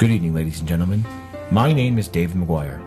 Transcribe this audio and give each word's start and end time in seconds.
Good 0.00 0.12
evening, 0.12 0.32
ladies 0.32 0.60
and 0.60 0.66
gentlemen. 0.66 1.04
My 1.50 1.74
name 1.74 1.98
is 1.98 2.08
David 2.08 2.34
McGuire. 2.34 2.80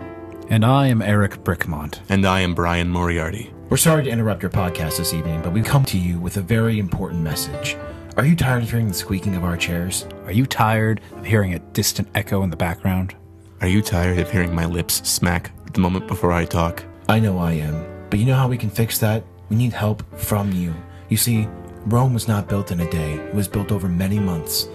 And 0.49 0.65
I 0.65 0.87
am 0.87 0.99
Eric 0.99 1.43
Brickmont. 1.43 1.99
And 2.09 2.25
I 2.25 2.39
am 2.39 2.55
Brian 2.55 2.89
Moriarty. 2.89 3.53
We're 3.69 3.77
sorry 3.77 4.03
to 4.05 4.09
interrupt 4.09 4.41
your 4.41 4.49
podcast 4.49 4.97
this 4.97 5.13
evening, 5.13 5.43
but 5.43 5.53
we've 5.53 5.63
come 5.63 5.85
to 5.85 5.97
you 5.99 6.17
with 6.17 6.37
a 6.37 6.41
very 6.41 6.79
important 6.79 7.21
message. 7.21 7.77
Are 8.17 8.25
you 8.25 8.35
tired 8.35 8.63
of 8.63 8.71
hearing 8.71 8.87
the 8.87 8.95
squeaking 8.95 9.35
of 9.35 9.43
our 9.43 9.55
chairs? 9.55 10.07
Are 10.25 10.31
you 10.31 10.47
tired 10.47 11.01
of 11.11 11.23
hearing 11.23 11.53
a 11.53 11.59
distant 11.59 12.07
echo 12.15 12.41
in 12.41 12.49
the 12.49 12.57
background? 12.57 13.15
Are 13.61 13.67
you 13.67 13.83
tired 13.83 14.17
of 14.17 14.31
hearing 14.31 14.55
my 14.55 14.65
lips 14.65 15.07
smack 15.07 15.51
the 15.71 15.81
moment 15.81 16.07
before 16.07 16.31
I 16.31 16.45
talk? 16.45 16.83
I 17.09 17.19
know 17.19 17.37
I 17.37 17.51
am, 17.51 18.07
but 18.09 18.17
you 18.17 18.25
know 18.25 18.37
how 18.37 18.47
we 18.47 18.57
can 18.57 18.71
fix 18.71 18.97
that? 18.97 19.23
We 19.49 19.55
need 19.55 19.73
help 19.73 20.01
from 20.17 20.51
you. 20.51 20.73
You 21.09 21.17
see, 21.17 21.47
Rome 21.85 22.15
was 22.15 22.27
not 22.27 22.49
built 22.49 22.71
in 22.71 22.79
a 22.79 22.89
day, 22.89 23.13
it 23.13 23.35
was 23.35 23.47
built 23.47 23.71
over 23.71 23.87
many 23.87 24.17
months, 24.17 24.67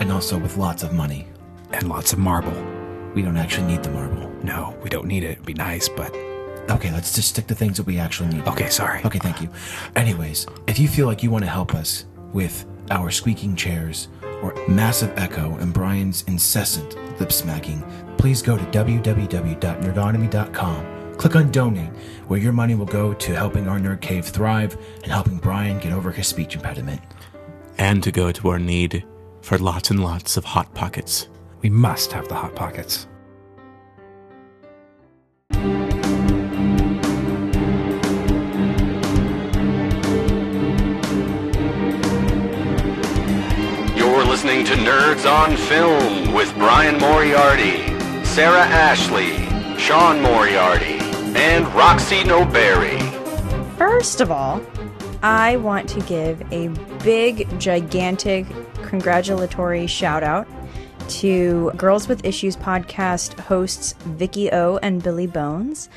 and 0.00 0.10
also 0.10 0.36
with 0.36 0.56
lots 0.56 0.82
of 0.82 0.92
money. 0.92 1.28
And 1.74 1.88
lots 1.88 2.12
of 2.12 2.20
marble. 2.20 2.54
We 3.14 3.22
don't 3.22 3.36
actually 3.36 3.66
need 3.66 3.82
the 3.82 3.90
marble. 3.90 4.30
No, 4.44 4.76
we 4.80 4.88
don't 4.88 5.06
need 5.06 5.24
it. 5.24 5.32
It'd 5.32 5.44
be 5.44 5.54
nice, 5.54 5.88
but. 5.88 6.14
Okay, 6.70 6.92
let's 6.92 7.12
just 7.14 7.30
stick 7.30 7.48
to 7.48 7.54
things 7.54 7.78
that 7.78 7.86
we 7.86 7.98
actually 7.98 8.28
need. 8.28 8.46
Okay, 8.46 8.68
sorry. 8.70 9.00
Okay, 9.04 9.18
thank 9.18 9.42
you. 9.42 9.48
Anyways, 9.96 10.46
if 10.68 10.78
you 10.78 10.86
feel 10.86 11.06
like 11.06 11.24
you 11.24 11.32
want 11.32 11.42
to 11.44 11.50
help 11.50 11.74
us 11.74 12.04
with 12.32 12.64
our 12.92 13.10
squeaking 13.10 13.56
chairs 13.56 14.06
or 14.40 14.54
massive 14.68 15.12
echo 15.18 15.56
and 15.56 15.74
Brian's 15.74 16.22
incessant 16.28 16.94
lip 17.18 17.32
smacking, 17.32 17.82
please 18.18 18.40
go 18.40 18.56
to 18.56 18.64
www.nerdonomy.com. 18.66 21.14
Click 21.16 21.36
on 21.36 21.50
donate, 21.50 21.90
where 22.28 22.40
your 22.40 22.52
money 22.52 22.76
will 22.76 22.86
go 22.86 23.12
to 23.14 23.34
helping 23.34 23.66
our 23.68 23.80
nerd 23.80 24.00
cave 24.00 24.24
thrive 24.24 24.76
and 25.02 25.10
helping 25.10 25.38
Brian 25.38 25.80
get 25.80 25.92
over 25.92 26.12
his 26.12 26.28
speech 26.28 26.54
impediment. 26.54 27.00
And 27.78 28.00
to 28.04 28.12
go 28.12 28.30
to 28.30 28.48
our 28.48 28.60
need 28.60 29.04
for 29.42 29.58
lots 29.58 29.90
and 29.90 30.00
lots 30.02 30.36
of 30.36 30.44
hot 30.44 30.72
pockets. 30.72 31.28
We 31.64 31.70
must 31.70 32.12
have 32.12 32.28
the 32.28 32.34
hot 32.34 32.54
pockets. 32.54 33.06
You're 43.96 44.24
listening 44.26 44.66
to 44.66 44.74
Nerds 44.74 45.24
on 45.24 45.56
Film 45.56 46.34
with 46.34 46.54
Brian 46.56 46.98
Moriarty, 46.98 47.86
Sarah 48.26 48.60
Ashley, 48.60 49.38
Sean 49.78 50.20
Moriarty, 50.20 50.98
and 51.34 51.66
Roxy 51.68 52.24
Noberry. 52.24 53.00
First 53.78 54.20
of 54.20 54.30
all, 54.30 54.60
I 55.22 55.56
want 55.56 55.88
to 55.88 56.00
give 56.00 56.42
a 56.52 56.68
big, 57.02 57.58
gigantic, 57.58 58.44
congratulatory 58.82 59.86
shout 59.86 60.22
out 60.22 60.46
to 61.08 61.70
Girls 61.76 62.08
with 62.08 62.24
Issues 62.24 62.56
podcast 62.56 63.38
hosts 63.40 63.92
Vicky 64.04 64.50
O 64.52 64.78
and 64.78 65.02
Billy 65.02 65.26
Bones 65.26 65.88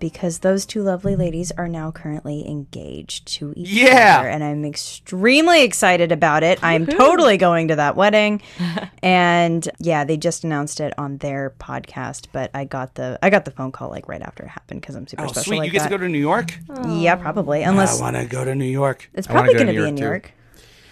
because 0.00 0.40
those 0.40 0.66
two 0.66 0.82
lovely 0.82 1.16
ladies 1.16 1.50
are 1.52 1.68
now 1.68 1.90
currently 1.90 2.46
engaged 2.46 3.26
to 3.26 3.54
each 3.56 3.68
Yeah. 3.70 4.16
other 4.20 4.28
and 4.28 4.44
I'm 4.44 4.64
extremely 4.64 5.62
excited 5.62 6.12
about 6.12 6.42
it. 6.42 6.58
I'm 6.62 6.84
totally 6.86 7.36
going 7.36 7.68
to 7.68 7.76
that 7.76 7.96
wedding. 7.96 8.42
and 9.02 9.66
yeah, 9.78 10.04
they 10.04 10.16
just 10.16 10.44
announced 10.44 10.80
it 10.80 10.92
on 10.98 11.18
their 11.18 11.54
podcast, 11.58 12.26
but 12.32 12.50
I 12.52 12.64
got 12.64 12.96
the 12.96 13.18
I 13.22 13.30
got 13.30 13.44
the 13.44 13.50
phone 13.50 13.72
call 13.72 13.88
like 13.90 14.08
right 14.08 14.20
after 14.22 14.42
it 14.44 14.48
happened 14.48 14.80
because 14.80 14.94
I'm 14.94 15.06
super 15.06 15.24
Oh, 15.24 15.28
special 15.28 15.44
sweet. 15.44 15.58
like 15.58 15.66
you 15.66 15.72
get 15.72 15.78
that. 15.84 15.88
to 15.90 15.96
go 15.96 15.98
to 15.98 16.08
New 16.08 16.18
York? 16.18 16.58
yeah, 16.88 17.16
probably. 17.16 17.62
Unless 17.62 17.98
I 18.00 18.02
want 18.02 18.16
to 18.16 18.24
go 18.26 18.44
to 18.44 18.54
New 18.54 18.64
York. 18.66 19.08
it's 19.14 19.28
wanna 19.28 19.40
probably 19.40 19.54
go 19.54 19.58
to 19.60 19.64
going 19.64 19.74
to 19.74 19.80
New 19.80 19.84
be 19.84 19.88
in 19.90 19.94
New 19.94 20.02
York, 20.02 20.22
York. 20.24 20.34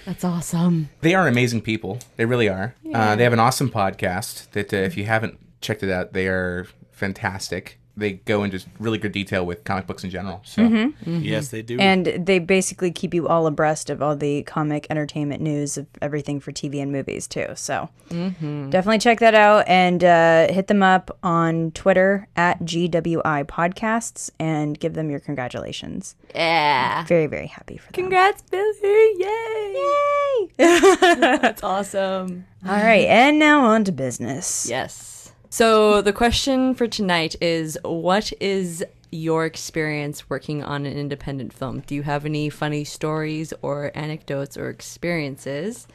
That's 0.05 0.25
awesome. 0.25 0.89
They 1.01 1.15
are 1.15 1.29
amazing 1.29 1.63
people. 1.63 1.99
They 2.17 2.25
really 2.25 2.49
are. 2.49 2.75
Uh, 2.93 3.17
they 3.17 3.25
have 3.25 3.33
an 3.33 3.39
awesome 3.39 3.71
podcast 3.71 4.51
that 4.53 4.73
uh, 4.75 4.79
if 4.79 4.97
you 4.97 5.05
haven't 5.05 5.39
checked 5.61 5.83
it 5.83 5.91
out, 5.91 6.13
they 6.13 6.27
are 6.27 6.67
fantastic. 6.91 7.79
They 7.97 8.13
go 8.13 8.43
into 8.43 8.65
really 8.79 8.99
good 8.99 9.13
detail 9.13 9.45
with 9.45 9.65
comic 9.65 9.87
books 9.87 10.03
in 10.03 10.11
general. 10.11 10.41
So 10.45 10.63
mm-hmm. 10.63 10.77
Mm-hmm. 11.11 11.23
Yes, 11.23 11.49
they 11.49 11.61
do. 11.61 11.79
And 11.79 12.07
they 12.07 12.39
basically 12.39 12.91
keep 12.91 13.13
you 13.13 13.29
all 13.29 13.47
abreast 13.47 13.91
of 13.91 14.01
all 14.01 14.17
the 14.17 14.43
comic 14.45 14.87
entertainment 14.89 15.43
news 15.43 15.77
of 15.77 15.87
everything 16.01 16.41
for 16.41 16.53
TV 16.53 16.81
and 16.83 16.91
movies 16.91 17.27
too. 17.27 17.49
So 17.55 17.91
mm-hmm. 18.09 18.71
definitely 18.71 18.99
check 18.99 19.21
that 19.21 19.35
out 19.35 19.69
and 19.69 20.03
uh, 20.03 20.51
hit 20.51 20.69
them 20.69 20.83
up 20.83 21.17
on 21.23 21.73
Twitter 21.73 22.29
at 22.35 22.61
GWI 22.61 23.45
Podcasts 23.45 24.31
and 24.39 24.79
give 24.81 24.95
them 24.95 25.11
your 25.11 25.21
congratulations. 25.21 26.17
Yeah. 26.35 27.05
Very 27.05 27.27
very 27.27 27.47
happy 27.47 27.77
for 27.77 27.93
them. 27.93 28.05
Congrats, 28.05 28.43
Billy. 28.43 28.73
Yay! 28.83 29.73
Yay. 29.75 30.49
That's 30.57 31.63
awesome. 31.63 32.47
All 32.67 32.77
right, 32.77 33.07
and 33.09 33.39
now 33.39 33.65
on 33.65 33.85
to 33.85 33.93
business. 33.93 34.67
Yes. 34.69 35.22
So 35.53 36.01
the 36.01 36.15
question 36.15 36.75
for 36.75 36.89
tonight 36.89 37.37
is 37.43 37.77
what 37.85 38.33
is 38.41 38.83
your 39.11 39.45
experience 39.45 40.31
working 40.31 40.65
on 40.65 40.87
an 40.87 40.97
independent 40.97 41.53
film? 41.53 41.81
Do 41.81 41.95
you 41.95 42.05
have 42.05 42.25
any 42.25 42.49
funny 42.49 42.85
stories 42.85 43.53
or 43.61 43.93
anecdotes 43.95 44.57
or 44.57 44.71
experiences 44.71 45.87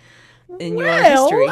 in 0.59 0.77
your 0.77 0.93
history? 0.93 1.47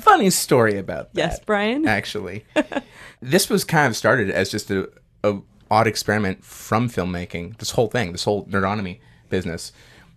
funny 0.00 0.30
story 0.30 0.78
about 0.78 1.12
that. 1.14 1.20
Yes, 1.20 1.40
Brian? 1.40 1.88
Actually, 1.88 2.44
this 3.20 3.50
was 3.50 3.64
kind 3.64 3.88
of 3.88 3.96
started 3.96 4.30
as 4.30 4.48
just 4.48 4.70
a, 4.70 4.88
a 5.24 5.40
odd 5.72 5.88
experiment 5.88 6.44
from 6.44 6.88
filmmaking. 6.88 7.58
This 7.58 7.72
whole 7.72 7.88
thing, 7.88 8.12
this 8.12 8.22
whole 8.22 8.46
nerdonomy 8.46 9.00
business, 9.28 9.72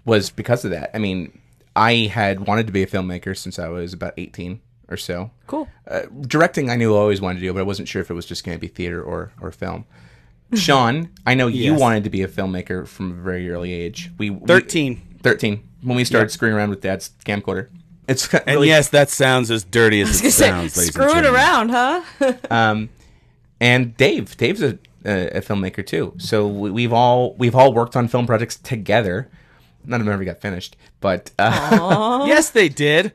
was 0.05 0.29
because 0.29 0.63
of 0.63 0.69
that. 0.69 0.91
I 0.93 0.99
mean, 0.99 1.41
I 1.75 2.11
had 2.13 2.41
wanted 2.41 2.67
to 2.67 2.73
be 2.73 2.83
a 2.83 2.87
filmmaker 2.87 3.35
since 3.35 3.57
I 3.57 3.69
was 3.69 3.91
about 3.91 4.13
eighteen 4.17 4.61
or 4.89 4.97
so. 4.97 5.31
Cool. 5.47 5.67
Uh, 5.89 6.01
directing, 6.21 6.69
I 6.69 6.75
knew 6.75 6.95
I 6.95 6.99
always 6.99 7.21
wanted 7.21 7.39
to 7.39 7.45
do, 7.45 7.53
but 7.53 7.59
I 7.59 7.63
wasn't 7.63 7.87
sure 7.87 8.01
if 8.01 8.09
it 8.09 8.13
was 8.13 8.25
just 8.25 8.43
going 8.43 8.57
to 8.57 8.61
be 8.61 8.67
theater 8.67 9.01
or 9.01 9.31
or 9.41 9.51
film. 9.51 9.85
Sean, 10.53 11.09
I 11.25 11.33
know 11.33 11.47
you 11.47 11.71
Yes. 11.73 11.79
wanted 11.79 12.03
to 12.05 12.09
be 12.09 12.21
a 12.23 12.27
filmmaker 12.27 12.87
from 12.87 13.11
a 13.11 13.15
very 13.15 13.49
early 13.51 13.73
age. 13.73 14.11
We 14.17 14.29
we- 14.29 14.45
13. 14.47 15.01
13 15.23 15.63
when 15.81 15.97
we 15.97 16.03
started 16.05 16.29
screwing 16.31 16.53
around 16.55 16.69
with 16.69 16.81
Dad's 16.81 17.11
camcorder. 17.25 17.67
It's 18.07 18.27
ki- 18.27 18.37
And 18.37 18.47
really 18.55 18.67
yes, 18.69 18.89
that 18.89 19.09
sounds 19.09 19.51
as 19.51 19.63
dirty 19.65 19.99
as 20.01 20.23
it 20.23 20.31
sounds. 20.31 20.77
ladies 20.77 20.77
and 20.77 20.93
Screw 20.93 21.05
it 21.05 21.23
gentlemen. 21.23 21.33
around, 21.35 21.69
huh? 21.69 22.33
um, 22.49 22.89
and 23.59 23.97
Dave, 23.97 24.37
Dave's 24.37 24.61
a, 24.61 24.77
a, 25.03 25.37
a 25.39 25.41
filmmaker 25.41 25.85
too. 25.85 26.13
So 26.17 26.47
we, 26.47 26.71
we've 26.71 26.93
all 26.93 27.33
we've 27.33 27.55
all 27.55 27.73
worked 27.73 27.95
on 27.97 28.07
film 28.07 28.25
projects 28.27 28.55
together. 28.55 29.29
None 29.83 29.99
of 29.99 30.05
them 30.05 30.13
ever 30.13 30.23
got 30.23 30.39
finished, 30.39 30.77
but 31.01 31.31
uh, 31.39 32.23
Yes, 32.27 32.49
they 32.51 32.69
did. 32.69 33.11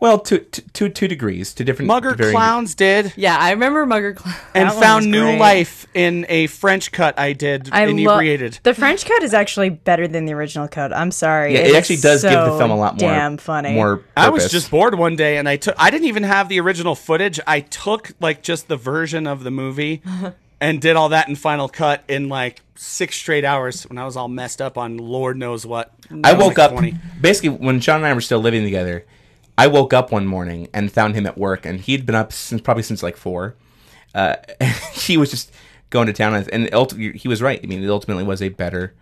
Well, 0.00 0.18
to, 0.18 0.38
to 0.38 0.60
to 0.60 0.88
two 0.90 1.08
degrees, 1.08 1.54
to 1.54 1.64
different 1.64 1.88
Murder 1.88 2.14
varying- 2.14 2.34
Clowns 2.36 2.74
did. 2.74 3.12
yeah, 3.16 3.38
I 3.38 3.52
remember 3.52 3.86
Murder 3.86 4.12
Clown. 4.12 4.34
And 4.54 4.68
That 4.68 4.80
found 4.80 5.10
new 5.10 5.22
great. 5.22 5.38
life 5.38 5.86
in 5.94 6.26
a 6.28 6.46
French 6.48 6.92
cut 6.92 7.18
I 7.18 7.32
did 7.32 7.70
I 7.72 7.86
love 7.86 7.90
inebriated. 7.90 8.58
the 8.64 8.74
French 8.74 9.06
cut 9.06 9.22
is 9.22 9.32
actually 9.32 9.70
better 9.70 10.06
than 10.06 10.26
the 10.26 10.34
original 10.34 10.68
cut. 10.68 10.92
I'm 10.92 11.10
sorry. 11.10 11.54
Yeah, 11.54 11.60
it 11.60 11.66
is 11.68 11.74
actually 11.76 11.96
does 11.96 12.22
give 12.22 12.32
the 12.32 12.58
film 12.58 12.70
a 12.70 12.76
lot 12.76 13.00
more 13.00 13.10
damn 13.10 13.36
funny. 13.38 13.72
More 13.72 14.02
I 14.16 14.28
was 14.28 14.50
just 14.50 14.70
bored 14.70 14.96
one 14.98 15.16
day 15.16 15.38
and 15.38 15.48
I 15.48 15.56
took 15.56 15.74
I 15.78 15.90
didn't 15.90 16.08
even 16.08 16.24
have 16.24 16.48
the 16.50 16.60
original 16.60 16.94
footage. 16.94 17.40
I 17.46 17.60
took 17.60 18.10
like 18.20 18.42
just 18.42 18.68
the 18.68 18.76
version 18.76 19.26
of 19.26 19.42
the 19.44 19.50
movie 19.50 20.02
and 20.60 20.82
did 20.82 20.96
all 20.96 21.08
that 21.10 21.28
in 21.28 21.36
Final 21.36 21.68
Cut 21.68 22.04
in 22.08 22.28
like 22.28 22.60
six 22.74 23.16
straight 23.16 23.44
hours 23.44 23.84
when 23.84 23.96
I 23.96 24.04
was 24.04 24.16
all 24.16 24.28
messed 24.28 24.60
up 24.60 24.76
on 24.76 24.98
Lord 24.98 25.38
knows 25.38 25.64
what. 25.64 25.94
I 26.24 26.32
was 26.34 26.42
woke 26.48 26.58
like 26.58 26.70
up 26.70 26.72
20. 26.72 26.94
basically 27.20 27.50
when 27.50 27.80
Sean 27.80 27.96
and 27.98 28.06
I 28.06 28.12
were 28.12 28.20
still 28.20 28.40
living 28.40 28.64
together. 28.64 29.06
I 29.56 29.66
woke 29.68 29.92
up 29.92 30.10
one 30.12 30.26
morning 30.26 30.68
and 30.74 30.90
found 30.92 31.14
him 31.14 31.26
at 31.26 31.38
work, 31.38 31.64
and 31.66 31.80
he'd 31.80 32.04
been 32.06 32.14
up 32.14 32.32
since 32.32 32.60
probably 32.60 32.82
since 32.82 33.02
like 33.02 33.16
four. 33.16 33.56
Uh, 34.14 34.36
he 34.92 35.16
was 35.16 35.30
just 35.30 35.52
going 35.90 36.06
to 36.06 36.12
town, 36.12 36.34
and, 36.34 36.48
and 36.52 36.74
ultimately, 36.74 37.18
he 37.18 37.28
was 37.28 37.40
right. 37.42 37.60
I 37.62 37.66
mean, 37.66 37.82
it 37.82 37.88
ultimately 37.90 38.24
was 38.24 38.42
a 38.42 38.48
better 38.48 38.94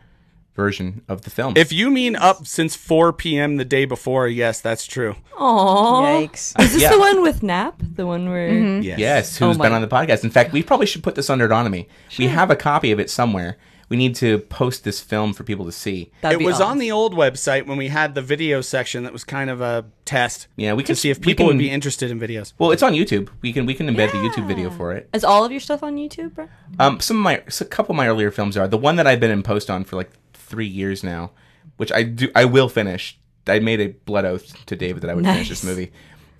version 0.55 1.01
of 1.09 1.23
the 1.23 1.31
film. 1.31 1.55
If 1.57 1.73
you 1.73 1.91
mean 1.91 2.15
up 2.15 2.47
since 2.47 2.77
4 2.77 3.15
p.m. 3.15 3.57
the 3.57 3.65
day 3.65 3.87
before, 3.87 4.29
yes, 4.29 4.61
that's 4.61 4.87
true. 4.87 5.17
Aww. 5.39 6.29
Yikes. 6.29 6.61
Is 6.61 6.75
this 6.75 6.83
Yeah. 6.83 6.91
the 6.93 6.99
one 6.99 7.23
with 7.23 7.43
Nap? 7.43 7.77
The 7.81 8.07
one 8.07 8.29
where. 8.29 8.53
Yes. 8.83 8.99
yes, 8.99 9.41
Oh 9.41 9.49
who's 9.49 9.59
my- 9.59 9.65
been 9.65 9.73
on 9.73 9.81
the 9.81 9.89
podcast? 9.89 10.25
In 10.25 10.31
fact, 10.31 10.53
we 10.53 10.63
probably 10.63 10.85
should 10.85 11.03
put 11.03 11.15
this 11.15 11.31
under 11.31 11.49
Nerdonomy. 11.49 11.87
We 12.19 12.27
have 12.27 12.51
a 12.51 12.57
copy 12.57 12.93
of 12.93 13.01
it 13.01 13.09
somewhere. 13.09 13.57
We 13.93 13.99
need 13.99 14.15
to 14.17 14.39
post 14.39 14.85
this 14.85 15.01
film 15.01 15.35
for 15.35 15.45
people 15.45 15.67
to 15.67 15.71
see. 15.73 16.11
That'd 16.23 16.41
it 16.41 16.45
was 16.47 16.55
awesome. 16.55 16.69
on 16.71 16.79
the 16.79 16.91
old 16.93 17.15
website 17.15 17.67
when 17.67 17.77
we 17.77 17.89
had 17.89 18.15
the 18.15 18.23
video 18.23 18.63
section 18.63 19.03
that 19.05 19.13
was 19.13 19.23
kind 19.23 19.51
of 19.51 19.61
a 19.61 19.85
test. 20.07 20.47
Yeah, 20.57 20.73
we 20.73 20.83
to 20.85 20.87
can- 20.87 20.97
see 20.97 21.11
if 21.11 21.21
people 21.21 21.43
can- 21.45 21.49
would 21.49 21.59
be 21.59 21.69
interested 21.69 22.11
in 22.11 22.19
videos. 22.19 22.55
Well, 22.59 22.71
it's 22.71 22.83
on 22.83 22.95
YouTube. 22.95 23.29
We 23.43 23.53
can 23.53 23.67
we 23.67 23.75
can 23.75 23.87
embed 23.89 24.11
the 24.13 24.17
YouTube 24.27 24.47
video 24.49 24.71
for 24.71 24.93
it. 24.93 25.11
Is 25.13 25.25
all 25.25 25.45
of 25.45 25.51
your 25.53 25.61
stuff 25.61 25.83
on 25.83 25.97
YouTube, 25.97 26.33
bro? 26.35 26.49
Um, 26.79 27.01
some 27.01 27.19
of 27.19 27.23
my 27.23 27.43
a 27.61 27.65
couple 27.67 27.93
of 27.93 27.99
my 27.99 28.09
earlier 28.09 28.31
films 28.31 28.57
are 28.57 28.67
the 28.67 28.79
one 28.79 28.97
that 28.97 29.07
I've 29.07 29.21
been 29.21 29.31
in 29.31 29.43
post 29.43 29.69
on 29.69 29.85
for 29.85 29.97
like 29.97 30.11
three 30.33 30.67
years 30.67 31.05
now, 31.05 31.33
which 31.77 31.93
I 31.93 32.03
do 32.03 32.31
I 32.35 32.47
will 32.47 32.71
finish. 32.71 33.19
I 33.47 33.59
made 33.59 33.81
a 33.83 33.89
blood 33.89 34.25
oath 34.25 34.65
to 34.65 34.75
David 34.75 35.03
that 35.03 35.11
I 35.11 35.15
would 35.15 35.27
finish 35.27 35.51
this 35.51 35.63
movie. 35.63 35.93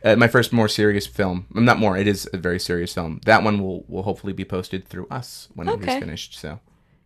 Uh, 0.03 0.17
my 0.17 0.27
first 0.27 0.55
more 0.55 0.69
serious 0.69 1.07
film. 1.07 1.45
um, 1.55 1.67
Not 1.67 1.79
more. 1.79 1.99
It 1.99 2.07
is 2.09 2.27
a 2.33 2.39
very 2.39 2.59
serious 2.59 2.95
film. 2.95 3.21
That 3.27 3.43
one 3.43 3.61
will 3.63 3.85
will 3.89 4.05
hopefully 4.05 4.33
be 4.33 4.47
posted 4.47 4.89
through 4.89 5.07
us 5.11 5.49
when 5.55 5.69
it 5.69 5.73
Okay. 5.73 5.93
is 5.97 5.99
finished. 6.01 6.39
So 6.39 6.59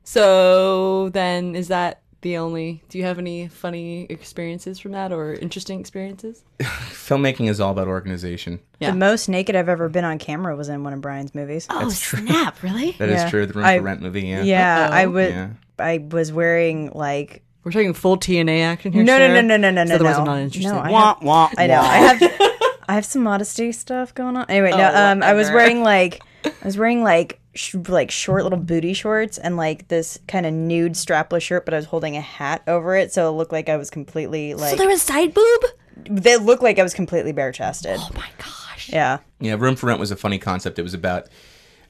So 0.06 1.08
then, 1.10 1.54
is 1.56 1.68
that 1.68 2.00
the 2.22 2.38
only. 2.38 2.82
Do 2.88 2.96
you 2.96 3.04
have 3.04 3.18
any 3.18 3.48
funny 3.48 4.06
experiences 4.08 4.78
from 4.78 4.92
that 4.92 5.12
or 5.12 5.34
interesting 5.34 5.80
experiences? 5.80 6.44
Filmmaking 6.60 7.48
is 7.50 7.60
all 7.60 7.72
about 7.72 7.88
organization. 7.88 8.60
Yeah. 8.80 8.92
The 8.92 8.96
most 8.96 9.28
naked 9.28 9.56
I've 9.56 9.68
ever 9.68 9.88
been 9.88 10.04
on 10.04 10.18
camera 10.18 10.54
was 10.56 10.68
in 10.68 10.84
one 10.84 10.92
of 10.92 11.00
Brian's 11.00 11.34
movies. 11.34 11.66
Oh 11.70 11.90
snap! 11.90 12.62
Really? 12.62 12.92
That 12.92 13.08
is 13.08 13.16
Yeah. 13.22 13.30
true. 13.30 13.46
The 13.46 13.54
Room 13.54 13.64
I- 13.64 13.78
for 13.78 13.82
Rent 13.84 14.00
movie. 14.00 14.22
Yeah. 14.22 14.42
Yeah, 14.44 14.88
I 14.90 15.06
would. 15.06 15.30
Yeah. 15.30 15.48
I 15.78 15.98
was 15.98 16.32
wearing 16.32 16.90
like 16.94 17.42
We're 17.64 17.72
talking 17.72 17.92
full 17.92 18.16
TNA 18.16 18.60
action 18.62 18.92
here. 18.92 19.02
no, 19.04 19.18
no, 19.18 19.26
no, 19.26 19.34
Sarah? 19.34 19.42
no, 19.42 19.56
no, 19.56 19.70
no, 19.70 19.84
no, 19.84 19.94
Otherwise, 19.96 20.14
no. 20.14 20.20
I'm 20.20 20.26
not 20.26 20.38
interested. 20.38 20.70
No, 20.72 20.78
I 20.78 20.90
Wah, 20.90 21.14
have, 21.14 21.22
wah, 21.22 21.50
I 21.58 21.66
know. 21.66 21.80
I 21.80 21.96
have. 21.96 22.22
I 22.88 22.94
have 22.94 23.04
some 23.04 23.24
modesty 23.24 23.72
stuff 23.72 24.14
going 24.14 24.36
on. 24.36 24.46
Anyway, 24.48 24.70
no. 24.70 24.78
Oh, 24.94 25.10
Um, 25.10 25.20
I 25.24 25.32
was 25.34 25.48
whatever. 25.48 25.56
wearing 25.56 25.82
like 25.82 26.22
I 26.44 26.52
was 26.64 26.78
wearing 26.78 27.02
like 27.02 27.40
sh- 27.56 27.74
like 27.88 28.10
short 28.10 28.42
little 28.44 28.58
booty 28.58 28.92
shorts 28.92 29.38
and 29.38 29.56
like 29.56 29.88
this 29.88 30.18
kind 30.28 30.46
of 30.46 30.52
nude 30.52 30.92
strapless 30.92 31.42
shirt, 31.42 31.64
but 31.64 31.74
I 31.74 31.78
was 31.78 31.86
holding 31.86 32.16
a 32.16 32.20
hat 32.20 32.62
over 32.66 32.96
it, 32.96 33.12
so 33.12 33.28
it 33.28 33.32
looked 33.32 33.52
like 33.52 33.68
I 33.68 33.76
was 33.76 33.90
completely 33.90 34.54
like. 34.54 34.70
So 34.70 34.76
there 34.76 34.88
was 34.88 35.02
side 35.02 35.34
boob. 35.34 35.62
they 36.08 36.36
looked 36.36 36.62
like 36.62 36.78
I 36.78 36.82
was 36.82 36.94
completely 36.94 37.32
bare 37.32 37.52
chested. 37.52 37.98
Oh 37.98 38.10
my 38.14 38.28
gosh. 38.38 38.90
Yeah. 38.92 39.18
Yeah, 39.40 39.56
Room 39.58 39.76
for 39.76 39.86
Rent 39.86 40.00
was 40.00 40.10
a 40.10 40.16
funny 40.16 40.38
concept. 40.38 40.78
It 40.78 40.82
was 40.82 40.94
about 40.94 41.26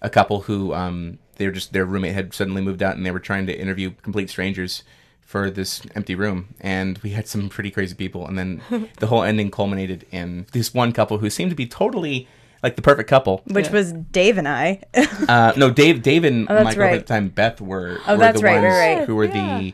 a 0.01 0.11
couple 0.11 0.43
who 0.43 0.73
um, 0.75 1.19
they 1.37 1.47
were 1.47 1.53
just 1.53 1.73
their 1.73 1.85
roommate 1.85 2.15
had 2.15 2.33
suddenly 2.35 2.63
moved 2.63 2.83
out, 2.83 2.97
and 2.97 3.05
they 3.05 3.11
were 3.11 3.21
trying 3.21 3.47
to 3.47 3.59
interview 3.59 3.91
complete 4.03 4.31
strangers 4.31 4.83
for 5.21 5.51
this 5.51 5.83
empty 5.97 6.15
room. 6.15 6.55
And 6.61 6.99
we 6.99 7.11
had 7.11 7.27
some 7.27 7.49
pretty 7.49 7.71
crazy 7.71 7.95
people, 7.95 8.27
and 8.27 8.39
then 8.39 8.63
the 8.99 9.09
whole 9.09 9.23
ending 9.23 9.51
culminated 9.51 10.07
in 10.13 10.47
this 10.53 10.73
one 10.73 10.93
couple 10.93 11.19
who 11.19 11.31
seemed 11.31 11.51
to 11.51 11.57
be 11.57 11.67
totally 11.67 12.29
like 12.67 12.75
the 12.75 12.83
perfect 12.83 13.09
couple. 13.09 13.43
Which 13.47 13.71
was 13.71 13.93
Dave 13.93 14.39
and 14.39 14.49
I. 14.49 14.83
Uh, 15.29 15.53
no, 15.57 15.71
Dave, 15.71 16.03
Dave 16.03 16.25
and 16.25 16.49
that's 16.49 16.65
my 16.65 16.75
girlfriend 16.75 16.79
right. 16.81 16.95
at 16.95 17.07
the 17.07 17.15
time, 17.15 17.29
Beth, 17.29 17.61
were 17.61 17.99
Oh, 18.09 18.15
were 18.15 18.19
that's 18.19 18.41
the 18.41 18.45
right, 18.45 18.55
ones 18.61 18.65
right, 18.75 18.95
right. 18.99 19.07
who 19.07 19.15
were 19.15 19.29
the 19.29 19.73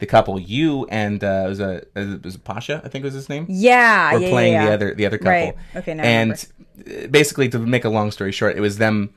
the 0.00 0.06
couple. 0.06 0.40
You 0.40 0.86
and 0.86 1.22
uh, 1.22 1.44
it 1.46 1.48
was 1.48 1.60
a 1.60 1.82
it 1.94 2.24
was 2.24 2.36
Pasha, 2.36 2.82
I 2.84 2.88
think 2.88 3.04
was 3.04 3.14
his 3.14 3.28
name. 3.28 3.46
yeah. 3.48 4.12
were 4.12 4.18
yeah, 4.18 4.30
playing 4.30 4.52
yeah, 4.54 4.66
the 4.66 4.72
other 4.74 4.94
the 4.94 5.06
other 5.06 5.18
couple. 5.18 5.30
Right. 5.32 5.54
Okay, 5.76 5.94
now 5.94 6.02
and 6.02 6.48
remember. 6.84 7.08
basically, 7.08 7.48
to 7.50 7.58
make 7.60 7.84
a 7.84 7.88
long 7.90 8.10
story 8.10 8.32
short, 8.32 8.56
it 8.56 8.60
was 8.60 8.78
them 8.78 9.14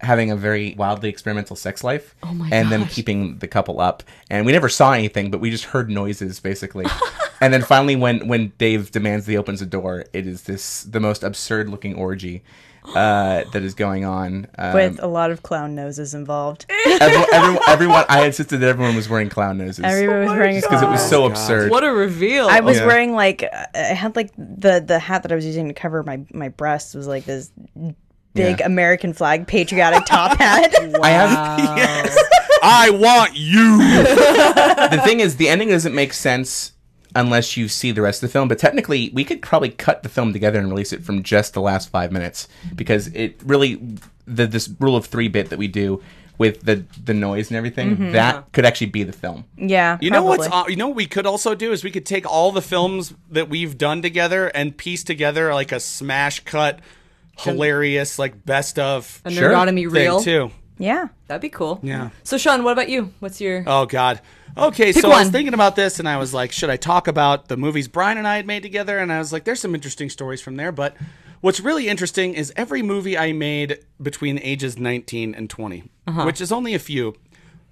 having 0.00 0.30
a 0.30 0.36
very 0.36 0.74
wildly 0.76 1.08
experimental 1.10 1.56
sex 1.56 1.84
life, 1.84 2.14
Oh 2.22 2.32
my 2.32 2.48
and 2.50 2.70
them 2.72 2.82
gosh. 2.82 2.94
keeping 2.94 3.38
the 3.38 3.48
couple 3.48 3.80
up. 3.80 4.02
And 4.30 4.44
we 4.46 4.52
never 4.52 4.68
saw 4.68 4.92
anything, 4.92 5.30
but 5.30 5.40
we 5.40 5.50
just 5.50 5.64
heard 5.64 5.88
noises 5.90 6.40
basically. 6.40 6.86
and 7.40 7.52
then 7.52 7.62
finally, 7.62 7.96
when 7.96 8.26
when 8.28 8.52
Dave 8.58 8.90
demands 8.90 9.26
he 9.26 9.36
opens 9.36 9.60
the 9.60 9.66
door, 9.66 10.04
it 10.12 10.26
is 10.26 10.42
this 10.42 10.82
the 10.84 11.00
most 11.00 11.22
absurd 11.22 11.68
looking 11.68 11.94
orgy. 11.94 12.42
Uh, 12.94 13.42
that 13.52 13.64
is 13.64 13.74
going 13.74 14.04
on 14.04 14.46
um, 14.58 14.72
With 14.72 15.02
a 15.02 15.08
lot 15.08 15.32
of 15.32 15.42
clown 15.42 15.74
noses 15.74 16.14
involved. 16.14 16.66
everyone, 17.00 17.26
everyone, 17.34 17.62
everyone, 17.68 18.04
I 18.08 18.26
insisted 18.26 18.58
that 18.58 18.68
everyone 18.68 18.94
was 18.94 19.08
wearing 19.08 19.28
clown 19.28 19.58
noses 19.58 19.84
Everyone 19.84 20.20
was 20.20 20.28
wearing 20.28 20.58
a 20.58 20.60
because 20.60 20.82
it 20.82 20.88
was 20.88 21.00
clown. 21.00 21.10
so 21.10 21.26
absurd. 21.26 21.72
What 21.72 21.82
a 21.82 21.90
reveal. 21.90 22.46
I 22.46 22.60
was 22.60 22.76
Yeah. 22.78 22.86
wearing 22.86 23.12
like 23.12 23.42
I 23.74 23.78
had 23.78 24.14
like 24.14 24.30
the 24.38 24.78
the 24.86 25.00
hat 25.00 25.24
that 25.24 25.32
I 25.32 25.34
was 25.34 25.44
using 25.44 25.66
to 25.66 25.74
cover 25.74 26.04
my 26.04 26.20
my 26.32 26.48
breasts 26.48 26.94
was 26.94 27.08
like 27.08 27.24
this 27.24 27.50
big 28.34 28.60
Yeah. 28.60 28.66
American 28.66 29.12
flag 29.12 29.48
patriotic 29.48 30.04
top 30.06 30.36
hat. 30.38 30.72
I 31.02 31.10
have 31.10 31.58
yes. 31.76 32.16
I 32.62 32.90
want 32.90 33.32
you. 33.34 33.78
the 34.96 35.00
thing 35.04 35.18
is, 35.18 35.38
the 35.38 35.48
ending 35.48 35.70
doesn't 35.70 35.94
make 35.94 36.12
sense 36.12 36.70
unless 37.16 37.56
you 37.56 37.68
see 37.68 37.90
the 37.90 38.02
rest 38.02 38.22
of 38.22 38.28
the 38.28 38.32
film. 38.32 38.46
But 38.48 38.58
technically, 38.58 39.10
we 39.12 39.24
could 39.24 39.42
probably 39.42 39.70
cut 39.70 40.02
the 40.02 40.08
film 40.08 40.32
together 40.32 40.58
and 40.58 40.68
release 40.68 40.92
it 40.92 41.02
from 41.02 41.22
just 41.22 41.54
the 41.54 41.60
last 41.60 41.88
five 41.88 42.12
minutes 42.12 42.46
because 42.74 43.08
it 43.08 43.40
really 43.44 43.80
the 44.26 44.46
this 44.46 44.68
rule 44.78 44.96
of 44.96 45.06
three 45.06 45.28
bit 45.28 45.50
that 45.50 45.58
we 45.58 45.68
do 45.68 46.02
with 46.38 46.62
the 46.62 46.84
the 47.02 47.14
noise 47.14 47.48
and 47.48 47.56
everything 47.56 47.96
mm-hmm. 47.96 48.12
that 48.12 48.52
could 48.52 48.66
actually 48.66 48.88
be 48.88 49.02
the 49.02 49.12
film. 49.12 49.44
yeah, 49.56 49.98
You 50.00 50.10
know 50.10 50.22
what's 50.22 50.48
you 50.68 50.76
know 50.76 50.88
what 50.88 50.96
we 50.96 51.06
could 51.06 51.26
also 51.26 51.54
do 51.54 51.72
is 51.72 51.82
we 51.82 51.90
could 51.90 52.06
take 52.06 52.30
all 52.30 52.52
the 52.52 52.62
films 52.62 53.14
that 53.30 53.48
we've 53.48 53.78
done 53.78 54.02
together 54.02 54.48
and 54.48 54.76
piece 54.76 55.02
together 55.04 55.54
like 55.54 55.72
a 55.72 55.80
smash 55.80 56.40
cut, 56.40 56.80
hilarious 57.38 58.18
like 58.18 58.44
best 58.44 58.78
of 58.78 59.22
a 59.24 59.30
Sure. 59.30 59.50
Nerdonomy 59.50 59.84
thing 59.84 59.90
reel. 59.90 60.20
too. 60.20 60.50
yeah. 60.78 61.08
That'd 61.26 61.42
be 61.42 61.48
cool. 61.48 61.80
Yeah. 61.82 62.10
So 62.22 62.38
Sean, 62.38 62.62
what 62.62 62.72
about 62.72 62.88
you? 62.88 63.12
What's 63.20 63.40
your? 63.40 63.64
Oh 63.66 63.86
God. 63.86 64.20
Okay, 64.56 64.92
Pick 64.92 65.02
so 65.02 65.10
I 65.10 65.20
was 65.20 65.30
thinking 65.30 65.54
about 65.54 65.76
this 65.76 65.98
and 65.98 66.08
I 66.08 66.16
was 66.16 66.32
like, 66.32 66.52
should 66.52 66.70
I 66.70 66.76
talk 66.76 67.08
about 67.08 67.48
the 67.48 67.56
movies 67.56 67.88
Brian 67.88 68.18
and 68.18 68.26
I 68.26 68.36
had 68.36 68.46
made 68.46 68.62
together? 68.62 68.98
And 68.98 69.12
I 69.12 69.18
was 69.18 69.32
like, 69.32 69.44
there's 69.44 69.60
some 69.60 69.74
interesting 69.74 70.08
stories 70.08 70.40
from 70.40 70.56
there. 70.56 70.72
But 70.72 70.96
what's 71.40 71.60
really 71.60 71.88
interesting 71.88 72.34
is 72.34 72.52
every 72.56 72.82
movie 72.82 73.18
I 73.18 73.32
made 73.32 73.84
between 74.00 74.38
ages 74.38 74.78
19 74.78 75.34
and 75.34 75.50
20, 75.50 75.84
uh-huh. 76.06 76.24
which 76.24 76.40
is 76.40 76.50
only 76.52 76.74
a 76.74 76.78
few. 76.78 77.14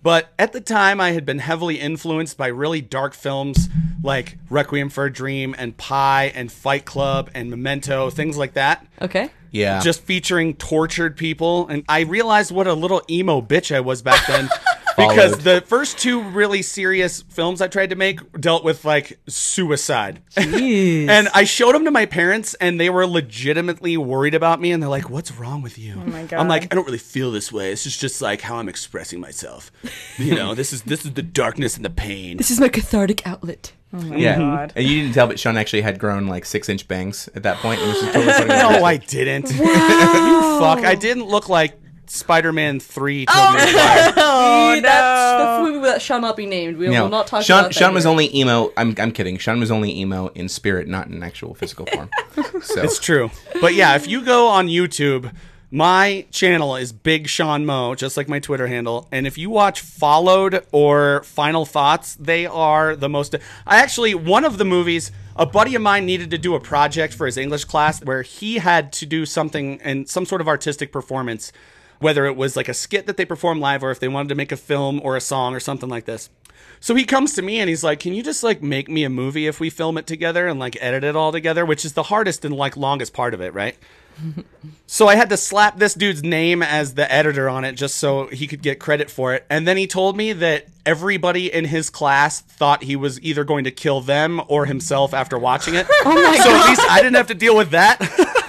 But 0.02 0.34
at 0.38 0.52
the 0.52 0.60
time, 0.60 1.00
I 1.00 1.12
had 1.12 1.24
been 1.24 1.38
heavily 1.38 1.80
influenced 1.80 2.36
by 2.36 2.48
really 2.48 2.82
dark 2.82 3.14
films 3.14 3.70
like 4.02 4.36
Requiem 4.50 4.90
for 4.90 5.06
a 5.06 5.12
Dream 5.12 5.54
and 5.56 5.74
Pi 5.78 6.30
and 6.34 6.52
Fight 6.52 6.84
Club 6.84 7.30
and 7.34 7.48
Memento, 7.48 8.10
things 8.10 8.36
like 8.36 8.52
that 8.52 8.86
Okay. 9.00 9.30
Yeah, 9.54 9.80
just 9.80 10.02
featuring 10.02 10.54
tortured 10.54 11.16
people. 11.16 11.68
And 11.68 11.84
i 11.88 12.00
realized 12.00 12.50
what 12.50 12.66
a 12.66 12.74
little 12.74 13.02
emo 13.08 13.40
bitch 13.40 13.74
i 13.74 13.80
was 13.80 14.02
back 14.02 14.26
then. 14.26 14.48
Because 14.96 15.38
the 15.38 15.60
first 15.66 15.98
two 15.98 16.22
really 16.22 16.62
serious 16.62 17.20
films 17.22 17.60
i 17.60 17.66
tried 17.66 17.90
to 17.90 17.96
make 17.96 18.20
dealt 18.40 18.62
with 18.62 18.84
like 18.84 19.18
suicide. 19.28 20.22
And 20.36 21.28
i 21.34 21.42
showed 21.42 21.74
them 21.74 21.84
to 21.86 21.90
my 21.90 22.06
parents 22.06 22.54
and 22.54 22.80
they 22.80 22.90
were 22.90 23.04
legitimately 23.04 23.96
worried 23.96 24.34
about 24.34 24.60
me 24.60 24.70
and 24.70 24.80
they're 24.80 24.88
like 24.88 25.10
what's 25.10 25.32
wrong 25.32 25.62
with 25.62 25.78
you? 25.78 25.94
Oh 25.96 26.06
my 26.08 26.22
god. 26.26 26.38
i'm 26.38 26.46
like 26.46 26.64
i 26.72 26.76
don't 26.76 26.84
really 26.86 26.98
feel 26.98 27.32
this 27.32 27.50
way. 27.50 27.70
This 27.70 27.86
is 27.86 27.96
just 27.96 28.22
like 28.22 28.40
how 28.42 28.56
i'm 28.58 28.68
expressing 28.68 29.18
myself. 29.18 29.72
You 30.16 30.36
know 30.36 30.54
this 30.54 30.72
is 30.72 30.82
this 30.82 31.04
is 31.04 31.14
the 31.14 31.22
darkness 31.22 31.74
and 31.74 31.84
the 31.84 31.90
pain. 31.90 32.36
This 32.36 32.52
is 32.52 32.60
my 32.60 32.68
cathartic 32.68 33.26
outlet. 33.26 33.72
Yeah. 34.02 34.38
God. 34.38 34.72
And 34.76 34.86
you 34.86 35.02
didn't 35.02 35.14
tell, 35.14 35.26
but 35.26 35.38
Sean 35.38 35.56
actually 35.56 35.82
had 35.82 35.98
grown 35.98 36.26
like 36.26 36.44
six 36.44 36.68
inch 36.68 36.86
bangs 36.88 37.28
at 37.34 37.42
that 37.44 37.58
point, 37.58 37.80
and 37.80 37.88
was 37.90 38.00
just 38.00 38.12
totally 38.12 38.48
no 38.48 38.68
on. 38.78 38.84
i 38.84 38.96
didn't 38.96 39.50
you 39.50 39.58
fuck 39.58 40.78
i 40.84 40.94
didn't 40.94 41.26
look 41.26 41.48
like 41.48 41.78
spider-man 42.06 42.80
3 42.80 43.26
told 43.26 43.54
me 43.54 43.60
to 43.60 43.66
buy. 43.72 44.12
Oh, 44.16 44.76
oh 44.76 44.80
that's, 44.80 44.82
that's 44.84 45.58
the 45.58 45.64
movie 45.72 45.86
that 45.86 46.02
shall 46.02 46.20
not 46.20 46.36
be 46.36 46.44
named. 46.44 46.76
We 46.76 46.88
No, 46.88 47.04
will 47.04 47.08
not 47.10 47.26
talk 47.26 47.42
Sean, 47.42 47.60
about 47.60 47.68
that. 47.68 47.74
Sean 47.74 47.94
was 47.94 48.04
here. 48.04 48.10
only 48.10 48.36
emo. 48.36 48.72
I'm, 48.76 48.94
I'm 48.98 49.10
kidding. 49.10 49.38
Sean 49.38 49.58
was 49.58 49.70
only 49.70 49.98
emo 49.98 50.28
in 50.28 50.48
spirit, 50.50 50.86
not 50.86 51.06
in 51.08 51.22
actual 51.22 51.54
physical 51.54 51.86
form. 51.86 52.10
So 52.62 52.82
It's 52.82 52.98
true. 52.98 53.30
But 53.60 53.74
yeah, 53.74 53.96
if 53.96 54.06
you 54.06 54.22
go 54.24 54.48
on 54.48 54.68
YouTube, 54.68 55.32
my 55.74 56.24
channel 56.30 56.76
is 56.76 56.92
Big 56.92 57.26
Sean 57.26 57.66
Mo, 57.66 57.96
just 57.96 58.16
like 58.16 58.28
my 58.28 58.38
Twitter 58.38 58.68
handle. 58.68 59.08
And 59.10 59.26
if 59.26 59.36
you 59.36 59.50
watch 59.50 59.80
Followed 59.80 60.64
or 60.70 61.24
Final 61.24 61.64
Thoughts, 61.64 62.14
they 62.14 62.46
are 62.46 62.94
the 62.94 63.08
most. 63.08 63.34
I 63.66 63.78
actually, 63.78 64.14
one 64.14 64.44
of 64.44 64.58
the 64.58 64.64
movies, 64.64 65.10
a 65.34 65.44
buddy 65.44 65.74
of 65.74 65.82
mine 65.82 66.06
needed 66.06 66.30
to 66.30 66.38
do 66.38 66.54
a 66.54 66.60
project 66.60 67.12
for 67.12 67.26
his 67.26 67.36
English 67.36 67.64
class 67.64 68.00
where 68.04 68.22
he 68.22 68.58
had 68.58 68.92
to 68.92 69.04
do 69.04 69.26
something 69.26 69.80
and 69.82 70.08
some 70.08 70.24
sort 70.24 70.40
of 70.40 70.46
artistic 70.46 70.92
performance, 70.92 71.50
whether 71.98 72.24
it 72.24 72.36
was 72.36 72.54
like 72.54 72.68
a 72.68 72.74
skit 72.74 73.06
that 73.06 73.16
they 73.16 73.24
performed 73.24 73.60
live 73.60 73.82
or 73.82 73.90
if 73.90 73.98
they 73.98 74.06
wanted 74.06 74.28
to 74.28 74.36
make 74.36 74.52
a 74.52 74.56
film 74.56 75.00
or 75.02 75.16
a 75.16 75.20
song 75.20 75.56
or 75.56 75.60
something 75.60 75.88
like 75.88 76.04
this. 76.04 76.30
So 76.78 76.94
he 76.94 77.04
comes 77.04 77.34
to 77.34 77.42
me 77.42 77.58
and 77.58 77.68
he's 77.68 77.82
like, 77.82 77.98
"Can 77.98 78.14
you 78.14 78.22
just 78.22 78.44
like 78.44 78.62
make 78.62 78.88
me 78.88 79.02
a 79.02 79.10
movie 79.10 79.48
if 79.48 79.58
we 79.58 79.70
film 79.70 79.98
it 79.98 80.06
together 80.06 80.46
and 80.46 80.60
like 80.60 80.78
edit 80.80 81.02
it 81.02 81.16
all 81.16 81.32
together?" 81.32 81.66
Which 81.66 81.84
is 81.84 81.94
the 81.94 82.04
hardest 82.04 82.44
and 82.44 82.54
like 82.54 82.76
longest 82.76 83.12
part 83.12 83.34
of 83.34 83.40
it, 83.40 83.52
right? 83.52 83.76
so 84.86 85.08
I 85.08 85.16
had 85.16 85.30
to 85.30 85.36
slap 85.36 85.78
this 85.78 85.94
dude's 85.94 86.22
name 86.22 86.62
as 86.62 86.94
the 86.94 87.10
editor 87.12 87.48
on 87.48 87.64
it 87.64 87.72
just 87.72 87.96
so 87.96 88.26
he 88.28 88.46
could 88.46 88.62
get 88.62 88.78
credit 88.78 89.10
for 89.10 89.34
it. 89.34 89.44
And 89.50 89.66
then 89.66 89.76
he 89.76 89.86
told 89.86 90.16
me 90.16 90.32
that 90.34 90.66
everybody 90.86 91.52
in 91.52 91.64
his 91.66 91.90
class 91.90 92.40
thought 92.40 92.82
he 92.84 92.96
was 92.96 93.20
either 93.22 93.44
going 93.44 93.64
to 93.64 93.70
kill 93.70 94.00
them 94.00 94.40
or 94.48 94.66
himself 94.66 95.14
after 95.14 95.38
watching 95.38 95.74
it. 95.74 95.86
oh 96.04 96.14
my 96.14 96.36
god. 96.36 96.44
so 96.44 96.50
at 96.56 96.68
least 96.68 96.80
I 96.90 96.98
didn't 97.02 97.16
have 97.16 97.28
to 97.28 97.34
deal 97.34 97.56
with 97.56 97.70
that. 97.70 97.98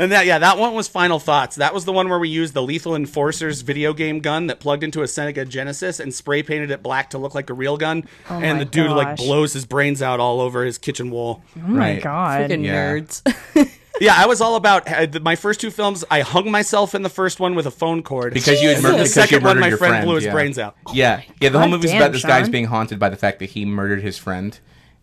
And 0.00 0.12
that, 0.12 0.26
yeah, 0.26 0.38
that 0.38 0.58
one 0.58 0.74
was 0.74 0.86
Final 0.86 1.18
Thoughts. 1.18 1.56
That 1.56 1.74
was 1.74 1.84
the 1.84 1.92
one 1.92 2.08
where 2.08 2.20
we 2.20 2.28
used 2.28 2.54
the 2.54 2.62
Lethal 2.62 2.94
Enforcers 2.94 3.62
video 3.62 3.92
game 3.92 4.20
gun 4.20 4.46
that 4.46 4.60
plugged 4.60 4.84
into 4.84 5.00
a 5.02 5.06
Sega 5.06 5.48
Genesis 5.48 5.98
and 5.98 6.14
spray 6.14 6.44
painted 6.44 6.70
it 6.70 6.84
black 6.84 7.10
to 7.10 7.18
look 7.18 7.34
like 7.34 7.50
a 7.50 7.52
real 7.52 7.76
gun. 7.76 8.04
Oh 8.30 8.34
and 8.38 8.58
my 8.58 8.64
the 8.64 8.70
dude 8.70 8.92
like 8.92 9.16
blows 9.16 9.52
his 9.54 9.66
brains 9.66 10.00
out 10.00 10.20
all 10.20 10.40
over 10.40 10.64
his 10.64 10.78
kitchen 10.78 11.10
wall. 11.10 11.42
Oh 11.56 11.60
my 11.66 11.94
Right. 11.94 12.02
god. 12.04 12.48
Freaking 12.48 12.64
Yeah. 12.64 12.92
nerds. 13.00 13.74
Yeah, 14.00 14.14
I 14.16 14.26
was 14.26 14.40
all 14.40 14.56
about 14.56 14.90
uh, 14.90 15.20
my 15.20 15.36
first 15.36 15.60
two 15.60 15.70
films. 15.70 16.04
I 16.10 16.20
hung 16.20 16.50
myself 16.50 16.94
in 16.94 17.02
the 17.02 17.08
first 17.08 17.40
one 17.40 17.54
with 17.54 17.66
a 17.66 17.70
phone 17.70 18.02
cord 18.02 18.34
because 18.34 18.60
you 18.62 18.68
had 18.68 18.82
murdered 18.82 18.98
The 18.98 19.04
because 19.04 19.16
you 19.16 19.22
second 19.22 19.44
one, 19.44 19.60
my 19.60 19.68
your 19.68 19.78
friend 19.78 20.04
blew 20.04 20.14
his 20.16 20.24
yeah. 20.24 20.32
brains 20.32 20.58
out. 20.58 20.76
Yeah, 20.92 21.22
yeah. 21.40 21.48
The 21.48 21.58
whole 21.58 21.68
God 21.68 21.74
movie's 21.74 21.90
damn, 21.90 22.02
about 22.02 22.12
this 22.12 22.24
guy's 22.24 22.48
being 22.48 22.66
haunted 22.66 22.98
by 22.98 23.08
the 23.08 23.16
fact 23.16 23.38
that 23.40 23.50
he 23.50 23.64
murdered 23.64 24.02
his 24.02 24.18
friend, 24.18 24.58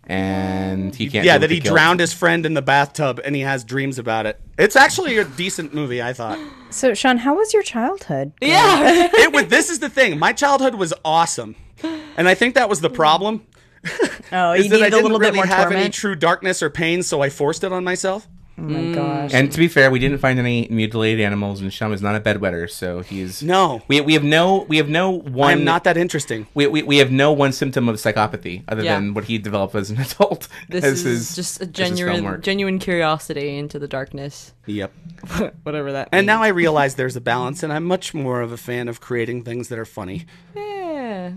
and 0.06 0.96
he 0.96 1.10
can't. 1.10 1.26
Yeah, 1.26 1.38
that 1.38 1.50
he 1.50 1.60
the 1.60 1.70
drowned 1.70 2.00
his 2.00 2.14
friend 2.14 2.46
in 2.46 2.54
the 2.54 2.62
bathtub 2.62 3.20
and 3.24 3.36
he 3.36 3.42
has 3.42 3.64
dreams 3.64 4.00
about 4.00 4.26
it. 4.26 4.40
It's 4.58 4.76
actually 4.76 5.18
a 5.18 5.26
decent 5.26 5.74
movie, 5.74 6.02
I 6.02 6.14
thought. 6.14 6.40
So 6.70 6.94
Sean, 6.94 7.18
how 7.18 7.36
was 7.36 7.54
your 7.54 7.64
childhood? 7.64 8.34
yeah. 8.42 9.10
it 9.14 9.34
was, 9.34 9.48
this 9.48 9.70
is 9.70 9.80
the 9.80 9.90
thing. 9.90 10.20
My 10.20 10.34
childhood 10.34 10.76
was 10.76 10.94
awesome, 11.04 11.56
and 12.18 12.28
I 12.28 12.36
think 12.36 12.56
that 12.56 12.70
was 12.70 12.82
the 12.82 12.90
problem. 12.90 13.46
Oh, 14.32 14.52
Is 14.54 14.66
you 14.66 14.72
that 14.72 14.78
I 14.78 14.86
needed 14.86 14.88
a 14.88 14.90
didn't 14.90 15.04
little 15.04 15.20
really 15.20 15.32
bit 15.32 15.36
more 15.36 15.46
have 15.46 15.72
any 15.72 15.90
true 15.90 16.16
darkness 16.16 16.64
or 16.64 16.70
pain, 16.70 17.04
so 17.04 17.22
I 17.22 17.30
forced 17.30 17.64
it 17.64 17.72
on 17.72 17.84
myself. 17.84 18.28
Oh 18.58 18.62
my 18.62 18.80
mm. 18.80 18.96
gosh. 18.96 19.34
And 19.34 19.52
to 19.52 19.58
be 19.58 19.68
fair, 19.68 19.92
we 19.92 20.00
didn't 20.00 20.20
find 20.20 20.40
any 20.40 20.68
mutilated 20.70 21.20
animals, 21.26 21.60
and 21.62 21.74
Sean 21.74 21.92
is 21.92 22.02
not 22.02 22.16
a 22.16 22.22
bedwetter, 22.22 22.70
so 22.70 23.02
he's 23.02 23.44
No. 23.44 23.82
We, 23.88 24.00
we 24.00 24.14
have 24.14 24.24
no 24.24 24.66
we 24.70 24.78
have 24.78 24.88
no 24.88 25.12
one. 25.12 25.52
I'm 25.52 25.64
not 25.66 25.84
that 25.84 25.98
interesting. 25.98 26.48
We, 26.54 26.68
we, 26.68 26.82
we 26.84 26.98
have 26.98 27.12
no 27.12 27.34
one 27.34 27.52
symptom 27.52 27.90
of 27.90 27.98
psychopathy 27.98 28.64
other 28.68 28.84
Yeah. 28.84 28.96
than 28.96 29.14
what 29.14 29.26
he 29.26 29.38
developed 29.38 29.76
as 29.76 29.90
an 29.90 30.00
adult. 30.02 30.48
This 30.70 30.86
as 30.86 30.94
is 31.00 31.04
his- 31.04 31.36
just 31.36 31.62
a 31.62 31.64
as 31.64 31.70
his 31.70 32.00
film 32.00 32.16
genuine 32.16 32.42
genuine 32.42 32.80
curiosity 32.80 33.58
into 33.58 33.78
the 33.78 33.88
darkness. 33.88 34.54
Yep. 34.68 34.92
Whatever 35.64 35.92
that. 35.92 36.10
And 36.12 36.26
now 36.26 36.42
I 36.42 36.48
realize 36.48 36.96
there's 36.96 37.16
a 37.16 37.22
balance, 37.22 37.62
and 37.62 37.72
I'm 37.74 37.84
much 37.84 38.14
more 38.14 38.42
of 38.42 38.52
a 38.52 38.58
fan 38.58 38.88
of 38.88 39.02
creating 39.02 39.44
things 39.44 39.68
that 39.68 39.78
are 39.78 39.86
funny 39.86 40.26
yeah. 40.56 40.85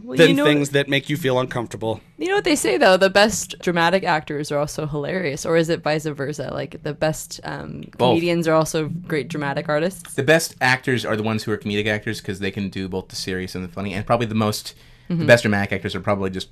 Well, 0.02 0.16
than 0.16 0.28
you 0.30 0.34
know, 0.36 0.44
things 0.44 0.70
that 0.70 0.88
make 0.88 1.08
you 1.10 1.16
feel 1.16 1.38
uncomfortable. 1.38 2.00
you 2.18 2.28
know 2.28 2.34
what 2.34 2.44
they 2.44 2.56
say 2.56 2.78
though, 2.78 2.96
the 2.96 3.10
best 3.10 3.56
dramatic 3.60 4.04
actors 4.04 4.50
are 4.52 4.58
also 4.58 4.86
hilarious, 4.86 5.44
or 5.46 5.56
is 5.56 5.68
it 5.68 5.82
vice 5.82 6.06
versa? 6.06 6.50
Like 6.52 6.82
the 6.82 6.94
best 6.94 7.40
um, 7.44 7.82
Both. 7.96 8.10
comedians 8.10 8.46
are 8.48 8.54
also 8.54 8.88
great 8.88 9.28
dramatic 9.28 9.68
artists. 9.68 10.14
the 10.14 10.22
best 10.22 10.56
actors 10.60 11.04
are 11.04 11.16
the 11.16 11.22
ones 11.22 11.44
who 11.44 11.52
are 11.52 11.58
comedic 11.58 11.86
actors 11.86 12.20
because 12.20 12.38
they 12.40 12.50
can 12.50 12.68
do 12.70 12.88
both 12.88 13.08
the 13.08 13.16
serious 13.16 13.54
and 13.54 13.64
the 13.64 13.68
funny, 13.68 13.92
and 13.94 14.06
probably 14.06 14.26
the 14.26 14.34
most 14.34 14.74
Mm-hmm. 15.08 15.20
the 15.20 15.26
best 15.26 15.42
dramatic 15.42 15.72
actors 15.72 15.94
are 15.94 16.00
probably 16.00 16.28
just 16.28 16.50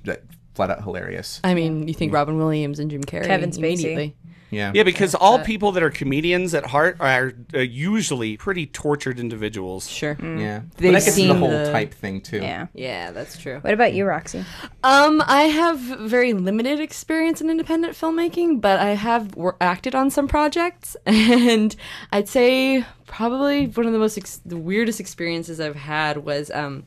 flat 0.55 0.71
out 0.71 0.81
hilarious. 0.81 1.39
I 1.43 1.53
mean, 1.53 1.87
you 1.87 1.93
think 1.93 2.11
Robin 2.11 2.37
Williams 2.37 2.79
and 2.79 2.89
Jim 2.89 3.03
Carrey, 3.03 3.27
Kevin 3.27 3.51
Spacey. 3.51 4.13
Immediately. 4.51 4.57
Yeah, 4.57 4.71
Yeah, 4.75 4.83
because 4.83 5.13
all 5.15 5.39
people 5.39 5.71
that 5.73 5.83
are 5.83 5.89
comedians 5.89 6.53
at 6.53 6.65
heart 6.67 6.97
are 6.99 7.33
uh, 7.53 7.59
usually 7.59 8.37
pretty 8.37 8.65
tortured 8.65 9.19
individuals. 9.19 9.89
Sure. 9.89 10.17
yeah. 10.21 10.59
But 10.59 10.77
They've 10.77 10.93
that 10.93 11.03
gets 11.05 11.17
into 11.17 11.33
the 11.33 11.39
whole 11.39 11.49
the- 11.49 11.71
type 11.71 11.93
thing 11.93 12.21
too. 12.21 12.37
yeah. 12.37 12.67
Yeah, 12.73 13.11
that's 13.11 13.37
true. 13.37 13.59
What 13.61 13.73
about 13.73 13.93
you, 13.93 14.05
Roxy? 14.05 14.45
Um, 14.83 15.21
I 15.25 15.43
have 15.43 15.79
very 15.79 16.33
limited 16.33 16.79
experience 16.79 17.41
in 17.41 17.49
independent 17.49 17.93
filmmaking, 17.93 18.61
but 18.61 18.79
I 18.79 18.91
have 18.95 19.35
wor- 19.35 19.57
acted 19.59 19.95
on 19.95 20.09
some 20.09 20.27
projects, 20.27 20.95
and 21.05 21.75
I'd 22.11 22.29
say 22.29 22.85
probably 23.05 23.67
one 23.67 23.85
of 23.85 23.93
the 23.93 23.99
most 23.99 24.17
ex- 24.17 24.41
the 24.45 24.57
weirdest 24.57 24.99
experiences 24.99 25.59
I've 25.59 25.75
had 25.75 26.17
was 26.17 26.51
um, 26.51 26.85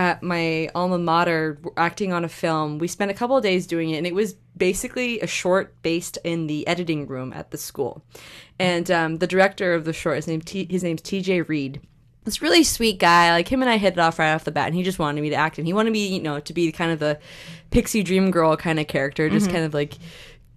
at 0.00 0.22
my 0.22 0.70
alma 0.74 0.98
mater 0.98 1.58
acting 1.76 2.10
on 2.10 2.24
a 2.24 2.28
film. 2.28 2.78
We 2.78 2.88
spent 2.88 3.10
a 3.10 3.14
couple 3.14 3.36
of 3.36 3.42
days 3.42 3.66
doing 3.66 3.90
it, 3.90 3.98
and 3.98 4.06
it 4.06 4.14
was 4.14 4.32
basically 4.56 5.20
a 5.20 5.26
short 5.26 5.80
based 5.82 6.16
in 6.24 6.46
the 6.46 6.66
editing 6.66 7.06
room 7.06 7.34
at 7.34 7.50
the 7.50 7.58
school. 7.58 8.02
And 8.58 8.90
um, 8.90 9.18
the 9.18 9.26
director 9.26 9.74
of 9.74 9.84
the 9.84 9.92
short, 9.92 10.16
his 10.16 10.26
name 10.26 10.40
T- 10.40 10.66
his 10.70 10.82
name's 10.82 11.02
T.J. 11.02 11.42
Reed 11.42 11.82
this 12.24 12.42
really 12.42 12.64
sweet 12.64 12.98
guy. 12.98 13.30
Like 13.30 13.48
him 13.48 13.60
and 13.62 13.70
I 13.70 13.76
hit 13.76 13.94
it 13.94 13.98
off 13.98 14.18
right 14.18 14.32
off 14.32 14.44
the 14.44 14.52
bat, 14.52 14.68
and 14.68 14.74
he 14.74 14.82
just 14.82 14.98
wanted 14.98 15.20
me 15.20 15.30
to 15.30 15.36
act, 15.36 15.58
and 15.58 15.66
he 15.66 15.74
wanted 15.74 15.92
me, 15.92 16.06
you 16.06 16.22
know, 16.22 16.40
to 16.40 16.52
be 16.54 16.72
kind 16.72 16.92
of 16.92 16.98
the 16.98 17.18
pixie 17.70 18.02
dream 18.02 18.30
girl 18.30 18.56
kind 18.56 18.80
of 18.80 18.86
character, 18.86 19.28
just 19.28 19.50
kind 19.50 19.64
of 19.64 19.74
like 19.74 19.94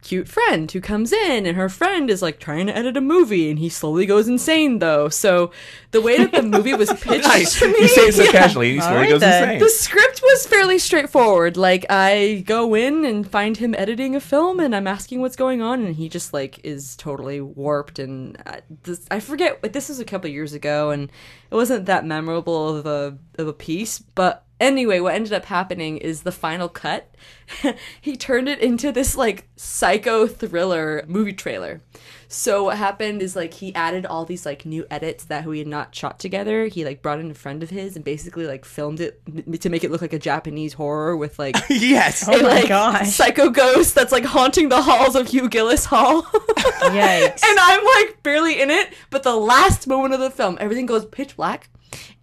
cute 0.03 0.27
friend 0.27 0.69
who 0.71 0.81
comes 0.81 1.11
in, 1.13 1.45
and 1.45 1.55
her 1.57 1.69
friend 1.69 2.09
is 2.09 2.21
like 2.21 2.37
trying 2.39 2.67
to 2.67 2.75
edit 2.77 2.97
a 2.97 3.01
movie, 3.01 3.49
and 3.49 3.57
he 3.59 3.69
slowly 3.69 4.05
goes 4.05 4.27
insane 4.27 4.79
though. 4.79 5.09
So 5.09 5.51
the 5.91 6.01
way 6.01 6.17
that 6.17 6.31
the 6.31 6.41
movie 6.55 6.73
was 6.73 6.91
pitched 6.93 7.59
to 7.59 7.67
me, 7.67 7.75
You 7.79 7.87
say 7.87 8.01
it 8.09 8.13
so 8.15 8.23
Yeah. 8.23 8.31
casually, 8.31 8.71
you 8.73 8.81
swear 8.81 8.95
right 8.95 9.09
goes 9.09 9.21
then. 9.21 9.43
insane. 9.43 9.59
The 9.59 9.69
script 9.69 10.21
was 10.21 10.45
fairly 10.45 10.77
straightforward. 10.77 11.57
Like 11.57 11.85
I 11.89 12.43
go 12.45 12.75
in 12.75 13.05
and 13.05 13.27
find 13.29 13.57
him 13.57 13.73
editing 13.77 14.15
a 14.15 14.19
film, 14.19 14.59
and 14.59 14.75
I'm 14.75 14.87
asking 14.87 15.21
what's 15.21 15.35
going 15.35 15.61
on, 15.61 15.83
and 15.85 15.95
he 15.95 16.09
just 16.09 16.33
like 16.33 16.59
is 16.63 16.95
totally 16.97 17.41
warped. 17.41 17.97
And 17.99 18.37
uh, 18.45 18.57
this, 18.83 19.05
I 19.09 19.19
forget. 19.19 19.61
but 19.61 19.73
This 19.73 19.89
was 19.89 19.99
a 19.99 20.05
couple 20.05 20.29
years 20.29 20.53
ago, 20.53 20.91
and 20.91 21.09
it 21.49 21.55
wasn't 21.55 21.85
that 21.85 22.05
memorable 22.05 22.77
of 22.77 22.85
a 22.85 23.17
of 23.39 23.47
a 23.47 23.53
piece. 23.53 23.99
But 23.99 24.42
anyway, 24.63 24.99
what 24.99 25.13
ended 25.13 25.33
up 25.33 25.45
happening 25.45 25.97
is 25.97 26.23
the 26.23 26.31
final 26.31 26.69
cut. 26.69 27.13
he 28.01 28.15
turned 28.15 28.47
it 28.49 28.59
into 28.59 28.91
this 28.91 29.15
like 29.15 29.47
psycho 29.55 30.25
thriller 30.27 31.03
movie 31.07 31.33
trailer. 31.33 31.81
So 32.27 32.63
what 32.63 32.77
happened 32.77 33.21
is 33.21 33.35
like 33.35 33.53
he 33.53 33.75
added 33.75 34.07
all 34.07 34.25
these 34.25 34.43
like 34.43 34.65
new 34.65 34.87
edits 34.89 35.25
that 35.25 35.45
we 35.45 35.59
had 35.59 35.67
not 35.67 35.93
shot 35.93 36.19
together. 36.19 36.65
He 36.65 36.83
like 36.83 37.03
brought 37.03 37.19
in 37.19 37.29
a 37.29 37.35
friend 37.35 37.61
of 37.61 37.69
his 37.69 37.95
and 37.95 38.03
basically 38.03 38.47
like 38.47 38.65
filmed 38.65 38.99
it 39.01 39.21
m- 39.27 39.53
to 39.53 39.69
make 39.69 39.83
it 39.83 39.91
look 39.91 40.01
like 40.01 40.13
a 40.13 40.19
Japanese 40.19 40.73
horror 40.73 41.15
with 41.15 41.37
like 41.37 41.55
yes. 41.69 42.27
a 42.27 42.31
oh 42.31 42.41
my 42.41 42.47
like 42.47 42.69
gosh. 42.69 43.09
psycho 43.09 43.49
ghost 43.51 43.93
that's 43.93 44.11
like 44.11 44.25
haunting 44.25 44.69
the 44.69 44.81
halls 44.81 45.15
of 45.15 45.27
Hugh 45.27 45.47
Gillis 45.47 45.85
Hall. 45.85 46.23
Yikes. 46.23 47.43
and 47.43 47.59
I'm 47.59 47.85
like 47.85 48.23
barely 48.23 48.59
in 48.61 48.71
it, 48.71 48.93
but 49.11 49.21
the 49.23 49.35
last 49.35 49.85
moment 49.87 50.13
of 50.15 50.19
the 50.19 50.31
film, 50.31 50.57
everything 50.59 50.85
goes 50.87 51.05
pitch 51.05 51.35
black, 51.35 51.69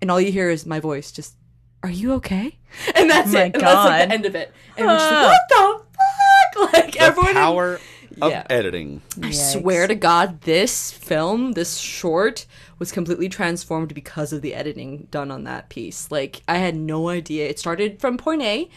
and 0.02 0.10
all 0.10 0.20
you 0.20 0.32
hear 0.32 0.50
is 0.50 0.66
my 0.66 0.80
voice 0.80 1.12
just, 1.12 1.36
"Are 1.82 1.90
you 1.90 2.12
okay?" 2.14 2.56
And 2.94 3.08
that's 3.10 3.34
Oh 3.34 3.38
it. 3.38 3.54
And 3.54 3.54
that's 3.54 3.84
like 3.88 4.08
the 4.08 4.14
end 4.14 4.26
of 4.26 4.34
it. 4.34 4.52
And 4.76 4.86
we're 4.86 4.96
just 4.98 5.10
like, 5.10 5.26
what 5.26 5.40
the 5.48 5.54
fuck? 5.56 6.72
Like 6.72 6.92
The 6.92 7.00
everyone. 7.00 7.30
in- 7.30 7.34
power 7.36 7.80
of 8.20 8.30
Yeah. 8.30 8.46
editing. 8.50 9.02
I 9.22 9.30
swear 9.30 9.86
to 9.86 9.94
God, 9.94 10.42
this 10.42 10.90
film, 10.92 11.52
this 11.52 11.78
short, 11.78 12.44
was 12.78 12.90
completely 12.92 13.28
transformed 13.28 13.94
because 13.94 14.32
of 14.32 14.42
the 14.42 14.54
editing 14.54 15.06
done 15.10 15.30
on 15.30 15.44
that 15.44 15.68
piece. 15.68 16.10
Like, 16.10 16.42
I 16.48 16.56
had 16.58 16.74
no 16.76 17.08
idea. 17.08 17.48
It 17.48 17.58
started 17.58 18.00
from 18.00 18.16
point 18.18 18.42
A 18.42 18.68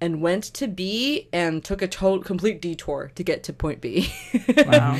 and 0.00 0.20
went 0.20 0.44
to 0.44 0.66
B 0.68 1.28
and 1.32 1.64
took 1.64 1.80
a 1.82 1.88
total 1.88 2.22
complete 2.22 2.60
detour 2.60 3.10
to 3.14 3.22
get 3.24 3.42
to 3.44 3.52
point 3.52 3.80
B. 3.80 4.12
Wow. 4.66 4.98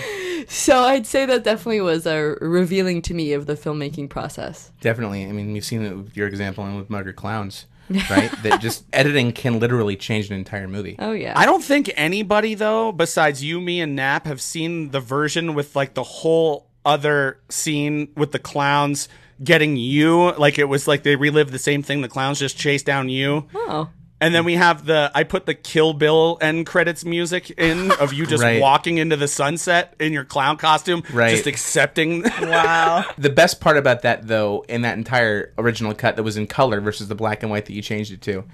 so 0.49 0.79
I'd 0.81 1.07
say 1.07 1.27
that 1.27 1.45
definitely 1.45 1.81
was 1.81 2.07
a 2.07 2.37
revealing 2.41 3.03
to 3.03 3.15
me 3.15 3.33
of 3.33 3.47
the 3.47 3.55
filmmaking 3.55 4.09
process. 4.11 4.71
Definitely. 4.81 5.25
I 5.27 5.33
mean, 5.33 5.53
we've 5.53 5.65
seen 5.65 5.83
it 5.83 5.97
with 5.97 6.17
your 6.17 6.27
example 6.29 6.65
and 6.65 6.77
with 6.79 6.89
Murder 6.91 7.13
Clowns, 7.13 7.67
right? 8.11 8.31
that 8.43 8.61
just 8.61 8.85
editing 8.93 9.33
can 9.33 9.59
literally 9.61 9.97
change 9.97 10.31
an 10.31 10.37
entire 10.37 10.69
movie. 10.69 10.97
Oh 10.99 11.13
yeah. 11.13 11.33
I 11.37 11.47
don't 11.47 11.63
think 11.65 11.91
anybody 11.97 12.55
though, 12.55 12.93
besides 12.93 13.43
you, 13.43 13.61
me, 13.61 13.81
and 13.81 13.97
Nap, 13.97 14.27
have 14.27 14.41
seen 14.41 14.91
the 14.91 15.01
version 15.01 15.55
with 15.55 15.75
like 15.77 15.95
the 15.95 16.03
whole 16.05 16.69
other 16.85 17.41
scene 17.49 18.09
with 18.17 18.33
the 18.33 18.39
clowns 18.39 19.09
getting 19.43 19.77
you. 19.77 20.33
Like 20.33 20.59
it 20.59 20.65
was 20.65 20.87
like 20.89 21.03
they 21.03 21.17
relived 21.17 21.53
the 21.53 21.59
same 21.59 21.83
thing. 21.83 22.01
The 22.01 22.09
clowns 22.09 22.39
just 22.39 22.57
chased 22.57 22.87
down 22.87 23.09
you. 23.09 23.47
oh. 23.55 23.91
And 24.21 24.35
then 24.35 24.45
we 24.45 24.55
have 24.55 24.87
the 24.87 25.11
I 25.15 25.25
put 25.25 25.45
the 25.45 25.53
Kill 25.55 25.93
Bill 25.93 26.39
end 26.41 26.65
credits 26.67 27.05
music 27.05 27.51
in 27.51 27.91
of 28.01 28.13
you 28.15 28.25
just 28.27 28.43
Right. 28.43 28.61
walking 28.63 28.97
into 28.99 29.17
the 29.17 29.29
sunset 29.29 29.95
in 30.01 30.13
your 30.15 30.25
clown 30.25 30.57
costume, 30.57 31.03
Right. 31.13 31.31
just 31.33 31.47
accepting. 31.47 32.23
wow. 32.41 33.05
The 33.19 33.29
best 33.31 33.61
part 33.61 33.77
about 33.77 34.03
that, 34.03 34.27
though, 34.27 34.65
in 34.69 34.83
that 34.83 34.97
entire 34.97 35.53
original 35.59 35.95
cut 35.95 36.17
that 36.17 36.23
was 36.23 36.37
in 36.39 36.47
color 36.47 36.81
versus 36.81 37.09
the 37.09 37.15
black 37.15 37.43
and 37.43 37.51
white 37.51 37.67
that 37.67 37.75
you 37.75 37.83
changed 37.83 38.11
it 38.13 38.23
to, 38.23 38.45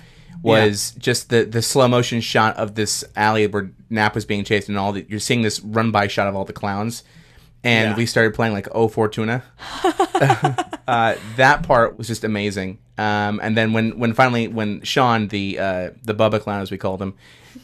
was 0.43 0.95
just 0.99 1.29
the 1.31 1.45
the 1.45 1.63
slow 1.63 1.87
motion 1.87 2.21
shot 2.21 2.57
of 2.57 2.75
this 2.75 3.05
alley 3.15 3.47
where 3.47 3.71
Nap 3.91 4.15
was 4.17 4.25
being 4.25 4.43
chased, 4.43 4.69
and 4.69 4.77
all 4.77 4.93
the, 4.93 5.07
you're 5.09 5.21
seeing 5.21 5.43
this 5.43 5.61
run 5.61 5.93
by 5.93 6.09
shot 6.09 6.27
of 6.27 6.35
all 6.35 6.45
the 6.45 6.53
clowns, 6.53 7.05
and 7.65 7.91
Yeah. 7.91 7.97
we 7.97 8.07
started 8.07 8.35
playing 8.35 8.53
like 8.53 8.69
Oh 8.73 8.89
Fortuna. 8.89 9.43
uh, 10.87 11.15
that 11.37 11.63
part 11.63 11.99
was 11.99 12.07
just 12.07 12.25
amazing. 12.25 12.79
Um, 12.99 13.41
and 13.43 13.57
then 13.57 13.73
when 13.73 13.99
when 13.99 14.13
finally 14.15 14.49
when 14.49 14.83
Sean 14.83 15.29
the 15.29 15.59
uh, 15.59 15.91
the 16.03 16.15
Bubba 16.15 16.41
clown 16.41 16.61
as 16.61 16.71
we 16.71 16.79
called 16.79 17.01
him 17.01 17.15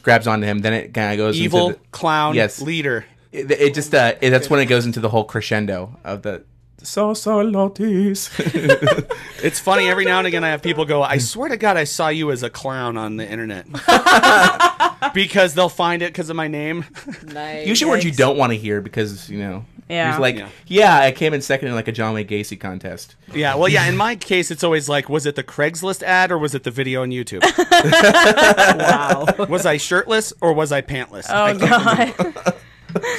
grabs 0.03 0.27
onto 0.27 0.45
him, 0.45 0.59
then 0.59 0.73
it 0.73 0.93
kind 0.93 1.11
of 1.11 1.17
goes 1.17 1.37
Evil 1.39 1.69
into 1.69 1.79
the, 1.79 1.87
clown 1.91 2.35
Yes. 2.35 2.61
leader. 2.61 3.05
it, 3.31 3.49
it 3.51 3.73
just 3.73 3.93
uh, 3.93 4.13
it, 4.21 4.29
that's 4.31 4.49
when 4.49 4.59
it 4.59 4.65
goes 4.65 4.85
into 4.85 4.99
the 4.99 5.09
whole 5.09 5.23
crescendo 5.23 5.97
of 6.03 6.21
the 6.23 6.43
sors 6.81 7.21
salutis. 7.21 8.29
It's 9.43 9.59
funny 9.59 9.87
every 9.87 10.03
now 10.05 10.17
and 10.19 10.27
again 10.27 10.43
I 10.43 10.49
have 10.49 10.61
people 10.61 10.83
go, 10.85 11.01
I 11.03 11.17
swear 11.17 11.49
to 11.49 11.57
God 11.57 11.77
I 11.77 11.83
saw 11.85 12.07
you 12.09 12.31
as 12.31 12.41
a 12.43 12.49
clown 12.49 12.97
on 12.97 13.17
the 13.17 13.29
internet. 13.29 13.65
because 15.13 15.53
they'll 15.53 15.69
find 15.69 16.01
it 16.01 16.11
because 16.11 16.29
of 16.29 16.35
my 16.35 16.47
name. 16.47 16.85
Nice. 17.25 17.67
Usually 17.67 17.89
words 17.89 18.03
you 18.05 18.11
don't 18.11 18.37
want 18.37 18.51
to 18.51 18.57
hear 18.57 18.81
because 18.81 19.29
you 19.29 19.39
know. 19.39 19.65
Yeah. 19.89 20.11
It's 20.11 20.19
like, 20.19 20.37
Yeah. 20.37 20.47
yeah. 20.67 20.95
I 20.99 21.11
came 21.11 21.33
in 21.33 21.41
second 21.41 21.67
in 21.69 21.73
like 21.75 21.87
a 21.87 21.91
John 21.91 22.13
Wayne 22.13 22.27
Gacy 22.27 22.59
contest. 22.59 23.15
yeah, 23.33 23.55
well 23.55 23.67
yeah, 23.67 23.85
in 23.87 23.97
my 24.07 24.15
case 24.15 24.51
it's 24.51 24.63
always 24.63 24.87
like, 24.87 25.09
was 25.09 25.25
it 25.25 25.35
the 25.35 25.43
Craigslist 25.43 26.03
ad 26.03 26.31
or 26.31 26.37
was 26.37 26.53
it 26.55 26.63
the 26.63 26.71
video 26.71 27.01
on 27.01 27.09
YouTube? 27.09 27.41
Wow. 28.79 29.25
was 29.49 29.65
I 29.65 29.77
shirtless 29.77 30.31
or 30.41 30.53
was 30.53 30.71
I 30.71 30.81
pantless? 30.81 31.25
Oh 31.29 31.57
God. 31.57 32.13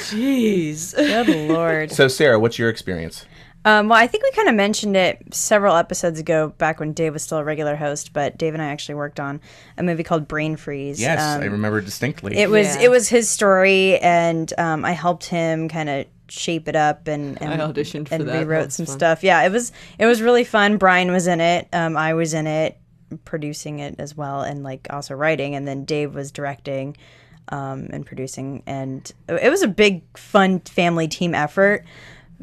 Jeez. 0.09 0.95
Good 0.95 1.49
lord. 1.49 1.91
So 1.91 2.07
Sarah, 2.07 2.39
what's 2.39 2.57
your 2.59 2.69
experience? 2.69 3.25
Um, 3.63 3.89
well, 3.89 3.99
I 3.99 4.07
think 4.07 4.23
we 4.23 4.31
kind 4.31 4.49
of 4.49 4.55
mentioned 4.55 4.97
it 4.97 5.19
several 5.35 5.75
episodes 5.75 6.19
ago, 6.19 6.51
back 6.57 6.79
when 6.79 6.93
Dave 6.93 7.13
was 7.13 7.21
still 7.21 7.37
a 7.37 7.43
regular 7.43 7.75
host. 7.75 8.11
But 8.11 8.35
Dave 8.39 8.53
and 8.55 8.61
I 8.61 8.65
actually 8.67 8.95
worked 8.95 9.19
on 9.19 9.39
a 9.77 9.83
movie 9.83 10.01
called 10.03 10.27
Brain 10.27 10.55
Freeze. 10.55 10.99
Yes, 10.99 11.19
Um, 11.21 11.41
I 11.43 11.45
remember 11.45 11.79
distinctly. 11.79 12.35
It 12.37 12.49
was 12.49 12.75
Yeah. 12.75 12.81
it 12.83 12.89
was 12.91 13.07
his 13.07 13.29
story, 13.29 13.99
and 13.99 14.51
um, 14.57 14.83
I 14.83 14.93
helped 14.93 15.25
him 15.25 15.69
kind 15.69 15.89
of 15.89 16.05
shape 16.31 16.67
it 16.67 16.75
up 16.75 17.07
and, 17.07 17.41
and 17.41 17.61
I 17.61 17.65
auditioned 17.65 18.07
and 18.11 18.21
that. 18.21 18.25
That 18.25 18.47
rewrote 18.47 18.65
was 18.67 18.75
some 18.75 18.85
fun. 18.85 18.97
stuff. 18.97 19.23
Yeah, 19.23 19.43
it 19.43 19.51
was 19.51 19.71
it 19.99 20.05
was 20.05 20.21
really 20.21 20.43
fun. 20.43 20.77
Brian 20.77 21.11
was 21.11 21.27
in 21.27 21.41
it. 21.41 21.67
Um, 21.73 21.97
I 21.97 22.13
was 22.13 22.33
in 22.33 22.47
it, 22.47 22.79
producing 23.25 23.79
it 23.79 23.95
as 23.99 24.15
well, 24.15 24.41
and 24.41 24.63
like 24.63 24.87
also 24.89 25.13
writing. 25.13 25.55
And 25.55 25.67
then 25.67 25.83
Dave 25.85 26.15
was 26.15 26.31
directing 26.31 26.95
um, 27.49 27.89
and 27.91 28.05
producing, 28.05 28.63
and 28.65 29.11
it 29.27 29.49
was 29.49 29.61
a 29.61 29.67
big, 29.67 30.03
fun 30.17 30.61
family 30.61 31.07
team 31.07 31.35
effort. 31.35 31.85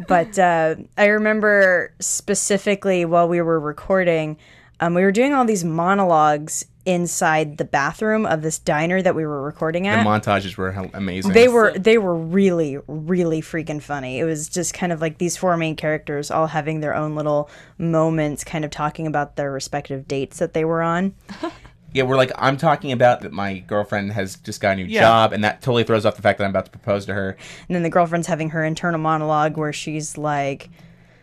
But 0.06 0.38
uh, 0.38 0.76
I 0.96 1.06
remember 1.06 1.92
specifically 1.98 3.04
while 3.04 3.28
we 3.28 3.40
were 3.40 3.58
recording. 3.58 4.36
Um, 4.80 4.94
we 4.94 5.02
were 5.02 5.12
doing 5.12 5.34
all 5.34 5.44
these 5.44 5.64
monologues 5.64 6.64
inside 6.86 7.58
the 7.58 7.64
bathroom 7.66 8.24
of 8.24 8.40
this 8.40 8.58
diner 8.58 9.02
that 9.02 9.14
we 9.14 9.26
were 9.26 9.42
recording 9.42 9.86
at. 9.86 10.02
The 10.02 10.08
montages 10.08 10.56
were 10.56 10.70
amazing. 10.94 11.32
they 11.32 11.46
were 11.48 11.76
they 11.78 11.98
were 11.98 12.14
really 12.16 12.78
really 12.86 13.42
freaking 13.42 13.82
funny. 13.82 14.18
It 14.18 14.24
was 14.24 14.48
just 14.48 14.72
kind 14.72 14.90
of 14.92 15.00
like 15.00 15.18
these 15.18 15.36
four 15.36 15.56
main 15.58 15.76
characters 15.76 16.30
all 16.30 16.46
having 16.46 16.80
their 16.80 16.94
own 16.94 17.14
little 17.14 17.50
moments, 17.76 18.42
kind 18.42 18.64
of 18.64 18.70
talking 18.70 19.06
about 19.06 19.36
their 19.36 19.52
respective 19.52 20.08
dates 20.08 20.38
that 20.38 20.54
they 20.54 20.64
were 20.64 20.82
on. 20.82 21.14
Yeah, 21.94 22.02
we're 22.02 22.16
like, 22.16 22.32
I'm 22.36 22.58
talking 22.58 22.92
about 22.92 23.22
that 23.22 23.32
my 23.32 23.60
girlfriend 23.60 24.12
has 24.12 24.36
just 24.36 24.60
got 24.60 24.72
a 24.72 24.76
new 24.76 24.84
Yeah. 24.84 25.00
job, 25.00 25.32
and 25.32 25.42
that 25.42 25.62
totally 25.62 25.84
throws 25.84 26.04
off 26.04 26.16
the 26.16 26.22
fact 26.22 26.36
that 26.36 26.44
I'm 26.44 26.50
about 26.50 26.66
to 26.66 26.70
propose 26.70 27.06
to 27.06 27.14
her. 27.14 27.34
And 27.66 27.74
then 27.74 27.82
the 27.82 27.88
girlfriend's 27.88 28.26
having 28.26 28.50
her 28.50 28.62
internal 28.62 29.00
monologue 29.00 29.56
where 29.56 29.72
she's 29.72 30.18
like, 30.18 30.68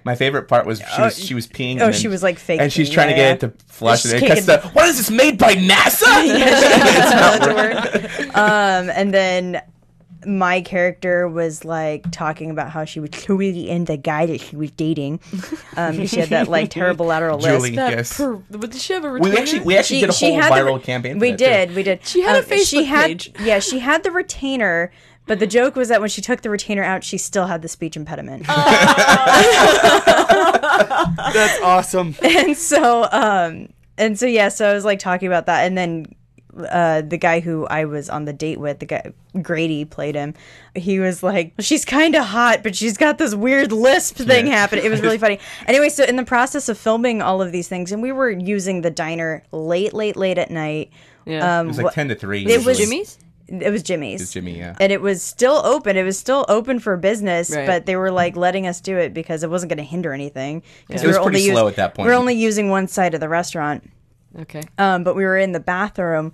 My 0.06 0.14
favorite 0.16 0.48
part 0.48 0.66
was 0.68 0.80
she 0.96 1.02
was 1.02 1.18
she 1.18 1.34
was 1.34 1.48
peeing. 1.48 1.80
oh, 1.82 1.86
and 1.86 1.94
then- 1.94 1.94
she 1.94 2.08
was, 2.08 2.22
like, 2.24 2.38
fake 2.40 2.62
and 2.62 2.72
she's 2.72 2.90
peeing, 2.90 2.94
trying 2.94 3.10
to 3.10 3.16
yeah, 3.18 3.34
get 3.36 3.44
it 3.44 3.58
to 3.58 3.64
flush, 3.66 4.06
it 4.06 4.12
cuts 4.20 4.42
kicking- 4.42 4.46
the. 4.46 4.60
What 4.74 4.88
is 4.88 4.98
this 4.98 5.10
made 5.10 5.38
by 5.40 5.56
NASA? 5.56 6.06
um, 8.36 8.90
and 8.90 9.14
then 9.14 9.62
my 10.28 10.62
character 10.62 11.28
was 11.28 11.64
like 11.66 12.10
talking 12.12 12.50
about 12.50 12.72
how 12.72 12.84
she 12.86 13.00
was 13.00 13.10
really 13.30 13.70
into 13.70 13.94
the 13.94 13.98
guy 13.98 14.26
that 14.26 14.42
she 14.42 14.56
was 14.56 14.72
dating. 14.72 15.20
Um, 15.78 16.06
she 16.08 16.20
had 16.20 16.30
that 16.30 16.48
like 16.48 16.70
terrible 16.72 17.06
lateral 17.08 17.38
lisp. 17.38 17.50
Julie, 17.50 17.76
That 17.76 17.92
yes. 17.94 18.18
per- 18.18 18.38
did 18.38 18.76
she 18.76 18.94
have 18.94 19.06
a 19.06 19.10
we 19.12 19.20
retainer? 19.20 19.38
actually 19.40 19.60
we 19.62 19.78
actually 19.78 20.00
did 20.02 20.10
a 20.10 20.14
whole 20.14 20.40
had 20.40 20.52
the 20.52 20.56
viral 20.56 20.82
campaign. 20.84 21.14
For 21.16 21.20
We 21.20 21.32
that, 21.32 21.38
too. 21.38 21.46
did, 21.46 21.76
we 21.76 21.84
did. 21.84 22.06
She 22.06 22.22
had 22.22 22.44
a 22.44 22.58
she 22.64 22.82
Facebook 22.82 22.86
had, 22.88 23.06
page. 23.08 23.32
Yeah, 23.40 23.60
she 23.60 23.80
had 23.80 24.04
the 24.04 24.12
retainer, 24.12 24.92
but 25.28 25.40
the 25.40 25.48
joke 25.48 25.76
was 25.76 25.88
that 25.90 26.00
when 26.02 26.10
she 26.10 26.22
took 26.22 26.42
the 26.42 26.50
retainer 26.50 26.84
out, 26.84 27.04
she 27.04 27.18
still 27.18 27.48
had 27.48 27.62
the 27.62 27.68
speech 27.68 27.96
impediment. 27.98 28.46
That's 31.34 31.62
awesome. 31.62 32.16
and 32.24 32.56
so, 32.58 33.08
um, 33.12 33.70
and 33.98 34.18
so 34.20 34.26
yeah, 34.26 34.50
so 34.50 34.70
I 34.70 34.74
was 34.74 34.86
like 34.86 35.00
talking 35.00 35.28
about 35.28 35.46
that, 35.48 35.66
and 35.66 35.78
then. 35.78 36.06
Uh, 36.70 37.02
the 37.02 37.18
guy 37.18 37.42
who 37.42 37.66
I 37.66 37.84
was 37.84 38.10
on 38.10 38.24
the 38.24 38.32
date 38.32 38.58
with, 38.62 38.80
the 38.80 38.86
guy 38.86 39.12
Grady 39.42 39.84
played 39.84 40.16
him. 40.16 40.34
He 40.74 41.00
was 41.00 41.22
like, 41.22 41.52
"She's 41.60 41.84
kind 41.84 42.16
of 42.16 42.24
hot, 42.24 42.64
but 42.64 42.78
she's 42.78 42.96
got 42.96 43.18
this 43.18 43.36
weird 43.36 43.74
lisp 43.74 44.16
thing 44.16 44.48
happening." 44.48 44.86
It 44.86 44.90
was 44.90 45.02
really 45.02 45.18
funny. 45.26 45.40
Anyway, 45.68 45.90
so 45.90 46.06
in 46.06 46.16
the 46.16 46.24
process 46.24 46.70
of 46.70 46.78
filming 46.78 47.22
all 47.22 47.42
of 47.42 47.52
these 47.52 47.68
things, 47.68 47.92
and 47.92 48.02
we 48.02 48.14
were 48.14 48.30
using 48.30 48.80
the 48.84 48.90
diner 48.90 49.44
late, 49.52 49.92
late, 49.94 50.16
late 50.16 50.38
at 50.38 50.50
night. 50.50 50.92
Yeah. 51.26 51.60
Um, 51.60 51.66
It 51.66 51.68
was 51.72 51.78
like 51.80 51.92
wh- 51.92 51.94
ten 51.96 52.08
to 52.08 52.16
three. 52.16 52.46
It 52.46 52.66
was- 52.66 52.78
Jimmy's? 52.78 53.20
It 53.48 53.70
was 53.72 53.84
Jimmy's. 53.84 54.22
It's 54.22 54.34
Jimmy, 54.34 54.58
yeah. 54.58 54.76
and 54.80 54.92
it 54.92 55.02
was 55.02 55.22
still 55.22 55.62
open. 55.66 55.98
It 55.98 56.04
was 56.04 56.18
still 56.18 56.46
open 56.50 56.80
for 56.80 56.98
business, 56.98 57.52
Right. 57.56 57.68
but 57.68 57.86
they 57.86 57.96
were 57.96 58.12
like 58.12 58.36
letting 58.36 58.66
us 58.66 58.82
do 58.82 58.98
it 58.98 59.14
because 59.14 59.44
it 59.44 59.50
wasn't 59.50 59.70
going 59.70 59.78
to 59.78 59.84
hinder 59.84 60.14
anything. 60.14 60.64
Because 60.88 61.04
It 61.04 61.08
was 61.08 61.18
pretty 61.20 61.50
slow 61.52 61.68
at 61.68 61.76
that 61.76 61.94
point. 61.94 62.08
We 62.08 62.12
were 62.12 62.18
only 62.20 62.34
using 62.36 62.70
one 62.70 62.88
side 62.88 63.14
of 63.14 63.20
the 63.20 63.30
restaurant, 63.30 63.88
Okay. 64.40 64.62
um, 64.80 65.04
but 65.04 65.16
we 65.16 65.24
were 65.26 65.38
in 65.38 65.52
the 65.52 65.60
bathroom, 65.60 66.34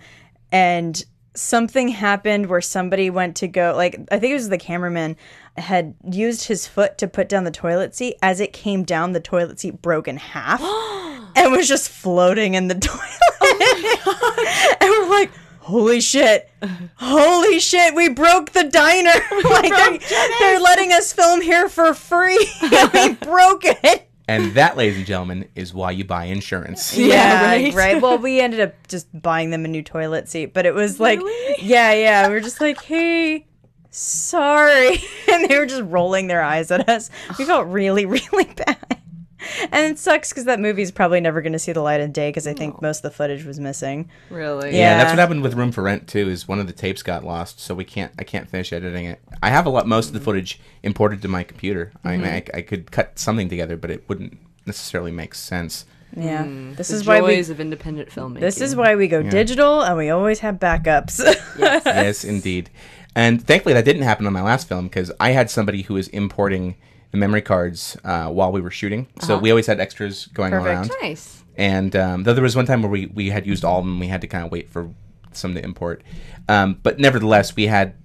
and 0.53 1.03
something 1.33 1.87
happened 1.89 2.47
where 2.47 2.61
somebody 2.61 3.09
went 3.09 3.35
to 3.37 3.47
go. 3.47 3.73
Like 3.75 3.99
I 4.11 4.17
think 4.19 4.31
it 4.31 4.35
was 4.35 4.49
the 4.49 4.57
cameraman 4.57 5.17
had 5.57 5.95
used 6.09 6.47
his 6.47 6.65
foot 6.67 6.97
to 6.99 7.07
put 7.09 7.27
down 7.27 7.43
the 7.43 7.51
toilet 7.51 7.93
seat. 7.93 8.15
As 8.21 8.39
it 8.39 8.53
came 8.53 8.83
down, 8.83 9.11
the 9.11 9.19
toilet 9.19 9.59
seat 9.59 9.81
broke 9.81 10.07
in 10.07 10.15
half 10.17 10.61
and 11.35 11.51
was 11.51 11.67
just 11.67 11.89
floating 11.89 12.53
in 12.53 12.69
the 12.69 12.75
toilet. 12.79 14.77
and 14.79 14.89
we're 14.89 15.09
like. 15.09 15.31
Holy 15.61 16.01
shit. 16.01 16.49
Holy 16.95 17.59
shit, 17.59 17.93
we 17.93 18.09
broke 18.09 18.51
the 18.51 18.63
diner. 18.63 19.11
like 19.43 19.69
they're, 19.69 20.29
they're 20.39 20.59
letting 20.59 20.91
us 20.91 21.13
film 21.13 21.39
here 21.39 21.69
for 21.69 21.93
free. 21.93 22.49
and 22.63 22.91
we 22.93 23.13
broke 23.27 23.63
it. 23.63 24.09
And 24.27 24.53
that, 24.55 24.75
ladies 24.75 24.97
and 24.97 25.05
gentlemen, 25.05 25.47
is 25.55 25.71
why 25.73 25.91
you 25.91 26.03
buy 26.03 26.25
insurance. 26.25 26.97
Yeah, 26.97 27.45
right? 27.45 27.73
right. 27.75 28.01
Well, 28.01 28.17
we 28.17 28.39
ended 28.39 28.59
up 28.59 28.73
just 28.87 29.07
buying 29.21 29.51
them 29.51 29.65
a 29.65 29.67
new 29.67 29.83
toilet 29.83 30.29
seat, 30.29 30.53
but 30.53 30.65
it 30.65 30.73
was 30.73 30.99
like, 30.99 31.19
yeah, 31.59 31.93
yeah. 31.93 32.27
We 32.27 32.33
were 32.33 32.39
just 32.39 32.61
like, 32.61 32.81
hey, 32.81 33.45
sorry. 33.91 34.97
And 35.31 35.49
they 35.49 35.57
were 35.59 35.65
just 35.65 35.83
rolling 35.83 36.27
their 36.27 36.41
eyes 36.41 36.71
at 36.71 36.89
us. 36.89 37.09
We 37.37 37.45
felt 37.45 37.67
really, 37.67 38.05
really 38.05 38.45
bad. 38.45 39.00
And 39.71 39.91
it 39.91 39.99
sucks 39.99 40.29
because 40.29 40.45
that 40.45 40.59
movie's 40.59 40.91
probably 40.91 41.19
never 41.19 41.41
going 41.41 41.53
to 41.53 41.59
see 41.59 41.71
the 41.71 41.81
light 41.81 42.01
of 42.01 42.13
day 42.13 42.29
because 42.29 42.47
I 42.47 42.53
think 42.53 42.81
most 42.81 42.99
of 42.99 43.03
the 43.03 43.11
footage 43.11 43.45
was 43.45 43.59
missing. 43.59 44.09
Really? 44.29 44.71
Yeah, 44.71 44.77
Yeah. 44.77 44.97
that's 44.97 45.11
what 45.11 45.19
happened 45.19 45.43
with 45.43 45.53
Room 45.53 45.71
for 45.71 45.81
Rent 45.83 46.07
too. 46.07 46.29
Is 46.29 46.47
one 46.47 46.59
of 46.59 46.67
the 46.67 46.73
tapes 46.73 47.03
got 47.03 47.23
lost, 47.23 47.59
so 47.59 47.73
we 47.73 47.83
can't. 47.83 48.11
I 48.19 48.23
can't 48.23 48.49
finish 48.49 48.71
editing 48.73 49.05
it. 49.05 49.19
I 49.41 49.49
have 49.49 49.65
a 49.65 49.69
lot. 49.69 49.87
Most 49.87 50.07
of 50.07 50.13
the 50.13 50.19
footage 50.19 50.59
imported 50.83 51.21
to 51.21 51.27
my 51.27 51.43
computer. 51.43 51.91
I 52.03 52.11
mean, 52.17 52.21
mm-hmm. 52.21 52.55
I, 52.55 52.59
I 52.59 52.61
could 52.61 52.91
cut 52.91 53.17
something 53.17 53.49
together, 53.49 53.77
but 53.77 53.91
it 53.91 54.07
wouldn't 54.07 54.37
necessarily 54.65 55.11
make 55.11 55.33
sense. 55.35 55.85
Yeah. 56.15 56.43
Hmm. 56.43 56.73
This 56.73 56.89
The 56.89 56.95
is 56.95 57.07
why 57.07 57.21
we. 57.21 57.35
joys 57.35 57.49
of 57.49 57.59
independent 57.59 58.09
filmmaking. 58.09 58.41
This 58.41 58.59
is 58.61 58.75
why 58.75 58.95
we 58.95 59.07
go 59.07 59.23
digital, 59.23 59.81
and 59.81 59.97
we 59.97 60.09
always 60.09 60.39
have 60.39 60.55
backups. 60.55 61.19
yes. 61.57 61.83
yes, 61.85 62.23
indeed. 62.23 62.69
And 63.15 63.45
thankfully, 63.45 63.73
that 63.73 63.85
didn't 63.85 64.03
happen 64.03 64.25
on 64.27 64.33
my 64.33 64.41
last 64.41 64.67
film 64.67 64.85
because 64.87 65.11
I 65.19 65.31
had 65.31 65.49
somebody 65.49 65.83
who 65.83 65.95
was 65.95 66.07
importing 66.09 66.75
the 67.11 67.17
memory 67.17 67.41
cards 67.41 67.97
uh, 68.03 68.27
while 68.27 68.51
we 68.51 68.61
were 68.61 68.71
shooting. 68.71 69.07
So 69.21 69.37
we 69.37 69.51
always 69.51 69.67
had 69.67 69.79
extras 69.79 70.27
going 70.27 70.51
Perfect. 70.51 70.67
around. 70.67 70.91
nice. 71.01 71.43
And 71.57 71.95
um, 71.95 72.23
though 72.23 72.33
there 72.33 72.43
was 72.43 72.55
one 72.55 72.65
time 72.65 72.81
where 72.81 72.89
we, 72.91 73.07
we 73.07 73.29
had 73.29 73.45
used 73.45 73.63
all 73.65 73.79
of 73.79 73.85
them, 73.85 73.99
we 73.99 74.07
had 74.07 74.21
to 74.21 74.27
kind 74.27 74.45
of 74.45 74.51
wait 74.51 74.69
for 74.69 74.89
some 75.33 75.53
to 75.55 75.63
import. 75.63 76.01
Um, 76.47 76.79
but 76.81 76.99
nevertheless, 76.99 77.55
we 77.55 77.67
had 77.67 77.95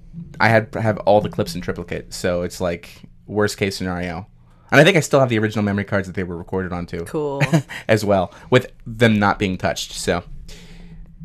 I 0.41 0.49
had 0.49 0.75
have 0.75 0.99
all 0.99 1.21
the 1.21 1.29
clips 1.29 1.55
in 1.55 1.61
triplicate, 1.61 2.13
so 2.13 2.43
it's 2.43 2.61
like 2.61 3.03
worst 3.27 3.57
case 3.59 3.77
scenario. 3.77 4.27
And 4.71 4.81
I 4.81 4.85
think 4.85 4.97
I 4.97 5.01
still 5.01 5.21
have 5.21 5.29
the 5.29 5.39
original 5.39 5.65
memory 5.65 5.85
cards 5.85 6.09
that 6.09 6.15
they 6.17 6.25
were 6.25 6.37
recorded 6.37 6.73
onto, 6.73 7.05
Cool. 7.05 7.41
as 7.89 8.05
well, 8.05 8.33
with 8.51 8.73
them 8.87 9.19
not 9.19 9.39
being 9.39 9.57
touched. 9.57 9.93
So 9.93 10.25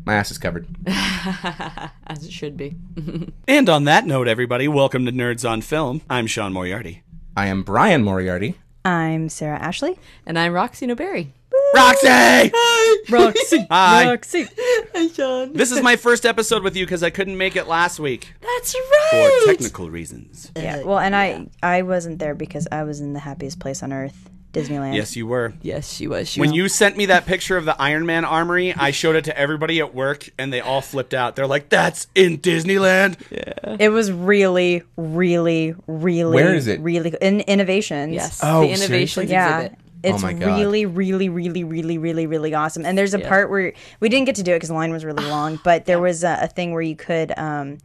my 0.04 0.14
ass 0.14 0.30
is 0.30 0.38
covered. 0.38 0.66
As 0.86 2.24
it 2.24 2.32
should 2.32 2.56
be. 2.56 2.76
And 3.48 3.68
on 3.68 3.84
that 3.84 4.06
note, 4.06 4.28
everybody, 4.28 4.68
welcome 4.68 5.04
to 5.06 5.12
Nerds 5.12 5.48
on 5.48 5.60
Film. 5.60 6.00
I'm 6.08 6.26
Sean 6.26 6.52
Moriarty. 6.52 7.02
I 7.36 7.46
am 7.46 7.62
Brian 7.62 8.04
Moriarty. 8.04 8.58
I'm 8.84 9.30
Sarah 9.30 9.58
Ashley. 9.58 9.98
And 10.26 10.38
I'm 10.38 10.52
Roxy 10.52 10.86
Noberry. 10.86 11.28
Roxy! 11.74 12.06
Hi! 12.08 13.02
Roxy. 13.08 13.66
Hi. 13.70 14.10
Roxy. 14.10 14.46
Hi, 14.94 15.08
John. 15.08 15.54
This 15.54 15.72
is 15.72 15.82
my 15.82 15.96
first 15.96 16.26
episode 16.26 16.62
with 16.62 16.76
you 16.76 16.84
because 16.84 17.02
I 17.02 17.08
couldn't 17.08 17.38
make 17.38 17.56
it 17.56 17.66
last 17.66 17.98
week 17.98 18.34
That's 18.42 18.74
right! 18.74 19.40
for 19.46 19.52
technical 19.52 19.88
reasons. 19.88 20.52
Yeah. 20.54 20.78
Uh, 20.78 20.86
well, 20.86 20.98
and 20.98 21.16
I 21.16 21.46
I 21.62 21.82
wasn't 21.82 22.18
there 22.18 22.34
because 22.34 22.68
I 22.70 22.82
was 22.82 23.00
in 23.00 23.14
the 23.14 23.20
happiest 23.20 23.58
place 23.58 23.82
on 23.82 23.92
earth, 23.94 24.28
Disneyland. 24.52 24.94
Yes, 24.94 25.16
you 25.16 25.26
were. 25.26 25.54
Yes, 25.62 25.92
she 25.92 26.06
was. 26.06 26.28
She 26.28 26.40
When 26.40 26.50
was. 26.50 26.56
you 26.56 26.68
sent 26.68 26.96
me 26.96 27.06
that 27.06 27.24
picture 27.26 27.56
of 27.56 27.64
the 27.64 27.80
Iron 27.80 28.04
Man 28.06 28.24
armory, 28.24 28.74
I 28.74 28.90
showed 28.90 29.16
it 29.16 29.24
to 29.24 29.38
everybody 29.38 29.80
at 29.80 29.94
work 29.94 30.28
and 30.38 30.52
they 30.52 30.60
all 30.60 30.80
flipped 30.82 31.14
out. 31.14 31.36
They're 31.36 31.46
like, 31.46 31.68
that's 31.70 32.06
in 32.14 32.38
Disneyland. 32.38 33.16
Yeah. 33.30 33.76
It 33.80 33.88
was 33.88 34.12
really, 34.12 34.82
really, 34.96 35.74
really. 35.86 36.34
Where 36.34 36.54
is 36.54 36.66
it? 36.66 36.80
Really 36.80 37.14
in 37.20 37.40
Innoventions. 37.40 38.12
Yes. 38.12 38.40
Oh, 38.42 38.60
the 38.62 38.72
Innoventions 38.74 39.28
Yeah. 39.28 39.58
exhibit. 39.60 39.78
It's 40.04 40.18
Oh 40.22 40.26
my 40.26 40.32
God. 40.32 40.46
really, 40.58 40.84
really, 40.84 41.28
really, 41.28 41.62
really, 41.62 41.96
really, 41.96 42.26
really 42.26 42.54
awesome. 42.54 42.84
And 42.84 42.98
there's 42.98 43.14
a 43.14 43.20
Yeah. 43.20 43.28
part 43.28 43.50
where 43.50 43.72
we 44.00 44.08
didn't 44.08 44.26
get 44.26 44.34
to 44.34 44.42
do 44.42 44.50
it 44.52 44.56
because 44.56 44.68
the 44.68 44.74
line 44.74 44.90
was 44.92 45.04
really 45.04 45.24
long, 45.24 45.60
but 45.62 45.86
there 45.86 46.00
was 46.00 46.24
a, 46.24 46.38
a 46.42 46.46
thing 46.48 46.72
where 46.72 46.82
you 46.82 46.96
could 46.96 47.32
um, 47.38 47.78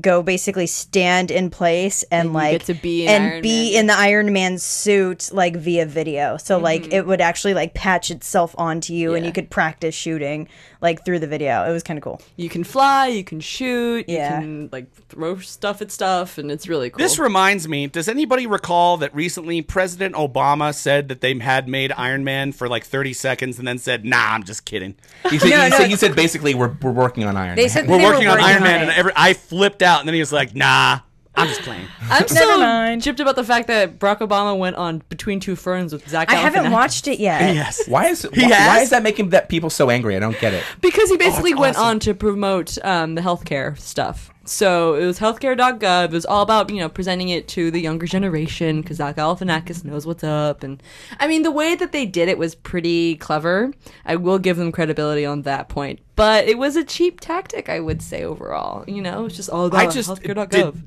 go 0.00 0.22
basically 0.22 0.66
stand 0.66 1.30
in 1.30 1.50
place 1.50 2.02
and, 2.04 2.26
And 2.28 2.32
like 2.34 2.52
get 2.60 2.66
to 2.66 2.74
be 2.74 3.04
in 3.04 3.08
and 3.10 3.24
Iron 3.34 3.42
be 3.42 3.72
Man. 3.72 3.80
in 3.80 3.86
the 3.88 3.94
Iron 3.98 4.32
Man 4.32 4.58
suit 4.58 5.30
like 5.32 5.56
via 5.56 5.84
video. 5.86 6.36
So 6.38 6.58
like 6.58 6.92
it 6.92 7.06
would 7.06 7.20
actually 7.20 7.54
like 7.54 7.74
patch 7.74 8.10
itself 8.10 8.54
onto 8.58 8.92
you, 8.94 9.10
and 9.14 9.22
Mm-hmm. 9.22 9.26
You 9.26 9.32
could 9.32 9.50
practice 9.50 9.94
shooting 9.94 10.48
like 10.80 11.04
through 11.04 11.20
the 11.20 11.26
video. 11.26 11.62
It 11.68 11.72
was 11.72 11.82
kind 11.82 11.96
of 11.96 12.02
cool. 12.02 12.20
You 12.36 12.48
can 12.48 12.64
fly, 12.64 13.06
you 13.08 13.22
can 13.22 13.38
shoot, 13.40 14.06
Yeah. 14.08 14.34
you 14.36 14.40
can 14.40 14.68
like 14.72 14.92
throw 15.08 15.36
stuff 15.38 15.80
at 15.82 15.92
stuff, 15.92 16.38
and 16.38 16.50
it's 16.50 16.66
really 16.68 16.90
cool. 16.90 16.98
This 16.98 17.18
reminds 17.18 17.68
me, 17.68 17.86
does 17.86 18.08
anybody 18.08 18.46
recall 18.46 18.96
that 18.96 19.14
recently 19.14 19.62
President 19.62 20.14
Obama 20.16 20.74
said 20.74 21.08
that 21.08 21.20
they 21.20 21.38
had 21.38 21.68
made 21.68 21.92
Iron 21.92 22.24
Man 22.24 22.50
for 22.52 22.68
like 22.68 22.84
30 22.84 23.12
seconds 23.12 23.58
and 23.58 23.68
then 23.68 23.78
said, 23.78 24.04
nah, 24.04 24.32
I'm 24.32 24.42
just 24.42 24.64
kidding. 24.64 24.94
He 25.30 25.38
said, 25.38 25.50
No, 25.50 25.62
he, 25.64 25.70
no. 25.70 25.76
said, 25.76 25.90
he 25.90 25.96
said 25.96 26.16
basically 26.16 26.54
we're, 26.54 26.74
we're 26.82 26.90
working 26.90 27.24
on 27.24 27.36
Iron 27.36 27.54
They 27.56 27.62
Man. 27.64 27.70
said 27.70 27.88
We're 27.88 27.98
They 27.98 28.04
were 28.04 28.10
working 28.12 28.26
on 28.28 28.32
working 28.38 28.46
Iron 28.46 28.56
on 28.58 28.62
Man. 28.64 28.78
it. 28.80 28.82
And 28.82 28.90
every, 28.92 29.12
I 29.14 29.34
flipped 29.34 29.81
out 29.82 30.00
and 30.00 30.08
then 30.08 30.14
he 30.14 30.20
was 30.20 30.32
like, 30.32 30.54
nah, 30.54 31.00
I'm 31.34 31.48
just 31.48 31.62
playing. 31.62 31.86
I'm 32.02 32.28
so 32.28 32.58
mind. 32.58 33.02
gypped 33.02 33.20
about 33.20 33.36
the 33.36 33.44
fact 33.44 33.66
that 33.68 33.98
Barack 33.98 34.18
Obama 34.18 34.56
went 34.56 34.76
on 34.76 35.02
Between 35.08 35.40
Two 35.40 35.56
Ferns 35.56 35.92
with 35.92 36.06
Zach 36.08 36.30
I 36.30 36.34
haven't 36.34 36.64
Galifianakis. 36.64 36.72
watched 36.72 37.08
it 37.08 37.18
yet. 37.18 37.54
yes. 37.54 37.88
why 37.88 38.08
is 38.08 38.24
why, 38.24 38.42
has? 38.42 38.68
why 38.68 38.80
is 38.80 38.90
that 38.90 39.02
making 39.02 39.30
that 39.30 39.48
people 39.48 39.70
so 39.70 39.88
angry? 39.88 40.14
I 40.14 40.18
don't 40.18 40.38
get 40.38 40.52
it. 40.52 40.62
Because 40.80 41.08
he 41.08 41.16
basically 41.16 41.52
it's 41.52 41.60
went 41.60 41.76
awesome. 41.76 41.88
on 41.88 42.00
to 42.00 42.14
promote 42.14 42.76
um, 42.84 43.14
the 43.14 43.22
healthcare 43.22 43.78
stuff. 43.78 44.30
So 44.44 44.94
it 44.94 45.06
was 45.06 45.20
healthcare.gov. 45.20 46.06
It 46.06 46.10
was 46.10 46.26
all 46.26 46.42
about, 46.42 46.68
you 46.68 46.80
know, 46.80 46.88
presenting 46.88 47.28
it 47.28 47.46
to 47.48 47.70
the 47.70 47.80
younger 47.80 48.06
generation 48.06 48.82
because 48.82 48.96
Zach 48.96 49.16
Galifianakis 49.16 49.84
knows 49.84 50.04
what's 50.04 50.24
up. 50.24 50.64
And 50.64 50.82
I 51.20 51.28
mean, 51.28 51.42
the 51.42 51.52
way 51.52 51.76
that 51.76 51.92
they 51.92 52.06
did 52.06 52.28
it 52.28 52.38
was 52.38 52.54
pretty 52.56 53.14
clever. 53.16 53.72
I 54.04 54.16
will 54.16 54.38
give 54.38 54.56
them 54.56 54.72
credibility 54.72 55.24
on 55.24 55.42
that 55.42 55.68
point. 55.68 56.00
But 56.16 56.48
it 56.48 56.58
was 56.58 56.74
a 56.76 56.84
cheap 56.84 57.20
tactic, 57.20 57.68
I 57.68 57.78
would 57.80 58.02
say, 58.02 58.24
overall. 58.24 58.84
You 58.88 59.00
know, 59.00 59.26
it's 59.26 59.36
just 59.36 59.48
all 59.48 59.66
about 59.66 59.80
I 59.80 59.86
just 59.88 60.10
healthcare.gov. 60.10 60.50
did, 60.50 60.82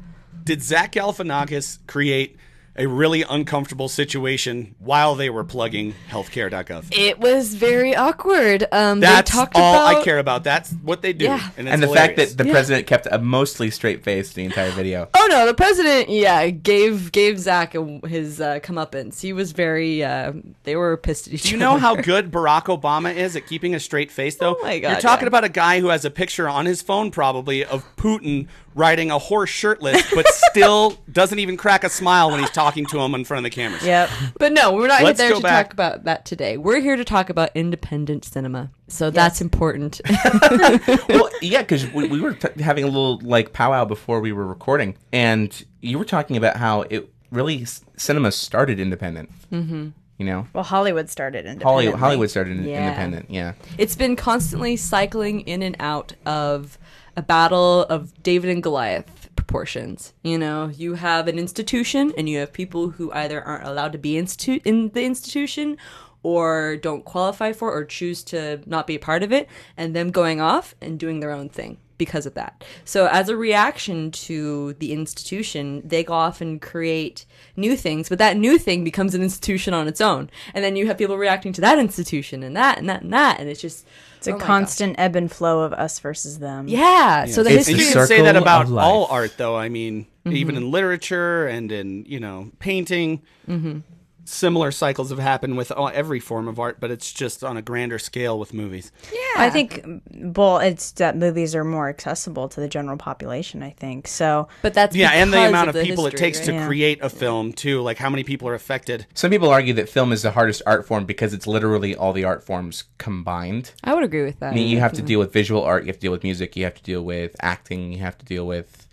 did 0.45 0.61
Zach 0.61 0.93
Galifianakis 0.93 1.79
create 1.87 2.37
a 2.77 2.87
really 2.87 3.23
uncomfortable 3.23 3.87
situation 3.87 4.75
while 4.79 5.15
they 5.15 5.29
were 5.29 5.45
plugging 5.45 5.93
healthcare.gov. 6.09 6.85
It 6.91 7.19
was 7.19 7.55
very 7.55 7.95
awkward. 7.95 8.65
Um, 8.71 8.99
That's 8.99 9.31
they 9.31 9.37
talked 9.37 9.55
all 9.55 9.75
about, 9.75 10.01
I 10.01 10.03
care 10.03 10.19
about. 10.19 10.43
That's 10.43 10.71
what 10.83 11.01
they 11.01 11.13
do. 11.13 11.25
Yeah. 11.25 11.49
And, 11.57 11.69
and 11.69 11.81
it's 11.81 11.89
the 11.89 11.95
fact 11.95 12.17
that 12.17 12.37
the 12.37 12.43
president 12.45 12.85
kept 12.85 13.07
a 13.09 13.17
mostly 13.17 13.71
straight 13.71 14.03
face 14.03 14.33
the 14.33 14.43
entire 14.43 14.71
video. 14.71 15.09
Oh 15.17 15.27
no, 15.27 15.47
the 15.47 15.55
president, 15.55 16.09
yeah, 16.09 16.47
gave 16.49 17.11
gave 17.11 17.39
Zach 17.39 17.73
his 17.73 18.39
uh, 18.39 18.59
comeuppance. 18.59 19.21
He 19.21 19.33
was 19.33 19.53
very. 19.53 20.03
Uh, 20.03 20.33
they 20.63 20.75
were 20.75 20.97
pissed 20.97 21.27
at 21.27 21.33
each 21.33 21.41
other. 21.41 21.49
Do 21.49 21.57
you 21.57 21.65
other. 21.65 21.73
know 21.73 21.79
how 21.79 21.95
good 22.01 22.31
Barack 22.31 22.65
Obama 22.65 23.13
is 23.13 23.35
at 23.35 23.47
keeping 23.47 23.73
a 23.73 23.79
straight 23.79 24.11
face, 24.11 24.35
though? 24.35 24.55
Oh 24.59 24.63
my 24.63 24.77
God, 24.77 24.91
You're 24.91 24.99
talking 24.99 25.23
yeah. 25.23 25.29
about 25.29 25.43
a 25.43 25.49
guy 25.49 25.79
who 25.79 25.87
has 25.87 26.05
a 26.05 26.11
picture 26.11 26.47
on 26.47 26.67
his 26.67 26.83
phone, 26.83 27.09
probably, 27.09 27.65
of 27.65 27.83
Putin 27.95 28.47
riding 28.75 29.09
a 29.09 29.17
horse 29.17 29.49
shirtless, 29.49 30.03
but 30.13 30.27
still 30.51 30.97
doesn't 31.11 31.39
even 31.39 31.57
crack 31.57 31.83
a 31.83 31.89
smile 31.89 32.29
when 32.29 32.39
he's 32.41 32.51
talking 32.51 32.85
to 32.87 32.99
him 32.99 33.15
in 33.15 33.23
front 33.23 33.39
of 33.39 33.43
the 33.49 33.55
cameras. 33.55 33.83
Yep. 33.83 34.09
But 34.37 34.51
no, 34.51 34.73
we're 34.73 34.87
not 34.87 35.01
Let's 35.01 35.17
there 35.17 35.33
to 35.33 35.39
back. 35.41 35.67
talk 35.67 35.73
about 35.73 36.03
that 36.03 36.25
today. 36.25 36.57
We're 36.57 36.81
here 36.81 36.95
to 36.97 37.05
talk 37.05 37.29
about 37.29 37.49
independent 37.55 38.25
cinema. 38.25 38.69
So 38.87 39.09
that's 39.09 39.41
important. 39.41 40.01
well, 41.09 41.29
yeah, 41.41 41.61
because 41.61 41.91
we, 41.91 42.07
we 42.07 42.19
were 42.21 42.33
t- 42.33 42.61
having 42.61 42.83
a 42.83 42.87
little 42.87 43.19
like 43.23 43.53
powwow 43.53 43.85
before 43.85 44.19
we 44.19 44.31
were 44.31 44.45
recording, 44.45 44.97
and 45.11 45.65
you 45.81 45.97
were 45.97 46.05
talking 46.05 46.37
about 46.37 46.57
how 46.57 46.81
it 46.83 47.09
really 47.31 47.63
s- 47.63 47.81
cinema 47.97 48.31
started 48.31 48.79
independent. 48.79 49.29
Mm-hmm. 49.51 49.89
You 50.17 50.25
know, 50.25 50.47
Well, 50.53 50.63
Hollywood 50.63 51.09
started 51.09 51.39
independently. 51.39 51.65
Hollywood, 51.71 51.99
Hollywood 51.99 52.29
started 52.29 52.57
in- 52.57 52.63
Yeah. 52.65 52.85
independent. 52.87 53.29
Yeah, 53.29 53.53
it's 53.77 53.95
been 53.97 54.15
constantly 54.15 54.77
cycling 54.77 55.41
in 55.41 55.61
and 55.61 55.75
out 55.79 56.13
of 56.25 56.77
a 57.15 57.21
battle 57.21 57.83
of 57.83 58.21
David 58.23 58.49
and 58.49 58.61
Goliath 58.63 59.29
proportions. 59.35 60.13
You 60.23 60.37
know, 60.37 60.67
you 60.67 60.95
have 60.95 61.27
an 61.27 61.39
institution 61.39 62.13
and 62.17 62.27
you 62.27 62.39
have 62.39 62.51
people 62.51 62.89
who 62.89 63.11
either 63.13 63.41
aren't 63.41 63.67
allowed 63.67 63.91
to 63.93 63.97
be 63.97 64.17
in 64.17 64.89
the 64.89 65.03
institution 65.03 65.77
or 66.23 66.75
don't 66.77 67.05
qualify 67.05 67.53
for 67.53 67.71
or 67.71 67.85
choose 67.85 68.23
to 68.23 68.59
not 68.65 68.87
be 68.87 68.95
a 68.95 68.99
part 68.99 69.23
of 69.23 69.31
it 69.31 69.47
and 69.77 69.95
them 69.95 70.09
going 70.11 70.41
off 70.41 70.75
and 70.81 70.99
doing 70.99 71.19
their 71.19 71.31
own 71.31 71.49
thing 71.49 71.77
because 71.97 72.25
of 72.25 72.33
that. 72.33 72.63
So 72.83 73.07
as 73.07 73.29
a 73.29 73.37
reaction 73.37 74.11
to 74.11 74.73
the 74.79 74.91
institution, 74.91 75.81
they 75.87 76.03
go 76.03 76.13
off 76.13 76.41
and 76.41 76.61
create 76.61 77.25
new 77.55 77.77
things, 77.77 78.09
but 78.09 78.17
that 78.17 78.37
new 78.37 78.57
thing 78.57 78.83
becomes 78.83 79.15
an 79.15 79.21
institution 79.21 79.73
on 79.73 79.87
its 79.87 80.01
own. 80.01 80.29
And 80.53 80.63
then 80.63 80.75
you 80.75 80.87
have 80.87 80.97
people 80.97 81.17
reacting 81.17 81.53
to 81.53 81.61
that 81.61 81.79
institution 81.79 82.43
and 82.43 82.55
that 82.57 82.77
and 82.77 82.89
that 82.89 83.01
and 83.01 83.13
that 83.13 83.39
and 83.39 83.47
it's 83.49 83.61
just 83.61 83.85
It's 84.17 84.27
a 84.27 84.31
oh 84.33 84.37
my 84.37 84.43
constant 84.43 84.95
ebb 84.99 85.15
and 85.15 85.31
flow 85.31 85.61
of 85.61 85.73
us 85.73 85.99
versus 85.99 86.39
them. 86.39 86.65
God. 86.65 86.71
Yeah. 86.71 87.25
So 87.25 87.43
the 87.43 87.51
It's 87.51 87.67
And 87.67 87.77
history 87.77 87.87
you 87.87 87.93
can 87.93 88.07
say 88.07 88.21
that 88.23 88.35
about 88.35 88.69
all 88.71 89.05
art, 89.09 89.35
though. 89.37 89.55
I 89.55 89.69
mean, 89.69 90.07
Mm-hmm. 90.25 90.37
even 90.37 90.55
in 90.57 90.71
literature 90.71 91.45
and 91.45 91.71
in 91.71 92.03
you 92.05 92.19
know 92.19 92.49
painting, 92.57 93.21
Mm-hmm. 93.47 93.79
Similar 94.25 94.71
cycles 94.71 95.09
have 95.09 95.19
happened 95.19 95.55
with 95.57 95.71
all, 95.71 95.89
every 95.93 96.19
form 96.19 96.47
of 96.47 96.59
art, 96.59 96.79
but 96.79 96.91
it's 96.91 97.11
just 97.13 97.43
on 97.43 97.57
a 97.57 97.61
grander 97.61 97.99
scale 97.99 98.37
with 98.37 98.53
movies. 98.53 98.91
Yeah, 99.11 99.19
I 99.37 99.49
think, 99.49 99.85
well, 100.13 100.57
it's 100.57 100.91
that 100.93 101.15
movies 101.15 101.55
are 101.55 101.63
more 101.63 101.89
accessible 101.89 102.49
to 102.49 102.59
the 102.59 102.67
general 102.67 102.97
population. 102.97 103.63
I 103.63 103.69
think 103.71 104.07
so. 104.07 104.47
but 104.61 104.73
that's 104.73 104.95
Yeah, 104.95 105.11
and 105.11 105.31
the 105.31 105.47
amount 105.47 105.69
of, 105.69 105.75
the 105.75 105.83
people 105.83 106.07
it 106.07 106.17
takes 106.17 106.39
right? 106.39 106.45
to 106.47 106.53
Yeah. 106.53 106.67
create 106.67 106.99
a 107.01 107.09
film 107.09 107.53
too, 107.53 107.81
like 107.81 107.97
how 107.97 108.09
many 108.09 108.23
people 108.23 108.47
are 108.47 108.53
affected. 108.55 109.05
some 109.13 109.31
people 109.31 109.49
argue 109.49 109.73
that 109.75 109.89
film 109.89 110.11
is 110.11 110.21
the 110.23 110.31
hardest 110.31 110.61
art 110.65 110.85
form 110.87 111.05
because 111.05 111.33
it's 111.33 111.47
literally 111.47 111.95
all 111.95 112.13
the 112.13 112.23
art 112.23 112.43
forms 112.43 112.85
combined. 112.97 113.71
I 113.83 113.93
would 113.93 114.03
agree 114.03 114.23
with 114.23 114.39
that. 114.39 114.51
I 114.51 114.55
mean, 114.55 114.67
you 114.67 114.79
have 114.79 114.93
to 114.93 115.01
deal 115.01 115.19
with 115.19 115.31
visual 115.31 115.63
art, 115.63 115.83
you 115.83 115.87
have 115.87 115.97
to 115.97 116.01
deal 116.01 116.11
with 116.11 116.23
music, 116.23 116.55
you 116.55 116.63
have 116.63 116.75
to 116.75 116.83
deal 116.83 117.03
with 117.03 117.35
acting, 117.41 117.91
you 117.93 117.99
have 117.99 118.17
to 118.17 118.25
deal 118.25 118.45
with 118.47 118.84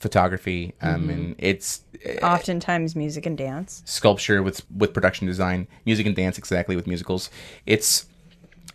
photography, 0.00 0.74
um, 0.80 1.10
and 1.10 1.34
it's 1.38 1.82
Oftentimes, 2.22 2.94
music 2.94 3.26
and 3.26 3.36
dance. 3.36 3.82
sculpture 3.84 4.42
with 4.42 4.64
with 4.70 4.92
production 4.92 5.26
design, 5.26 5.66
music 5.84 6.06
and 6.06 6.14
dance 6.14 6.38
exactly 6.38 6.76
with 6.76 6.86
musicals. 6.86 7.30
It's 7.66 8.06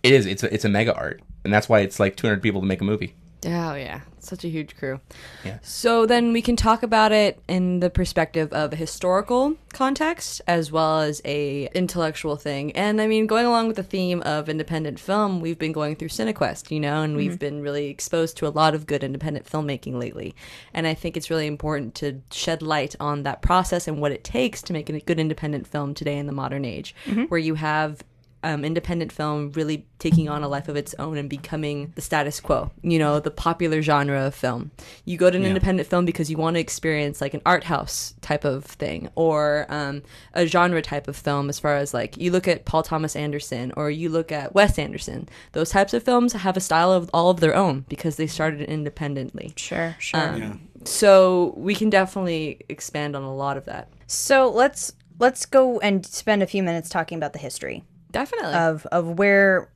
it 0.04 0.12
is 0.14 0.26
it's 0.26 0.44
a, 0.44 0.54
it's 0.54 0.66
a 0.66 0.70
mega 0.70 0.94
art, 0.96 1.22
and 1.44 1.54
that's 1.54 1.70
why 1.70 1.80
it's 1.80 2.00
like 2.00 2.16
200 2.18 2.42
people 2.42 2.62
to 2.62 2.68
make 2.68 2.82
a 2.82 2.84
movie. 2.84 3.16
Oh 3.46 3.76
yeah, 3.76 4.02
such 4.20 4.46
a 4.46 4.48
huge 4.48 4.76
crew. 4.78 5.00
Yeah. 5.44 5.60
So 5.62 6.06
then 6.06 6.32
we 6.32 6.42
can 6.42 6.56
talk 6.56 6.84
about 6.84 7.12
it 7.12 7.42
in 7.48 7.80
the 7.80 7.90
perspective 7.90 8.52
of 8.54 8.74
a 8.74 8.76
historical 8.76 9.56
context 9.74 10.42
as 10.48 10.72
well 10.72 11.02
as 11.02 11.22
a 11.26 11.68
intellectual 11.74 12.36
thing. 12.36 12.72
And 12.74 13.02
I 13.02 13.08
mean, 13.08 13.28
going 13.28 13.46
along 13.46 13.68
with 13.68 13.76
the 13.76 13.84
theme 13.84 14.22
of 14.22 14.50
independent 14.50 15.00
film, 15.00 15.42
we've 15.42 15.60
been 15.60 15.72
going 15.72 15.96
through 15.96 16.10
Cinequest, 16.10 16.72
you 16.72 16.80
know, 16.80 17.02
and 17.02 17.16
we've 17.16 17.32
mm-hmm. 17.32 17.38
been 17.38 17.62
really 17.62 17.88
exposed 17.88 18.38
to 18.38 18.48
a 18.48 18.50
lot 18.50 18.76
of 18.76 18.86
good 18.86 19.04
independent 19.04 19.46
filmmaking 19.46 20.00
lately. 20.00 20.36
And 20.74 20.88
I 20.88 20.94
think 20.94 21.18
it's 21.18 21.30
really 21.30 21.48
important 21.48 21.96
to 21.96 22.22
shed 22.32 22.62
light 22.62 22.96
on 23.00 23.24
that 23.24 23.42
process 23.42 23.88
and 23.88 24.00
what 24.00 24.12
it 24.12 24.24
takes 24.24 24.62
to 24.64 24.74
make 24.74 24.90
a 24.90 25.00
good 25.00 25.20
independent 25.20 25.68
film 25.68 25.94
today 25.94 26.18
in 26.18 26.28
the 26.28 26.32
modern 26.32 26.66
age, 26.66 26.96
mm-hmm. 27.06 27.24
where 27.24 27.40
you 27.40 27.56
have 27.56 28.04
um, 28.44 28.64
independent 28.66 29.12
film 29.12 29.52
really 29.54 29.86
taking 30.00 30.28
on 30.30 30.44
a 30.44 30.48
life 30.48 30.68
of 30.68 30.76
its 30.76 30.94
own 31.00 31.18
and 31.18 31.30
becoming 31.30 31.94
the 31.96 32.02
status 32.02 32.40
quo, 32.42 32.72
you 32.82 33.00
know, 33.00 33.20
the 33.20 33.32
popular 33.32 33.82
genre 33.82 34.22
of 34.28 34.36
film. 34.36 34.72
You 35.06 35.18
go 35.18 35.30
to 35.30 35.38
an 35.38 35.46
independent 35.46 35.88
film 35.90 36.06
because 36.06 36.30
you 36.30 36.38
want 36.38 36.56
to 36.56 36.60
experience 36.60 37.22
like 37.22 37.34
an 37.34 37.42
art 37.46 37.64
house 37.64 38.14
type 38.22 38.44
of 38.44 38.66
thing 38.66 39.10
or 39.16 39.66
um, 39.70 40.04
a 40.34 40.46
genre 40.46 40.82
type 40.82 41.08
of 41.08 41.16
film, 41.16 41.50
as 41.50 41.58
far 41.60 41.78
as 41.78 41.94
like 41.94 42.18
you 42.18 42.32
look 42.32 42.48
at 42.48 42.66
Paul 42.66 42.84
Thomas 42.84 43.16
Anderson 43.16 43.72
or 43.78 43.90
you 43.90 44.10
look 44.10 44.32
at 44.32 44.54
Wes 44.54 44.78
Anderson. 44.78 45.30
Those 45.54 45.70
types 45.70 45.94
of 45.94 46.04
films 46.04 46.34
have 46.34 46.58
a 46.58 46.62
style 46.62 46.92
of 46.92 47.10
all 47.14 47.30
of 47.30 47.40
their 47.40 47.56
own 47.56 47.86
because 47.88 48.18
they 48.18 48.28
started 48.28 48.62
independently. 48.70 49.54
Sure, 49.56 49.96
sure. 50.00 50.20
Um, 50.20 50.68
So 50.84 51.54
we 51.56 51.76
can 51.76 51.90
definitely 51.90 52.60
expand 52.68 53.16
on 53.16 53.24
a 53.24 53.34
lot 53.34 53.56
of 53.56 53.66
that. 53.66 53.88
so 54.06 54.50
let's 54.52 54.92
let's 55.20 55.46
go 55.46 55.80
and 55.80 56.06
spend 56.06 56.44
a 56.44 56.48
few 56.48 56.62
minutes 56.62 56.90
talking 56.90 57.18
about 57.18 57.32
the 57.34 57.40
history 57.40 57.84
Definitely. 58.14 58.54
of 58.54 58.86
of 58.94 59.18
where 59.20 59.70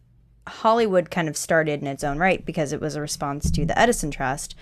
Hollywood 0.48 1.12
kind 1.12 1.30
of 1.30 1.38
started 1.38 1.82
in 1.82 1.88
its 1.88 2.04
own 2.04 2.18
right 2.18 2.46
because 2.46 2.74
it 2.74 2.82
was 2.82 2.96
a 2.96 3.02
response 3.02 3.52
to 3.52 3.66
the 3.66 3.78
Edison 3.78 4.12
Trust, 4.12 4.56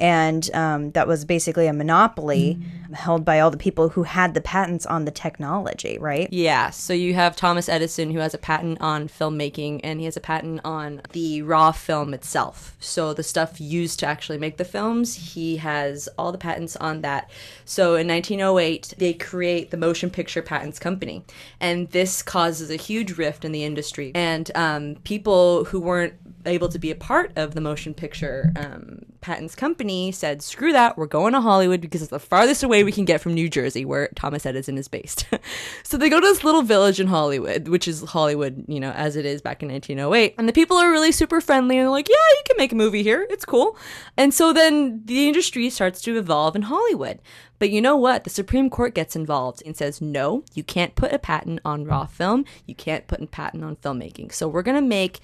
and 0.00 0.50
um, 0.54 0.90
that 0.92 1.06
was 1.06 1.24
basically 1.24 1.66
a 1.66 1.72
monopoly 1.72 2.58
held 2.94 3.24
by 3.24 3.40
all 3.40 3.50
the 3.50 3.56
people 3.56 3.90
who 3.90 4.02
had 4.02 4.34
the 4.34 4.40
patents 4.40 4.86
on 4.86 5.04
the 5.04 5.10
technology, 5.10 5.98
right? 5.98 6.28
Yeah, 6.32 6.70
so 6.70 6.92
you 6.92 7.14
have 7.14 7.36
Thomas 7.36 7.68
Edison 7.68 8.10
who 8.10 8.18
has 8.18 8.34
a 8.34 8.38
patent 8.38 8.80
on 8.80 9.08
filmmaking 9.08 9.80
and 9.84 10.00
he 10.00 10.06
has 10.06 10.16
a 10.16 10.20
patent 10.20 10.60
on 10.64 11.02
the 11.12 11.42
raw 11.42 11.72
film 11.72 12.14
itself. 12.14 12.76
So 12.80 13.12
the 13.12 13.22
stuff 13.22 13.60
used 13.60 13.98
to 14.00 14.06
actually 14.06 14.38
make 14.38 14.56
the 14.56 14.64
films, 14.64 15.34
he 15.34 15.58
has 15.58 16.08
all 16.18 16.32
the 16.32 16.38
patents 16.38 16.76
on 16.76 17.02
that. 17.02 17.30
So 17.64 17.96
in 17.96 18.08
1908, 18.08 18.94
they 18.98 19.12
create 19.12 19.70
the 19.70 19.76
Motion 19.76 20.10
Picture 20.10 20.42
Patents 20.42 20.78
Company. 20.78 21.24
And 21.60 21.90
this 21.90 22.22
causes 22.22 22.70
a 22.70 22.76
huge 22.76 23.18
rift 23.18 23.44
in 23.44 23.52
the 23.52 23.64
industry. 23.64 24.12
And 24.14 24.50
um, 24.54 24.96
people 25.04 25.27
who 25.64 25.80
weren't 25.80 26.14
able 26.46 26.68
to 26.68 26.78
be 26.78 26.90
a 26.90 26.94
part 26.94 27.32
of 27.36 27.54
the 27.54 27.60
Motion 27.60 27.94
Picture 27.94 28.52
um, 28.56 29.00
Patents 29.20 29.54
Company 29.54 30.12
said, 30.12 30.42
screw 30.42 30.72
that, 30.72 30.96
we're 30.96 31.06
going 31.06 31.32
to 31.32 31.40
Hollywood 31.40 31.80
because 31.80 32.02
it's 32.02 32.10
the 32.10 32.18
farthest 32.18 32.62
away 32.62 32.84
we 32.84 32.92
can 32.92 33.04
get 33.04 33.20
from 33.20 33.34
New 33.34 33.48
Jersey, 33.48 33.84
where 33.84 34.08
Thomas 34.14 34.46
Edison 34.46 34.78
is 34.78 34.88
based. 34.88 35.26
so 35.82 35.96
they 35.96 36.08
go 36.08 36.20
to 36.20 36.26
this 36.26 36.44
little 36.44 36.62
village 36.62 37.00
in 37.00 37.06
Hollywood, 37.08 37.68
which 37.68 37.88
is 37.88 38.02
Hollywood, 38.02 38.64
you 38.68 38.80
know, 38.80 38.90
as 38.92 39.16
it 39.16 39.26
is 39.26 39.42
back 39.42 39.62
in 39.62 39.70
1908. 39.70 40.34
And 40.38 40.48
the 40.48 40.52
people 40.52 40.76
are 40.76 40.90
really 40.90 41.12
super 41.12 41.40
friendly 41.40 41.76
and 41.76 41.84
they're 41.84 41.90
like, 41.90 42.08
yeah, 42.08 42.14
you 42.14 42.42
can 42.46 42.56
make 42.56 42.72
a 42.72 42.76
movie 42.76 43.02
here. 43.02 43.26
It's 43.30 43.44
cool. 43.44 43.76
And 44.16 44.32
so 44.32 44.52
then 44.52 45.02
the 45.04 45.26
industry 45.26 45.70
starts 45.70 46.00
to 46.02 46.16
evolve 46.16 46.56
in 46.56 46.62
Hollywood. 46.62 47.20
But 47.58 47.70
you 47.70 47.80
know 47.80 47.96
what? 47.96 48.24
The 48.24 48.30
Supreme 48.30 48.70
Court 48.70 48.94
gets 48.94 49.16
involved 49.16 49.62
and 49.66 49.76
says, 49.76 50.00
no, 50.00 50.44
you 50.54 50.62
can't 50.62 50.94
put 50.94 51.12
a 51.12 51.18
patent 51.18 51.60
on 51.64 51.84
raw 51.84 52.06
film. 52.06 52.44
You 52.66 52.74
can't 52.74 53.06
put 53.06 53.20
a 53.20 53.26
patent 53.26 53.64
on 53.64 53.76
filmmaking. 53.76 54.32
So 54.32 54.48
we're 54.48 54.62
going 54.62 54.80
to 54.80 54.88
make 54.88 55.20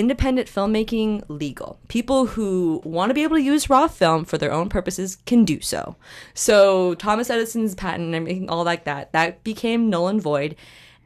independent 0.00 0.48
filmmaking 0.48 1.22
legal. 1.28 1.78
People 1.88 2.24
who 2.24 2.80
want 2.84 3.10
to 3.10 3.14
be 3.14 3.22
able 3.22 3.36
to 3.36 3.42
use 3.42 3.68
raw 3.68 3.86
film 3.86 4.24
for 4.24 4.38
their 4.38 4.50
own 4.50 4.70
purposes 4.70 5.18
can 5.26 5.44
do 5.44 5.60
so. 5.60 5.94
So 6.32 6.94
Thomas 6.94 7.28
Edison's 7.28 7.74
patent 7.74 8.06
and 8.06 8.14
everything, 8.14 8.48
all 8.48 8.64
like 8.64 8.84
that, 8.84 9.12
that 9.12 9.44
became 9.44 9.90
null 9.90 10.08
and 10.08 10.20
void. 10.20 10.56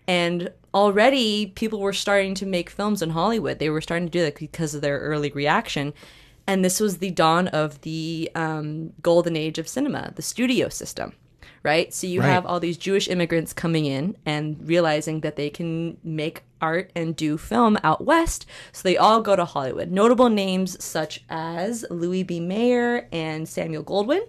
And 0.06 0.52
already 0.72 1.46
people 1.46 1.80
were 1.80 1.92
starting 1.92 2.34
to 2.36 2.46
make 2.46 2.70
films 2.70 3.02
in 3.02 3.10
Hollywood. 3.10 3.58
They 3.58 3.68
were 3.68 3.80
starting 3.80 4.06
to 4.06 4.12
do 4.12 4.22
that 4.22 4.36
because 4.36 4.76
of 4.76 4.80
their 4.80 5.00
early 5.00 5.32
reaction. 5.32 5.92
And 6.46 6.64
this 6.64 6.78
was 6.78 6.98
the 6.98 7.10
dawn 7.10 7.48
of 7.48 7.80
the 7.80 8.30
um, 8.36 8.92
golden 9.02 9.34
age 9.34 9.58
of 9.58 9.66
cinema, 9.66 10.12
the 10.14 10.22
studio 10.22 10.68
system 10.68 11.14
right? 11.64 11.92
So 11.92 12.06
you 12.06 12.20
Right. 12.20 12.28
have 12.28 12.46
all 12.46 12.60
these 12.60 12.76
Jewish 12.76 13.08
immigrants 13.08 13.52
coming 13.52 13.86
in 13.86 14.16
and 14.24 14.56
realizing 14.62 15.20
that 15.20 15.34
they 15.36 15.50
can 15.50 15.96
make 16.04 16.42
art 16.60 16.90
and 16.94 17.16
do 17.16 17.36
film 17.36 17.76
out 17.82 18.04
west. 18.04 18.46
So 18.72 18.82
they 18.84 18.96
all 18.96 19.20
go 19.20 19.34
to 19.34 19.44
Hollywood. 19.44 19.90
Notable 19.90 20.28
names 20.28 20.82
such 20.84 21.24
as 21.28 21.84
Louis 21.90 22.22
B. 22.22 22.38
Mayer 22.38 23.08
and 23.10 23.48
Samuel 23.48 23.82
Goldwyn, 23.82 24.22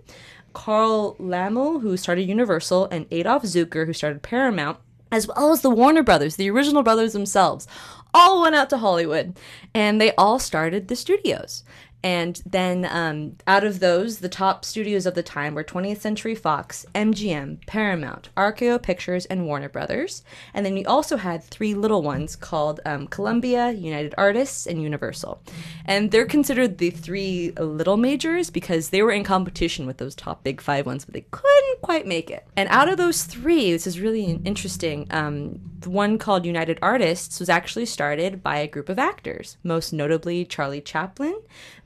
Carl 0.53 1.15
Laemmle, 1.19 1.81
who 1.81 1.97
started 1.97 2.23
Universal, 2.23 2.87
and 2.89 3.05
Adolph 3.11 3.43
Zukor, 3.43 3.85
who 3.85 3.93
started 3.93 4.21
Paramount, 4.23 4.77
as 5.11 5.27
well 5.27 5.51
as 5.51 5.61
the 5.61 5.69
Warner 5.69 6.03
Brothers, 6.03 6.37
the 6.37 6.49
original 6.49 6.83
brothers 6.83 7.13
themselves, 7.13 7.67
all 8.13 8.41
went 8.41 8.55
out 8.55 8.69
to 8.69 8.77
Hollywood 8.77 9.37
and 9.73 9.99
they 9.99 10.15
all 10.15 10.39
started 10.39 10.87
the 10.87 10.95
studios. 10.95 11.63
And 12.05 12.39
then 12.45 12.85
um, 12.85 13.37
out 13.47 13.63
of 13.63 13.79
those, 13.79 14.19
the 14.19 14.29
top 14.29 14.63
studios 14.63 15.07
of 15.07 15.15
the 15.15 15.23
time 15.23 15.55
were 15.55 15.63
20th 15.63 16.01
Century 16.01 16.35
Fox, 16.35 16.85
MGM, 16.93 17.65
Paramount, 17.65 18.29
RKO 18.37 18.79
Pictures, 18.79 19.25
and 19.25 19.47
Warner 19.47 19.69
Brothers. 19.69 20.21
And 20.53 20.63
then 20.63 20.77
you 20.77 20.85
also 20.85 21.17
had 21.17 21.43
three 21.43 21.73
little 21.73 22.03
ones 22.03 22.35
called 22.35 22.79
um, 22.85 23.07
Columbia, 23.07 23.71
United 23.71 24.13
Artists, 24.19 24.67
and 24.67 24.79
Universal. 24.83 25.41
And 25.85 26.11
they're 26.11 26.27
considered 26.27 26.77
the 26.77 26.91
three 26.91 27.49
little 27.57 27.97
majors 27.97 28.51
because 28.51 28.89
they 28.89 29.01
were 29.01 29.11
in 29.11 29.23
competition 29.23 29.87
with 29.87 29.97
those 29.97 30.13
top 30.13 30.43
big 30.43 30.61
five 30.61 30.85
ones, 30.85 31.05
but 31.05 31.15
they 31.15 31.25
couldn't 31.31 31.81
quite 31.81 32.05
make 32.05 32.29
it. 32.29 32.45
And 32.55 32.69
out 32.69 32.87
of 32.87 32.97
those 32.97 33.23
three, 33.23 33.71
this 33.71 33.87
is 33.87 33.99
really 33.99 34.39
interesting. 34.45 35.07
Um, 35.09 35.59
the 35.79 35.89
one 35.89 36.17
called 36.17 36.45
United 36.45 36.79
Artists 36.81 37.39
was 37.39 37.49
actually 37.49 37.85
started 37.85 38.43
by 38.43 38.57
a 38.57 38.67
group 38.67 38.89
of 38.89 38.99
actors, 38.99 39.57
most 39.63 39.93
notably 39.93 40.43
Charlie 40.43 40.81
Chaplin, 40.81 41.39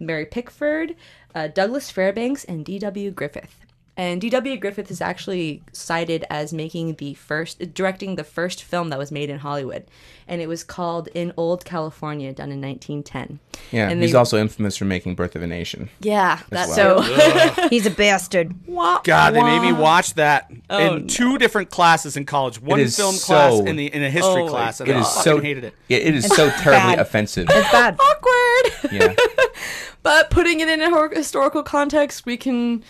Mary 0.10 0.26
Pickford, 0.26 0.95
uh, 1.36 1.50
Douglas 1.50 1.91
Fairbanks, 1.91 2.43
and 2.43 2.65
D.W. 2.65 3.12
Griffith. 3.12 3.60
And 3.99 4.21
D.W. 4.21 4.55
Griffith 4.55 4.89
is 4.89 5.01
actually 5.01 5.62
cited 5.73 6.23
as 6.29 6.53
making 6.53 6.95
the 6.95 7.15
first, 7.15 7.73
directing 7.73 8.15
the 8.15 8.23
first 8.23 8.63
film 8.63 8.91
that 8.91 8.97
was 8.97 9.12
made 9.12 9.29
in 9.29 9.39
Hollywood. 9.39 9.83
And 10.25 10.39
it 10.41 10.47
was 10.47 10.63
called 10.63 11.09
In 11.13 11.33
Old 11.35 11.65
California, 11.65 12.31
done 12.31 12.49
in 12.49 12.62
1910. 12.62 13.39
Yeah, 13.71 13.89
And 13.89 14.01
he's 14.01 14.13
they- 14.13 14.17
also 14.17 14.38
infamous 14.38 14.77
for 14.77 14.85
making 14.85 15.15
Birth 15.15 15.35
of 15.35 15.41
a 15.41 15.47
Nation. 15.47 15.89
Yeah, 15.99 16.39
that's 16.47 16.77
well. 16.77 17.03
so. 17.57 17.67
He's 17.67 17.85
a 17.85 17.91
bastard. 17.91 18.55
God, 19.03 19.31
they 19.31 19.43
made 19.43 19.59
me 19.63 19.73
watch 19.73 20.13
that 20.13 20.49
Oh, 20.69 20.95
in 20.95 21.07
two 21.07 21.38
different 21.38 21.69
classes 21.69 22.15
in 22.15 22.23
college. 22.25 22.62
One 22.62 22.79
is 22.79 22.95
film 22.95 23.17
class 23.17 23.59
and 23.59 23.77
the 23.77 23.88
in 23.93 24.01
a 24.01 24.09
history 24.09 24.43
Oh 24.43 24.47
class, 24.47 24.79
and 24.79 24.88
It 24.89 24.95
I 24.95 25.01
is 25.01 25.09
so 25.09 25.41
hated 25.41 25.65
it. 25.65 25.73
Yeah, 25.89 25.97
it 25.97 26.15
is 26.15 26.25
so 26.25 26.49
terribly 26.51 26.95
bad. 26.95 26.99
offensive. 26.99 27.47
It's 27.49 27.71
bad. 27.71 27.99
awkward. 27.99 28.93
Yeah, 28.93 29.13
But 30.03 30.29
putting 30.29 30.62
it 30.62 30.69
in 30.69 30.79
a 30.81 31.09
historical 31.09 31.63
context, 31.63 32.25
we 32.25 32.38
can 32.38 32.83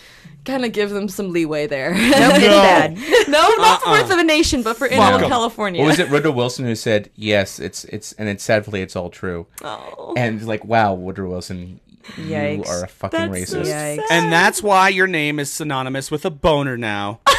kind 0.49 0.65
of 0.65 0.71
give 0.71 0.89
them 0.89 1.07
some 1.07 1.31
leeway 1.31 1.67
there. 1.67 1.93
Nope, 1.93 2.01
it's 2.03 3.27
no, 3.29 3.41
not 3.57 3.59
uh-uh. 3.59 3.77
for 3.79 4.01
Birth 4.03 4.11
of 4.11 4.19
a 4.19 4.23
Nation, 4.23 4.63
but 4.63 4.75
for 4.77 4.87
In 4.87 4.97
Fuck 4.97 5.13
Old 5.13 5.23
'em. 5.23 5.29
California. 5.29 5.81
what 5.81 5.87
was 5.89 5.99
it? 5.99 6.09
Woodrow 6.09 6.31
Wilson 6.31 6.65
who 6.65 6.75
said, 6.75 7.09
"Yes, 7.15 7.59
it's 7.59 7.85
it's," 7.85 8.13
and 8.13 8.27
it's 8.27 8.43
sadly 8.43 8.81
it's 8.81 8.95
all 8.95 9.09
true. 9.09 9.47
Oh. 9.63 10.13
And 10.17 10.45
like, 10.45 10.65
wow, 10.65 10.93
Woodrow 10.93 11.29
Wilson, 11.29 11.79
you 12.17 12.63
are 12.67 12.83
a 12.83 12.87
fucking 12.87 13.31
That's 13.31 13.51
so 13.51 13.61
racist. 13.61 13.97
Yikes. 13.97 14.03
And 14.11 14.31
that's 14.31 14.63
why 14.63 14.89
your 14.89 15.07
name 15.07 15.39
is 15.39 15.51
synonymous 15.51 16.09
with 16.11 16.25
a 16.25 16.31
boner 16.31 16.77
now. 16.77 17.19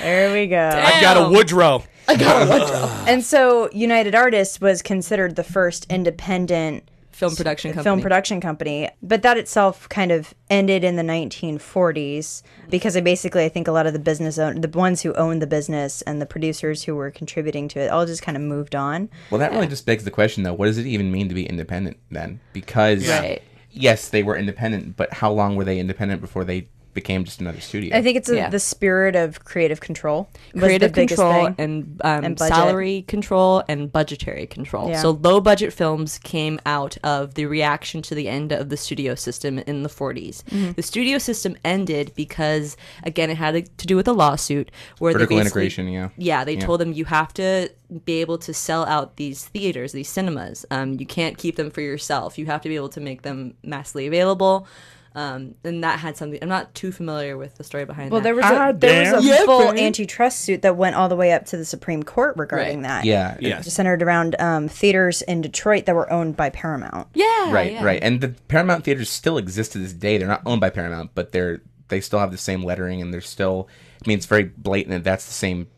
There 0.00 0.32
we 0.32 0.46
go. 0.46 0.68
I've 0.72 1.00
got 1.00 1.16
a 1.16 1.20
Damn. 1.20 1.32
Woodrow. 1.32 1.82
And 2.08 3.24
so 3.24 3.68
United 3.72 4.14
Artists 4.14 4.60
was 4.60 4.80
considered 4.82 5.34
the 5.34 5.42
first 5.42 5.86
independent 5.90 6.84
Film 7.16 7.34
production 7.34 7.70
company. 7.72 7.82
film 7.84 8.00
production 8.02 8.40
company, 8.42 8.90
but 9.02 9.22
that 9.22 9.38
itself 9.38 9.88
kind 9.88 10.12
of 10.12 10.34
ended 10.50 10.84
in 10.84 10.96
the 10.96 11.02
1940s 11.02 12.42
because 12.68 12.94
I 12.94 13.00
basically 13.00 13.44
I 13.44 13.48
think 13.48 13.68
a 13.68 13.72
lot 13.72 13.86
of 13.86 13.94
the 13.94 13.98
business 13.98 14.38
own, 14.38 14.60
the 14.60 14.68
ones 14.68 15.00
who 15.00 15.14
owned 15.14 15.40
the 15.40 15.46
business 15.46 16.02
and 16.02 16.20
the 16.20 16.26
producers 16.26 16.82
who 16.84 16.94
were 16.94 17.10
contributing 17.10 17.68
to 17.68 17.80
it 17.80 17.88
all 17.90 18.04
just 18.04 18.20
kind 18.20 18.36
of 18.36 18.42
moved 18.42 18.74
on. 18.74 19.08
Well, 19.30 19.38
that 19.38 19.52
really 19.52 19.66
just 19.66 19.86
begs 19.86 20.04
the 20.04 20.10
question, 20.10 20.42
though. 20.42 20.52
What 20.52 20.66
does 20.66 20.76
it 20.76 20.86
even 20.86 21.10
mean 21.10 21.28
to 21.30 21.34
be 21.34 21.46
independent 21.46 21.96
then? 22.10 22.40
Because 22.52 23.08
Right. 23.08 23.42
yes, 23.70 24.08
they 24.10 24.22
were 24.22 24.36
independent, 24.36 24.96
but 24.96 25.12
how 25.14 25.32
long 25.32 25.56
were 25.56 25.64
they 25.64 25.78
independent 25.78 26.20
before 26.20 26.44
they 26.44 26.68
became 26.96 27.22
just 27.22 27.40
another 27.40 27.60
studio? 27.60 27.96
I 27.96 28.02
think 28.02 28.16
it's 28.16 28.28
a, 28.28 28.34
Yeah. 28.34 28.48
the 28.48 28.58
spirit 28.58 29.14
of 29.14 29.44
creative 29.44 29.78
control. 29.80 30.28
creative 30.58 30.92
control 30.92 31.44
thing. 31.46 31.54
and, 31.58 32.00
um, 32.02 32.24
And 32.24 32.38
salary 32.38 33.04
control 33.06 33.62
and 33.68 33.92
budgetary 33.92 34.46
control. 34.48 34.88
Yeah. 34.90 35.00
So 35.02 35.10
low 35.12 35.40
budget 35.40 35.72
films 35.72 36.18
came 36.18 36.58
out 36.66 36.96
of 37.04 37.34
the 37.34 37.46
reaction 37.46 38.02
to 38.02 38.14
the 38.16 38.28
end 38.28 38.50
of 38.50 38.68
the 38.70 38.76
studio 38.76 39.14
system 39.14 39.58
in 39.60 39.84
the 39.84 39.88
40s. 39.88 40.42
Mm-hmm. 40.50 40.72
The 40.72 40.82
studio 40.82 41.18
system 41.18 41.56
ended 41.64 42.12
because 42.16 42.76
again 43.04 43.30
it 43.30 43.36
had 43.36 43.54
to 43.78 43.86
do 43.86 43.94
with 43.94 44.08
a 44.08 44.12
lawsuit 44.12 44.70
where 44.98 45.12
they 45.12 45.18
Vertical 45.20 45.38
integration, 45.38 45.86
yeah. 45.88 46.08
Yeah, 46.16 46.42
they 46.44 46.54
Yeah. 46.54 46.60
told 46.66 46.80
them 46.80 46.92
you 46.92 47.04
have 47.04 47.32
to 47.34 47.70
be 48.04 48.20
able 48.20 48.38
to 48.38 48.52
sell 48.52 48.84
out 48.86 49.16
these 49.16 49.44
theaters, 49.44 49.92
these 49.92 50.08
cinemas. 50.08 50.66
Um, 50.72 50.94
you 50.98 51.06
can't 51.06 51.38
keep 51.38 51.54
them 51.54 51.70
for 51.70 51.82
yourself. 51.82 52.36
You 52.38 52.46
have 52.46 52.60
to 52.62 52.68
be 52.68 52.74
able 52.74 52.88
to 52.88 53.00
make 53.00 53.22
them 53.22 53.54
massively 53.62 54.06
available. 54.08 54.66
Um, 55.16 55.54
and 55.64 55.82
that 55.82 55.98
had 55.98 56.16
something. 56.16 56.38
I'm 56.42 56.48
not 56.50 56.74
too 56.74 56.92
familiar 56.92 57.38
with 57.38 57.56
the 57.56 57.64
story 57.64 57.86
behind 57.86 58.10
Well, 58.10 58.20
that. 58.20 58.24
there 58.24 58.34
was 58.34 58.44
a, 58.44 58.76
there 58.78 59.14
was 59.14 59.24
a 59.24 59.26
Yeah, 59.26 59.44
full 59.46 59.72
babe. 59.72 59.80
antitrust 59.80 60.40
suit 60.40 60.60
that 60.60 60.76
went 60.76 60.94
all 60.94 61.08
the 61.08 61.16
way 61.16 61.32
up 61.32 61.46
to 61.46 61.56
the 61.56 61.64
Supreme 61.64 62.02
Court 62.02 62.34
regarding 62.36 62.82
Right. 62.82 62.88
that. 62.88 63.04
yeah, 63.06 63.36
Yes. 63.40 63.64
Just 63.64 63.76
centered 63.76 64.02
around 64.02 64.36
um, 64.38 64.68
theaters 64.68 65.22
in 65.22 65.40
Detroit 65.40 65.86
that 65.86 65.94
were 65.94 66.12
owned 66.12 66.36
by 66.36 66.50
Paramount. 66.50 67.08
yeah, 67.14 67.50
right, 67.50 67.72
yeah. 67.72 67.82
right. 67.82 67.98
And 68.02 68.20
the 68.20 68.28
Paramount 68.48 68.84
theaters 68.84 69.08
still 69.08 69.38
exist 69.38 69.72
to 69.72 69.78
this 69.78 69.94
day. 69.94 70.18
They're 70.18 70.28
not 70.28 70.42
owned 70.44 70.60
by 70.60 70.68
Paramount, 70.68 71.12
but 71.14 71.32
they're 71.32 71.62
they 71.88 72.00
still 72.02 72.18
have 72.18 72.30
the 72.30 72.36
same 72.36 72.62
lettering, 72.62 73.00
and 73.00 73.14
they're 73.14 73.20
still. 73.22 73.68
I 74.04 74.08
mean, 74.08 74.18
it's 74.18 74.26
very 74.26 74.44
blatant 74.44 74.90
that 74.92 75.04
that's 75.04 75.24
the 75.24 75.32
same 75.32 75.68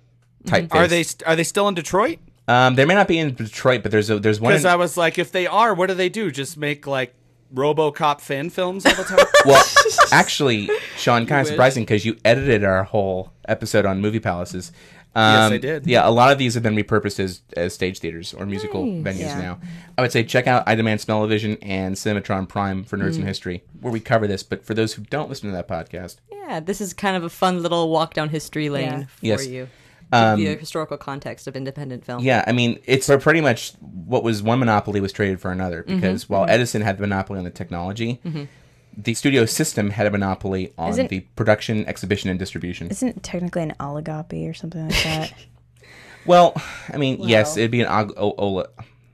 type. 0.47 0.75
Are 0.75 0.89
they 0.89 1.05
are 1.27 1.37
they 1.37 1.45
still 1.45 1.69
in 1.69 1.75
Detroit? 1.75 2.19
Um, 2.49 2.75
they 2.77 2.87
may 2.87 2.95
not 2.95 3.07
be 3.07 3.19
in 3.19 3.35
Detroit, 3.35 3.83
but 3.83 3.93
there's 3.93 4.11
a 4.11 4.19
there's 4.19 4.41
one. 4.41 4.51
Because 4.53 4.65
In, 4.65 4.71
I 4.71 4.77
was 4.77 4.97
like, 4.97 5.19
if 5.19 5.31
they 5.31 5.47
are, 5.47 5.75
what 5.75 5.87
do 5.89 5.95
they 5.95 6.09
do? 6.09 6.31
Just 6.33 6.57
make 6.57 6.87
like 6.87 7.15
RoboCop 7.55 8.21
fan 8.21 8.51
films 8.51 8.85
all 8.87 8.95
the 8.95 9.05
time? 9.05 9.27
well, 9.47 9.65
actually, 10.13 10.69
Sean, 10.97 11.27
kind 11.27 11.41
of 11.41 11.47
surprising 11.47 11.85
because 11.85 12.05
you 12.05 12.17
edited 12.25 12.65
our 12.65 12.85
whole 12.85 13.33
episode 13.47 13.87
on 13.87 14.01
movie 14.01 14.21
palaces. 14.21 14.73
Um, 15.15 15.25
Yes, 15.25 15.53
I 15.53 15.59
did. 15.59 15.87
Yeah, 15.87 16.07
a 16.07 16.11
lot 16.11 16.31
of 16.31 16.39
these 16.39 16.55
have 16.55 16.63
been 16.63 16.77
repurposed 16.77 17.19
as, 17.19 17.41
as 17.57 17.73
stage 17.75 17.99
theaters 17.99 18.35
or 18.35 18.45
musical 18.47 18.85
venues 18.85 19.21
Yeah. 19.21 19.41
now. 19.41 19.61
I 19.97 20.03
would 20.03 20.13
say 20.13 20.23
check 20.23 20.47
out 20.47 20.63
I 20.67 20.75
Demand 20.75 21.01
Smell-O-Vision 21.01 21.57
and 21.63 21.97
Cinematron 21.97 22.47
Prime 22.49 22.85
for 22.85 22.97
Nerds 22.99 23.17
in 23.17 23.23
Mm. 23.23 23.27
History, 23.27 23.63
where 23.81 23.93
we 23.93 24.01
cover 24.01 24.27
this. 24.27 24.43
But 24.43 24.65
for 24.65 24.75
those 24.75 24.93
who 24.95 25.03
don't 25.05 25.29
listen 25.29 25.49
to 25.51 25.57
that 25.57 25.67
podcast, 25.67 26.17
Yeah, 26.31 26.61
this 26.61 26.81
is 26.81 26.93
kind 26.93 27.17
of 27.17 27.25
a 27.25 27.31
fun 27.31 27.63
little 27.63 27.91
walk 27.91 28.15
down 28.15 28.29
history 28.29 28.69
lane 28.69 28.85
Yeah. 29.23 29.37
for 29.37 29.43
Yes. 29.43 29.47
you. 29.47 29.69
Um, 30.11 30.39
the 30.41 30.57
historical 30.57 30.97
context 30.97 31.47
of 31.47 31.55
independent 31.57 32.05
film. 32.05 32.23
Yeah, 32.23 32.43
I 32.47 32.53
mean, 32.53 32.79
it's 32.87 33.09
pretty 33.21 33.41
much 33.41 33.73
what 33.81 34.23
was 34.25 34.43
one 34.43 34.59
monopoly 34.59 35.01
was 35.01 35.13
traded 35.13 35.41
for 35.41 35.51
another 35.51 35.83
Mm-hmm. 35.83 35.97
because 35.97 36.29
while 36.29 36.47
Edison 36.49 36.83
had 36.83 36.97
the 36.97 37.03
monopoly 37.03 37.39
on 37.39 37.45
the 37.45 37.51
technology, 37.51 38.21
the 38.97 39.15
studio 39.15 39.45
system 39.45 39.91
had 39.91 40.07
a 40.07 40.11
monopoly 40.11 40.73
on 40.79 40.91
Isn't- 40.91 41.09
the 41.11 41.21
production, 41.37 41.87
exhibition, 41.87 42.31
and 42.31 42.39
distribution. 42.39 42.89
Isn't 42.91 43.09
it 43.09 43.23
technically 43.23 43.63
an 43.63 43.75
oligopoly 43.79 44.49
or 44.49 44.55
something 44.55 44.89
like 44.89 45.03
that? 45.05 45.35
Well, 46.27 46.53
I 46.93 46.99
mean, 46.99 47.21
yes, 47.23 47.57
it'd 47.57 47.71
be 47.71 47.81
an 47.81 47.87
og- 47.87 48.13
o- 48.19 48.35
ola. 48.37 48.67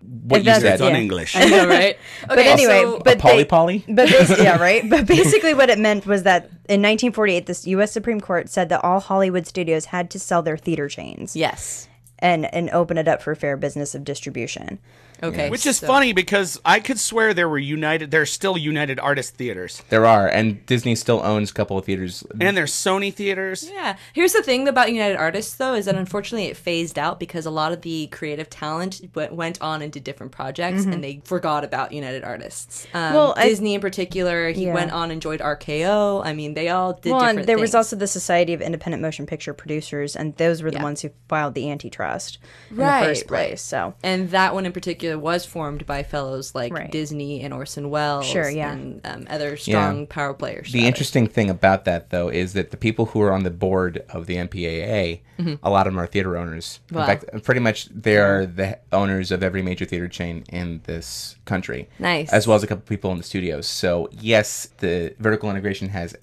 What 0.06 0.40
If 0.40 0.46
you 0.46 0.54
said, 0.54 0.74
It's 0.74 0.82
on 0.82 0.92
Yeah. 0.92 1.00
English. 1.00 1.36
I 1.36 1.44
know, 1.46 1.66
right? 1.68 1.98
but 2.28 2.38
anyway, 2.38 2.82
so- 2.82 3.00
but 3.04 3.16
a 3.16 3.20
poly 3.20 3.44
poly. 3.44 3.84
But 3.88 4.08
yeah, 4.38 4.58
right. 4.58 4.88
But 4.88 5.06
basically, 5.06 5.54
what 5.54 5.70
it 5.70 5.78
meant 5.78 6.06
was 6.06 6.22
that 6.24 6.44
in 6.68 6.80
1948, 6.82 7.46
the 7.46 7.62
U.S. 7.70 7.92
Supreme 7.92 8.20
Court 8.20 8.48
said 8.48 8.68
that 8.70 8.82
all 8.84 9.00
Hollywood 9.00 9.46
studios 9.46 9.86
had 9.86 10.10
to 10.10 10.18
sell 10.18 10.42
their 10.42 10.56
theater 10.56 10.88
chains 10.88 11.36
yes. 11.36 11.88
and 12.18 12.52
and 12.54 12.70
open 12.70 12.98
it 12.98 13.08
up 13.08 13.22
for 13.22 13.34
fair 13.34 13.56
business 13.56 13.94
of 13.94 14.04
distribution. 14.04 14.78
Okay. 15.24 15.50
Which 15.50 15.66
is 15.66 15.78
so- 15.78 15.86
funny 15.86 16.12
because 16.12 16.60
I 16.64 16.80
could 16.80 16.98
swear 16.98 17.34
there 17.34 17.48
were 17.48 17.58
United. 17.58 18.10
There's 18.10 18.30
still 18.32 18.56
United 18.58 18.98
Artist 19.00 19.34
theaters, 19.36 19.82
There 19.88 20.06
are, 20.06 20.26
and 20.28 20.64
Disney 20.66 20.94
still 20.94 21.20
owns 21.24 21.50
a 21.50 21.54
couple 21.54 21.78
of 21.78 21.84
theaters. 21.84 22.24
and 22.40 22.56
there's 22.56 22.72
Sony 22.72 23.12
theaters. 23.12 23.68
Yeah. 23.72 23.96
Here's 24.12 24.32
the 24.32 24.42
thing 24.42 24.68
about 24.68 24.92
United 24.92 25.16
Artists, 25.16 25.54
though, 25.56 25.74
is 25.74 25.86
that 25.86 25.94
unfortunately 25.94 26.46
it 26.48 26.56
phased 26.56 26.98
out 26.98 27.18
because 27.20 27.46
a 27.46 27.50
lot 27.50 27.72
of 27.72 27.82
the 27.82 28.06
creative 28.08 28.50
talent 28.50 29.00
went 29.14 29.60
on 29.60 29.82
and 29.82 29.92
did 29.92 30.04
different 30.04 30.32
projects, 30.32 30.84
and 30.84 31.02
they 31.02 31.20
forgot 31.24 31.64
about 31.64 31.92
United 31.92 32.24
Artists. 32.24 32.86
Um, 32.92 33.00
Mm-hmm. 33.04 33.14
Well, 33.14 33.34
I- 33.36 33.48
Disney 33.48 33.74
in 33.74 33.80
particular, 33.80 34.48
he 34.50 34.64
Yeah. 34.66 34.74
went 34.74 34.90
on 34.92 35.10
and 35.10 35.20
joined 35.22 35.40
RKO. 35.40 36.22
I 36.24 36.32
mean, 36.32 36.54
they 36.54 36.68
all 36.68 36.94
did 36.94 37.10
Well, 37.10 37.20
different 37.20 37.38
and 37.40 37.48
there 37.48 37.58
was 37.58 37.74
also 37.74 37.96
the 37.96 38.06
Society 38.06 38.52
of 38.54 38.60
Independent 38.62 39.02
Motion 39.02 39.26
Picture 39.26 39.54
Producers, 39.54 40.16
and 40.16 40.34
those 40.36 40.62
were 40.62 40.70
the 40.70 40.78
Yeah. 40.78 40.82
ones 40.82 41.02
who 41.02 41.10
filed 41.28 41.54
the 41.54 41.70
antitrust 41.70 42.38
in 42.70 42.76
the 42.78 42.84
first 42.84 43.26
place. 43.26 43.50
right. 43.50 43.58
So 43.58 43.94
And 44.02 44.30
that 44.30 44.54
one 44.54 44.66
in 44.66 44.72
particular 44.72 45.13
was 45.16 45.44
formed 45.44 45.86
by 45.86 46.02
fellows 46.02 46.54
like 46.54 46.72
Right. 46.72 46.90
Disney 46.90 47.42
and 47.42 47.52
Orson 47.54 47.90
Welles 47.90 48.26
Sure, 48.26 48.48
yeah. 48.48 48.72
and 48.72 49.00
um, 49.04 49.26
other 49.28 49.56
strong 49.56 50.06
power 50.06 50.34
players. 50.34 50.72
The 50.72 50.80
about 50.80 50.84
it. 50.84 50.88
interesting 50.88 51.26
thing 51.26 51.50
about 51.50 51.84
that, 51.84 52.10
though, 52.10 52.28
is 52.28 52.52
that 52.54 52.70
the 52.70 52.76
people 52.76 53.06
who 53.06 53.20
are 53.22 53.32
on 53.32 53.42
the 53.44 53.50
board 53.50 54.04
of 54.10 54.26
the 54.26 54.36
MPAA, 54.36 55.20
a 55.62 55.70
lot 55.70 55.86
of 55.86 55.92
them 55.92 56.00
are 56.00 56.06
theater 56.06 56.36
owners. 56.36 56.80
Mm-hmm. 56.86 56.96
Wow. 56.96 57.00
In 57.02 57.06
fact, 57.06 57.44
pretty 57.44 57.60
much 57.60 57.86
they 57.86 58.16
are 58.16 58.46
the 58.46 58.78
owners 58.92 59.30
of 59.30 59.42
every 59.42 59.62
major 59.62 59.84
theater 59.84 60.08
chain 60.08 60.44
in 60.48 60.80
this 60.84 61.36
country. 61.44 61.88
Nice. 61.98 62.32
As 62.32 62.46
well 62.46 62.56
as 62.56 62.62
a 62.62 62.66
couple 62.66 62.84
people 62.84 63.10
in 63.12 63.18
the 63.18 63.24
studios. 63.24 63.66
So, 63.66 64.08
yes, 64.12 64.68
the 64.78 65.14
vertical 65.18 65.50
integration 65.50 65.88
has, 65.90 66.14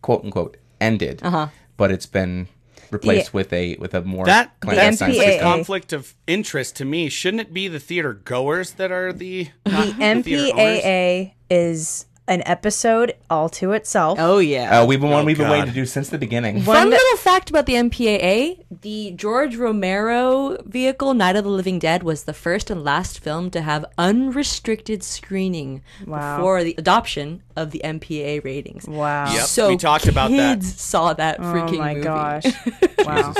quote 0.00 0.24
unquote, 0.24 0.56
ended, 0.80 1.20
uh-huh. 1.22 1.48
but 1.76 1.90
it's 1.90 2.06
been 2.06 2.48
replaced 2.92 3.32
The- 3.32 3.36
with 3.36 3.52
a 3.52 3.76
with 3.76 3.94
a 3.94 4.02
more 4.02 4.26
That 4.26 4.52
clandestine 4.60 5.10
that 5.10 5.14
seems 5.14 5.18
like 5.18 5.26
MPAA. 5.26 5.28
a 5.28 5.32
system. 5.32 5.52
conflict 5.52 5.92
of 5.92 6.14
interest 6.26 6.76
to 6.76 6.84
me. 6.84 7.08
Shouldn't 7.08 7.40
it 7.40 7.52
be 7.54 7.68
the 7.68 7.80
theater 7.80 8.12
goers 8.12 8.72
that 8.72 8.92
are 8.92 9.12
the 9.12 9.48
the 9.64 9.70
not 9.72 10.24
theater? 10.24 10.52
MPAA 10.52 11.34
is 11.50 12.06
an 12.28 12.42
episode 12.46 13.14
all 13.28 13.48
to 13.48 13.72
itself. 13.72 14.16
Oh 14.20 14.38
yeah. 14.38 14.80
Uh, 14.80 14.86
we've 14.86 15.00
been 15.00 15.10
one 15.10 15.24
we've 15.26 15.36
been 15.36 15.46
God. 15.48 15.52
waiting 15.52 15.68
to 15.68 15.74
do 15.74 15.84
since 15.86 16.08
the 16.08 16.18
beginning. 16.18 16.62
Fun 16.62 16.88
little 16.90 17.16
fact 17.18 17.50
about 17.50 17.66
the 17.66 17.74
MPAA: 17.74 18.62
the 18.82 19.10
George 19.12 19.56
Romero 19.56 20.56
vehicle, 20.64 21.14
Night 21.14 21.34
of 21.36 21.44
the 21.44 21.50
Living 21.50 21.78
Dead, 21.80 22.02
was 22.04 22.24
the 22.24 22.32
first 22.32 22.70
and 22.70 22.84
last 22.84 23.18
film 23.18 23.50
to 23.50 23.60
have 23.62 23.84
unrestricted 23.98 25.02
screening 25.02 25.82
Wow. 26.06 26.36
before 26.36 26.62
the 26.64 26.74
adoption 26.78 27.42
of 27.56 27.70
the 27.70 27.80
MPAA 27.84 28.42
ratings. 28.44 28.86
Wow. 28.86 29.30
Yep, 29.32 29.42
So 29.44 29.68
we 29.68 29.76
talked 29.76 30.06
about 30.06 30.30
that. 30.30 30.54
kids 30.60 30.80
saw 30.80 31.12
that 31.14 31.38
Oh 31.40 31.42
freaking 31.42 31.78
my 31.78 31.94
movie. 31.94 32.04
gosh. 32.04 32.44
wow. 33.04 33.34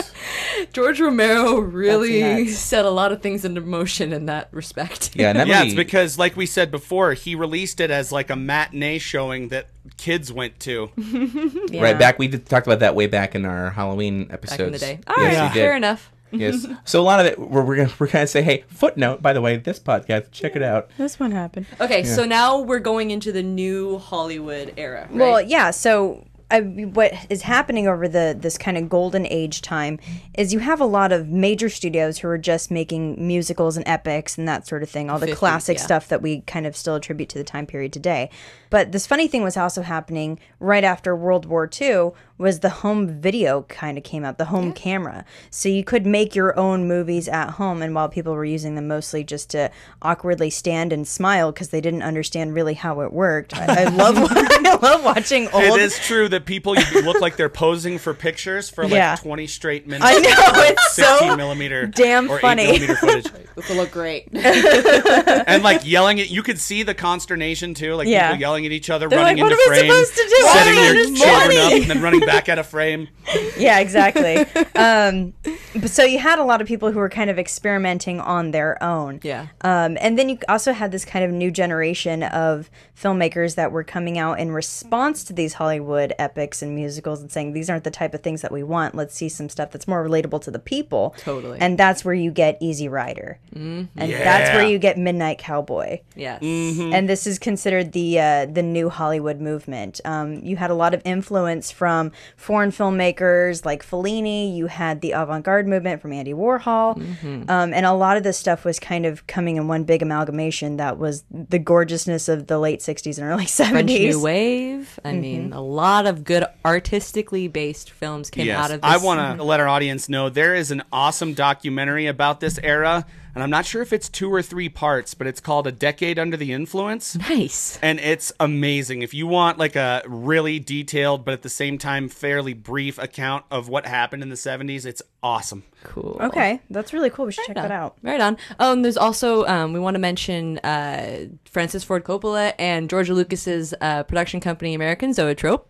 George 0.73 1.01
Romero 1.01 1.59
really 1.61 2.49
set 2.49 2.85
a 2.85 2.90
lot 2.90 3.12
of 3.12 3.23
things 3.23 3.45
into 3.45 3.61
motion 3.61 4.12
in 4.12 4.27
that 4.27 4.49
respect. 4.53 5.12
Yeah, 5.14 5.31
and 5.31 5.38
that 5.38 5.47
Yeah, 5.53 5.59
movie, 5.61 5.68
it's 5.68 5.77
because, 5.77 6.18
like 6.18 6.37
we 6.37 6.45
said 6.47 6.71
before, 6.71 7.14
he 7.14 7.35
released 7.35 7.81
it 7.81 7.90
as 7.90 8.12
like 8.12 8.29
a 8.29 8.37
matinee 8.73 8.99
showing 8.99 9.49
that 9.49 9.69
kids 9.97 10.33
went 10.33 10.59
to. 10.61 10.91
Yeah. 11.73 11.83
right 11.83 11.99
back. 11.99 12.19
We 12.19 12.29
did, 12.29 12.47
talked 12.47 12.67
about 12.67 12.81
that 12.81 12.95
way 12.95 13.07
back 13.07 13.35
in 13.35 13.45
our 13.45 13.71
Halloween 13.71 14.29
episodes. 14.31 14.59
back 14.59 14.61
episodes. 14.61 14.83
in 14.83 14.97
the 14.97 14.97
day. 14.97 15.01
All 15.07 15.25
right, 15.25 15.33
yes, 15.33 15.51
we 15.51 15.55
did. 15.55 15.65
fair 15.65 15.77
enough. 15.77 16.13
Yes. 16.31 16.67
So 16.85 17.01
a 17.01 17.05
lot 17.05 17.21
of 17.21 17.27
it, 17.27 17.39
we're, 17.39 17.63
we're 17.63 17.77
gonna 17.77 17.93
we're 17.99 18.09
gonna 18.09 18.27
say, 18.27 18.43
hey, 18.43 18.65
footnote. 18.69 19.23
By 19.23 19.33
the 19.33 19.41
way, 19.41 19.57
this 19.57 19.79
podcast, 19.79 20.31
check 20.33 20.57
it 20.57 20.63
out. 20.63 20.91
This 20.99 21.19
one 21.21 21.31
happened. 21.31 21.67
Okay, 21.81 22.05
so 22.05 22.25
now 22.25 22.61
we're 22.61 22.81
going 22.81 23.11
into 23.11 23.33
the 23.33 23.43
new 23.43 23.99
Hollywood 23.99 24.75
era. 24.77 25.09
Right? 25.11 25.19
Well, 25.19 25.41
yeah. 25.41 25.71
So 25.71 26.27
I, 26.53 26.61
what 26.61 27.15
is 27.31 27.43
happening 27.43 27.88
over 27.88 28.07
the 28.07 28.37
this 28.38 28.59
kind 28.59 28.77
of 28.77 28.88
golden 28.88 29.27
age 29.27 29.62
time 29.62 29.99
is 30.35 30.53
you 30.53 30.59
have 30.59 30.81
a 30.81 30.85
lot 30.85 31.11
of 31.11 31.29
major 31.29 31.71
studios 31.71 32.19
who 32.19 32.29
are 32.29 32.37
just 32.37 32.71
making 32.71 33.27
musicals 33.27 33.77
and 33.79 33.88
epics 33.88 34.37
and 34.37 34.47
that 34.47 34.67
sort 34.67 34.83
of 34.83 34.91
thing, 34.91 35.09
all 35.09 35.19
the 35.19 35.29
50s, 35.29 35.37
classic 35.37 35.79
yeah. 35.79 35.85
stuff 35.85 36.09
that 36.09 36.21
we 36.21 36.43
kind 36.43 36.67
of 36.67 36.77
still 36.77 36.95
attribute 36.97 37.31
to 37.31 37.38
the 37.38 37.45
time 37.45 37.67
period 37.67 37.93
today. 37.93 38.29
But 38.69 38.93
this 38.93 39.07
funny 39.07 39.29
thing 39.29 39.43
was 39.43 39.57
also 39.57 39.81
happening 39.81 40.38
right 40.61 40.85
after 40.85 41.17
World 41.17 41.47
War 41.47 41.69
II 41.81 42.11
was 42.43 42.61
the 42.61 42.69
home 42.71 43.09
video 43.09 43.63
kind 43.63 43.97
of 43.97 44.05
came 44.05 44.25
out, 44.25 44.37
the 44.37 44.47
home 44.47 44.73
camera. 44.73 45.25
So 45.51 45.69
you 45.69 45.85
could 45.85 46.05
make 46.07 46.35
your 46.35 46.59
own 46.59 46.87
movies 46.89 47.29
at 47.29 47.51
home, 47.51 47.81
and 47.83 47.95
while 47.95 48.09
people 48.09 48.35
were 48.35 48.45
using 48.45 48.75
them 48.75 48.89
mostly 48.89 49.25
just 49.25 49.49
to 49.51 49.71
awkwardly 50.03 50.51
stand 50.51 50.93
and 50.93 51.07
smile 51.07 51.53
because 51.53 51.69
they 51.69 51.81
didn't 51.81 52.03
understand 52.03 52.55
really 52.55 52.75
how 52.75 53.01
it 53.01 53.13
worked. 53.13 53.57
I, 53.57 53.85
I 53.85 53.85
love 53.89 54.17
I 54.31 54.79
love 54.83 55.05
watching 55.05 55.49
old. 55.53 55.63
It 55.65 55.81
is 55.81 55.99
true 55.99 56.29
that 56.31 56.45
people 56.45 56.75
look 56.75 57.21
like 57.21 57.37
they're 57.37 57.49
posing 57.49 57.99
for 57.99 58.13
pictures 58.15 58.69
for 58.69 58.85
like 58.85 58.93
Yeah. 58.95 59.17
20 59.17 59.47
straight 59.47 59.87
minutes. 59.87 60.05
I 60.07 60.19
know, 60.19 60.61
of 60.63 60.71
it's 60.71 60.95
16 60.97 61.19
so 61.31 61.37
millimeter 61.37 61.87
damn 61.87 62.29
or 62.31 62.39
8 62.39 62.41
funny. 62.41 62.65
millimeter 62.67 62.97
footage. 62.97 63.27
this 63.55 63.69
will 63.69 63.77
look 63.77 63.91
great. 63.93 64.29
and 64.33 65.63
like 65.63 65.87
yelling 65.87 66.21
at 66.21 66.31
you 66.31 66.43
could 66.43 66.59
see 66.59 66.83
the 66.83 66.95
consternation 66.95 67.75
too, 67.75 67.95
like 67.95 68.09
Yeah. 68.09 68.29
people 68.31 68.41
yelling 68.41 68.67
at 68.67 68.73
each 68.73 68.91
other, 68.91 69.09
They're 69.09 69.19
running 69.19 69.39
like, 69.43 69.53
into 69.53 69.57
"What 69.57 69.67
am 69.67 69.73
I 69.73 69.79
frame, 69.79 69.91
supposed 69.91 70.15
to 70.17 70.23
do? 70.29 70.47
setting 70.53 70.75
their 70.75 71.05
children 71.05 71.59
up, 71.59 71.73
and 71.73 71.91
then 71.91 72.03
running 72.03 72.21
back 72.21 72.32
out 72.49 72.59
of 72.59 72.66
frame. 72.66 73.09
yeah, 73.59 73.79
exactly. 73.79 74.38
um, 74.75 75.35
but 75.75 75.90
so 75.90 76.05
you 76.05 76.18
had 76.18 76.38
a 76.38 76.45
lot 76.45 76.61
of 76.61 76.66
people 76.66 76.90
who 76.92 76.99
were 76.99 77.09
kind 77.09 77.31
of 77.31 77.38
experimenting 77.38 78.21
on 78.21 78.51
their 78.51 78.83
own. 78.83 79.21
Yeah. 79.23 79.49
Um, 79.62 79.97
and 80.01 80.18
then 80.18 80.29
you 80.29 80.38
also 80.49 80.73
had 80.73 80.92
this 80.92 81.05
kind 81.05 81.25
of 81.25 81.31
new 81.31 81.51
generation 81.51 82.23
of 82.23 82.71
filmmakers 83.01 83.55
that 83.57 83.73
were 83.73 83.85
coming 83.85 84.18
out 84.18 84.38
in 84.38 84.53
response 84.53 85.25
to 85.25 85.33
these 85.33 85.55
Hollywood 85.55 86.12
epics 86.18 86.62
and 86.62 86.75
musicals 86.75 87.21
and 87.21 87.31
saying 87.31 87.53
these 87.53 87.68
aren't 87.68 87.85
the 87.85 87.90
type 87.90 88.14
of 88.14 88.23
things 88.23 88.42
that 88.42 88.53
we 88.53 88.62
want. 88.62 88.95
Let's 88.95 89.14
see 89.14 89.29
some 89.29 89.49
stuff 89.49 89.71
that's 89.71 89.88
more 89.88 90.07
relatable 90.07 90.40
to 90.42 90.51
the 90.51 90.59
people. 90.59 91.14
Totally. 91.18 91.59
And 91.61 91.79
that's 91.79 92.05
where 92.05 92.14
you 92.14 92.31
get 92.31 92.59
Easy 92.61 92.88
Rider. 92.88 93.38
And 93.55 93.88
that's 93.97 94.55
where 94.55 94.64
you 94.64 94.79
get 94.79 94.99
Midnight 94.99 95.38
Cowboy. 95.38 96.01
yes. 96.14 96.42
and 96.42 97.09
this 97.09 97.27
is 97.27 97.38
considered 97.38 97.92
the 97.92 98.21
uh, 98.21 98.47
the 98.47 98.62
new 98.62 98.88
Hollywood 98.88 99.40
movement. 99.40 100.01
Um, 100.05 100.35
you 100.42 100.57
had 100.57 100.71
a 100.71 100.75
lot 100.75 100.95
of 100.95 101.03
influence 101.05 101.71
from 101.71 102.12
foreign 102.37 102.70
filmmakers 102.70 103.64
like 103.64 103.85
Fellini. 103.85 104.55
You 104.55 104.66
had 104.66 105.01
the 105.01 105.12
avant 105.12 105.44
garde 105.44 105.66
movement 105.66 106.01
from 106.01 106.12
Andy 106.12 106.33
Warhol, 106.33 106.96
mm-hmm. 106.96 107.51
um, 107.51 107.72
and 107.72 107.87
a 107.87 107.92
lot 107.92 108.16
of 108.16 108.22
this 108.22 108.38
stuff 108.38 108.64
was 108.64 108.79
kind 108.79 109.07
of 109.07 109.27
coming 109.27 109.57
in 109.57 109.68
one 109.68 109.85
big 109.85 110.03
amalgamation. 110.03 110.77
That 110.77 110.98
was 110.98 111.25
the 111.31 111.59
gorgeousness 111.59 112.29
of 112.29 112.46
the 112.46 112.59
late 112.59 112.81
'60s 112.81 113.18
and 113.18 113.27
early 113.27 113.46
French 113.46 113.88
'70s. 113.88 114.11
New 114.11 114.20
Wave. 114.20 115.01
I 115.05 115.12
mm-hmm. 115.12 115.20
mean, 115.20 115.53
a 115.53 115.62
lot 115.62 116.07
of 116.07 116.25
good 116.25 116.44
artistically 116.64 117.48
based 117.48 117.90
films 117.90 118.31
came 118.31 118.46
Yes, 118.46 118.59
out 118.59 118.70
of 118.70 118.81
this. 118.83 118.90
I 118.90 118.96
want 118.98 119.38
to 119.38 119.44
let 119.44 119.61
our 119.61 119.68
audience 119.68 120.09
know 120.09 120.29
there 120.29 120.55
is 120.55 120.70
an 120.70 120.83
awesome 120.92 121.35
documentary 121.35 122.07
about 122.07 122.40
this 122.40 122.59
era, 122.62 123.07
and 123.35 123.42
I'm 123.42 123.51
not 123.51 123.64
sure 123.66 123.83
if 123.83 123.92
it's 123.92 124.09
two 124.09 124.33
or 124.33 124.42
three 124.42 124.68
parts, 124.68 125.14
but 125.14 125.27
it's 125.27 125.40
called 125.40 125.66
"A 125.66 125.73
Decade 125.73 126.18
Under 126.18 126.37
the 126.37 126.53
Influence." 126.53 127.16
Nice. 127.16 127.79
and 127.83 127.99
it's 128.01 128.33
amazing. 128.40 129.03
If 129.03 129.14
you 129.14 129.27
want 129.27 129.59
like 129.59 129.77
a 129.77 130.03
really 130.07 130.59
detailed 130.59 131.25
but 131.25 131.35
at 131.35 131.42
the 131.42 131.49
same 131.49 131.79
time 131.79 132.09
fairly 132.09 132.53
brief 132.53 132.99
account 132.99 133.45
of 133.51 133.68
what 133.68 133.87
happened 133.87 134.23
in 134.23 134.29
the 134.29 134.35
70s, 134.35 134.85
it's 134.85 135.03
awesome. 135.23 135.62
Cool. 135.85 136.18
Okay, 136.21 136.61
that's 136.71 136.92
really 136.92 137.11
cool. 137.11 137.27
We 137.27 137.33
should 137.33 137.47
check 137.47 137.57
that 137.57 137.71
out. 137.71 137.97
Right 138.03 138.21
on. 138.21 138.37
Oh, 138.61 138.73
and 138.73 138.85
there's 138.85 138.97
also 138.97 139.45
um, 139.47 139.73
we 139.73 139.81
want 139.81 139.95
to 139.95 140.01
mention 140.01 140.59
uh, 140.59 141.27
Francis 141.45 141.85
Ford 141.85 142.05
Coppola 142.05 142.55
and 142.59 142.88
George 142.90 143.09
Lucas's 143.11 143.75
uh, 143.81 144.03
production 144.05 144.40
company, 144.40 144.75
American 144.75 145.12
Zoetrope. 145.12 145.68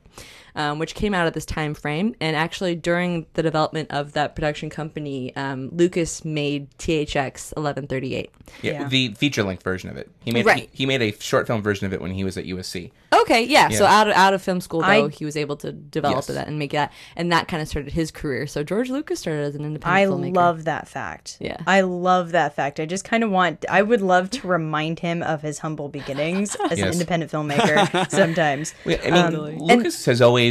Um, 0.54 0.78
which 0.78 0.94
came 0.94 1.14
out 1.14 1.26
at 1.26 1.32
this 1.32 1.46
time 1.46 1.72
frame, 1.72 2.14
and 2.20 2.36
actually 2.36 2.74
during 2.74 3.24
the 3.32 3.42
development 3.42 3.90
of 3.90 4.12
that 4.12 4.34
production 4.34 4.68
company, 4.68 5.34
um, 5.34 5.70
Lucas 5.72 6.26
made 6.26 6.70
THX 6.76 7.54
1138. 7.56 8.30
Yeah, 8.60 8.72
Yeah. 8.72 8.88
the 8.88 9.14
feature 9.14 9.42
length 9.44 9.62
version 9.62 9.88
of 9.88 9.96
it. 9.96 10.10
He 10.22 10.30
made 10.30 10.44
Right. 10.44 10.68
he, 10.72 10.78
he 10.82 10.86
made 10.86 11.00
a 11.00 11.18
short 11.20 11.46
film 11.46 11.62
version 11.62 11.86
of 11.86 11.94
it 11.94 12.02
when 12.02 12.10
he 12.12 12.22
was 12.22 12.36
at 12.36 12.44
USC. 12.44 12.90
Okay, 13.14 13.44
yeah. 13.44 13.68
So 13.70 13.86
out 13.86 14.08
of 14.08 14.14
out 14.14 14.34
of 14.34 14.42
film 14.42 14.60
school, 14.60 14.80
though, 14.80 15.06
I- 15.06 15.08
he 15.08 15.24
was 15.24 15.38
able 15.38 15.56
to 15.56 15.72
develop 15.72 16.16
Yes. 16.18 16.26
that 16.28 16.48
and 16.48 16.58
make 16.58 16.72
that, 16.72 16.92
and 17.16 17.32
that 17.32 17.48
kind 17.48 17.62
of 17.62 17.68
started 17.68 17.92
his 17.94 18.10
career. 18.10 18.46
So 18.46 18.62
George 18.62 18.90
Lucas 18.90 19.20
started 19.20 19.44
as 19.44 19.54
an 19.54 19.64
independent 19.64 19.84
I 19.86 20.04
filmmaker. 20.30 20.36
love 20.36 20.64
that 20.64 20.86
fact. 20.86 21.38
Yeah. 21.40 21.56
I 21.66 21.80
love 21.80 22.32
that 22.32 22.54
fact. 22.54 22.78
I 22.78 22.84
just 22.84 23.04
kind 23.04 23.24
of 23.24 23.30
want, 23.30 23.64
I 23.70 23.80
would 23.80 24.02
love 24.02 24.28
to 24.30 24.46
remind 24.46 25.00
him 25.00 25.22
of 25.22 25.40
his 25.40 25.60
humble 25.60 25.88
beginnings 25.88 26.56
as 26.70 26.78
an 26.78 26.88
independent 26.92 27.32
filmmaker 27.32 28.10
sometimes. 28.10 28.74
Yeah, 28.84 28.98
I 29.04 29.30
mean, 29.30 29.58
Lucas 29.58 30.04
has 30.04 30.20
always 30.20 30.41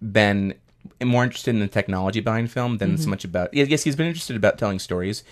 been 0.00 0.54
more 1.04 1.24
interested 1.24 1.50
in 1.50 1.60
the 1.60 1.68
technology 1.68 2.20
behind 2.20 2.50
film 2.50 2.78
than 2.78 2.96
so 2.96 3.02
mm-hmm. 3.02 3.10
much 3.10 3.24
about. 3.24 3.52
Yes, 3.52 3.82
he's 3.82 3.96
been 3.96 4.06
interested 4.06 4.36
about 4.36 4.58
telling 4.58 4.78
stories, 4.78 5.24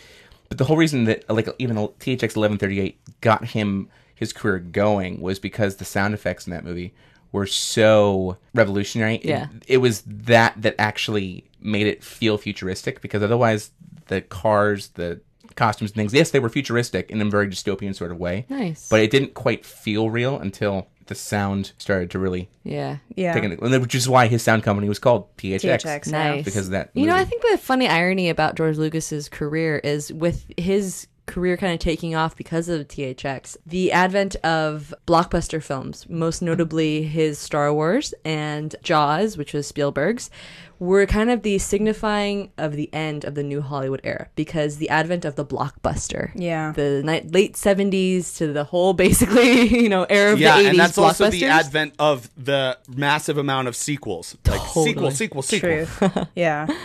but 0.49 0.59
the 0.59 0.65
whole 0.65 0.77
reason 0.77 1.05
that 1.05 1.29
like 1.29 1.49
even 1.59 1.77
THX 1.77 2.37
eleven 2.37 2.59
thirty 2.59 2.81
eight 2.81 3.01
got 3.21 3.47
him 3.47 3.89
his 4.15 4.33
career 4.33 4.59
going 4.59 5.21
was 5.21 5.39
because 5.39 5.77
the 5.77 5.85
sound 5.85 6.15
effects 6.15 6.47
in 6.47 6.53
that 6.53 6.65
movie 6.65 6.95
were 7.33 7.47
so 7.47 8.37
revolutionary. 8.55 9.17
It- 9.17 9.25
Yeah. 9.25 9.49
it, 9.67 9.79
was 9.79 10.03
that 10.07 10.55
that 10.63 10.77
actually 10.79 11.45
made 11.61 11.87
it 11.87 12.05
feel 12.05 12.39
futuristic 12.39 13.01
because 13.01 13.23
otherwise 13.23 13.71
the 14.07 14.21
cars, 14.21 14.89
the 14.95 15.21
costumes 15.57 15.91
and 15.91 15.97
things, 15.97 16.15
yes, 16.15 16.31
they 16.31 16.39
were 16.39 16.49
futuristic 16.49 17.11
in 17.11 17.21
a 17.21 17.25
very 17.25 17.49
dystopian 17.49 17.95
sort 17.95 18.13
of 18.13 18.19
way. 18.19 18.47
Nice. 18.49 18.89
But 18.89 19.01
it 19.01 19.11
didn't 19.11 19.35
quite 19.35 19.67
feel 19.67 20.11
real 20.11 20.39
until 20.39 20.87
the 21.07 21.15
sound 21.15 21.73
started 21.79 22.11
to 22.13 22.19
really 22.19 22.49
Yeah. 22.63 22.99
Yeah. 23.15 23.35
taking 23.35 23.53
it, 23.53 23.61
which 23.61 23.95
is 23.95 24.09
why 24.09 24.27
his 24.27 24.43
sound 24.43 24.63
company 24.63 24.89
was 24.89 24.99
called 24.99 25.35
THX. 25.37 25.83
THX. 25.83 26.11
Nice. 26.11 26.45
Because 26.45 26.67
of 26.67 26.73
that. 26.73 26.91
You 26.95 27.07
know, 27.07 27.15
I 27.17 27.25
think 27.25 27.43
the 27.51 27.59
funny 27.59 27.89
irony 27.89 28.29
about 28.29 28.55
George 28.57 28.77
Lucas's 28.79 29.29
career 29.29 29.79
is 29.79 30.13
with 30.13 30.47
his 30.57 31.07
career 31.27 31.57
kind 31.57 31.73
of 31.73 31.79
taking 31.79 32.15
off 32.15 32.37
because 32.37 32.69
of 32.69 32.87
THX, 32.89 33.57
the 33.67 33.93
advent 33.93 34.37
of 34.37 34.95
blockbuster 35.07 35.63
films, 35.63 36.07
most 36.09 36.43
notably 36.43 37.05
his 37.05 37.39
Star 37.39 37.73
Wars 37.73 38.15
and 38.25 38.75
Jaws, 38.83 39.37
which 39.37 39.53
was 39.53 39.67
Spielberg's, 39.67 40.31
were 40.79 41.07
kind 41.07 41.31
of 41.31 41.43
the 41.43 41.59
signifying 41.59 42.51
of 42.59 42.73
the 42.73 42.93
end 42.93 43.25
of 43.25 43.35
the 43.35 43.43
new 43.43 43.63
Hollywood 43.63 44.01
era 44.05 44.29
because 44.35 44.77
the 44.77 44.91
advent 44.91 45.25
of 45.25 45.37
the 45.37 45.45
blockbuster. 45.45 46.31
Yeah. 46.35 46.73
The 46.73 47.03
ni- 47.05 47.29
late 47.31 47.55
70s 47.55 48.37
to 48.39 48.53
the 48.53 48.65
whole 48.65 48.93
basically, 49.05 49.69
you 49.69 49.89
know, 49.89 50.05
era 50.05 50.33
of 50.33 50.41
Yeah, 50.41 50.59
the 50.59 50.65
80s 50.65 50.71
and 50.71 50.79
that's 50.79 50.99
also 50.99 51.31
the 51.31 51.47
advent 51.47 51.95
of 51.99 52.29
the 52.37 52.79
massive 52.89 53.39
amount 53.39 53.69
of 53.69 53.77
sequels. 53.77 54.37
Like 54.47 54.61
sequel, 54.61 55.11
sequel, 55.11 55.43
sequel. 55.43 55.87
True. 55.87 56.27
yeah. 56.35 56.67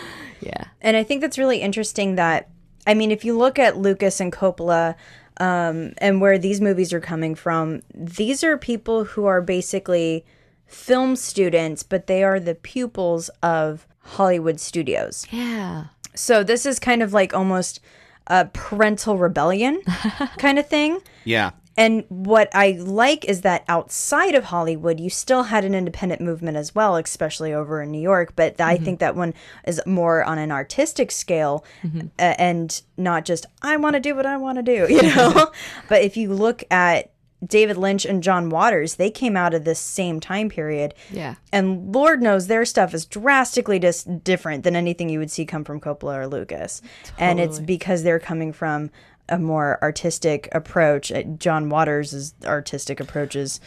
Yeah. 0.42 0.64
And 0.80 0.96
I 0.96 1.02
think 1.04 1.20
that's 1.20 1.36
really 1.36 1.58
interesting 1.58 2.14
that, 2.14 2.48
I 2.90 2.94
mean, 2.94 3.12
if 3.12 3.24
you 3.24 3.38
look 3.38 3.56
at 3.56 3.76
Lucas 3.76 4.18
and 4.18 4.32
Coppola 4.32 4.96
um, 5.36 5.92
and 5.98 6.20
where 6.20 6.38
these 6.38 6.60
movies 6.60 6.92
are 6.92 6.98
coming 6.98 7.36
from, 7.36 7.82
these 7.94 8.42
are 8.42 8.58
people 8.58 9.04
who 9.04 9.26
are 9.26 9.40
basically 9.40 10.24
film 10.66 11.14
students, 11.14 11.84
but 11.84 12.08
they 12.08 12.24
are 12.24 12.40
the 12.40 12.56
pupils 12.56 13.28
of 13.44 13.86
Hollywood 14.00 14.58
studios. 14.58 15.24
Yeah. 15.30 15.84
So 16.16 16.42
this 16.42 16.66
is 16.66 16.80
kind 16.80 17.00
of 17.00 17.12
like 17.12 17.32
almost 17.32 17.78
a 18.26 18.46
parental 18.46 19.18
rebellion 19.18 19.80
kind 20.38 20.58
of 20.58 20.66
thing. 20.66 21.00
Yeah. 21.24 21.52
And 21.80 22.04
what 22.10 22.54
I 22.54 22.72
like 22.72 23.24
is 23.24 23.40
that 23.40 23.64
outside 23.66 24.34
of 24.34 24.44
Hollywood, 24.44 25.00
you 25.00 25.08
still 25.08 25.44
had 25.44 25.64
an 25.64 25.74
independent 25.74 26.20
movement 26.20 26.58
as 26.58 26.74
well, 26.74 26.96
especially 26.96 27.54
over 27.54 27.80
in 27.80 27.90
New 27.90 28.02
York. 28.02 28.34
But 28.36 28.60
I 28.60 28.76
think 28.76 29.00
that 29.00 29.16
one 29.16 29.32
is 29.66 29.80
more 29.86 30.22
on 30.22 30.36
an 30.36 30.52
artistic 30.52 31.10
scale 31.10 31.64
uh, 31.82 32.34
and 32.38 32.82
not 32.98 33.24
just, 33.24 33.46
I 33.62 33.78
want 33.78 33.94
to 33.94 34.00
do 34.00 34.14
what 34.14 34.26
I 34.26 34.36
want 34.36 34.58
to 34.58 34.62
do, 34.62 34.88
you 34.94 35.00
know? 35.00 35.50
but 35.88 36.02
if 36.02 36.18
you 36.18 36.34
look 36.34 36.64
at 36.70 37.12
David 37.44 37.78
Lynch 37.78 38.04
and 38.04 38.22
John 38.22 38.50
Waters, 38.50 38.96
they 38.96 39.10
came 39.10 39.34
out 39.34 39.54
of 39.54 39.64
this 39.64 39.78
same 39.78 40.20
time 40.20 40.50
period. 40.50 40.92
Yeah. 41.10 41.36
And 41.50 41.94
Lord 41.94 42.22
knows 42.22 42.46
their 42.46 42.66
stuff 42.66 42.92
is 42.92 43.06
drastically 43.06 43.78
dis- 43.78 44.04
different 44.04 44.64
than 44.64 44.76
anything 44.76 45.08
you 45.08 45.18
would 45.18 45.30
see 45.30 45.46
come 45.46 45.64
from 45.64 45.80
Coppola 45.80 46.18
or 46.18 46.26
Lucas. 46.26 46.82
And 47.16 47.40
it's 47.40 47.58
because 47.58 48.02
they're 48.02 48.20
coming 48.20 48.52
from 48.52 48.90
a 49.30 49.38
more 49.38 49.78
artistic 49.82 50.48
approach. 50.52 51.10
Uh, 51.12 51.22
John 51.22 51.68
Waters' 51.68 52.34
artistic 52.44 53.00
approach 53.00 53.36
is 53.36 53.60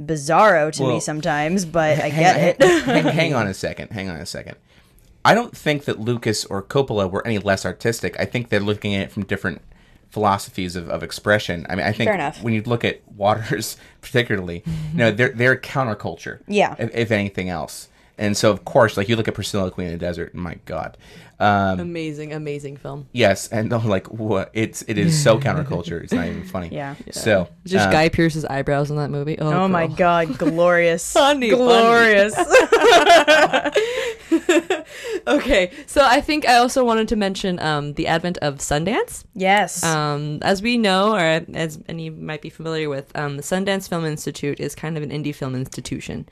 bizarro 0.00 0.72
to 0.72 0.86
me 0.86 1.00
sometimes, 1.00 1.64
but 1.64 2.00
I 2.00 2.10
get 2.10 2.60
it. 2.60 2.84
hang, 2.84 3.04
hang 3.12 3.34
on 3.34 3.46
a 3.46 3.54
second. 3.54 3.90
Hang 3.90 4.08
on 4.08 4.16
a 4.16 4.26
second. 4.26 4.56
I 5.24 5.34
don't 5.34 5.56
think 5.56 5.84
that 5.84 6.00
Lucas 6.00 6.44
or 6.46 6.62
Coppola 6.62 7.10
were 7.10 7.26
any 7.26 7.38
less 7.38 7.66
artistic. 7.66 8.18
I 8.18 8.24
think 8.24 8.48
they're 8.48 8.60
looking 8.60 8.94
at 8.94 9.02
it 9.02 9.12
from 9.12 9.24
different 9.24 9.60
philosophies 10.10 10.76
of, 10.76 10.88
of 10.88 11.02
expression. 11.02 11.66
I 11.68 11.76
mean, 11.76 11.86
I 11.86 11.92
think 11.92 12.08
Fair 12.08 12.14
enough. 12.14 12.42
when 12.42 12.54
you 12.54 12.62
look 12.62 12.84
at 12.84 13.00
Waters, 13.12 13.76
particularly, 14.00 14.62
you 14.92 14.98
know, 14.98 15.10
they're 15.10 15.30
they're 15.30 15.56
counterculture. 15.56 16.40
Yeah. 16.48 16.74
If, 16.78 16.94
if 16.94 17.10
anything 17.10 17.48
else, 17.48 17.88
and 18.18 18.36
so 18.36 18.50
of 18.50 18.64
course, 18.64 18.96
like 18.96 19.08
you 19.08 19.16
look 19.16 19.28
at 19.28 19.34
Priscilla, 19.34 19.70
Queen 19.70 19.88
of 19.88 19.92
the 19.92 19.98
Desert. 19.98 20.34
My 20.34 20.54
God. 20.64 20.96
Um, 21.40 21.80
Amazing, 21.80 22.32
amazing 22.34 22.76
film. 22.76 23.08
yes, 23.12 23.48
and 23.48 23.72
I'm 23.72 23.88
like, 23.88 24.06
what? 24.12 24.50
It's 24.52 24.82
it 24.82 24.98
is 24.98 25.20
so 25.22 25.38
counterculture. 25.46 26.02
It's 26.04 26.12
not 26.12 26.26
even 26.26 26.44
funny. 26.44 26.68
Yeah. 26.70 26.94
So 27.12 27.48
Just 27.64 27.88
uh, 27.88 27.90
Guy 27.90 28.10
Pearce's 28.10 28.44
eyebrows 28.44 28.90
in 28.90 28.96
that 28.96 29.10
movie. 29.10 29.38
Oh, 29.38 29.50
Oh 29.64 29.68
my 29.68 29.86
god, 29.86 30.36
glorious. 30.44 31.10
Funny, 31.12 31.50
funny. 31.50 31.62
glorious. 31.62 32.34
Okay, 35.26 35.70
so 35.86 36.02
I 36.04 36.20
think 36.20 36.48
I 36.48 36.56
also 36.56 36.82
wanted 36.84 37.08
to 37.08 37.16
mention 37.16 37.58
um, 37.60 37.92
the 37.94 38.06
advent 38.06 38.38
of 38.38 38.56
Sundance. 38.58 39.24
yes. 39.34 39.84
Um, 39.84 40.38
as 40.42 40.62
we 40.62 40.76
know, 40.78 41.12
or 41.14 41.20
as 41.54 41.78
many 41.88 42.10
might 42.10 42.40
be 42.42 42.48
familiar 42.50 42.88
with, 42.88 43.14
um, 43.16 43.36
the 43.36 43.42
Sundance 43.42 43.88
Film 43.88 44.04
Institute 44.04 44.58
is 44.60 44.74
kind 44.74 44.96
of 44.96 45.02
an 45.02 45.10
indie 45.10 45.34
film 45.34 45.54
institution, 45.54 46.26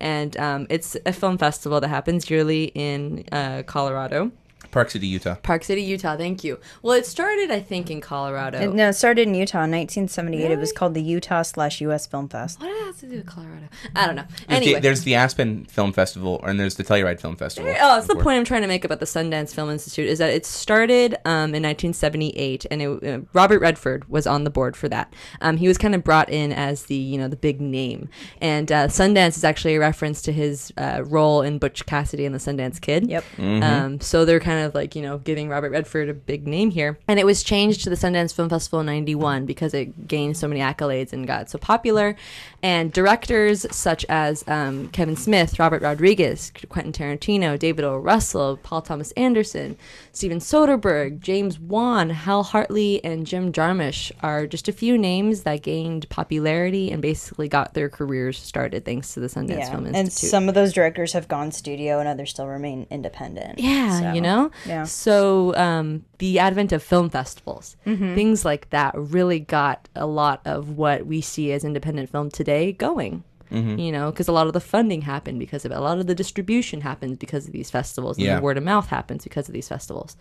and 0.00 0.36
um, 0.38 0.66
it's 0.70 0.96
a 1.06 1.12
film 1.12 1.38
festival 1.38 1.80
that 1.80 1.88
happens 1.88 2.28
yearly 2.30 2.64
in 2.74 3.24
uh, 3.32 3.62
Colorado, 3.64 4.32
Park 4.72 4.90
City, 4.90 5.06
Utah. 5.06 5.36
Park 5.36 5.62
City, 5.62 5.82
Utah. 5.82 6.16
Thank 6.16 6.42
you. 6.42 6.58
Well, 6.82 6.94
it 6.94 7.06
started, 7.06 7.50
I 7.52 7.60
think, 7.60 7.90
in 7.90 8.00
Colorado. 8.00 8.58
It- 8.58 8.74
no, 8.74 8.88
it 8.88 8.94
started 8.94 9.28
in 9.28 9.34
Utah 9.34 9.62
in 9.64 9.70
1978. 9.70 10.50
It 10.50 10.58
was 10.58 10.72
called 10.72 10.94
the 10.94 11.02
Utah 11.02 11.42
slash 11.42 11.80
U.S. 11.82 12.06
Film 12.06 12.28
Fest. 12.28 12.60
what 12.60 12.66
does 12.68 12.76
it 12.80 12.84
have 12.86 12.98
to 13.00 13.06
do 13.06 13.16
with 13.18 13.26
Colorado? 13.26 13.68
I 13.94 14.06
don't 14.06 14.16
know. 14.16 14.24
There's, 14.48 14.60
Anyway, 14.62 14.74
the, 14.74 14.80
there's 14.80 15.02
the 15.02 15.14
Aspen 15.14 15.64
Film 15.66 15.92
Festival, 15.92 16.42
and 16.44 16.58
there's 16.58 16.74
the 16.74 16.84
Telluride 16.84 17.20
Film 17.20 17.36
Festival. 17.36 17.70
Oh, 17.70 17.94
that's 17.94 18.06
the 18.08 18.16
point 18.16 18.38
I'm 18.38 18.44
trying 18.44 18.62
to 18.62 18.68
make 18.68 18.84
about 18.84 18.98
the 19.00 19.06
Sundance 19.06 19.54
Film 19.54 19.70
Institute 19.70 20.08
is 20.08 20.18
that 20.18 20.30
it 20.30 20.44
started 20.46 21.14
um, 21.24 21.54
in 21.54 21.62
1978, 21.62 22.66
and 22.70 22.82
it, 22.82 23.04
uh, 23.04 23.20
Robert 23.32 23.60
Redford 23.60 24.08
was 24.08 24.26
on 24.26 24.44
the 24.44 24.50
board 24.50 24.76
for 24.76 24.88
that. 24.88 25.12
Um, 25.40 25.56
he 25.58 25.68
was 25.68 25.78
kind 25.78 25.94
of 25.94 26.02
brought 26.02 26.30
in 26.30 26.52
as 26.52 26.84
the 26.84 26.94
you 26.94 27.18
know 27.18 27.28
the 27.28 27.36
big 27.36 27.60
name, 27.60 28.08
and 28.40 28.70
uh, 28.72 28.88
Sundance 28.88 29.36
is 29.36 29.44
actually 29.44 29.74
a 29.76 29.80
reference 29.80 30.22
to 30.22 30.32
his 30.32 30.72
uh, 30.78 31.02
role 31.04 31.42
in 31.42 31.58
Butch 31.58 31.84
Cassidy 31.86 32.24
and 32.24 32.34
the 32.34 32.38
Sundance 32.38 32.80
Kid. 32.80 33.08
Yep. 33.08 33.24
Um, 33.38 34.00
so 34.00 34.24
they're 34.24 34.40
kind 34.40 34.58
of 34.58 34.61
like 34.74 34.94
you 34.94 35.02
know 35.02 35.18
giving 35.18 35.48
Robert 35.48 35.70
Redford 35.70 36.08
a 36.08 36.14
big 36.14 36.46
name 36.46 36.70
here, 36.70 36.98
and 37.08 37.18
it 37.18 37.26
was 37.26 37.42
changed 37.42 37.84
to 37.84 37.90
the 37.90 37.96
Sundance 37.96 38.34
Film 38.34 38.48
Festival 38.48 38.80
in 38.80 38.86
'91 38.86 39.46
because 39.46 39.74
it 39.74 40.06
gained 40.06 40.36
so 40.36 40.46
many 40.46 40.60
accolades 40.60 41.12
and 41.12 41.26
got 41.26 41.50
so 41.50 41.58
popular. 41.58 42.16
And 42.64 42.92
directors 42.92 43.66
such 43.74 44.04
as 44.08 44.44
um, 44.46 44.88
Kevin 44.90 45.16
Smith, 45.16 45.58
Robert 45.58 45.82
Rodriguez, 45.82 46.52
Quentin 46.68 46.92
Tarantino, 46.92 47.58
David 47.58 47.84
O. 47.84 47.96
Russell, 47.96 48.56
Paul 48.62 48.82
Thomas 48.82 49.10
Anderson, 49.12 49.76
Steven 50.12 50.38
Soderbergh, 50.38 51.18
James 51.18 51.58
Wan, 51.58 52.10
Hal 52.10 52.44
Hartley, 52.44 53.04
and 53.04 53.26
Jim 53.26 53.50
Jarmusch 53.52 54.12
are 54.22 54.46
just 54.46 54.68
a 54.68 54.72
few 54.72 54.96
names 54.96 55.42
that 55.42 55.62
gained 55.62 56.08
popularity 56.08 56.92
and 56.92 57.02
basically 57.02 57.48
got 57.48 57.74
their 57.74 57.88
careers 57.88 58.38
started 58.38 58.84
thanks 58.84 59.12
to 59.14 59.20
the 59.20 59.26
Sundance 59.26 59.58
Yeah. 59.58 59.70
Film 59.72 59.86
Institute. 59.86 59.96
And 59.96 60.12
some 60.12 60.48
of 60.48 60.54
those 60.54 60.72
directors 60.72 61.14
have 61.14 61.26
gone 61.26 61.50
studio 61.50 61.98
and 61.98 62.06
others 62.06 62.30
still 62.30 62.46
remain 62.46 62.86
independent. 62.90 63.58
Yeah, 63.58 63.98
So, 63.98 64.12
you 64.12 64.20
know? 64.20 64.51
Yeah. 64.66 64.84
So 64.84 65.54
um, 65.56 66.04
the 66.18 66.38
advent 66.38 66.72
of 66.72 66.82
film 66.82 67.10
festivals, 67.10 67.76
Mm-hmm. 67.86 68.14
things 68.14 68.44
like 68.44 68.70
that 68.70 68.94
really 68.96 69.40
got 69.40 69.88
a 69.96 70.06
lot 70.06 70.40
of 70.44 70.76
what 70.76 71.06
we 71.06 71.20
see 71.20 71.52
as 71.52 71.64
independent 71.64 72.10
film 72.10 72.30
today 72.30 72.72
going. 72.72 73.24
Mm-hmm. 73.50 73.78
You 73.78 73.92
know, 73.92 74.10
because 74.10 74.28
a 74.28 74.32
lot 74.32 74.46
of 74.46 74.54
the 74.54 74.60
funding 74.60 75.02
happened 75.02 75.38
because 75.38 75.66
of 75.66 75.72
it. 75.72 75.74
A 75.76 75.80
lot 75.80 75.98
of 75.98 76.06
the 76.06 76.14
distribution 76.14 76.80
happens 76.80 77.18
because 77.18 77.46
of 77.46 77.52
these 77.52 77.70
festivals, 77.70 78.16
and 78.16 78.24
Yeah. 78.24 78.36
the 78.36 78.42
word 78.42 78.56
of 78.56 78.64
mouth 78.64 78.86
happens 78.86 79.24
because 79.24 79.46
of 79.46 79.52
these 79.52 79.68
festivals. 79.68 80.16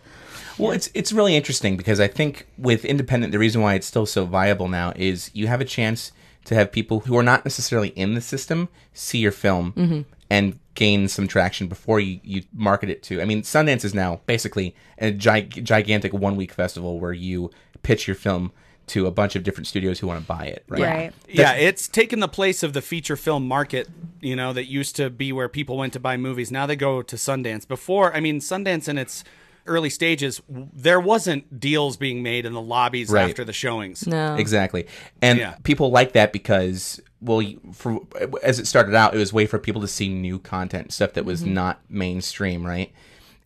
Well, 0.58 0.72
it's 0.72 0.90
it's 0.94 1.14
really 1.14 1.38
interesting 1.38 1.78
because 1.78 2.02
I 2.02 2.10
think 2.10 2.48
with 2.58 2.84
independent, 2.84 3.32
the 3.32 3.40
reason 3.40 3.62
why 3.62 3.76
it's 3.76 3.88
still 3.88 4.06
so 4.06 4.26
viable 4.26 4.68
now 4.68 4.92
is 4.98 5.32
you 5.34 5.48
have 5.48 5.62
a 5.62 5.66
chance 5.66 6.12
to 6.44 6.56
have 6.56 6.74
people 6.74 7.02
who 7.02 7.16
are 7.16 7.24
not 7.24 7.46
necessarily 7.46 7.90
in 7.90 8.16
the 8.16 8.22
system 8.22 8.68
see 8.94 9.20
your 9.20 9.32
film 9.32 9.72
Mm-hmm. 9.78 10.02
and 10.30 10.60
gain 10.76 11.08
some 11.08 11.28
traction 11.28 11.68
before 11.68 12.00
you, 12.00 12.20
you 12.24 12.44
market 12.54 12.90
it 12.90 13.04
to. 13.04 13.22
I 13.22 13.26
mean, 13.26 13.42
Sundance 13.42 13.84
is 13.84 13.94
now 13.94 14.22
basically 14.26 14.76
a 14.98 15.12
gig, 15.12 15.64
gigantic 15.66 16.14
one 16.14 16.36
week 16.36 16.52
festival 16.52 17.00
where 17.00 17.14
you 17.14 17.52
pitch 17.84 18.08
your 18.08 18.16
film 18.16 18.52
to 18.88 19.06
a 19.06 19.12
bunch 19.12 19.36
of 19.36 19.44
different 19.44 19.68
studios 19.68 20.00
who 20.00 20.08
want 20.08 20.20
to 20.22 20.26
buy 20.28 20.46
it. 20.46 20.64
Right. 20.68 20.82
Right. 20.82 21.14
Yeah, 21.30 21.54
it's 21.54 21.88
taken 21.88 22.20
the 22.20 22.28
place 22.28 22.64
of 22.64 22.74
the 22.74 22.82
feature 22.82 23.16
film 23.16 23.48
market, 23.48 23.88
you 24.22 24.36
know, 24.36 24.54
that 24.54 24.66
used 24.66 24.96
to 24.98 25.10
be 25.10 25.32
where 25.32 25.48
people 25.48 25.78
went 25.78 25.94
to 25.94 26.00
buy 26.00 26.18
movies. 26.18 26.52
Now 26.52 26.66
they 26.66 26.76
go 26.76 27.02
to 27.02 27.16
Sundance. 27.16 27.68
Before, 27.68 28.14
I 28.16 28.20
mean, 28.20 28.40
Sundance 28.40 28.88
in 28.90 28.98
its 28.98 29.24
early 29.68 29.90
stages, 29.90 30.42
there 30.50 31.00
wasn't 31.00 31.60
deals 31.60 31.96
being 31.96 32.24
made 32.24 32.46
in 32.46 32.54
the 32.54 32.62
lobbies 32.62 33.10
Right. 33.10 33.30
after 33.30 33.46
the 33.46 33.54
showings. 33.54 34.08
No, 34.08 34.36
Exactly. 34.36 34.88
And 35.22 35.38
Yeah. 35.40 35.56
people 35.64 35.92
like 35.92 36.14
that 36.14 36.34
because 36.34 37.00
well 37.22 37.42
for 37.72 38.02
as 38.44 38.60
it 38.60 38.68
started 38.68 38.96
out 38.96 39.14
it 39.14 39.18
was 39.18 39.32
a 39.32 39.36
way 39.36 39.46
for 39.46 39.60
people 39.60 39.82
to 39.82 39.88
see 39.88 40.10
new 40.10 40.40
content, 40.40 40.92
stuff 40.92 41.14
that 41.14 41.26
was 41.26 41.44
not 41.44 41.80
mainstream, 41.90 42.66
right? 42.66 42.92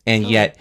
And 0.06 0.24
yet 0.24 0.56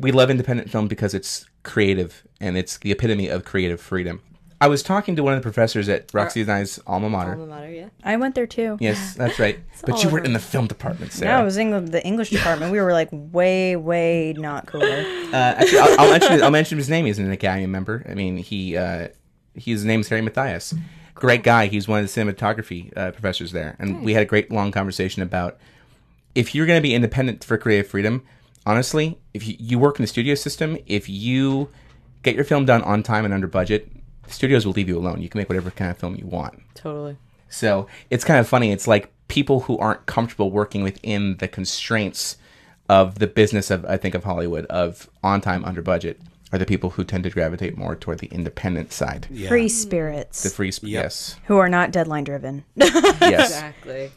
we 0.00 0.12
love 0.12 0.30
independent 0.30 0.70
film 0.70 0.88
because 0.88 1.14
it's 1.14 1.46
creative 1.62 2.22
and 2.40 2.56
it's 2.56 2.78
the 2.78 2.90
epitome 2.90 3.28
of 3.28 3.44
creative 3.44 3.80
freedom. 3.80 4.22
I 4.62 4.68
was 4.68 4.82
talking 4.82 5.16
to 5.16 5.22
one 5.22 5.32
of 5.32 5.38
the 5.38 5.42
professors 5.42 5.88
at 5.88 6.12
Roxy 6.12 6.42
and 6.42 6.50
I's 6.50 6.78
alma 6.86 7.08
mater. 7.08 7.32
alma 7.32 7.46
mater, 7.46 7.70
yeah. 7.70 7.88
I 8.04 8.16
went 8.16 8.34
there 8.34 8.46
too. 8.46 8.76
Yes, 8.78 9.14
that's 9.16 9.38
right. 9.38 9.58
but 9.86 10.04
you 10.04 10.10
weren't 10.10 10.26
in 10.26 10.34
the 10.34 10.38
film 10.38 10.66
department, 10.66 11.12
Sarah. 11.12 11.38
No, 11.38 11.42
it 11.42 11.44
was 11.46 11.56
in 11.56 11.86
the 11.86 12.04
English 12.04 12.28
department. 12.28 12.70
We 12.70 12.78
were 12.78 12.92
like 12.92 13.08
way, 13.10 13.76
way 13.76 14.34
not 14.36 14.66
cooler. 14.66 14.86
Uh, 15.32 15.34
actually, 15.34 15.78
I'll, 15.78 16.00
I'll 16.00 16.10
mention 16.10 16.42
I'll 16.42 16.50
mention 16.50 16.76
his 16.76 16.90
name. 16.90 17.06
He's 17.06 17.18
an 17.18 17.30
Academy 17.30 17.66
member. 17.66 18.04
I 18.06 18.12
mean, 18.12 18.36
he 18.36 18.76
uh, 18.76 19.08
his 19.54 19.86
name's 19.86 20.08
Harry 20.08 20.20
Matthias. 20.20 20.74
Great 21.14 21.42
guy. 21.42 21.66
He's 21.66 21.88
one 21.88 22.02
of 22.02 22.12
the 22.12 22.20
cinematography 22.20 22.96
uh, 22.96 23.10
professors 23.12 23.52
there, 23.52 23.76
and 23.78 24.02
we 24.04 24.14
had 24.14 24.22
a 24.22 24.26
great 24.26 24.50
long 24.50 24.72
conversation 24.72 25.22
about 25.22 25.58
if 26.34 26.54
you're 26.54 26.66
going 26.66 26.78
to 26.78 26.82
be 26.82 26.94
independent 26.94 27.44
for 27.44 27.58
creative 27.58 27.88
freedom. 27.88 28.22
Honestly, 28.66 29.18
if 29.32 29.46
you, 29.46 29.56
you 29.58 29.78
work 29.78 29.98
in 29.98 30.02
the 30.02 30.06
studio 30.06 30.34
system, 30.34 30.76
if 30.86 31.08
you 31.08 31.70
get 32.22 32.34
your 32.34 32.44
film 32.44 32.66
done 32.66 32.82
on 32.82 33.02
time 33.02 33.24
and 33.24 33.32
under 33.32 33.46
budget, 33.46 33.90
studios 34.28 34.66
will 34.66 34.74
leave 34.74 34.88
you 34.88 34.98
alone. 34.98 35.22
You 35.22 35.28
can 35.28 35.38
make 35.38 35.48
whatever 35.48 35.70
kind 35.70 35.90
of 35.90 35.96
film 35.96 36.16
you 36.16 36.26
want. 36.26 36.60
Totally. 36.74 37.16
So 37.48 37.86
it's 38.10 38.24
kind 38.24 38.38
of 38.38 38.46
funny. 38.46 38.70
It's 38.70 38.86
like 38.86 39.10
people 39.28 39.60
who 39.60 39.78
aren't 39.78 40.06
comfortable 40.06 40.50
working 40.50 40.82
within 40.82 41.36
the 41.38 41.48
constraints 41.48 42.36
of 42.88 43.18
the 43.18 43.26
business 43.26 43.70
of 43.70 43.84
I 43.84 43.96
think 43.96 44.14
of 44.14 44.24
Hollywood 44.24 44.66
of 44.66 45.08
on 45.22 45.40
time 45.40 45.64
under 45.64 45.80
budget 45.80 46.20
are 46.52 46.58
the 46.58 46.66
people 46.66 46.90
who 46.90 47.04
tend 47.04 47.24
to 47.24 47.30
gravitate 47.30 47.76
more 47.76 47.94
toward 47.94 48.18
the 48.18 48.26
independent 48.28 48.92
side. 48.92 49.28
Free 49.48 49.68
spirits 49.68 50.42
The 50.42 50.50
free 50.50 50.72
sp- 50.74 50.90
yes. 50.90 51.36
who 51.44 51.58
are 51.58 51.68
not 51.68 51.92
deadline 51.92 52.24
driven. 52.24 52.64
Yes. 52.76 53.50
Exactly. 53.50 54.10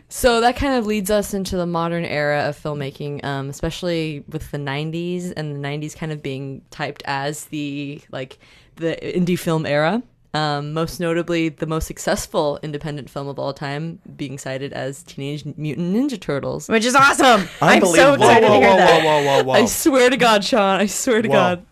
so 0.08 0.40
that 0.40 0.56
kind 0.56 0.74
of 0.74 0.86
leads 0.86 1.10
us 1.10 1.34
into 1.34 1.56
the 1.56 1.66
modern 1.66 2.04
era 2.04 2.48
of 2.48 2.60
filmmaking, 2.62 3.24
um, 3.24 3.48
especially 3.48 4.22
with 4.28 4.50
the 4.50 4.58
'90s 4.58 5.32
and 5.36 5.56
the 5.56 5.68
'90s 5.68 5.96
kind 5.96 6.12
of 6.12 6.22
being 6.22 6.62
typed 6.70 7.02
as 7.06 7.46
the 7.46 8.00
like 8.12 8.38
the 8.76 8.96
indie 9.02 9.38
film 9.38 9.66
era. 9.66 10.02
Um, 10.34 10.72
most 10.72 10.98
notably, 10.98 11.48
the 11.48 11.66
most 11.66 11.86
successful 11.86 12.58
independent 12.60 13.08
film 13.08 13.28
of 13.28 13.38
all 13.38 13.54
time 13.54 14.00
being 14.16 14.36
cited 14.36 14.72
as 14.72 15.04
Teenage 15.04 15.44
Mutant 15.56 15.94
Ninja 15.94 16.20
Turtles. 16.20 16.68
Which 16.68 16.84
is 16.84 16.96
awesome. 16.96 17.48
I'm 17.62 17.80
so 17.80 17.86
Unbelievable. 17.86 18.14
excited 18.14 18.48
whoa, 18.48 18.54
to 18.54 18.60
hear 18.60 18.70
whoa, 18.70 18.76
that. 18.76 19.04
whoa, 19.04 19.22
whoa, 19.22 19.36
whoa, 19.36 19.44
whoa. 19.44 19.52
I 19.52 19.64
swear 19.66 20.10
to 20.10 20.16
God, 20.16 20.44
Sean, 20.44 20.80
I 20.80 20.86
swear 20.86 21.22
to 21.22 21.28
Whoa. 21.28 21.34
God. 21.34 21.66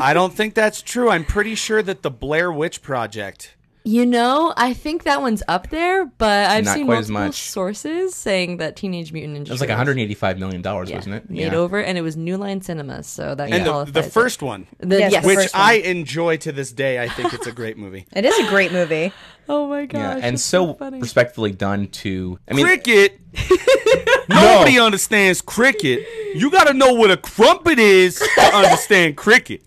I 0.00 0.14
don't 0.14 0.34
think 0.34 0.54
that's 0.54 0.82
true. 0.82 1.10
I'm 1.10 1.24
pretty 1.24 1.54
sure 1.54 1.80
that 1.82 2.02
the 2.02 2.10
Blair 2.10 2.52
Witch 2.52 2.82
Project. 2.82 3.54
You 3.88 4.04
know, 4.04 4.52
I 4.54 4.74
think 4.74 5.04
that 5.04 5.22
one's 5.22 5.42
up 5.48 5.70
there, 5.70 6.04
but 6.04 6.50
I've 6.50 6.66
Not 6.66 6.74
seen 6.74 6.84
quite 6.84 6.98
as 6.98 7.08
multiple 7.08 7.28
much. 7.28 7.40
sources 7.40 8.14
saying 8.14 8.58
that 8.58 8.76
Teenage 8.76 9.12
Mutant 9.14 9.34
Ninja 9.38 9.46
It 9.48 9.50
was 9.52 9.60
like 9.60 9.70
185 9.70 10.38
million 10.38 10.60
dollars, 10.60 10.92
wasn't 10.92 11.14
it? 11.14 11.30
made 11.30 11.54
over, 11.54 11.80
and 11.82 11.96
it 11.96 12.02
was 12.02 12.14
New 12.14 12.36
Line 12.36 12.60
Cinemas, 12.60 13.06
so 13.06 13.34
that 13.34 13.50
And 13.50 13.64
the, 13.64 13.70
qualifies 13.70 13.94
the 13.94 14.00
it. 14.00 14.12
first 14.12 14.42
one, 14.42 14.66
The- 14.78 14.98
Yes, 14.98 15.12
yes, 15.12 15.24
which 15.24 15.36
first 15.38 15.54
one. 15.54 15.62
I 15.62 15.72
enjoy 15.76 16.36
to 16.36 16.52
this 16.52 16.70
day. 16.70 17.00
I 17.02 17.08
think 17.08 17.32
it's 17.32 17.46
a 17.46 17.52
great 17.52 17.78
movie. 17.78 18.04
It 18.12 18.26
is 18.26 18.38
a 18.38 18.46
great 18.50 18.72
movie. 18.72 19.10
oh 19.48 19.66
my 19.68 19.86
gosh, 19.86 20.00
Yeah, 20.00 20.18
and 20.22 20.34
it's 20.34 20.44
so 20.44 20.74
funny. 20.74 21.00
respectfully 21.00 21.52
done 21.52 21.86
to. 22.02 22.38
I 22.46 22.52
mean, 22.52 22.66
Cricket. 22.66 23.18
Nobody 24.28 24.78
understands 24.78 25.40
cricket. 25.40 26.00
You 26.34 26.50
got 26.50 26.66
to 26.66 26.74
know 26.74 26.92
what 26.92 27.10
a 27.10 27.16
crumpet 27.16 27.78
is 27.78 28.16
to 28.18 28.40
understand 28.54 29.16
cricket. 29.16 29.64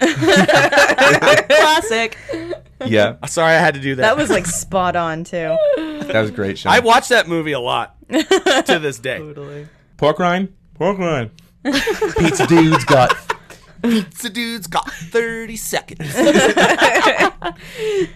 Classic. 1.49 2.17
Yeah, 2.91 3.15
Sorry, 3.27 3.53
I 3.53 3.59
had 3.59 3.75
to 3.75 3.79
do 3.79 3.95
that. 3.95 4.01
That 4.01 4.17
was 4.17 4.29
like 4.29 4.45
spot 4.45 4.95
on 4.95 5.23
too. 5.23 5.57
that 5.77 6.21
was 6.21 6.31
great. 6.31 6.57
Sean. 6.59 6.73
I 6.73 6.79
watched 6.79 7.09
that 7.09 7.27
movie 7.27 7.53
a 7.53 7.59
lot 7.59 7.95
to 8.09 8.79
this 8.81 8.99
day. 8.99 9.17
Totally. 9.19 9.67
Pork 9.97 10.19
rind. 10.19 10.53
Pork 10.75 10.97
rind. 10.97 11.31
Pizza 11.63 12.47
dude's 12.47 12.83
got. 12.85 13.15
Pizza 13.81 14.29
dude's 14.29 14.67
got 14.67 14.91
30 14.91 15.55
seconds. 15.55 16.13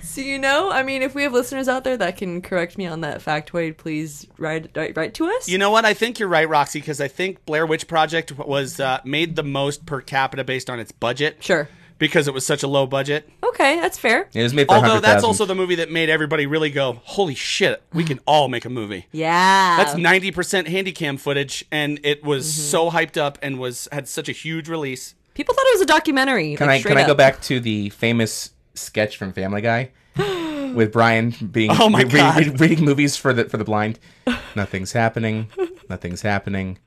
So 0.02 0.22
you 0.22 0.40
know, 0.40 0.72
I 0.72 0.84
mean, 0.84 1.02
if 1.02 1.16
we 1.16 1.24
have 1.24 1.34
listeners 1.34 1.68
out 1.68 1.84
there 1.84 1.98
that 1.98 2.18
can 2.18 2.42
correct 2.42 2.78
me 2.78 2.86
on 2.86 3.02
that 3.02 3.20
factoid, 3.22 3.78
please 3.78 4.28
write 4.38 4.70
write, 4.76 4.96
write 4.96 5.14
to 5.16 5.26
us. 5.28 5.50
You 5.50 5.58
know 5.58 5.72
what? 5.72 5.86
I 5.86 5.94
think 5.94 6.20
you're 6.20 6.30
right, 6.30 6.48
Roxy, 6.48 6.80
because 6.80 7.02
I 7.02 7.08
think 7.08 7.46
Blair 7.46 7.66
Witch 7.66 7.88
Project 7.88 8.38
was 8.38 8.80
uh, 8.80 9.00
made 9.04 9.36
the 9.36 9.44
most 9.44 9.86
per 9.86 10.02
capita 10.02 10.44
based 10.44 10.70
on 10.70 10.80
its 10.80 10.92
budget. 10.92 11.44
Sure. 11.44 11.68
Because 11.98 12.28
it 12.28 12.34
was 12.34 12.46
such 12.46 12.62
a 12.62 12.68
low 12.68 12.86
budget. 12.86 13.30
Okay, 13.42 13.80
that's 13.80 13.98
fair. 13.98 14.28
It 14.34 14.44
was 14.44 14.54
made 14.54 14.68
for 14.68 14.74
Although 14.76 15.00
that's 15.00 15.24
100,000. 15.24 15.26
also 15.26 15.46
the 15.46 15.56
movie 15.56 15.76
that 15.76 15.90
made 15.90 16.10
everybody 16.10 16.46
really 16.46 16.70
go, 16.70 17.00
holy 17.04 17.36
shit, 17.36 17.82
we 17.94 18.04
can 18.04 18.20
all 18.28 18.50
make 18.50 18.66
a 18.66 18.70
movie. 18.70 19.08
Yeah. 19.14 19.78
That's 19.78 19.94
90% 19.94 20.68
handycam 20.68 21.18
footage, 21.20 21.64
and 21.72 22.00
it 22.04 22.24
was 22.24 22.46
mm-hmm. 22.46 22.62
so 22.62 22.92
hyped 22.92 23.16
up 23.16 23.38
and 23.42 23.60
was 23.60 23.88
had 23.92 24.10
such 24.10 24.28
a 24.28 24.34
huge 24.34 24.68
release. 24.68 25.16
People 25.36 25.54
thought 25.54 25.66
it 25.68 25.76
was 25.76 25.82
a 25.82 25.86
documentary. 25.86 26.56
Can 26.56 26.68
like, 26.68 26.76
I 26.76 26.80
straight 26.80 26.92
can 26.96 26.98
I 27.04 27.08
go 27.08 27.14
back 27.16 27.42
to 27.44 27.60
the 27.60 27.90
famous 27.90 28.52
sketch 28.74 29.18
from 29.18 29.34
Family 29.34 29.62
Guy 29.62 29.92
with 30.74 30.92
Brian 30.92 31.32
being 31.52 31.72
Oh 31.72 31.90
my 31.90 32.02
re- 32.04 32.10
God. 32.10 32.38
re- 32.38 32.50
reading 32.58 32.86
movies 32.86 33.18
for 33.18 33.34
the 33.34 33.46
for 33.46 33.58
the 33.58 33.66
blind? 33.66 34.00
Nothing's 34.56 34.94
happening. 34.94 35.50
Nothing's 35.90 36.22
happening. 36.22 36.80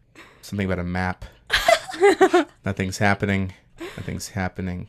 Something 0.43 0.67
about 0.67 0.79
a 0.79 0.85
map. 0.85 1.25
Nothing's 2.65 2.99
happening. 2.99 3.53
Nothing's 3.97 4.29
happening. 4.29 4.89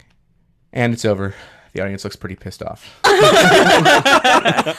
And 0.73 0.93
it's 0.93 1.05
over. 1.05 1.35
The 1.73 1.81
audience 1.83 2.03
looks 2.03 2.15
pretty 2.15 2.35
pissed 2.35 2.63
off. 2.63 2.99
I 3.03 4.73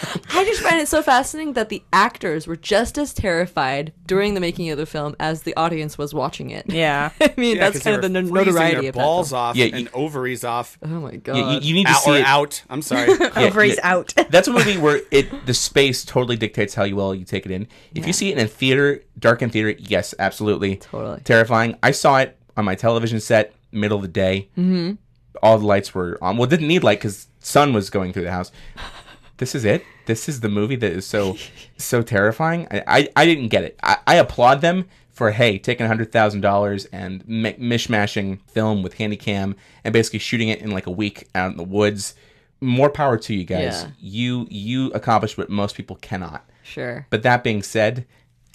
just 0.44 0.60
find 0.60 0.80
it 0.80 0.88
so 0.88 1.02
fascinating 1.02 1.52
that 1.52 1.68
the 1.68 1.84
actors 1.92 2.48
were 2.48 2.56
just 2.56 2.98
as 2.98 3.14
terrified 3.14 3.92
during 4.06 4.34
the 4.34 4.40
making 4.40 4.70
of 4.70 4.78
the 4.78 4.86
film 4.86 5.14
as 5.20 5.42
the 5.42 5.54
audience 5.56 5.96
was 5.96 6.12
watching 6.12 6.50
it. 6.50 6.64
Yeah. 6.68 7.10
I 7.20 7.32
mean, 7.36 7.56
Yeah, 7.56 7.62
that's 7.70 7.76
'cause 7.78 7.84
they 7.84 7.90
kind 7.92 8.04
of 8.04 8.12
the 8.12 8.18
were 8.18 8.22
no- 8.22 8.28
freezing 8.42 8.54
notoriety 8.54 8.80
their 8.80 8.88
of 8.90 8.94
that 8.96 9.00
balls 9.00 9.28
film. 9.30 9.40
off 9.40 9.56
Yeah, 9.56 9.66
and 9.66 9.80
you- 9.82 9.88
ovaries 9.94 10.42
off. 10.42 10.78
Oh 10.82 10.88
my 10.88 11.14
god. 11.16 11.36
You, 11.36 11.44
you, 11.44 11.60
you 11.60 11.74
need 11.74 11.86
to 11.86 11.92
out 11.92 12.02
see 12.02 12.10
or 12.10 12.16
it. 12.18 12.24
out. 12.24 12.62
I'm 12.68 12.82
sorry. 12.82 13.08
Yeah, 13.20 13.30
Ovaries 13.36 13.76
yeah. 13.76 13.92
out. 13.94 14.12
That's 14.30 14.48
a 14.48 14.52
movie 14.52 14.76
where 14.76 15.00
it 15.12 15.46
the 15.46 15.54
space 15.54 16.04
totally 16.04 16.36
dictates 16.36 16.74
how 16.74 16.82
you 16.82 16.96
well 16.96 17.14
you 17.14 17.24
take 17.24 17.46
it 17.46 17.52
in. 17.52 17.68
If 17.94 18.04
you 18.06 18.12
see 18.12 18.30
it 18.30 18.38
in 18.38 18.44
a 18.44 18.48
theater, 18.48 19.04
dark 19.18 19.42
in 19.42 19.50
theater, 19.50 19.70
yes, 19.78 20.12
absolutely, 20.18 20.76
Totally. 20.78 21.20
terrifying. 21.22 21.76
I 21.84 21.92
saw 21.92 22.18
it 22.18 22.36
on 22.56 22.64
my 22.64 22.74
television 22.74 23.20
set, 23.20 23.54
middle 23.70 23.96
of 23.98 24.02
the 24.02 24.08
day. 24.08 24.48
Mm-hmm. 24.58 24.94
All 25.42 25.58
the 25.58 25.66
lights 25.66 25.94
were 25.94 26.18
on. 26.22 26.36
Well, 26.36 26.48
didn't 26.48 26.68
need 26.68 26.82
light 26.84 26.98
because 26.98 27.28
sun 27.40 27.72
was 27.72 27.90
going 27.90 28.12
through 28.12 28.24
the 28.24 28.30
house. 28.32 28.52
This 29.38 29.54
is 29.54 29.64
it. 29.64 29.84
This 30.06 30.28
is 30.28 30.40
the 30.40 30.48
movie 30.48 30.76
that 30.76 30.92
is 30.92 31.06
so 31.06 31.36
so 31.76 32.02
terrifying. 32.02 32.66
I 32.70 32.82
I, 32.86 33.08
I 33.16 33.24
didn't 33.26 33.48
get 33.48 33.64
it. 33.64 33.78
I, 33.82 33.96
I 34.06 34.14
applaud 34.16 34.60
them 34.60 34.86
for 35.10 35.30
hey 35.30 35.58
taking 35.58 35.86
hundred 35.86 36.12
thousand 36.12 36.40
dollars 36.40 36.86
and 36.86 37.26
mi- 37.28 37.54
mishmashing 37.54 38.40
film 38.48 38.82
with 38.82 38.96
handycam 38.96 39.54
and 39.84 39.92
basically 39.92 40.18
shooting 40.18 40.48
it 40.48 40.60
in 40.60 40.70
like 40.70 40.86
a 40.86 40.90
week 40.90 41.28
out 41.34 41.50
in 41.50 41.56
the 41.56 41.64
woods. 41.64 42.14
More 42.60 42.90
power 42.90 43.16
to 43.16 43.34
you 43.34 43.44
guys. 43.44 43.82
Yeah. 43.82 43.90
You 43.98 44.46
you 44.50 44.86
accomplished 44.92 45.38
what 45.38 45.48
most 45.48 45.74
people 45.74 45.96
cannot. 45.96 46.44
Sure. 46.62 47.06
But 47.10 47.22
that 47.22 47.42
being 47.42 47.62
said, 47.62 48.06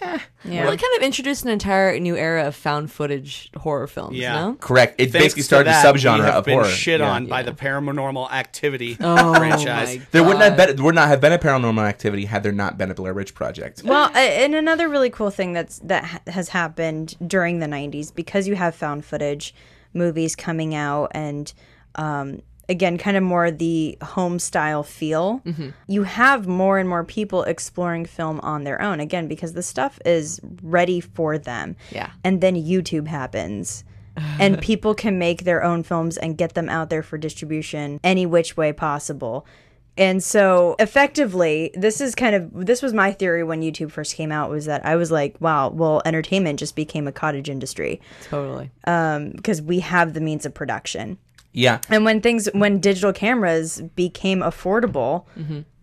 Yeah. 0.02 0.20
Well, 0.66 0.74
it 0.74 0.80
kind 0.82 0.96
of 0.98 1.02
introduced 1.04 1.44
an 1.46 1.50
entire 1.52 1.98
new 2.00 2.16
era 2.18 2.46
of 2.46 2.56
found 2.56 2.92
footage 2.92 3.50
horror 3.58 3.88
films. 3.88 4.18
Yeah. 4.18 4.34
No? 4.34 4.54
correct. 4.56 4.96
It 5.00 5.12
Thanks 5.12 5.34
basically 5.34 5.42
to 5.42 5.46
started 5.46 5.70
a 5.72 5.74
subgenre 5.74 6.20
we 6.20 6.26
have 6.26 6.36
of 6.36 6.46
been 6.46 6.54
horror. 6.56 6.70
shit 6.70 7.00
Yeah. 7.00 7.10
on 7.12 7.26
by 7.28 7.44
the 7.44 7.54
Paranormal 7.54 8.32
Activity 8.32 8.98
Oh 9.00 9.34
franchise. 9.36 9.98
my 9.98 10.06
There 10.12 10.24
would 10.24 10.38
not 10.38 10.58
God. 10.58 10.76
been, 10.76 10.84
would 10.84 10.96
not 10.96 11.08
have 11.08 11.22
been 11.22 11.32
a 11.34 11.40
paranormal 11.40 11.88
activity 11.88 12.26
had 12.26 12.44
there 12.44 12.52
not 12.52 12.78
been 12.78 12.92
a 12.92 12.94
Blair 12.94 13.14
Witch 13.14 13.34
Project. 13.34 13.84
Well, 13.84 14.12
and 14.16 14.54
another 14.54 14.90
really 14.90 15.10
cool 15.10 15.30
thing 15.32 15.54
that's 15.54 15.80
that 15.80 16.22
has 16.28 16.50
happened 16.50 17.16
during 17.26 17.60
the 17.60 17.68
'90s 17.68 18.14
because 18.14 18.48
you 18.48 18.56
have 18.56 18.76
found 18.76 19.06
footage 19.06 19.56
movies 19.94 20.36
coming 20.36 20.76
out, 20.76 21.10
and 21.16 21.54
um, 21.96 22.42
again, 22.70 22.98
kind 22.98 23.18
of 23.18 23.24
more 23.24 23.52
the 23.52 23.98
home 24.02 24.40
style 24.40 24.84
feel. 24.84 25.42
Mm-hmm. 25.46 25.70
You 25.88 26.04
have 26.04 26.48
more 26.48 26.78
and 26.78 26.88
more 26.88 27.04
people 27.04 27.44
exploring 27.44 28.06
film 28.06 28.40
on 28.42 28.64
their 28.64 28.82
own 28.82 29.00
again 29.00 29.28
because 29.28 29.54
the 29.54 29.64
stuff 29.64 30.00
is 30.06 30.40
ready 30.62 31.00
for 31.00 31.38
them. 31.38 31.76
Yeah. 31.92 32.12
and 32.24 32.42
then 32.42 32.56
YouTube 32.56 33.08
happens. 33.08 33.84
and 34.40 34.62
people 34.62 34.96
can 34.96 35.20
make 35.20 35.44
their 35.44 35.62
own 35.62 35.84
films 35.84 36.16
and 36.16 36.38
get 36.38 36.54
them 36.54 36.70
out 36.70 36.90
there 36.90 37.04
for 37.04 37.18
distribution 37.18 38.00
any 38.02 38.26
which 38.26 38.56
way 38.56 38.72
possible. 38.72 39.46
And 39.98 40.24
so 40.24 40.76
effectively, 40.80 41.72
this 41.74 42.02
is 42.02 42.16
kind 42.16 42.36
of 42.36 42.66
this 42.66 42.82
was 42.82 42.94
my 42.94 43.12
theory 43.12 43.44
when 43.44 43.62
YouTube 43.62 43.92
first 43.92 44.16
came 44.16 44.32
out 44.32 44.50
was 44.50 44.66
that 44.66 44.86
I 44.86 44.96
was 44.96 45.12
like, 45.12 45.36
wow, 45.40 45.70
well, 45.70 46.02
entertainment 46.06 46.60
just 46.60 46.76
became 46.76 47.08
a 47.08 47.12
cottage 47.12 47.50
industry 47.50 48.02
Totally. 48.24 48.72
Um, 48.86 49.32
because 49.32 49.62
we 49.62 49.80
have 49.80 50.14
the 50.14 50.22
means 50.22 50.46
of 50.46 50.54
production. 50.54 51.18
Yeah. 51.56 51.80
And 51.90 52.04
when 52.06 52.20
things 52.22 52.50
when 52.54 52.80
digital 52.80 53.14
cameras 53.14 53.82
became 53.96 54.40
affordable, 54.42 55.26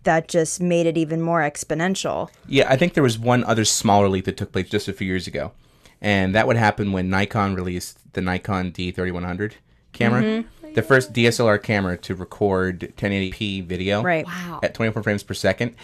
that 0.05 0.29
just 0.29 0.61
made 0.61 0.87
it 0.87 0.99
even 0.99 1.23
more 1.23 1.41
exponential. 1.41 2.29
Yeah, 2.47 2.67
I 2.69 2.77
think 2.77 2.95
there 2.95 3.03
was 3.03 3.19
one 3.19 3.43
other 3.45 3.65
smaller 3.65 4.09
leap 4.09 4.27
that 4.27 4.37
took 4.37 4.53
place 4.53 4.69
just 4.69 4.87
a 4.89 4.93
few 4.93 5.07
years 5.07 5.27
ago. 5.27 5.53
And 6.01 6.35
that 6.35 6.47
would 6.47 6.57
happen 6.57 6.93
when 6.93 7.09
Nikon 7.09 7.55
released 7.55 7.99
the 8.13 8.21
Nikon 8.21 8.73
D3100 8.73 9.53
camera. 9.93 10.45
The 10.75 10.83
first 10.83 11.13
DSLR 11.13 11.63
camera 11.63 11.97
to 11.99 12.15
record 12.15 12.93
1080p 12.97 13.65
video 13.67 14.03
Right. 14.03 14.25
Wow. 14.27 14.61
at 14.63 14.75
24 14.75 15.03
frames 15.03 15.23
per 15.23 15.35
second. 15.35 15.75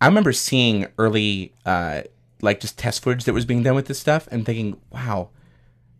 I 0.00 0.06
remember 0.06 0.32
seeing 0.32 0.86
early, 0.98 1.52
uh, 1.66 2.02
like 2.42 2.60
just 2.60 2.78
test 2.78 3.02
footage 3.02 3.24
that 3.24 3.34
was 3.34 3.44
being 3.44 3.62
done 3.62 3.74
with 3.74 3.86
this 3.86 3.98
stuff 3.98 4.26
and 4.30 4.44
thinking, 4.46 4.78
wow, 4.90 5.28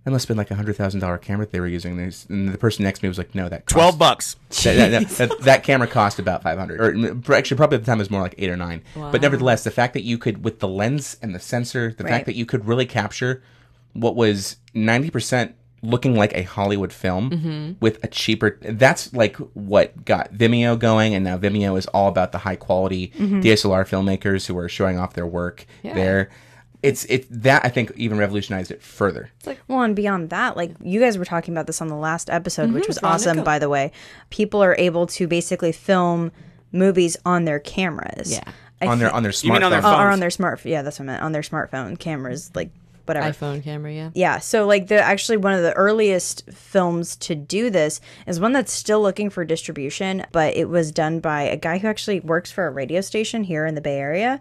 that 0.09 0.13
must 0.13 0.27
have 0.27 0.35
been 0.35 0.39
like 0.39 0.51
a 0.51 0.55
$100,000 0.55 1.21
camera 1.21 1.45
that 1.47 1.53
they 1.53 1.61
were 1.61 1.67
using. 1.69 1.97
There's- 1.97 2.27
And 2.31 2.49
the 2.49 2.57
person 2.59 2.85
next 2.85 3.01
to 3.01 3.05
me 3.05 3.09
was 3.09 3.19
like, 3.19 3.35
no, 3.35 3.49
that 3.49 3.67
cost- 3.67 3.75
12 3.75 3.99
bucks. 3.99 4.37
that, 4.65 4.75
that, 4.75 4.91
that, 4.91 5.09
that, 5.29 5.41
that 5.41 5.63
camera 5.65 5.87
cost 5.87 6.19
about 6.19 6.43
500 6.43 6.81
or 6.81 6.93
mm, 6.93 7.31
actually 7.37 7.57
probably 7.59 7.77
at 7.77 7.83
the 7.83 7.87
time 7.87 7.99
it 7.99 8.03
was 8.03 8.11
more 8.11 8.23
like 8.23 8.35
8 8.39 8.49
or 8.51 8.57
9 8.57 8.83
but 8.97 9.21
nevertheless 9.21 9.65
the 9.65 9.71
fact 9.71 9.93
that 9.95 10.03
you 10.03 10.17
could 10.19 10.43
with 10.43 10.61
the 10.61 10.69
lens 10.69 11.17
and 11.23 11.35
the 11.35 11.39
sensor 11.41 11.93
the 11.97 12.05
Right. 12.05 12.11
fact 12.11 12.27
that 12.27 12.35
you 12.35 12.47
could 12.47 12.67
really 12.67 12.87
capture 12.87 13.43
what 13.93 14.17
was 14.17 14.57
90% 14.75 15.53
looking 15.83 16.15
like 16.17 16.33
a 16.35 16.43
hollywood 16.43 16.93
film 16.93 17.77
with 17.81 18.03
a 18.03 18.09
cheaper 18.09 18.59
that's 18.63 19.13
like 19.13 19.37
what 19.55 20.05
got 20.05 20.33
vimeo 20.33 20.77
going. 20.79 21.15
And 21.15 21.25
now 21.25 21.39
vimeo 21.39 21.79
is 21.79 21.87
all 21.89 22.09
about 22.09 22.33
the 22.33 22.39
high 22.39 22.57
quality 22.57 23.13
dslr 23.19 23.87
filmmakers 23.87 24.47
who 24.47 24.57
are 24.59 24.69
showing 24.69 24.99
off 24.99 25.13
their 25.15 25.27
work 25.27 25.67
there 25.83 26.31
it's 26.83 27.05
it 27.07 27.27
that 27.31 27.65
i 27.65 27.69
think 27.69 27.93
even 27.97 28.19
revolutionized 28.19 28.71
it 28.71 28.83
further 28.83 29.31
Well, 29.69 29.83
and 29.83 29.97
beyond 29.97 30.31
that, 30.31 30.57
like 30.57 30.73
you 30.83 31.01
guys 31.01 31.19
were 31.19 31.25
talking 31.25 31.55
about 31.55 31.67
this 31.67 31.81
on 31.81 31.89
the 31.89 31.97
last 31.97 32.31
episode, 32.31 32.73
which 32.73 32.85
mm-hmm, 32.85 32.91
was 32.91 32.99
Veronica. 32.99 33.31
awesome, 33.31 33.45
by 33.45 33.59
the 33.59 33.69
way. 33.69 33.93
People 34.31 34.63
are 34.63 34.77
able 34.79 35.07
to 35.09 35.27
basically 35.27 35.73
film 35.73 36.33
movies 36.73 37.17
on 37.25 37.45
their 37.45 37.59
cameras. 37.59 38.33
Yeah. 38.33 38.53
I 38.81 38.87
on 38.87 38.99
their 38.99 39.11
on 39.13 39.23
their 39.23 39.33
You 39.43 39.53
on 39.53 39.61
their 39.61 39.81
smartphone. 39.81 39.99
Oh, 39.99 40.05
or 40.05 40.11
on 40.11 40.21
their 40.21 40.31
smart. 40.31 40.65
Yeah, 40.65 40.83
that's 40.83 40.99
what 40.99 41.05
I 41.05 41.07
meant. 41.07 41.23
On 41.23 41.33
their 41.33 41.43
smartphone 41.43 41.99
cameras, 41.99 42.51
like 42.55 42.71
whatever. 43.07 43.31
iPhone 43.31 43.65
camera, 43.65 43.93
yeah. 43.93 44.11
Yeah, 44.15 44.39
so 44.39 44.67
like 44.67 44.87
the 44.87 45.01
actually 45.01 45.39
one 45.39 45.55
of 45.55 45.63
the 45.63 45.73
earliest 45.73 46.49
films 46.51 47.17
to 47.17 47.35
do 47.35 47.71
this 47.71 48.01
is 48.27 48.39
one 48.39 48.53
that's 48.53 48.73
still 48.73 49.01
looking 49.01 49.31
for 49.31 49.45
distribution, 49.45 50.25
but 50.31 50.57
it 50.57 50.69
was 50.69 50.93
done 50.93 51.21
by 51.21 51.43
a 51.43 51.57
guy 51.57 51.79
who 51.79 51.89
actually 51.89 52.21
works 52.21 52.53
for 52.53 52.67
a 52.67 52.71
radio 52.71 53.01
station 53.01 53.45
here 53.45 53.67
in 53.67 53.75
the 53.75 53.81
Bay 53.81 53.99
Area. 53.99 54.41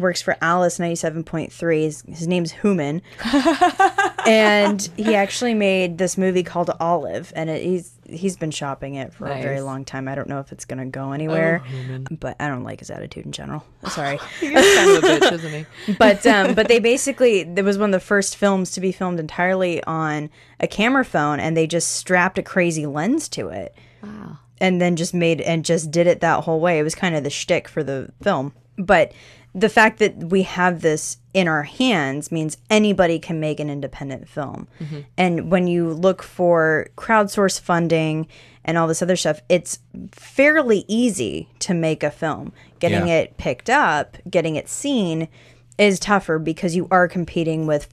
Works 0.00 0.22
for 0.22 0.36
Alice 0.40 0.78
ninety 0.78 0.96
seven 0.96 1.24
point 1.24 1.52
three. 1.52 1.82
His, 1.82 2.02
his 2.08 2.28
name's 2.28 2.52
Hooman, 2.52 3.02
and 4.26 4.88
he 4.96 5.14
actually 5.14 5.54
made 5.54 5.98
this 5.98 6.16
movie 6.18 6.42
called 6.42 6.70
Olive, 6.80 7.32
and 7.36 7.50
it, 7.50 7.62
he's 7.62 7.92
he's 8.08 8.36
been 8.36 8.50
shopping 8.50 8.94
it 8.94 9.12
for 9.12 9.26
a 9.26 9.42
very 9.42 9.60
long 9.60 9.84
time. 9.84 10.08
I 10.08 10.14
don't 10.14 10.28
know 10.28 10.40
if 10.40 10.52
it's 10.52 10.64
gonna 10.64 10.86
go 10.86 11.12
anywhere, 11.12 11.62
but 12.10 12.36
I 12.40 12.48
don't 12.48 12.64
like 12.64 12.80
his 12.80 12.90
attitude 12.90 13.26
in 13.26 13.32
general. 13.32 13.64
Sorry. 13.88 14.18
He's 14.40 14.52
kind 14.52 14.90
of 14.90 15.04
a 15.04 15.06
bitch, 15.06 15.32
isn't 15.32 15.66
he? 15.86 15.92
but 15.98 16.26
um, 16.26 16.54
but 16.54 16.68
they 16.68 16.78
basically 16.78 17.40
it 17.40 17.64
was 17.64 17.78
one 17.78 17.90
of 17.90 18.00
the 18.00 18.06
first 18.06 18.36
films 18.36 18.70
to 18.72 18.80
be 18.80 18.92
filmed 18.92 19.20
entirely 19.20 19.82
on 19.84 20.30
a 20.60 20.66
camera 20.66 21.04
phone, 21.04 21.40
and 21.40 21.56
they 21.56 21.66
just 21.66 21.92
strapped 21.92 22.38
a 22.38 22.42
crazy 22.42 22.86
lens 22.86 23.28
to 23.30 23.48
it. 23.48 23.74
Wow. 24.02 24.38
And 24.58 24.80
then 24.80 24.96
just 24.96 25.12
made 25.12 25.42
and 25.42 25.66
just 25.66 25.90
did 25.90 26.06
it 26.06 26.20
that 26.20 26.44
whole 26.44 26.60
way. 26.60 26.78
It 26.78 26.82
was 26.82 26.94
kind 26.94 27.14
of 27.14 27.24
the 27.24 27.30
shtick 27.30 27.68
for 27.68 27.84
the 27.84 28.10
film. 28.22 28.54
But 28.78 29.12
the 29.56 29.70
fact 29.70 29.98
that 30.00 30.16
we 30.24 30.42
have 30.42 30.82
this 30.82 31.16
in 31.32 31.48
our 31.48 31.62
hands 31.62 32.30
means 32.30 32.58
anybody 32.68 33.18
can 33.18 33.40
make 33.40 33.58
an 33.58 33.70
independent 33.70 34.28
film. 34.28 34.68
Mm-hmm. 34.78 35.00
And 35.16 35.50
when 35.50 35.66
you 35.66 35.92
look 35.94 36.22
for 36.22 36.88
crowdsource 36.96 37.58
funding 37.58 38.28
and 38.66 38.76
all 38.76 38.86
this 38.86 39.00
other 39.00 39.16
stuff, 39.16 39.40
it's 39.48 39.78
fairly 40.12 40.84
easy 40.88 41.48
to 41.60 41.72
make 41.72 42.02
a 42.02 42.10
film. 42.10 42.52
Getting 42.80 43.06
Yeah. 43.08 43.20
it 43.20 43.38
picked 43.38 43.70
up, 43.70 44.18
getting 44.28 44.56
it 44.56 44.68
seen 44.68 45.26
is 45.78 45.98
tougher 45.98 46.38
because 46.38 46.76
you 46.76 46.86
are 46.90 47.08
competing 47.08 47.66
with 47.66 47.88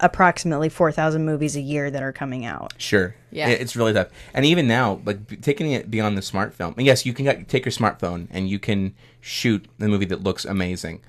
approximately 0.00 0.68
4,000 0.68 1.24
movies 1.24 1.56
a 1.56 1.60
year 1.60 1.90
that 1.90 2.02
are 2.04 2.12
coming 2.12 2.44
out. 2.44 2.72
Sure. 2.78 3.16
Yeah. 3.32 3.48
It's 3.48 3.74
really 3.74 3.92
tough. 3.92 4.08
And 4.32 4.44
even 4.44 4.68
now, 4.68 5.00
like 5.04 5.40
taking 5.40 5.72
it 5.72 5.90
beyond 5.90 6.16
the 6.16 6.20
smartphone. 6.22 6.76
and 6.76 6.86
Yes, 6.86 7.04
you 7.04 7.12
can 7.12 7.44
take 7.46 7.64
your 7.64 7.72
smartphone 7.72 8.28
and 8.30 8.48
you 8.48 8.60
can 8.60 8.94
shoot 9.20 9.66
a 9.80 9.88
movie 9.88 10.04
that 10.06 10.22
looks 10.22 10.44
amazing. 10.44 11.00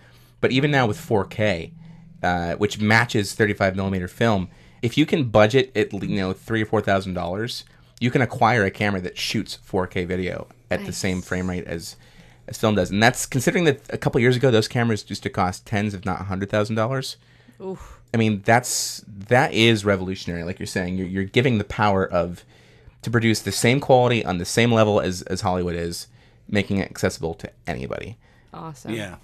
But 0.42 0.52
even 0.52 0.72
now 0.72 0.88
with 0.88 0.98
4K, 0.98 1.72
uh, 2.24 2.54
which 2.56 2.80
matches 2.80 3.34
35 3.34 3.76
millimeter 3.76 4.08
film, 4.08 4.50
if 4.82 4.98
you 4.98 5.06
can 5.06 5.26
budget 5.26 5.72
it, 5.76 5.92
you 5.94 6.18
know, 6.18 6.34
three 6.34 6.62
or 6.62 6.66
four 6.66 6.82
thousand 6.82 7.14
dollars, 7.14 7.66
you 8.00 8.12
can 8.12 8.22
acquire 8.22 8.64
a 8.64 8.72
camera 8.72 9.02
that 9.02 9.18
shoots 9.18 9.58
4K 9.70 10.08
video 10.08 10.48
at 10.72 10.86
the 10.86 10.94
same 10.94 11.22
frame 11.22 11.50
rate 11.50 11.66
as 11.66 11.96
as 12.48 12.58
film 12.58 12.76
does. 12.76 12.90
And 12.90 13.02
that's 13.04 13.26
considering 13.26 13.66
that 13.66 13.82
a 13.94 13.98
couple 13.98 14.20
years 14.22 14.36
ago 14.36 14.52
those 14.52 14.68
cameras 14.68 15.06
used 15.08 15.24
to 15.24 15.30
cost 15.30 15.66
tens, 15.66 15.94
if 15.94 16.06
not 16.06 16.22
a 16.22 16.26
hundred 16.26 16.50
thousand 16.50 16.76
dollars. 16.76 17.18
I 18.14 18.18
mean, 18.18 18.42
that's 18.44 19.04
that 19.08 19.54
is 19.54 19.86
revolutionary. 19.86 20.44
Like 20.44 20.60
you're 20.60 20.66
saying, 20.68 20.98
you're 20.98 21.08
you're 21.08 21.24
giving 21.26 21.58
the 21.58 21.64
power 21.64 22.06
of 22.06 22.44
to 23.02 23.12
produce 23.12 23.42
the 23.42 23.52
same 23.52 23.80
quality 23.80 24.26
on 24.26 24.38
the 24.38 24.46
same 24.46 24.72
level 24.72 25.00
as 25.00 25.22
as 25.24 25.42
Hollywood 25.42 25.76
is, 25.76 26.08
making 26.50 26.78
it 26.78 26.90
accessible 26.90 27.34
to 27.36 27.52
anybody. 27.68 28.18
Awesome. 28.54 28.94
Yeah. 28.94 29.18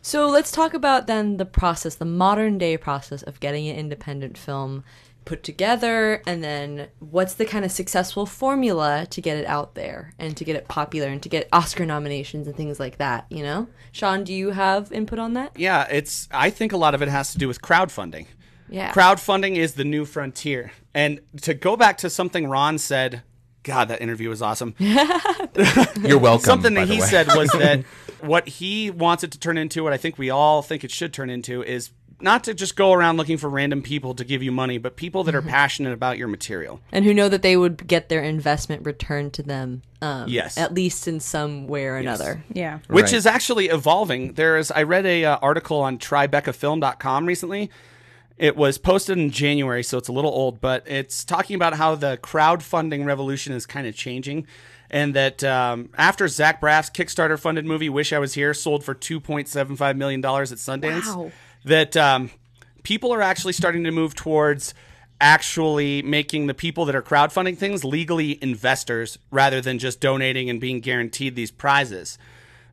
So 0.00 0.26
let's 0.28 0.50
talk 0.50 0.74
about 0.74 1.06
then 1.06 1.36
the 1.36 1.44
process, 1.44 1.94
the 1.94 2.04
modern 2.04 2.58
day 2.58 2.76
process 2.76 3.22
of 3.22 3.40
getting 3.40 3.68
an 3.68 3.76
independent 3.76 4.36
film 4.36 4.84
put 5.24 5.42
together, 5.42 6.20
and 6.26 6.42
then 6.42 6.88
what's 6.98 7.34
the 7.34 7.44
kind 7.44 7.64
of 7.64 7.70
successful 7.70 8.26
formula 8.26 9.06
to 9.10 9.20
get 9.20 9.36
it 9.36 9.46
out 9.46 9.74
there 9.74 10.14
and 10.18 10.36
to 10.36 10.44
get 10.44 10.56
it 10.56 10.66
popular 10.68 11.08
and 11.08 11.22
to 11.22 11.28
get 11.28 11.48
Oscar 11.52 11.86
nominations 11.86 12.46
and 12.46 12.56
things 12.56 12.80
like 12.80 12.98
that. 12.98 13.26
You 13.30 13.42
know, 13.44 13.68
Sean, 13.92 14.24
do 14.24 14.34
you 14.34 14.50
have 14.50 14.90
input 14.90 15.18
on 15.18 15.34
that? 15.34 15.52
Yeah, 15.56 15.86
it's. 15.90 16.28
I 16.32 16.50
think 16.50 16.72
a 16.72 16.76
lot 16.76 16.94
of 16.94 17.02
it 17.02 17.08
has 17.08 17.32
to 17.32 17.38
do 17.38 17.48
with 17.48 17.62
crowdfunding. 17.62 18.26
Yeah. 18.68 18.92
Crowdfunding 18.92 19.56
is 19.56 19.74
the 19.74 19.84
new 19.84 20.04
frontier. 20.04 20.72
And 20.94 21.20
to 21.42 21.54
go 21.54 21.76
back 21.76 21.98
to 21.98 22.10
something 22.10 22.48
Ron 22.48 22.78
said, 22.78 23.22
God, 23.64 23.88
that 23.88 24.00
interview 24.02 24.28
was 24.28 24.42
awesome. 24.42 24.74
You're 24.78 26.18
welcome. 26.18 26.44
something 26.44 26.74
by 26.74 26.80
that 26.80 26.86
the 26.88 26.94
he 26.94 27.00
way. 27.00 27.06
said 27.06 27.26
was 27.28 27.50
that 27.52 27.84
what 28.20 28.48
he 28.48 28.90
wants 28.90 29.22
it 29.24 29.30
to 29.32 29.38
turn 29.38 29.56
into, 29.58 29.84
what 29.84 29.92
I 29.92 29.96
think 29.96 30.18
we 30.18 30.30
all 30.30 30.62
think 30.62 30.84
it 30.84 30.90
should 30.90 31.12
turn 31.12 31.30
into, 31.30 31.62
is 31.62 31.90
not 32.20 32.44
to 32.44 32.54
just 32.54 32.76
go 32.76 32.92
around 32.92 33.16
looking 33.16 33.36
for 33.36 33.48
random 33.48 33.82
people 33.82 34.14
to 34.14 34.24
give 34.24 34.42
you 34.44 34.52
money, 34.52 34.78
but 34.78 34.94
people 34.96 35.24
that 35.24 35.34
are 35.34 35.42
passionate 35.42 35.92
about 35.92 36.18
your 36.18 36.28
material. 36.28 36.80
and 36.92 37.04
who 37.04 37.12
know 37.12 37.28
that 37.28 37.42
they 37.42 37.56
would 37.56 37.86
get 37.86 38.08
their 38.08 38.22
investment 38.22 38.86
returned 38.86 39.32
to 39.34 39.42
them. 39.42 39.82
Um, 40.00 40.28
Yes. 40.28 40.56
At 40.56 40.72
least 40.72 41.08
in 41.08 41.18
some 41.20 41.66
way 41.66 41.84
or 41.86 41.96
another. 41.96 42.44
Yeah. 42.52 42.78
which 42.88 43.04
Right. 43.06 43.12
is 43.14 43.26
actually 43.26 43.66
evolving. 43.68 44.34
There's 44.34 44.70
I 44.70 44.82
read 44.84 45.04
a 45.06 45.24
uh, 45.24 45.36
article 45.42 45.80
on 45.80 45.98
tribecafilm.com 45.98 47.26
recently. 47.26 47.70
It 48.38 48.56
was 48.56 48.78
posted 48.78 49.18
in 49.18 49.30
January, 49.30 49.82
so 49.82 49.98
it's 49.98 50.08
a 50.08 50.12
little 50.12 50.30
old, 50.32 50.60
but 50.60 50.82
it's 50.88 51.24
talking 51.24 51.54
about 51.54 51.74
how 51.74 51.94
the 51.94 52.18
crowdfunding 52.22 53.04
revolution 53.04 53.52
is 53.52 53.66
kind 53.66 53.86
of 53.86 53.94
changing, 53.94 54.46
and 54.90 55.14
that 55.14 55.44
um, 55.44 55.90
after 55.96 56.26
Zach 56.28 56.60
Braff's 56.60 56.90
Kickstarter 56.90 57.38
funded 57.38 57.64
movie 57.66 57.88
"Wish 57.88 58.12
I 58.12 58.18
Was 58.18 58.34
Here" 58.34 58.54
sold 58.54 58.84
for 58.84 58.94
two 58.94 59.20
point 59.20 59.48
seven 59.48 59.76
five 59.76 59.96
million 59.96 60.20
dollars 60.20 60.50
at 60.50 60.58
Sundance, 60.58 61.06
Wow. 61.14 61.30
that 61.64 61.96
um, 61.96 62.30
people 62.82 63.12
are 63.12 63.22
actually 63.22 63.52
starting 63.52 63.84
to 63.84 63.90
move 63.90 64.14
towards 64.14 64.74
actually 65.20 66.02
making 66.02 66.48
the 66.48 66.54
people 66.54 66.84
that 66.84 66.96
are 66.96 67.02
crowdfunding 67.02 67.56
things 67.56 67.84
legally 67.84 68.42
investors 68.42 69.18
rather 69.30 69.60
than 69.60 69.78
just 69.78 70.00
donating 70.00 70.50
and 70.50 70.60
being 70.60 70.80
guaranteed 70.80 71.36
these 71.36 71.52
prizes. 71.52 72.18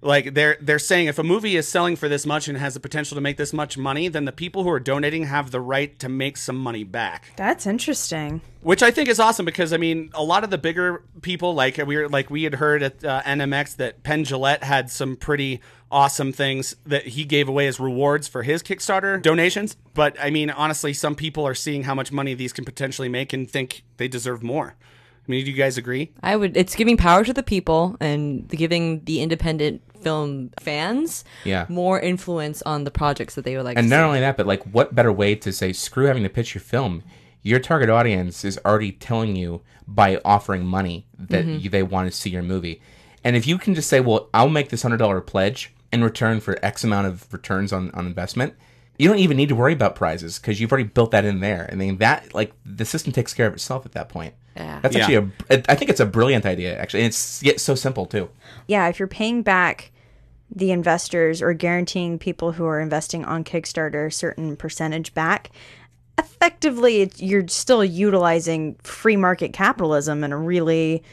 Like 0.01 0.33
they're 0.33 0.57
they're 0.61 0.79
saying 0.79 1.07
if 1.07 1.19
a 1.19 1.23
movie 1.23 1.57
is 1.57 1.67
selling 1.67 1.97
for 1.97 2.07
this 2.07 2.25
much 2.25 2.47
and 2.47 2.57
has 2.57 2.73
the 2.73 2.79
potential 2.79 3.15
to 3.15 3.21
make 3.21 3.35
this 3.35 3.51
much 3.51 3.77
money, 3.77 4.07
then 4.07 4.23
the 4.23 4.31
people 4.31 4.63
who 4.63 4.69
are 4.69 4.79
donating 4.79 5.25
have 5.25 5.51
the 5.51 5.59
right 5.59 5.97
to 5.99 6.07
make 6.07 6.37
some 6.37 6.55
money 6.55 6.85
back. 6.85 7.33
That's 7.35 7.67
interesting. 7.67 8.41
Which 8.61 8.81
I 8.81 8.91
think 8.91 9.09
is 9.09 9.19
awesome 9.19 9.45
because 9.45 9.73
I 9.73 9.77
mean 9.77 10.09
a 10.13 10.23
lot 10.23 10.45
of 10.45 10.51
the 10.51 10.57
bigger 10.57 11.03
people 11.21 11.53
like 11.53 11.77
we 11.77 11.97
were 11.97 12.07
like 12.07 12.29
we 12.29 12.43
had 12.43 12.55
heard 12.55 12.81
at 12.81 13.03
uh, 13.03 13.21
NMX 13.23 13.75
that 13.75 14.03
Penn 14.03 14.23
Jillette 14.23 14.63
had 14.63 14.89
some 14.89 15.17
pretty 15.17 15.59
awesome 15.91 16.31
things 16.31 16.77
that 16.85 17.07
he 17.07 17.25
gave 17.25 17.49
away 17.49 17.67
as 17.67 17.77
rewards 17.79 18.27
for 18.27 18.43
his 18.43 18.63
Kickstarter 18.63 19.21
donations. 19.21 19.75
But 19.93 20.15
I 20.17 20.29
mean 20.29 20.49
honestly, 20.49 20.93
some 20.93 21.15
people 21.15 21.45
are 21.45 21.55
seeing 21.55 21.83
how 21.83 21.93
much 21.93 22.09
money 22.09 22.33
these 22.35 22.53
can 22.53 22.63
potentially 22.63 23.09
make 23.09 23.33
and 23.33 23.51
think 23.51 23.83
they 23.97 24.07
deserve 24.07 24.43
more. 24.43 24.77
I 25.29 25.31
mean, 25.31 25.45
do 25.45 25.51
you 25.51 25.57
guys 25.57 25.77
agree? 25.77 26.11
I 26.23 26.35
would. 26.35 26.57
It's 26.57 26.73
giving 26.73 26.97
power 26.97 27.23
to 27.23 27.31
the 27.31 27.43
people 27.43 27.95
and 27.99 28.47
giving 28.47 29.03
the 29.03 29.21
independent 29.21 29.83
film 30.01 30.51
fans 30.59 31.23
Yeah. 31.43 31.65
more 31.69 31.99
influence 31.99 32.61
on 32.63 32.83
the 32.83 32.91
projects 32.91 33.35
that 33.35 33.43
they 33.45 33.55
would 33.55 33.65
like. 33.65 33.77
And 33.77 33.89
not 33.89 33.97
see. 33.97 34.03
only 34.03 34.19
that, 34.21 34.37
but 34.37 34.47
like, 34.47 34.63
what 34.63 34.93
better 34.95 35.11
way 35.11 35.35
to 35.35 35.51
say 35.51 35.73
screw 35.73 36.05
having 36.05 36.23
to 36.23 36.29
pitch 36.29 36.53
your 36.53 36.61
film? 36.61 37.03
Your 37.41 37.59
target 37.59 37.89
audience 37.89 38.43
is 38.43 38.59
already 38.65 38.91
telling 38.91 39.35
you 39.35 39.61
by 39.87 40.19
offering 40.25 40.65
money 40.65 41.05
that 41.17 41.45
Mm-hmm. 41.45 41.59
you, 41.59 41.69
they 41.69 41.83
want 41.83 42.11
to 42.11 42.15
see 42.17 42.29
your 42.29 42.43
movie. 42.43 42.81
And 43.23 43.35
if 43.35 43.47
you 43.47 43.57
can 43.57 43.75
just 43.75 43.89
say, 43.89 43.99
well, 43.99 44.29
I'll 44.33 44.49
make 44.49 44.69
this 44.69 44.81
hundred 44.81 44.97
dollar 44.97 45.21
pledge 45.21 45.73
in 45.91 46.03
return 46.03 46.39
for 46.39 46.57
X 46.63 46.83
amount 46.83 47.07
of 47.07 47.31
returns 47.33 47.73
on, 47.73 47.91
on 47.91 48.05
investment, 48.05 48.53
you 48.97 49.07
don't 49.07 49.19
even 49.19 49.37
need 49.37 49.49
to 49.49 49.55
worry 49.55 49.73
about 49.73 49.95
prizes 49.95 50.37
because 50.39 50.59
you've 50.59 50.71
already 50.71 50.87
built 50.87 51.11
that 51.11 51.25
in 51.25 51.39
there. 51.39 51.69
I 51.71 51.75
mean, 51.75 51.97
that 51.97 52.33
like 52.33 52.51
the 52.65 52.85
system 52.85 53.11
takes 53.13 53.33
care 53.33 53.47
of 53.47 53.53
itself 53.53 53.85
at 53.85 53.93
that 53.93 54.09
point. 54.09 54.33
Yeah. 54.59 54.79
That's 54.81 54.95
Yeah. 54.95 55.01
actually 55.03 55.31
a. 55.49 55.71
I 55.71 55.75
think 55.75 55.89
it's 55.89 55.99
a 55.99 56.05
brilliant 56.05 56.45
idea 56.45 56.77
actually, 56.77 57.01
and 57.01 57.07
it's 57.07 57.41
yet 57.41 57.59
so 57.59 57.75
simple 57.75 58.05
too. 58.05 58.29
Yeah, 58.67 58.87
if 58.89 58.99
you're 58.99 59.07
paying 59.07 59.41
back 59.41 59.91
the 60.53 60.71
investors 60.71 61.41
or 61.41 61.53
guaranteeing 61.53 62.19
people 62.19 62.51
who 62.53 62.65
are 62.65 62.79
investing 62.79 63.23
on 63.23 63.43
Kickstarter 63.43 64.07
a 64.07 64.11
certain 64.11 64.55
percentage 64.55 65.13
back, 65.13 65.51
effectively 66.17 67.11
you're 67.17 67.47
still 67.47 67.83
utilizing 67.85 68.75
free 68.83 69.15
market 69.15 69.53
capitalism 69.53 70.23
in 70.23 70.31
a 70.31 70.37
really 70.37 71.03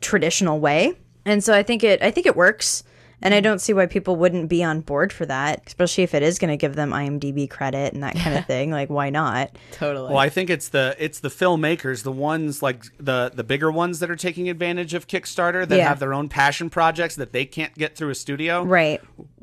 traditional 0.00 0.58
way. 0.60 0.94
And 1.24 1.42
so 1.42 1.54
I 1.54 1.62
think 1.62 1.84
it 1.84 2.02
I 2.02 2.10
think 2.10 2.26
it 2.26 2.36
works. 2.36 2.82
And 3.22 3.32
I 3.32 3.40
don't 3.40 3.60
see 3.60 3.72
why 3.72 3.86
people 3.86 4.16
wouldn't 4.16 4.48
be 4.48 4.62
on 4.62 4.80
board 4.82 5.12
for 5.12 5.24
that, 5.26 5.62
especially 5.66 6.04
if 6.04 6.14
it 6.14 6.22
is 6.22 6.38
going 6.38 6.50
to 6.50 6.56
give 6.56 6.76
them 6.76 6.90
IMDb 6.90 7.48
credit 7.48 7.94
and 7.94 8.02
that 8.02 8.14
kind 8.16 8.36
of 8.36 8.44
thing. 8.46 8.70
Like, 8.70 8.90
why 8.90 9.08
not? 9.10 9.50
totally. 9.72 10.08
Well, 10.08 10.18
I 10.18 10.28
think 10.28 10.50
it's 10.50 10.68
the 10.68 10.94
it's 10.98 11.20
the 11.20 11.28
filmmakers, 11.30 12.02
the 12.02 12.12
ones 12.12 12.62
like 12.62 12.84
the 12.98 13.30
the 13.34 13.44
bigger 13.44 13.70
ones 13.70 14.00
that 14.00 14.10
are 14.10 14.16
taking 14.16 14.48
advantage 14.50 14.92
of 14.94 15.06
Kickstarter 15.06 15.66
that 15.66 15.76
Yeah. 15.76 15.88
have 15.88 15.98
their 15.98 16.12
own 16.12 16.28
passion 16.28 16.68
projects 16.70 17.16
that 17.16 17.32
they 17.32 17.46
can't 17.46 17.74
get 17.74 17.96
through 17.96 18.10
a 18.10 18.14
studio. 18.14 18.62
Right. 18.64 19.00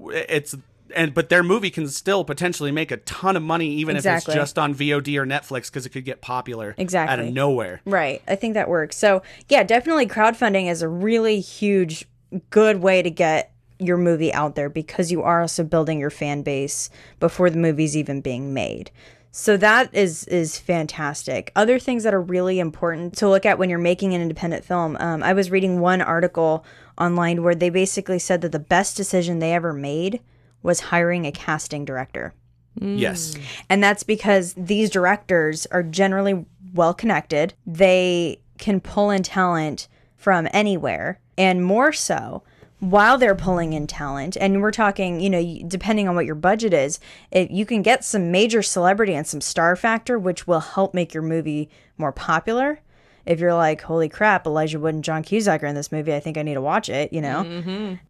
It's 0.09 0.55
and 0.95 1.15
but 1.15 1.29
their 1.29 1.41
movie 1.41 1.71
can 1.71 1.87
still 1.87 2.23
potentially 2.23 2.71
make 2.71 2.91
a 2.91 2.97
ton 2.97 3.35
of 3.35 3.41
money 3.41 3.67
even 3.69 3.95
Exactly. 3.95 4.33
if 4.33 4.35
it's 4.37 4.41
just 4.43 4.59
on 4.59 4.75
VOD 4.75 5.17
or 5.17 5.25
Netflix 5.25 5.67
because 5.71 5.87
it 5.87 5.89
could 5.89 6.05
get 6.05 6.21
popular 6.21 6.75
exactly. 6.77 7.11
out 7.11 7.19
of 7.19 7.33
nowhere. 7.33 7.81
Right. 7.85 8.21
I 8.27 8.35
think 8.35 8.53
that 8.53 8.69
works. 8.69 8.95
So, 8.97 9.23
yeah, 9.49 9.63
definitely 9.63 10.05
crowdfunding 10.05 10.69
is 10.69 10.83
a 10.83 10.87
really 10.87 11.39
huge, 11.39 12.05
good 12.51 12.81
way 12.83 13.01
to 13.01 13.09
get 13.09 13.49
your 13.79 13.97
movie 13.97 14.33
out 14.33 14.55
there 14.55 14.69
because 14.69 15.11
you 15.11 15.21
are 15.21 15.41
also 15.41 15.63
building 15.63 15.99
your 15.99 16.09
fan 16.09 16.41
base 16.41 16.89
before 17.19 17.49
the 17.49 17.57
movie's 17.57 17.97
even 17.97 18.21
being 18.21 18.53
made. 18.53 18.91
So 19.35 19.57
that 19.57 19.93
is 19.93 20.25
is 20.25 20.59
fantastic. 20.59 21.51
Other 21.55 21.79
things 21.79 22.03
that 22.03 22.13
are 22.13 22.21
really 22.21 22.59
important 22.59 23.17
to 23.17 23.27
look 23.27 23.47
at 23.47 23.57
when 23.57 23.67
you're 23.69 23.79
making 23.79 24.13
an 24.13 24.21
independent 24.21 24.63
film. 24.63 24.95
Um, 24.99 25.23
I 25.23 25.33
was 25.33 25.49
reading 25.49 25.79
one 25.79 26.01
article 26.01 26.63
online 26.99 27.41
where 27.41 27.55
they 27.55 27.71
basically 27.71 28.19
said 28.19 28.41
that 28.41 28.51
the 28.51 28.59
best 28.59 28.95
decision 28.95 29.39
they 29.39 29.53
ever 29.53 29.73
made 29.73 30.21
was 30.61 30.79
hiring 30.79 31.25
a 31.25 31.31
casting 31.31 31.83
director. 31.83 32.33
Yes. 32.79 33.35
And 33.69 33.83
that's 33.83 34.03
because 34.03 34.53
these 34.55 34.89
directors 34.89 35.65
are 35.67 35.83
generally 35.83 36.45
well 36.73 36.93
connected. 36.93 37.53
They 37.65 38.39
can 38.57 38.79
pull 38.79 39.09
in 39.09 39.23
talent 39.23 39.87
from 40.15 40.47
anywhere, 40.53 41.19
and 41.37 41.65
more 41.65 41.91
so 41.91 42.43
while 42.89 43.17
they're 43.17 43.35
pulling 43.35 43.71
in 43.73 43.87
talent. 43.87 44.35
And 44.39 44.61
we're 44.61 44.71
talking, 44.71 45.19
you 45.21 45.29
know, 45.29 45.59
depending 45.67 46.09
on 46.09 46.15
what 46.15 46.25
your 46.25 46.35
budget 46.35 46.73
is, 46.73 46.99
it, 47.31 47.49
you 47.49 47.65
can 47.65 47.81
get 47.81 48.03
some 48.03 48.29
major 48.31 48.61
celebrity 48.61 49.13
and 49.13 49.25
some 49.25 49.39
star 49.41 49.75
factor, 49.75 50.19
which 50.19 50.47
will 50.47 50.59
help 50.59 50.93
make 50.93 51.13
your 51.13 51.23
movie 51.23 51.69
more 51.97 52.11
popular. 52.11 52.81
If 53.25 53.39
you're 53.39 53.53
like, 53.53 53.81
holy 53.83 54.09
crap, 54.09 54.45
Elijah 54.45 54.81
Wood 54.81 54.95
and 54.95 55.01
John 55.03 55.23
Cusack 55.23 55.63
are 55.63 55.67
in 55.67 55.75
this 55.75 55.93
movie, 55.93 56.13
I 56.13 56.19
think 56.19 56.37
I 56.37 56.41
need 56.41 56.55
to 56.55 56.61
watch 56.61 56.89
it, 56.89 57.13
you 57.13 57.21
know? 57.21 57.43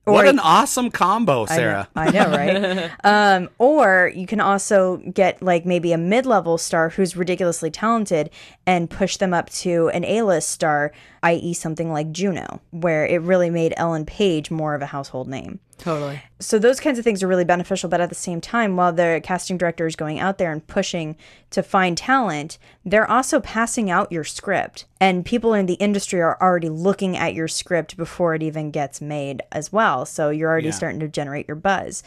What 0.06 0.26
Or- 0.26 0.30
an 0.30 0.40
awesome 0.40 0.90
combo, 0.90 1.46
Sarah. 1.46 1.88
I 1.96 2.10
know, 2.10 2.32
right? 2.32 2.92
um, 3.04 3.50
or 3.60 4.12
you 4.16 4.26
can 4.26 4.40
also 4.40 4.98
get 5.14 5.40
like 5.40 5.68
maybe 5.68 5.94
a 5.94 6.00
mid-level 6.00 6.58
star 6.58 6.90
who's 6.90 7.16
ridiculously 7.16 7.70
talented 7.70 8.32
and 8.66 8.90
push 8.90 9.18
them 9.18 9.34
up 9.34 9.50
to 9.50 9.90
an 9.90 10.06
A-list 10.06 10.50
star, 10.50 10.92
i.e., 11.22 11.54
something 11.54 11.92
like 11.92 12.12
Juno, 12.14 12.62
where 12.72 13.06
it 13.06 13.22
really 13.22 13.50
made 13.50 13.74
Ellen 13.76 14.06
Page 14.06 14.50
more 14.52 14.74
of 14.74 14.82
a 14.82 14.86
household 14.88 15.28
name. 15.28 15.60
totally. 15.78 16.22
So 16.40 16.58
those 16.60 16.80
kinds 16.80 16.98
of 16.98 17.04
things 17.04 17.22
are 17.22 17.28
really 17.28 17.44
beneficial, 17.44 17.90
but 17.90 18.00
at 18.00 18.08
the 18.08 18.16
same 18.16 18.40
time, 18.40 18.78
while 18.78 18.94
the 18.94 19.20
casting 19.22 19.58
director 19.58 19.86
is 19.86 19.98
going 19.98 20.18
out 20.20 20.38
there 20.38 20.52
and 20.54 20.66
pushing 20.66 21.18
to 21.50 21.62
find 21.62 21.98
talent, 21.98 22.58
they're 22.86 23.10
also 23.10 23.42
passing 23.42 23.90
out 23.92 24.10
your 24.12 24.24
script. 24.24 24.86
And 25.02 25.26
people 25.26 25.54
in 25.54 25.66
the 25.66 25.74
industry 25.74 26.22
are 26.22 26.38
already 26.42 26.70
looking 26.70 27.18
at 27.18 27.34
your 27.34 27.50
script 27.50 27.98
before 27.98 28.34
it 28.34 28.42
even 28.44 28.72
gets 28.72 29.02
made 29.02 29.42
as 29.52 29.74
well. 29.74 30.06
So 30.06 30.30
you're 30.30 30.50
already 30.50 30.68
Yeah. 30.68 30.74
starting 30.74 31.00
to 31.02 31.08
generate 31.10 31.48
your 31.50 31.56
buzz. 31.58 32.02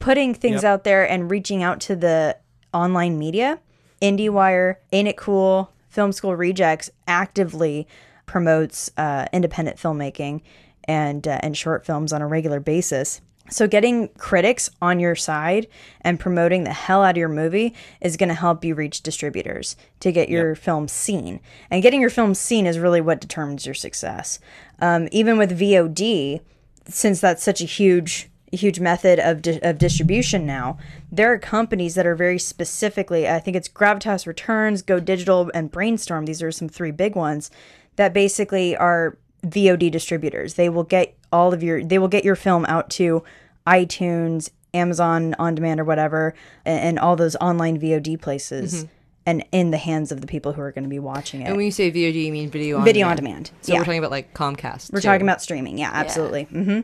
putting 0.00 0.34
things 0.34 0.62
Yep. 0.62 0.64
out 0.64 0.84
there 0.84 1.08
and 1.08 1.30
reaching 1.30 1.62
out 1.62 1.80
to 1.80 1.96
the 1.96 2.36
online 2.74 3.18
media. 3.18 3.58
IndieWire, 4.02 4.76
Ain't 4.92 5.08
It 5.08 5.16
Cool, 5.16 5.70
Film 5.94 6.10
School 6.10 6.34
Rejects 6.34 6.90
actively 7.06 7.86
promotes 8.26 8.90
uh, 8.96 9.26
independent 9.32 9.76
filmmaking 9.76 10.42
and 10.84 11.26
uh, 11.26 11.38
and 11.40 11.56
short 11.56 11.86
films 11.86 12.12
on 12.12 12.20
a 12.20 12.26
regular 12.26 12.58
basis. 12.58 13.20
So 13.50 13.68
getting 13.68 14.08
critics 14.18 14.70
on 14.80 14.98
your 14.98 15.14
side 15.14 15.68
and 16.00 16.18
promoting 16.18 16.64
the 16.64 16.72
hell 16.72 17.04
out 17.04 17.10
of 17.10 17.16
your 17.18 17.28
movie 17.28 17.74
is 18.00 18.16
going 18.16 18.30
to 18.30 18.34
help 18.34 18.64
you 18.64 18.74
reach 18.74 19.02
distributors 19.02 19.76
to 20.00 20.10
get 20.12 20.30
your 20.30 20.54
film 20.54 20.88
seen. 20.88 21.40
And 21.70 21.82
getting 21.82 22.00
your 22.00 22.10
film 22.10 22.34
seen 22.34 22.66
is 22.66 22.78
really 22.78 23.02
what 23.02 23.20
determines 23.20 23.66
your 23.66 23.74
success. 23.74 24.40
Um, 24.80 25.08
even 25.12 25.36
with 25.36 25.58
VOD, 25.58 26.40
since 26.88 27.20
that's 27.20 27.42
such 27.42 27.60
a 27.60 27.66
huge 27.66 28.30
huge 28.56 28.80
method 28.80 29.18
of, 29.18 29.42
di- 29.42 29.60
of 29.62 29.78
distribution 29.78 30.46
now 30.46 30.78
there 31.16 31.32
are 31.32 31.38
companies 31.38 31.94
that 31.94 32.06
are 32.06 32.14
very 32.16 32.38
specifically 32.38 33.28
i 33.28 33.38
think 33.38 33.56
it's 33.56 33.68
gravitas 33.68 34.26
returns 34.26 34.82
go 34.82 34.98
digital 34.98 35.50
and 35.54 35.70
brainstorm 35.70 36.26
these 36.26 36.42
are 36.42 36.50
some 36.52 36.68
three 36.68 36.90
big 36.90 37.14
ones 37.14 37.50
that 37.96 38.12
basically 38.12 38.76
are 38.76 39.16
vod 39.46 39.90
distributors 39.90 40.54
they 40.54 40.68
will 40.68 40.82
get 40.84 41.16
all 41.32 41.52
of 41.52 41.62
your 41.62 41.84
they 41.84 41.98
will 41.98 42.08
get 42.08 42.24
your 42.24 42.36
film 42.36 42.64
out 42.66 42.90
to 42.90 43.22
itunes 43.66 44.50
amazon 44.72 45.34
on 45.38 45.54
demand 45.54 45.78
or 45.80 45.84
whatever 45.84 46.34
and, 46.64 46.80
and 46.80 46.98
all 46.98 47.16
those 47.16 47.36
online 47.36 47.78
vod 47.78 48.20
places 48.20 48.86
and 49.26 49.44
in 49.52 49.70
the 49.70 49.78
hands 49.78 50.12
of 50.12 50.20
the 50.20 50.26
people 50.26 50.52
who 50.52 50.60
are 50.60 50.70
going 50.72 50.82
to 50.84 50.90
be 50.90 50.98
watching 50.98 51.40
it 51.40 51.46
And 51.46 51.56
when 51.56 51.64
you 51.64 51.72
say 51.72 51.90
VOD, 51.90 52.26
you 52.26 52.32
mean 52.32 52.50
video 52.50 52.76
on 52.78 52.84
Video 52.84 53.06
on 53.08 53.16
demand. 53.16 53.46
demand, 53.46 53.64
So 53.64 53.72
yeah. 53.72 53.78
we're 53.78 53.84
talking 53.86 53.98
about 53.98 54.10
like 54.10 54.34
Comcast. 54.34 54.92
We're 54.92 55.00
too. 55.00 55.06
talking 55.08 55.22
about 55.22 55.40
streaming. 55.40 55.78
Yeah, 55.78 55.90
absolutely. 55.94 56.42
hmm 56.44 56.80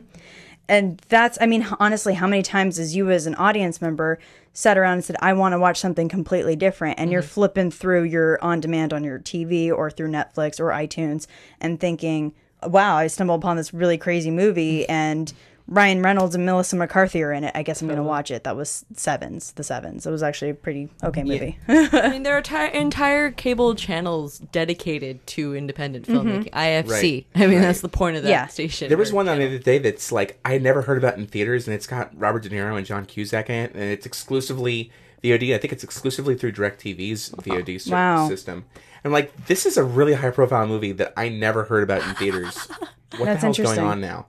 And 0.71 1.01
that's, 1.09 1.37
I 1.41 1.47
mean, 1.47 1.67
honestly, 1.81 2.13
how 2.13 2.27
many 2.27 2.41
times 2.41 2.79
as 2.79 2.95
you 2.95 3.11
as 3.11 3.25
an 3.25 3.35
audience 3.35 3.81
member 3.81 4.19
sat 4.53 4.77
around 4.77 4.93
and 4.93 5.03
said, 5.03 5.17
I 5.19 5.33
want 5.33 5.51
to 5.51 5.59
watch 5.59 5.77
something 5.77 6.07
completely 6.07 6.55
different. 6.55 6.97
And 6.97 7.11
you're 7.11 7.21
mm-hmm. 7.21 7.29
flipping 7.29 7.71
through 7.71 8.03
your 8.03 8.41
on 8.41 8.61
demand 8.61 8.93
on 8.93 9.03
your 9.03 9.19
TV 9.19 9.69
or 9.69 9.91
through 9.91 10.07
Netflix 10.07 10.61
or 10.61 10.69
iTunes 10.69 11.27
and 11.59 11.77
thinking, 11.77 12.33
wow, 12.63 12.95
I 12.95 13.07
stumbled 13.07 13.41
upon 13.41 13.57
this 13.57 13.73
really 13.73 13.97
crazy 13.97 14.31
movie 14.31 14.83
mm-hmm. 14.83 14.91
and 14.91 15.33
Ryan 15.67 16.01
Reynolds 16.01 16.35
and 16.35 16.45
Melissa 16.45 16.75
McCarthy 16.75 17.23
are 17.23 17.31
in 17.31 17.43
it. 17.43 17.51
I 17.55 17.63
guess 17.63 17.81
I'm 17.81 17.87
going 17.87 17.97
to 17.97 18.03
watch 18.03 18.29
it. 18.31 18.43
That 18.43 18.55
was 18.55 18.85
Sevens, 18.95 19.53
The 19.53 19.63
Sevens. 19.63 20.05
It 20.05 20.11
was 20.11 20.23
actually 20.23 20.51
a 20.51 20.53
pretty 20.53 20.89
okay 21.03 21.23
movie. 21.23 21.57
I 21.67 22.09
mean, 22.11 22.23
there 22.23 22.37
are 22.37 22.41
ti- 22.41 22.77
entire 22.77 23.31
cable 23.31 23.75
channels 23.75 24.39
dedicated 24.39 25.25
to 25.27 25.55
independent 25.55 26.07
mm-hmm. 26.07 26.27
filmmaking. 26.27 26.51
IFC. 26.51 27.25
I 27.35 27.47
mean, 27.47 27.61
that's 27.61 27.81
the 27.81 27.89
point 27.89 28.17
of 28.17 28.23
that 28.23 28.29
Yeah. 28.29 28.47
station. 28.47 28.89
There 28.89 28.97
was 28.97 29.11
or 29.11 29.15
one 29.15 29.25
the 29.25 29.33
channel. 29.33 29.47
other 29.47 29.59
day 29.59 29.77
that's 29.77 30.11
like 30.11 30.39
I 30.43 30.53
had 30.53 30.61
never 30.63 30.81
heard 30.81 30.97
about 30.97 31.17
in 31.17 31.27
theaters, 31.27 31.67
and 31.67 31.75
it's 31.75 31.87
got 31.87 32.11
Robert 32.19 32.43
De 32.43 32.49
Niro 32.49 32.77
and 32.77 32.85
John 32.85 33.05
Cusack 33.05 33.49
in 33.49 33.55
it, 33.55 33.73
and 33.73 33.83
it's 33.83 34.05
exclusively 34.05 34.91
VOD. 35.23 35.53
I 35.53 35.57
think 35.57 35.71
it's 35.71 35.83
exclusively 35.83 36.35
through 36.35 36.53
DirecTV's 36.53 37.29
VOD 37.29 37.75
oh, 37.75 37.77
sy- 37.77 37.91
Wow. 37.91 38.27
system. 38.27 38.65
I'm 39.03 39.11
like, 39.11 39.47
this 39.47 39.65
is 39.65 39.77
a 39.77 39.83
really 39.83 40.13
high 40.13 40.29
profile 40.31 40.67
movie 40.67 40.91
that 40.91 41.13
I 41.17 41.29
never 41.29 41.63
heard 41.63 41.83
about 41.83 42.03
in 42.07 42.13
theaters. 42.15 42.67
What 43.17 43.25
That's 43.25 43.41
the 43.41 43.47
hell's 43.47 43.57
going 43.57 43.67
interesting. 43.67 43.83
on 43.85 43.99
now? 43.99 44.25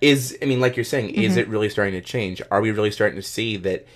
Is 0.00 0.36
I 0.40 0.44
mean, 0.46 0.60
like 0.60 0.76
you're 0.76 0.84
saying, 0.84 1.10
is 1.10 1.32
Mm-hmm. 1.32 1.40
it 1.40 1.48
really 1.48 1.68
starting 1.68 1.94
to 1.94 2.00
change? 2.00 2.40
Are 2.50 2.60
we 2.60 2.70
really 2.70 2.90
starting 2.90 3.16
to 3.16 3.26
see 3.26 3.56
that? 3.58 3.86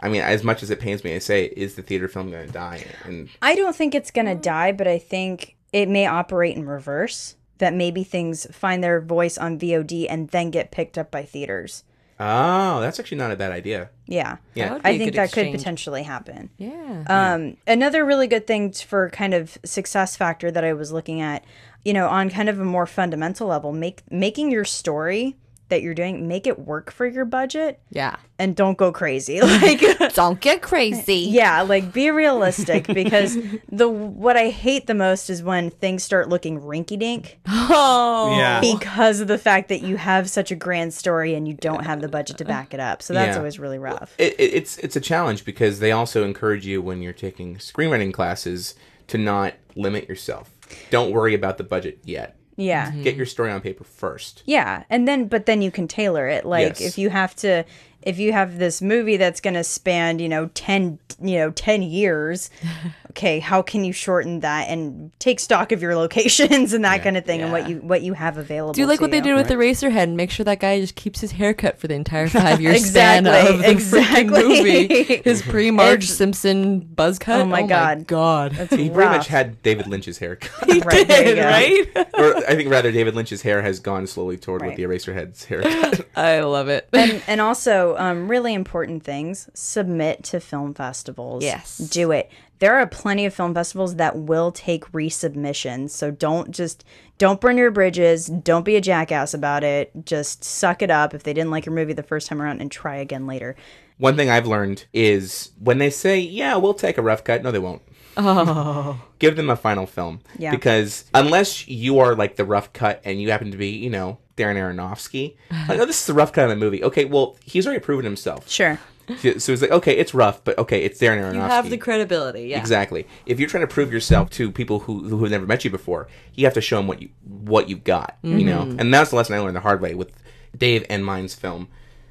I 0.00 0.08
mean, 0.08 0.22
as 0.22 0.42
much 0.42 0.62
as 0.62 0.70
it 0.70 0.80
pains 0.80 1.04
me 1.04 1.12
to 1.12 1.20
say, 1.20 1.44
is 1.44 1.76
the 1.76 1.82
theater 1.82 2.08
film 2.08 2.30
going 2.30 2.46
to 2.46 2.52
die? 2.52 2.84
And 3.04 3.28
I 3.40 3.54
don't 3.54 3.76
think 3.76 3.94
it's 3.94 4.10
going 4.10 4.26
to 4.26 4.34
die, 4.34 4.72
but 4.72 4.88
I 4.88 4.98
think 4.98 5.54
it 5.72 5.88
may 5.88 6.06
operate 6.06 6.56
in 6.56 6.66
reverse. 6.66 7.36
That 7.58 7.74
maybe 7.74 8.02
things 8.02 8.44
find 8.50 8.82
their 8.82 9.00
voice 9.00 9.38
on 9.38 9.56
VOD 9.60 10.06
and 10.10 10.28
then 10.30 10.50
get 10.50 10.72
picked 10.72 10.98
up 10.98 11.12
by 11.12 11.22
theaters. 11.22 11.84
oh, 12.18 12.80
that's 12.80 12.98
actually 12.98 13.18
not 13.18 13.30
a 13.30 13.36
bad 13.36 13.52
idea. 13.52 13.90
Yeah. 14.06 14.38
Yeah. 14.54 14.64
That 14.64 14.72
would 14.74 14.82
be 14.82 14.88
I 14.88 14.92
a 14.92 14.98
think 14.98 15.10
good 15.12 15.18
that 15.18 15.32
could 15.32 15.52
potentially 15.52 16.02
happen. 16.02 16.50
Yeah. 16.58 17.04
Um, 17.08 17.56
another 17.66 18.04
really 18.04 18.26
good 18.26 18.48
thing 18.48 18.72
for 18.72 19.10
kind 19.10 19.32
of 19.34 19.58
success 19.64 20.16
factor 20.16 20.50
that 20.50 20.64
I 20.64 20.72
was 20.72 20.90
looking 20.90 21.20
at, 21.20 21.44
you 21.84 21.92
know, 21.92 22.08
on 22.08 22.30
kind 22.30 22.48
of 22.48 22.58
a 22.58 22.64
more 22.64 22.86
fundamental 22.86 23.46
level, 23.46 23.72
make 23.72 24.02
making 24.10 24.50
your 24.50 24.64
story 24.64 25.36
that 25.72 25.82
you're 25.82 25.94
doing 25.94 26.28
make 26.28 26.46
it 26.46 26.58
work 26.60 26.92
for 26.92 27.06
your 27.06 27.24
budget 27.24 27.80
yeah. 27.90 28.16
and 28.38 28.54
don't 28.54 28.78
go 28.78 28.92
crazy. 28.92 29.40
Like 29.42 29.82
Don't 30.14 30.40
get 30.40 30.60
crazy. 30.62 31.14
yeah, 31.30 31.62
like 31.62 31.92
be 31.92 32.10
realistic 32.10 32.86
because 32.86 33.36
the 33.70 33.88
what 33.88 34.36
I 34.36 34.50
hate 34.50 34.86
the 34.86 34.94
most 34.94 35.30
is 35.30 35.42
when 35.42 35.70
things 35.70 36.02
start 36.04 36.28
looking 36.28 36.60
rinky 36.60 36.98
dink 36.98 37.38
Oh. 37.48 38.36
Yeah. 38.38 38.60
because 38.60 39.20
of 39.20 39.28
the 39.28 39.38
fact 39.38 39.68
that 39.70 39.82
you 39.82 39.96
have 39.96 40.28
such 40.28 40.50
a 40.50 40.54
grand 40.54 40.92
story 40.94 41.34
and 41.34 41.48
you 41.48 41.54
don't 41.54 41.84
have 41.86 42.00
the 42.02 42.08
budget 42.08 42.38
to 42.38 42.44
back 42.44 42.74
it 42.74 42.80
up. 42.80 43.02
So 43.02 43.14
that's 43.14 43.34
Yeah. 43.34 43.38
always 43.38 43.58
really 43.58 43.78
rough. 43.78 44.14
it, 44.18 44.34
it, 44.38 44.54
it's 44.54 44.78
it's 44.78 44.96
a 44.96 45.00
challenge 45.00 45.44
because 45.44 45.80
they 45.80 45.90
also 45.92 46.24
encourage 46.24 46.66
you 46.66 46.82
when 46.82 47.00
you're 47.02 47.12
taking 47.12 47.56
screenwriting 47.56 48.12
classes 48.12 48.74
to 49.08 49.18
not 49.18 49.54
limit 49.74 50.08
yourself. 50.08 50.50
Don't 50.90 51.10
worry 51.10 51.34
about 51.34 51.56
the 51.58 51.64
budget 51.64 51.98
yet. 52.04 52.36
Yeah. 52.56 52.90
Mm-hmm. 52.90 53.02
Get 53.02 53.16
your 53.16 53.26
story 53.26 53.50
on 53.50 53.60
paper 53.60 53.84
first. 53.84 54.42
Yeah, 54.46 54.84
and 54.90 55.08
then 55.08 55.26
but 55.26 55.46
then 55.46 55.62
you 55.62 55.70
can 55.70 55.88
tailor 55.88 56.28
it. 56.28 56.44
Like 56.44 56.80
Yes. 56.80 56.80
if 56.80 56.98
you 56.98 57.10
have 57.10 57.34
to 57.36 57.64
if 58.02 58.18
you 58.18 58.32
have 58.32 58.58
this 58.58 58.82
movie 58.82 59.16
that's 59.16 59.40
going 59.40 59.54
to 59.54 59.62
span, 59.62 60.18
you 60.18 60.28
know, 60.28 60.50
10, 60.54 60.98
you 61.22 61.36
know, 61.36 61.50
10 61.52 61.82
years, 61.82 62.50
okay, 63.12 63.38
how 63.40 63.60
can 63.62 63.84
you 63.84 63.92
shorten 63.92 64.40
that 64.40 64.68
and 64.68 65.12
take 65.18 65.38
stock 65.38 65.70
of 65.72 65.82
your 65.82 65.94
locations 66.02 66.72
and 66.72 66.84
that 66.84 67.02
kind 67.02 67.16
of 67.16 67.24
thing 67.24 67.42
and 67.42 67.52
what 67.52 67.68
you 67.68 67.76
what 67.78 68.02
you 68.02 68.14
have 68.14 68.38
available 68.38 68.72
Do 68.72 68.80
you 68.80 68.86
like 68.86 68.98
to 68.98 69.04
what 69.04 69.10
they 69.10 69.20
did 69.20 69.34
with 69.34 69.48
the 69.48 69.54
Eraserhead 69.54 70.02
and 70.04 70.16
make 70.16 70.30
sure 70.30 70.44
that 70.44 70.60
guy 70.60 70.80
just 70.80 70.94
keeps 70.94 71.20
his 71.20 71.32
haircut 71.32 71.78
for 71.78 71.88
the 71.88 71.94
entire 71.94 72.28
five 72.28 72.60
year 72.60 72.76
span 72.78 73.26
Exactly, 73.26 73.52
of 73.54 73.58
the 73.62 73.70
exactly. 73.70 74.42
freaking 74.42 74.48
movie? 74.88 75.16
His 75.24 75.42
pre 75.42 75.70
Marge 75.70 76.08
Simpson 76.08 76.80
buzz 76.80 77.18
cut. 77.18 77.40
Oh 77.42 77.44
my 77.44 77.62
God. 77.62 78.06
God. 78.06 78.52
That's 78.52 78.74
He 78.74 78.88
pretty 78.90 79.10
much 79.10 79.26
had 79.28 79.62
David 79.62 79.86
Lynch's 79.86 80.18
haircut. 80.18 80.68
right, 80.84 81.06
there 81.06 81.28
you 81.28 81.34
go. 81.36 81.42
right? 81.44 82.08
or 82.14 82.36
I 82.48 82.54
think 82.56 82.70
rather 82.70 82.90
David 82.90 83.14
Lynch's 83.14 83.42
hair 83.42 83.62
has 83.62 83.78
gone 83.80 84.06
slowly 84.06 84.36
toward 84.36 84.62
Right. 84.62 84.68
what 84.68 84.76
the 84.76 84.82
Eraserhead's 84.84 85.44
haircut. 85.44 86.06
I 86.16 86.40
love 86.40 86.68
it. 86.68 86.88
and 86.92 87.22
and 87.26 87.40
also 87.40 87.96
um, 87.98 88.28
really 88.28 88.54
important 88.54 89.04
things 89.04 89.48
submit 89.54 90.24
to 90.24 90.40
film 90.40 90.72
festivals 90.74 91.42
Yes. 91.44 91.78
do 91.78 92.10
it 92.12 92.30
there 92.62 92.76
are 92.76 92.86
plenty 92.86 93.26
of 93.26 93.34
film 93.34 93.52
festivals 93.52 93.96
that 93.96 94.16
will 94.16 94.52
take 94.52 94.84
resubmissions 94.92 95.90
so 95.90 96.12
don't 96.12 96.52
just 96.52 96.84
don't 97.18 97.40
burn 97.40 97.58
your 97.58 97.72
bridges 97.72 98.26
don't 98.26 98.64
be 98.64 98.76
a 98.76 98.80
jackass 98.80 99.34
about 99.34 99.64
it 99.64 99.90
just 100.06 100.44
suck 100.44 100.80
it 100.80 100.90
up 100.90 101.12
if 101.12 101.24
they 101.24 101.32
didn't 101.32 101.50
like 101.50 101.66
your 101.66 101.74
movie 101.74 101.92
the 101.92 102.02
first 102.04 102.28
time 102.28 102.40
around 102.40 102.60
and 102.60 102.70
try 102.70 102.94
again 102.96 103.26
later 103.26 103.56
One 103.98 104.16
thing 104.16 104.30
I've 104.30 104.46
learned 104.46 104.86
is 104.92 105.50
when 105.58 105.78
they 105.78 105.90
say, 105.90 106.18
"Yeah, 106.18 106.56
we'll 106.56 106.74
take 106.74 106.98
a 106.98 107.02
rough 107.02 107.22
cut," 107.24 107.42
no, 107.42 107.50
they 107.52 107.58
won't. 107.60 107.82
oh. 108.16 109.00
Give 109.20 109.36
them 109.36 109.50
a 109.50 109.54
final 109.56 109.86
film. 109.86 110.20
Yeah. 110.38 110.50
Because 110.50 111.04
unless 111.14 111.68
you 111.68 112.00
are 112.00 112.16
like 112.16 112.34
the 112.36 112.44
rough 112.44 112.72
cut 112.72 113.00
and 113.04 113.20
you 113.22 113.30
happen 113.30 113.52
to 113.52 113.56
be, 113.56 113.68
you 113.68 113.90
know, 113.90 114.18
Darren 114.36 114.56
Aronofsky, 114.56 115.36
like, 115.68 115.78
oh, 115.78 115.86
this 115.86 116.00
is 116.00 116.06
the 116.06 116.14
rough 116.14 116.32
cut 116.32 116.44
of 116.44 116.50
the 116.50 116.56
movie. 116.56 116.82
Okay, 116.82 117.04
well, 117.04 117.36
he's 117.44 117.64
already 117.66 117.80
proven 117.80 118.04
himself. 118.04 118.48
sure 118.50 118.80
So 119.18 119.28
it's 119.52 119.62
like, 119.62 119.70
okay, 119.70 119.96
it's 119.96 120.14
rough, 120.14 120.42
but 120.44 120.56
okay, 120.58 120.82
it's 120.84 121.00
Darren 121.00 121.18
Aronofsky. 121.20 121.34
You 121.34 121.40
have 121.40 121.70
the 121.70 121.76
credibility. 121.76 122.42
Yeah. 122.48 122.58
Exactly. 122.60 123.06
If 123.26 123.38
you're 123.40 123.48
trying 123.48 123.66
to 123.66 123.72
prove 123.72 123.92
yourself 123.92 124.30
to 124.30 124.50
people 124.50 124.80
who 124.80 125.08
who 125.08 125.22
have 125.24 125.30
never 125.30 125.46
met 125.46 125.64
you 125.64 125.70
before, 125.70 126.08
you 126.34 126.44
have 126.46 126.54
to 126.54 126.60
show 126.60 126.76
them 126.76 126.86
what 126.86 127.02
you 127.02 127.08
what 127.24 127.68
you've 127.68 127.84
got. 127.84 128.16
You 128.22 128.44
know, 128.44 128.62
Mm-hmm. 128.62 128.80
and 128.80 128.94
that's 128.94 129.10
the 129.10 129.16
lesson 129.16 129.34
I 129.34 129.40
learned 129.40 129.56
the 129.56 129.60
hard 129.60 129.80
way 129.80 129.94
with 129.94 130.12
Dave 130.56 130.84
and 130.88 131.04
mine's 131.04 131.34
film, 131.34 131.68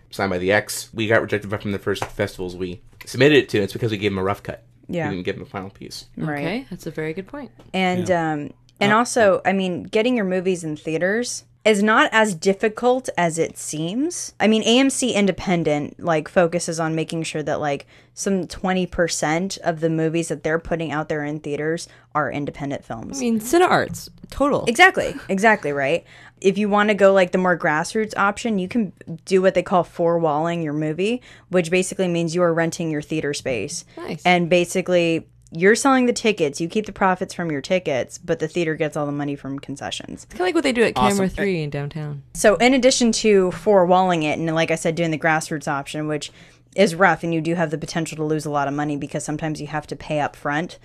signed 0.10 0.30
by 0.32 0.38
the 0.38 0.52
X. 0.52 0.90
We 0.94 1.08
got 1.08 1.22
rejected 1.22 1.50
from 1.50 1.72
the 1.72 1.80
first 1.80 2.04
festivals 2.06 2.56
we 2.56 2.82
submitted 3.06 3.38
it 3.38 3.50
to. 3.50 3.60
It's 3.62 3.74
because 3.74 3.92
we 3.92 3.98
gave 3.98 4.12
him 4.12 4.18
a 4.18 4.24
rough 4.24 4.44
cut. 4.44 4.64
Yeah. 4.88 5.08
we 5.10 5.16
didn't 5.16 5.26
give 5.26 5.38
him 5.38 5.44
a 5.44 5.46
final 5.46 5.70
piece. 5.70 6.06
right 6.18 6.40
Okay, 6.40 6.68
that's 6.70 6.86
a 6.86 6.92
very 6.92 7.14
good 7.14 7.28
point. 7.28 7.52
and 7.74 8.12
um 8.12 8.52
and 8.82 8.92
also 8.92 9.42
i 9.46 9.54
mean 9.54 9.84
getting 9.84 10.16
your 10.18 10.26
movies 10.26 10.64
in 10.66 10.76
theaters 10.76 11.46
is 11.64 11.84
not 11.84 12.10
as 12.12 12.34
difficult 12.34 13.10
as 13.18 13.38
it 13.38 13.58
seems 13.58 14.34
i 14.40 14.48
mean 14.48 14.64
amc 14.64 15.14
independent 15.14 16.00
like 16.00 16.28
focuses 16.28 16.80
on 16.80 16.96
making 16.96 17.24
sure 17.24 17.44
that 17.44 17.60
like 17.60 17.86
some 18.14 18.46
20% 18.46 19.58
of 19.60 19.80
the 19.80 19.90
movies 19.90 20.28
that 20.28 20.44
they're 20.44 20.60
putting 20.60 20.92
out 20.92 21.08
there 21.08 21.24
in 21.24 21.40
theaters 21.40 21.88
are 22.14 22.32
independent 22.32 22.84
films 22.84 23.18
I 23.18 23.22
mean, 23.22 23.40
Cine 23.40 23.68
Arts, 23.68 24.10
total. 24.30 24.66
Exactly, 24.66 25.16
exactly 25.30 25.72
right. 25.72 26.04
If 26.42 26.58
you 26.58 26.70
want 26.70 26.90
to 26.90 26.94
go 26.94 27.14
like 27.14 27.32
the 27.32 27.38
more 27.38 27.58
grassroots 27.58 28.14
option, 28.18 28.60
you 28.60 28.68
can 28.68 28.92
do 29.26 29.42
what 29.42 29.54
they 29.54 29.64
call 29.64 29.84
four 29.84 30.18
walling 30.20 30.62
your 30.62 30.74
movie, 30.74 31.22
which 31.50 31.72
basically 31.72 32.08
means 32.08 32.36
you 32.36 32.42
are 32.42 32.54
renting 32.54 32.92
your 32.92 33.02
theater 33.02 33.34
space. 33.34 33.86
Nice. 33.96 34.24
And 34.26 34.50
basically, 34.50 35.28
you're 35.52 35.76
selling 35.76 36.06
the 36.06 36.14
tickets. 36.14 36.62
You 36.62 36.68
keep 36.68 36.86
the 36.86 36.94
profits 36.94 37.34
from 37.34 37.52
your 37.52 37.62
tickets, 37.62 38.18
but 38.18 38.40
the 38.40 38.48
theater 38.48 38.76
gets 38.76 38.96
all 38.96 39.06
the 39.06 39.12
money 39.12 39.36
from 39.36 39.60
concessions. 39.60 40.24
It's 40.24 40.34
kind 40.34 40.42
of 40.42 40.46
like 40.46 40.56
what 40.56 40.64
they 40.64 40.72
do 40.72 40.84
at 40.84 40.96
Camera 40.96 41.28
3 41.28 41.64
in 41.64 41.70
downtown. 41.70 42.24
So, 42.34 42.56
in 42.56 42.74
addition 42.74 43.12
to 43.14 43.52
four 43.52 43.86
walling 43.86 44.24
it, 44.24 44.40
and 44.40 44.54
like 44.56 44.72
I 44.72 44.76
said, 44.76 44.96
doing 44.96 45.12
the 45.12 45.18
grassroots 45.18 45.68
option, 45.68 46.08
which 46.08 46.32
is 46.76 46.96
rough, 46.96 47.24
and 47.24 47.34
you 47.34 47.42
do 47.42 47.56
have 47.56 47.70
the 47.70 47.78
potential 47.78 48.16
to 48.18 48.24
lose 48.24 48.46
a 48.46 48.50
lot 48.50 48.68
of 48.70 48.74
money 48.74 48.96
because 48.96 49.26
sometimes 49.26 49.60
you 49.60 49.68
have 49.68 49.86
to 49.88 49.96
pay 49.96 50.22
up 50.22 50.36
front 50.36 50.80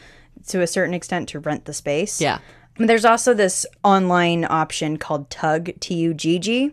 to 0.49 0.61
a 0.61 0.67
certain 0.67 0.95
extent 0.95 1.29
to 1.31 1.39
rent 1.39 1.65
the 1.65 1.73
space 1.73 2.21
Yeah. 2.21 2.39
There's 2.79 3.05
also 3.05 3.33
this 3.33 3.65
online 3.83 4.45
option 4.45 4.99
called 4.99 5.31
Tugg, 5.31 5.79
T 5.81 5.95
U 5.95 6.13
G 6.15 6.39
G, 6.39 6.73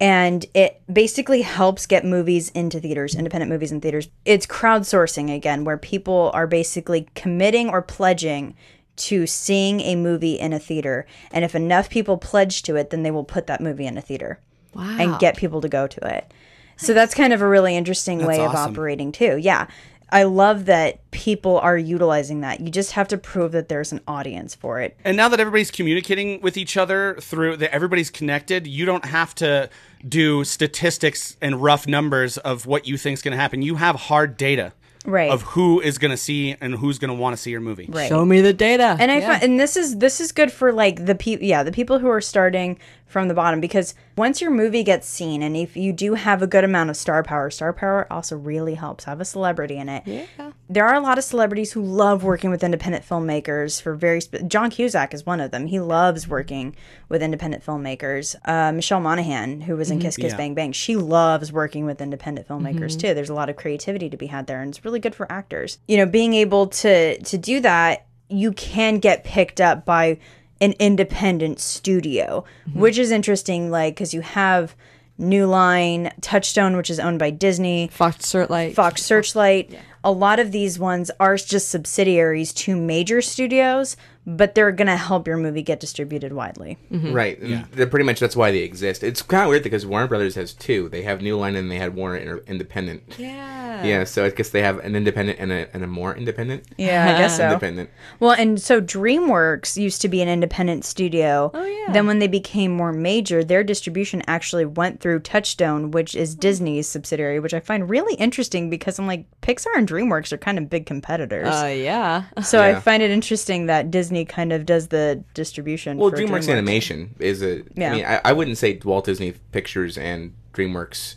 and 0.00 0.44
it 0.54 0.80
basically 0.92 1.42
helps 1.42 1.86
get 1.86 2.04
movies 2.04 2.48
into 2.50 2.80
theaters, 2.80 3.14
independent 3.14 3.50
movies 3.50 3.70
in 3.70 3.80
theaters. 3.80 4.08
It's 4.24 4.46
crowdsourcing 4.46 5.34
again, 5.34 5.64
where 5.64 5.78
people 5.78 6.30
are 6.34 6.46
basically 6.48 7.08
committing 7.14 7.68
or 7.68 7.80
pledging 7.80 8.56
to 8.96 9.26
seeing 9.26 9.80
a 9.82 9.94
movie 9.94 10.34
in 10.38 10.52
a 10.52 10.58
theater. 10.58 11.06
And 11.30 11.44
if 11.44 11.54
enough 11.54 11.90
people 11.90 12.16
pledge 12.18 12.62
to 12.62 12.76
it, 12.76 12.90
then 12.90 13.02
they 13.02 13.10
will 13.10 13.24
put 13.24 13.46
that 13.46 13.60
movie 13.60 13.86
in 13.86 13.96
a 13.96 14.02
theater 14.02 14.40
Wow. 14.74 14.96
and 14.98 15.18
get 15.18 15.36
people 15.36 15.60
to 15.60 15.68
go 15.68 15.86
to 15.86 16.16
it. 16.16 16.32
So 16.78 16.92
that's 16.92 17.14
kind 17.14 17.32
of 17.32 17.40
a 17.40 17.48
really 17.48 17.76
interesting 17.76 18.24
way 18.26 18.44
of 18.44 18.54
operating 18.54 19.12
too. 19.12 19.38
Yeah. 19.38 19.66
I 20.10 20.22
love 20.22 20.66
that 20.66 21.08
people 21.10 21.58
are 21.58 21.76
utilizing 21.76 22.40
that. 22.42 22.60
You 22.60 22.70
just 22.70 22.92
have 22.92 23.08
to 23.08 23.18
prove 23.18 23.52
that 23.52 23.68
there's 23.68 23.90
an 23.92 24.00
audience 24.06 24.54
for 24.54 24.80
it. 24.80 24.96
And 25.04 25.16
now 25.16 25.28
that 25.28 25.40
everybody's 25.40 25.70
communicating 25.72 26.40
with 26.40 26.56
each 26.56 26.76
other 26.76 27.16
through 27.20 27.56
that 27.56 27.74
everybody's 27.74 28.10
connected, 28.10 28.66
you 28.68 28.84
don't 28.84 29.04
have 29.04 29.34
to 29.36 29.68
do 30.06 30.44
statistics 30.44 31.36
and 31.40 31.62
rough 31.62 31.86
numbers 31.88 32.38
of 32.38 32.66
what 32.66 32.86
you 32.86 32.96
think 32.96 33.14
is 33.14 33.22
going 33.22 33.32
to 33.32 33.38
happen. 33.40 33.62
You 33.62 33.76
have 33.76 33.96
hard 33.96 34.36
data 34.36 34.72
Right. 35.04 35.30
of 35.30 35.42
who 35.42 35.80
is 35.80 35.98
going 35.98 36.10
to 36.10 36.16
see 36.16 36.56
and 36.60 36.74
who's 36.74 36.98
going 36.98 37.10
to 37.10 37.14
want 37.14 37.36
to 37.36 37.40
see 37.40 37.52
your 37.52 37.60
movie. 37.60 37.86
Right. 37.88 38.08
Show 38.08 38.24
me 38.24 38.40
the 38.40 38.52
data. 38.52 38.96
and 38.98 39.12
I 39.12 39.18
Yeah. 39.18 39.30
find, 39.32 39.42
and 39.44 39.60
this 39.60 39.76
is 39.76 39.98
this 39.98 40.20
is 40.20 40.32
good 40.32 40.50
for 40.50 40.72
like 40.72 41.06
the 41.06 41.14
people 41.14 41.46
yeah 41.46 41.62
the 41.62 41.70
people 41.70 42.00
who 42.00 42.08
are 42.08 42.20
starting 42.20 42.76
from 43.06 43.28
the 43.28 43.34
bottom. 43.34 43.60
Because 43.60 43.94
once 44.16 44.40
your 44.40 44.50
movie 44.50 44.82
gets 44.82 45.08
seen 45.08 45.42
and 45.42 45.56
if 45.56 45.76
you 45.76 45.92
do 45.92 46.14
have 46.14 46.42
a 46.42 46.46
good 46.46 46.64
amount 46.64 46.90
of 46.90 46.96
star 46.96 47.22
power 47.22 47.50
star 47.50 47.72
power 47.72 48.06
also 48.12 48.36
really 48.36 48.74
helps 48.74 49.04
have 49.04 49.20
a 49.20 49.24
celebrity 49.24 49.76
in 49.76 49.88
it. 49.88 50.02
Yeah. 50.06 50.52
There 50.68 50.86
are 50.86 50.94
a 50.94 51.00
lot 51.00 51.16
of 51.16 51.24
celebrities 51.24 51.72
who 51.72 51.82
love 51.82 52.24
working 52.24 52.50
with 52.50 52.64
independent 52.64 53.06
filmmakers 53.06 53.80
for 53.80 53.94
very 53.94 54.20
spe- 54.20 54.46
John 54.48 54.70
Cusack 54.70 55.14
is 55.14 55.24
one 55.24 55.40
of 55.40 55.52
them. 55.52 55.66
He 55.66 55.78
loves 55.78 56.22
mm-hmm. 56.22 56.32
working 56.32 56.76
with 57.08 57.22
independent 57.22 57.64
filmmakers. 57.64 58.34
Uh, 58.44 58.72
Michelle 58.72 59.00
Monaghan 59.00 59.60
who 59.60 59.76
was 59.76 59.90
in 59.90 59.98
mm-hmm. 59.98 60.06
Kiss 60.06 60.16
Kiss 60.16 60.32
Yeah. 60.32 60.36
Bang 60.36 60.54
Bang 60.54 60.72
she 60.72 60.96
loves 60.96 61.52
working 61.52 61.86
with 61.86 62.00
independent 62.00 62.48
filmmakers 62.48 62.92
mm-hmm. 62.92 62.98
too. 62.98 63.14
There's 63.14 63.30
a 63.30 63.34
lot 63.34 63.48
of 63.48 63.56
creativity 63.56 64.10
to 64.10 64.16
be 64.16 64.26
had 64.26 64.46
there 64.46 64.60
and 64.60 64.70
it's 64.70 64.84
really 64.84 65.00
good 65.00 65.14
for 65.14 65.30
actors. 65.30 65.78
You 65.86 65.98
know 65.98 66.06
being 66.06 66.34
able 66.34 66.66
to 66.68 67.18
to 67.22 67.38
do 67.38 67.60
that 67.60 68.06
you 68.28 68.52
can 68.52 68.98
get 68.98 69.24
picked 69.24 69.60
up 69.60 69.84
by 69.84 70.18
an 70.60 70.74
independent 70.78 71.60
studio, 71.60 72.44
mm-hmm. 72.68 72.80
which 72.80 72.98
is 72.98 73.10
interesting. 73.10 73.70
Like, 73.70 73.94
because 73.94 74.14
you 74.14 74.22
have 74.22 74.74
New 75.18 75.46
Line, 75.46 76.12
Touchstone, 76.20 76.76
which 76.76 76.90
is 76.90 77.00
owned 77.00 77.18
by 77.18 77.30
Disney, 77.30 77.88
Fox 77.88 78.26
Searchlight. 78.26 78.74
Fox 78.74 79.02
Searchlight. 79.02 79.78
A 80.04 80.12
lot 80.12 80.38
of 80.38 80.52
these 80.52 80.78
ones 80.78 81.10
are 81.18 81.36
just 81.36 81.68
subsidiaries 81.68 82.52
to 82.52 82.76
major 82.76 83.20
studios, 83.22 83.96
but 84.26 84.54
they're 84.54 84.72
going 84.72 84.88
to 84.88 84.96
help 84.96 85.26
your 85.26 85.36
movie 85.36 85.62
get 85.62 85.78
distributed 85.80 86.32
widely. 86.32 86.76
Right. 86.90 87.38
and 87.40 87.64
They're 87.66 87.86
pretty 87.86 88.04
much 88.04 88.18
that's 88.18 88.34
why 88.36 88.50
they 88.50 88.58
exist. 88.58 89.04
It's 89.04 89.22
kind 89.22 89.44
of 89.44 89.50
weird 89.50 89.62
because 89.62 89.86
Warner 89.86 90.08
Brothers 90.08 90.34
has 90.34 90.52
two. 90.52 90.88
They 90.88 91.02
have 91.02 91.22
New 91.22 91.36
Line 91.38 91.54
and 91.54 91.70
they 91.70 91.78
had 91.78 91.94
Warner 91.94 92.16
Inter- 92.16 92.42
Independent. 92.46 93.02
Yeah. 93.18 93.84
Yeah, 93.84 94.04
so 94.04 94.24
I 94.24 94.30
guess 94.30 94.50
they 94.50 94.62
have 94.62 94.78
an 94.78 94.96
independent 94.96 95.38
and 95.38 95.52
a, 95.52 95.68
and 95.74 95.84
a 95.84 95.86
more 95.86 96.16
independent. 96.16 96.64
Yeah, 96.78 97.14
I 97.14 97.18
guess 97.18 97.36
so. 97.36 97.46
Independent. 97.46 97.90
Well, 98.20 98.32
and 98.32 98.60
so 98.60 98.80
DreamWorks 98.80 99.76
used 99.76 100.00
to 100.02 100.08
be 100.08 100.22
an 100.22 100.28
independent 100.28 100.84
studio. 100.84 101.50
Oh 101.54 101.64
yeah. 101.64 101.92
Then 101.92 102.06
when 102.06 102.18
they 102.18 102.26
became 102.26 102.72
more 102.72 102.92
major, 102.92 103.44
their 103.44 103.62
distribution 103.62 104.22
actually 104.26 104.64
went 104.64 105.00
through 105.00 105.20
Touchstone, 105.20 105.90
which 105.90 106.14
is 106.14 106.34
Disney's 106.34 106.88
subsidiary, 106.88 107.38
which 107.38 107.54
I 107.54 107.60
find 107.60 107.88
really 107.88 108.14
interesting 108.14 108.70
because 108.70 108.98
I'm 108.98 109.06
like 109.06 109.26
Pixar 109.42 109.76
and 109.76 109.88
DreamWorks 109.88 110.32
are 110.32 110.38
kind 110.38 110.58
of 110.58 110.68
big 110.68 110.86
competitors. 110.86 111.48
Uh, 111.48 111.66
yeah. 111.66 112.24
so 112.42 112.62
I 112.62 112.76
find 112.80 113.02
it 113.02 113.10
interesting 113.10 113.66
that 113.66 113.90
Disney 113.90 114.15
kind 114.24 114.52
of 114.52 114.64
does 114.66 114.88
the 114.88 115.22
distribution. 115.34 115.98
Well, 115.98 116.10
for 116.10 116.16
DreamWorks, 116.16 116.48
Animation 116.50 117.14
is 117.18 117.42
a. 117.42 117.62
Yeah. 117.74 117.92
I 117.92 117.94
mean, 117.96 118.04
I, 118.04 118.20
I 118.24 118.32
wouldn't 118.32 118.58
say 118.58 118.78
Walt 118.84 119.04
Disney 119.04 119.32
Pictures 119.52 119.98
and 119.98 120.32
DreamWorks 120.54 121.16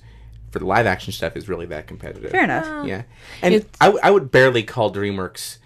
for 0.51 0.59
the 0.59 0.65
live 0.65 0.85
action 0.85 1.13
stuff 1.13 1.35
is 1.37 1.47
really 1.47 1.67
that 1.67 1.87
competitive. 1.87 2.31
Fair 2.31 2.43
enough. 2.43 2.87
Yeah, 2.87 2.97
uh, 2.97 3.01
and 3.43 3.65
I, 3.79 3.85
w- 3.85 3.99
I 4.03 4.11
would 4.11 4.31
barely 4.31 4.63
call 4.63 4.91
DreamWorks 4.93 5.57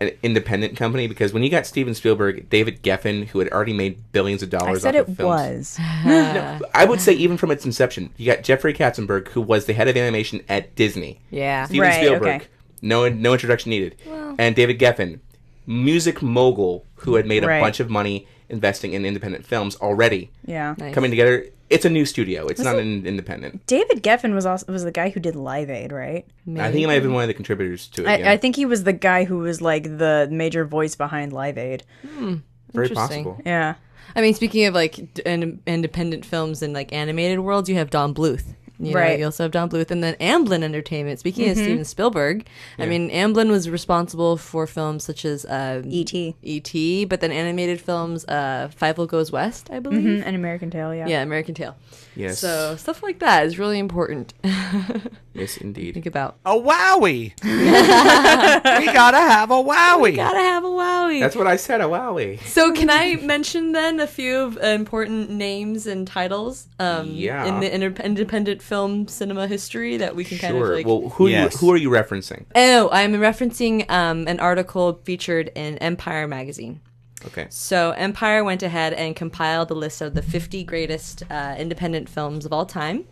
an 0.00 0.10
independent 0.24 0.76
company 0.76 1.06
because 1.06 1.32
when 1.32 1.44
you 1.44 1.48
got 1.48 1.64
Steven 1.64 1.94
Spielberg, 1.94 2.50
David 2.50 2.82
Geffen, 2.82 3.28
who 3.28 3.38
had 3.38 3.48
already 3.52 3.72
made 3.72 4.10
billions 4.10 4.42
of 4.42 4.52
I 4.52 4.58
dollars 4.58 4.82
said 4.82 4.96
off 4.96 5.06
it 5.06 5.10
of 5.12 5.16
films. 5.16 5.78
was. 5.78 5.78
No, 6.04 6.60
I 6.74 6.84
would 6.84 7.00
say 7.00 7.12
even 7.12 7.36
from 7.36 7.52
its 7.52 7.64
inception, 7.64 8.10
you 8.16 8.26
got 8.26 8.42
Jeffrey 8.42 8.74
Katzenberg, 8.74 9.28
who 9.28 9.40
was 9.40 9.66
the 9.66 9.74
head 9.74 9.86
of 9.86 9.96
animation 9.96 10.42
at 10.48 10.74
Disney. 10.74 11.20
Yeah. 11.30 11.66
Steven 11.66 11.86
Right, 11.88 11.94
Spielberg, 12.04 12.22
okay. 12.42 12.46
no 12.80 13.08
no 13.08 13.32
introduction 13.32 13.70
needed, 13.70 13.94
and 14.40 14.56
David 14.56 14.80
Geffen, 14.80 15.20
music 15.66 16.22
mogul 16.22 16.84
who 16.96 17.14
had 17.16 17.26
made 17.26 17.44
a 17.44 17.46
Right. 17.46 17.60
bunch 17.60 17.80
of 17.80 17.88
money 17.90 18.26
investing 18.48 18.92
in 18.92 19.04
independent 19.04 19.46
films 19.46 19.76
already. 19.76 20.30
Yeah. 20.44 20.74
Nice. 20.78 20.94
Coming 20.94 21.10
together, 21.10 21.46
it's 21.70 21.84
a 21.86 21.90
new 21.90 22.04
studio. 22.04 22.46
It's 22.48 22.60
not 22.60 22.76
an 22.76 23.06
independent. 23.06 23.66
David 23.66 24.02
Geffen 24.02 24.34
was 24.34 24.44
also 24.44 24.70
was 24.70 24.84
the 24.84 24.90
guy 24.92 25.08
who 25.08 25.20
did 25.20 25.34
Live 25.36 25.70
Aid, 25.70 25.90
right? 25.92 26.26
I 26.58 26.64
think 26.64 26.74
he 26.74 26.86
might 26.86 26.94
have 26.94 27.02
been 27.02 27.14
one 27.14 27.24
of 27.24 27.28
the 27.28 27.34
contributors 27.34 27.86
to 27.88 28.02
it. 28.02 28.20
yeah. 28.20 28.30
I, 28.30 28.32
I 28.34 28.36
think 28.36 28.56
he 28.56 28.66
was 28.66 28.84
the 28.84 28.92
guy 28.92 29.24
who 29.24 29.38
was 29.38 29.60
like 29.62 29.84
the 29.84 30.28
major 30.30 30.64
voice 30.66 30.94
behind 30.94 31.32
Live 31.32 31.56
Aid. 31.56 31.82
Hmm. 32.06 32.36
Very 32.72 32.88
Interesting. 32.88 33.24
possible. 33.24 33.42
Yeah. 33.46 33.74
I 34.14 34.20
mean, 34.20 34.34
speaking 34.34 34.66
of 34.66 34.74
like 34.74 35.14
d- 35.14 35.22
in- 35.24 35.60
independent 35.66 36.24
films 36.26 36.60
and 36.62 36.74
like 36.74 36.92
animated 36.92 37.40
worlds, 37.40 37.68
you 37.70 37.76
have 37.76 37.88
Don 37.88 38.12
Bluth. 38.14 38.54
You 38.82 38.92
know, 38.94 38.98
Right. 39.00 39.18
you 39.18 39.24
also 39.26 39.44
have 39.44 39.52
Don 39.52 39.70
Bluth, 39.70 39.90
and 39.90 40.02
then 40.02 40.14
Amblin 40.14 40.62
Entertainment. 40.62 41.20
Speaking 41.20 41.48
of 41.50 41.56
Steven 41.56 41.84
Spielberg, 41.84 42.46
I 42.78 42.86
mean, 42.86 43.10
Amblin 43.10 43.48
was 43.48 43.70
responsible 43.70 44.36
for 44.36 44.66
films 44.66 45.04
such 45.04 45.24
as 45.24 45.44
uh, 45.44 45.82
E.T. 45.86 46.34
E.T., 46.42 47.04
but 47.04 47.20
then 47.20 47.30
animated 47.30 47.80
films, 47.80 48.24
uh, 48.26 48.68
Fievel 48.78 49.06
Goes 49.06 49.30
West, 49.30 49.70
I 49.70 49.78
believe. 49.78 50.02
Mm, 50.02 50.26
An 50.26 50.34
American 50.34 50.70
Tail, 50.70 50.92
yeah. 50.94 51.06
Yeah, 51.06 51.22
American 51.22 51.54
Tail. 51.54 51.76
Yes. 52.16 52.40
So 52.40 52.76
stuff 52.76 53.02
like 53.02 53.20
that 53.20 53.46
is 53.46 53.58
really 53.58 53.78
important. 53.78 54.34
yes, 55.32 55.56
indeed. 55.56 55.94
Think 55.94 56.06
about. 56.06 56.36
A 56.44 56.52
wowie. 56.52 57.32
we 57.42 58.86
gotta 58.92 59.16
have 59.18 59.50
a 59.50 59.54
wowie. 59.54 60.00
We 60.02 60.12
gotta 60.12 60.38
have 60.38 60.64
a 60.64 60.68
wowie. 60.68 61.20
That's 61.20 61.36
what 61.36 61.46
I 61.46 61.56
said. 61.56 61.80
A 61.80 61.84
wowie. 61.84 62.40
So 62.42 62.72
can 62.72 62.90
I 62.90 63.16
mention 63.16 63.72
then 63.72 64.00
a 64.00 64.06
few 64.06 64.36
of, 64.40 64.56
uh, 64.58 64.66
important 64.66 65.30
names 65.30 65.86
and 65.86 66.06
titles 66.06 66.68
um, 66.78 67.08
Yeah. 67.10 67.46
in 67.46 67.60
the 67.60 67.74
inter- 67.74 68.02
independent 68.02 68.62
film 68.72 69.06
cinema 69.06 69.46
history 69.46 69.98
that 69.98 70.16
we 70.16 70.24
can 70.24 70.38
kind 70.38 70.56
of 70.56 70.66
like. 70.66 70.86
well, 70.86 71.10
who 71.10 71.28
Yes. 71.28 71.52
you, 71.52 71.58
who 71.58 71.70
are 71.74 71.76
you 71.76 71.90
referencing? 71.90 72.46
oh, 72.54 72.88
I'm 72.90 73.12
referencing 73.12 73.84
um, 73.90 74.26
an 74.26 74.40
article 74.40 74.98
featured 75.04 75.50
in 75.54 75.76
Empire 75.78 76.26
magazine. 76.26 76.80
Okay. 77.26 77.46
So 77.50 77.90
Empire 77.90 78.42
went 78.42 78.62
ahead 78.62 78.94
and 78.94 79.14
compiled 79.14 79.70
a 79.70 79.74
list 79.74 80.00
of 80.00 80.14
the 80.14 80.22
50 80.22 80.64
greatest 80.64 81.22
uh, 81.30 81.54
independent 81.58 82.08
films 82.08 82.46
of 82.46 82.52
all 82.54 82.64
time, 82.64 83.04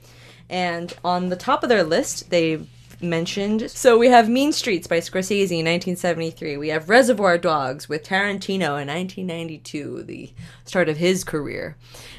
and 0.49 0.95
on 1.05 1.29
the 1.29 1.37
top 1.37 1.63
of 1.63 1.69
their 1.69 1.85
list, 1.85 2.31
they 2.31 2.61
mentioned. 3.03 3.71
So 3.71 3.99
we 3.99 4.09
have 4.09 4.29
Mean 4.29 4.53
Streets 4.53 4.87
by 4.87 4.99
Scorsese 4.99 5.51
in 5.51 5.67
1973. 5.67 6.57
We 6.57 6.69
have 6.69 6.89
Reservoir 6.89 7.39
Dogs 7.39 7.89
with 7.89 8.05
Tarantino 8.05 8.81
in 8.81 8.89
1992, 8.89 10.03
the 10.05 10.33
start 10.65 10.89
of 10.89 10.97
his 10.97 11.25
career. 11.25 11.77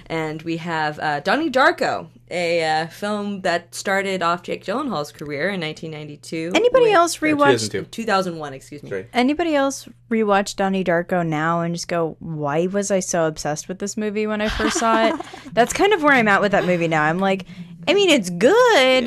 And 0.08 0.42
we 0.42 0.58
have 0.58 1.00
uh, 1.00 1.22
Donnie 1.22 1.50
Darko, 1.50 2.08
a 2.30 2.64
uh, 2.64 2.88
film 2.88 3.42
that 3.42 3.74
started 3.74 4.22
off 4.22 4.44
Jake 4.44 4.66
Gyllenhaal's 4.66 5.12
career 5.12 5.50
in 5.50 5.62
1992. 5.62 6.52
Anybody 6.54 6.86
with- 6.86 6.94
else 6.94 7.18
rewatched 7.18 7.72
2002. 7.72 7.84
2001, 7.86 8.54
excuse 8.54 8.84
me. 8.84 8.90
Sorry. 8.90 9.08
Anybody 9.14 9.56
else 9.56 9.88
rewatch 10.10 10.58
Donnie 10.58 10.84
Darko 10.84 11.26
now 11.26 11.62
and 11.62 11.74
just 11.74 11.88
go, 11.88 12.18
why 12.20 12.68
was 12.68 12.92
I 12.92 13.00
so 13.00 13.26
obsessed 13.26 13.70
with 13.70 13.80
this 13.80 13.96
movie 13.96 14.28
when 14.28 14.42
I 14.42 14.50
first 14.50 14.80
saw 14.80 15.08
it? 15.08 15.16
That's 15.54 15.72
kind 15.72 15.94
of 15.94 16.04
where 16.04 16.14
I'm 16.14 16.28
at 16.28 16.42
with 16.42 16.52
that 16.52 16.66
movie 16.66 16.90
now. 16.90 17.04
I'm 17.04 17.20
like, 17.20 17.46
I 17.88 17.94
mean, 17.96 18.10
it's 18.12 18.30
good, 18.30 19.06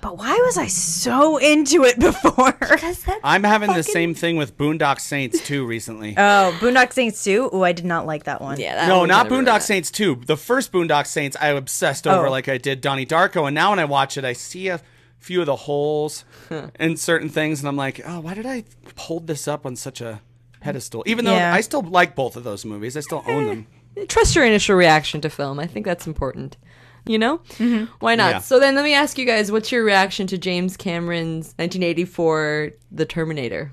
but 0.00 0.16
why 0.16 0.34
was 0.46 0.56
I 0.56 0.66
so 0.66 1.36
into 1.36 1.84
it 1.84 1.98
before? 2.00 2.56
I'm 3.22 3.44
having 3.44 3.72
the 3.74 3.82
same 3.82 4.14
thing 4.14 4.36
with 4.36 4.56
Boondock 4.56 4.98
Saints 5.00 5.44
2 5.46 5.66
recently. 5.66 6.14
oh, 6.16 6.56
Boondock 6.60 6.92
Saints 6.92 7.22
2? 7.24 7.50
Oh, 7.52 7.62
I 7.62 7.72
did 7.72 7.84
not 7.84 8.06
like 8.06 8.24
that 8.24 8.40
one. 8.40 8.58
Yeah, 8.58 8.74
that 8.76 8.88
no, 8.88 9.00
one 9.00 9.08
not 9.08 9.28
Boondock 9.28 9.58
it. 9.58 9.62
Saints 9.62 9.90
2. 9.90 10.22
The 10.26 10.36
first 10.38 10.72
Boondock 10.72 11.06
Saints 11.06 11.36
I 11.40 11.48
obsessed 11.48 12.06
over 12.06 12.26
Oh. 12.26 12.30
like 12.30 12.48
I 12.48 12.56
did 12.58 12.80
Donnie 12.80 13.06
Darko, 13.06 13.46
and 13.46 13.54
now 13.54 13.70
when 13.70 13.78
I 13.78 13.84
watch 13.84 14.16
it, 14.16 14.24
I 14.24 14.32
see 14.32 14.68
a 14.68 14.80
few 15.18 15.40
of 15.40 15.46
the 15.46 15.56
holes 15.56 16.24
in 16.80 16.96
certain 16.96 17.28
things, 17.28 17.60
and 17.60 17.68
I'm 17.68 17.76
like, 17.76 18.00
oh, 18.06 18.20
why 18.20 18.34
did 18.34 18.46
I 18.46 18.64
hold 18.96 19.26
this 19.26 19.46
up 19.46 19.66
on 19.66 19.76
such 19.76 20.00
a 20.00 20.22
pedestal? 20.60 21.02
Even 21.06 21.24
though 21.26 21.34
Yeah. 21.34 21.52
I 21.54 21.60
still 21.60 21.82
like 21.82 22.14
both 22.14 22.36
of 22.36 22.44
those 22.44 22.64
movies, 22.64 22.96
I 22.96 23.00
still 23.00 23.22
own 23.26 23.46
them. 23.46 23.66
trust 24.08 24.34
your 24.34 24.46
initial 24.46 24.76
reaction 24.76 25.20
to 25.20 25.28
film. 25.30 25.58
I 25.60 25.66
think 25.66 25.84
that's 25.84 26.06
important. 26.06 26.56
You 27.06 27.18
know? 27.18 27.38
Mm-hmm. 27.58 27.92
Why 28.00 28.14
not? 28.14 28.30
Yeah. 28.30 28.38
So 28.38 28.58
then 28.58 28.74
let 28.74 28.84
me 28.84 28.94
ask 28.94 29.18
you 29.18 29.26
guys 29.26 29.52
what's 29.52 29.70
your 29.70 29.84
reaction 29.84 30.26
to 30.28 30.38
James 30.38 30.76
Cameron's 30.76 31.48
1984 31.58 32.72
The 32.90 33.04
Terminator? 33.04 33.72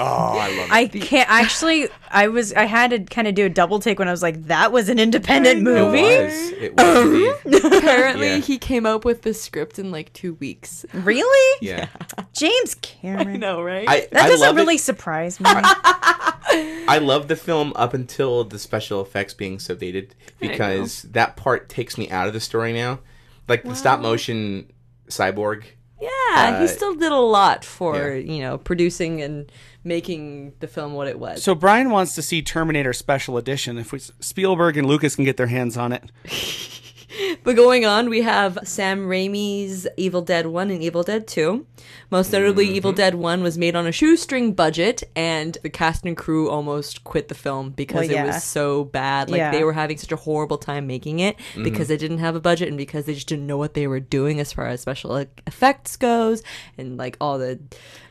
Oh, 0.00 0.04
I 0.04 0.46
love 0.56 0.66
it. 0.68 0.72
I 0.72 0.86
can't 0.86 1.28
actually. 1.28 1.88
I 2.10 2.28
was. 2.28 2.52
I 2.52 2.66
had 2.66 2.90
to 2.92 3.00
kind 3.00 3.26
of 3.26 3.34
do 3.34 3.46
a 3.46 3.48
double 3.48 3.80
take 3.80 3.98
when 3.98 4.06
I 4.06 4.12
was 4.12 4.22
like, 4.22 4.44
"That 4.44 4.70
was 4.70 4.88
an 4.88 5.00
independent 5.00 5.58
It 5.58 5.62
movie." 5.64 6.02
was. 6.02 6.50
It 6.52 6.76
was 6.76 6.96
um, 6.96 7.14
indeed. 7.52 7.64
Apparently, 7.64 8.26
Yeah. 8.28 8.36
he 8.38 8.58
came 8.58 8.86
up 8.86 9.04
with 9.04 9.22
the 9.22 9.34
script 9.34 9.76
in 9.80 9.90
like 9.90 10.12
two 10.12 10.34
weeks. 10.34 10.86
Really? 10.94 11.58
Yeah. 11.60 11.88
James 12.32 12.76
Cameron. 12.76 13.40
know, 13.40 13.60
right? 13.60 13.88
I, 13.88 14.06
That 14.12 14.26
I 14.26 14.28
doesn't 14.28 14.46
love 14.46 14.54
really 14.56 14.76
It. 14.76 14.80
surprise 14.82 15.40
me. 15.40 15.50
I 15.50 16.98
love 17.02 17.26
the 17.28 17.36
film 17.36 17.72
up 17.74 17.92
until 17.92 18.44
the 18.44 18.58
special 18.58 19.00
effects 19.02 19.34
being 19.34 19.58
so 19.58 19.74
dated 19.74 20.14
because 20.40 21.02
that 21.02 21.36
part 21.36 21.68
takes 21.68 21.98
me 21.98 22.08
out 22.10 22.26
of 22.28 22.32
the 22.34 22.40
story 22.40 22.72
now. 22.72 23.00
Like 23.48 23.64
the 23.64 23.74
stop 23.74 24.00
motion 24.00 24.70
cyborg. 25.08 25.64
Yeah, 26.00 26.58
he 26.58 26.64
uh, 26.64 26.68
still 26.68 26.94
did 26.94 27.12
a 27.12 27.16
lot 27.16 27.64
for 27.64 27.96
yeah. 27.96 28.34
you 28.34 28.40
know 28.40 28.58
producing 28.58 29.22
and 29.22 29.50
making 29.84 30.52
the 30.60 30.66
film 30.66 30.92
what 30.94 31.08
it 31.08 31.18
was. 31.18 31.42
So 31.42 31.54
Brian 31.54 31.90
wants 31.90 32.14
to 32.14 32.22
see 32.22 32.42
Terminator 32.42 32.92
Special 32.92 33.36
Edition. 33.36 33.78
If 33.78 33.92
we, 33.92 33.98
Spielberg 33.98 34.76
and 34.76 34.86
Lucas 34.86 35.16
can 35.16 35.24
get 35.24 35.36
their 35.36 35.46
hands 35.46 35.76
on 35.76 35.92
it, 35.92 36.04
But 37.44 37.56
going 37.56 37.86
on, 37.86 38.10
we 38.10 38.22
have 38.22 38.58
Sam 38.64 39.06
Raimi's 39.06 39.86
Evil 39.96 40.20
Dead 40.22 40.46
1 40.46 40.70
and 40.70 40.82
Evil 40.82 41.02
Dead 41.02 41.26
2. 41.26 41.66
Most 42.10 42.32
notably, 42.32 42.66
Mm-hmm. 42.66 42.74
Evil 42.74 42.92
Dead 42.92 43.14
1 43.14 43.42
was 43.42 43.56
made 43.56 43.74
on 43.74 43.86
a 43.86 43.92
shoestring 43.92 44.52
budget, 44.52 45.02
and 45.16 45.56
the 45.62 45.70
cast 45.70 46.04
and 46.04 46.16
crew 46.16 46.50
almost 46.50 47.04
quit 47.04 47.28
the 47.28 47.34
film 47.34 47.70
because 47.70 48.08
Well, 48.08 48.24
it 48.24 48.26
was 48.26 48.44
so 48.44 48.84
bad. 48.84 49.30
Like, 49.30 49.38
Yeah. 49.38 49.50
they 49.50 49.64
were 49.64 49.72
having 49.72 49.96
such 49.96 50.12
a 50.12 50.16
horrible 50.16 50.58
time 50.58 50.86
making 50.86 51.20
it 51.20 51.36
Mm-hmm. 51.36 51.62
because 51.64 51.88
they 51.88 51.96
didn't 51.96 52.18
have 52.18 52.34
a 52.36 52.40
budget 52.40 52.68
and 52.68 52.76
because 52.76 53.06
they 53.06 53.14
just 53.14 53.28
didn't 53.28 53.46
know 53.46 53.56
what 53.58 53.74
they 53.74 53.86
were 53.86 54.00
doing 54.00 54.38
as 54.40 54.52
far 54.52 54.66
as 54.66 54.80
special 54.80 55.10
like, 55.10 55.42
effects 55.46 55.96
goes 55.96 56.42
and, 56.76 56.96
like, 56.98 57.16
all 57.20 57.38
the. 57.38 57.58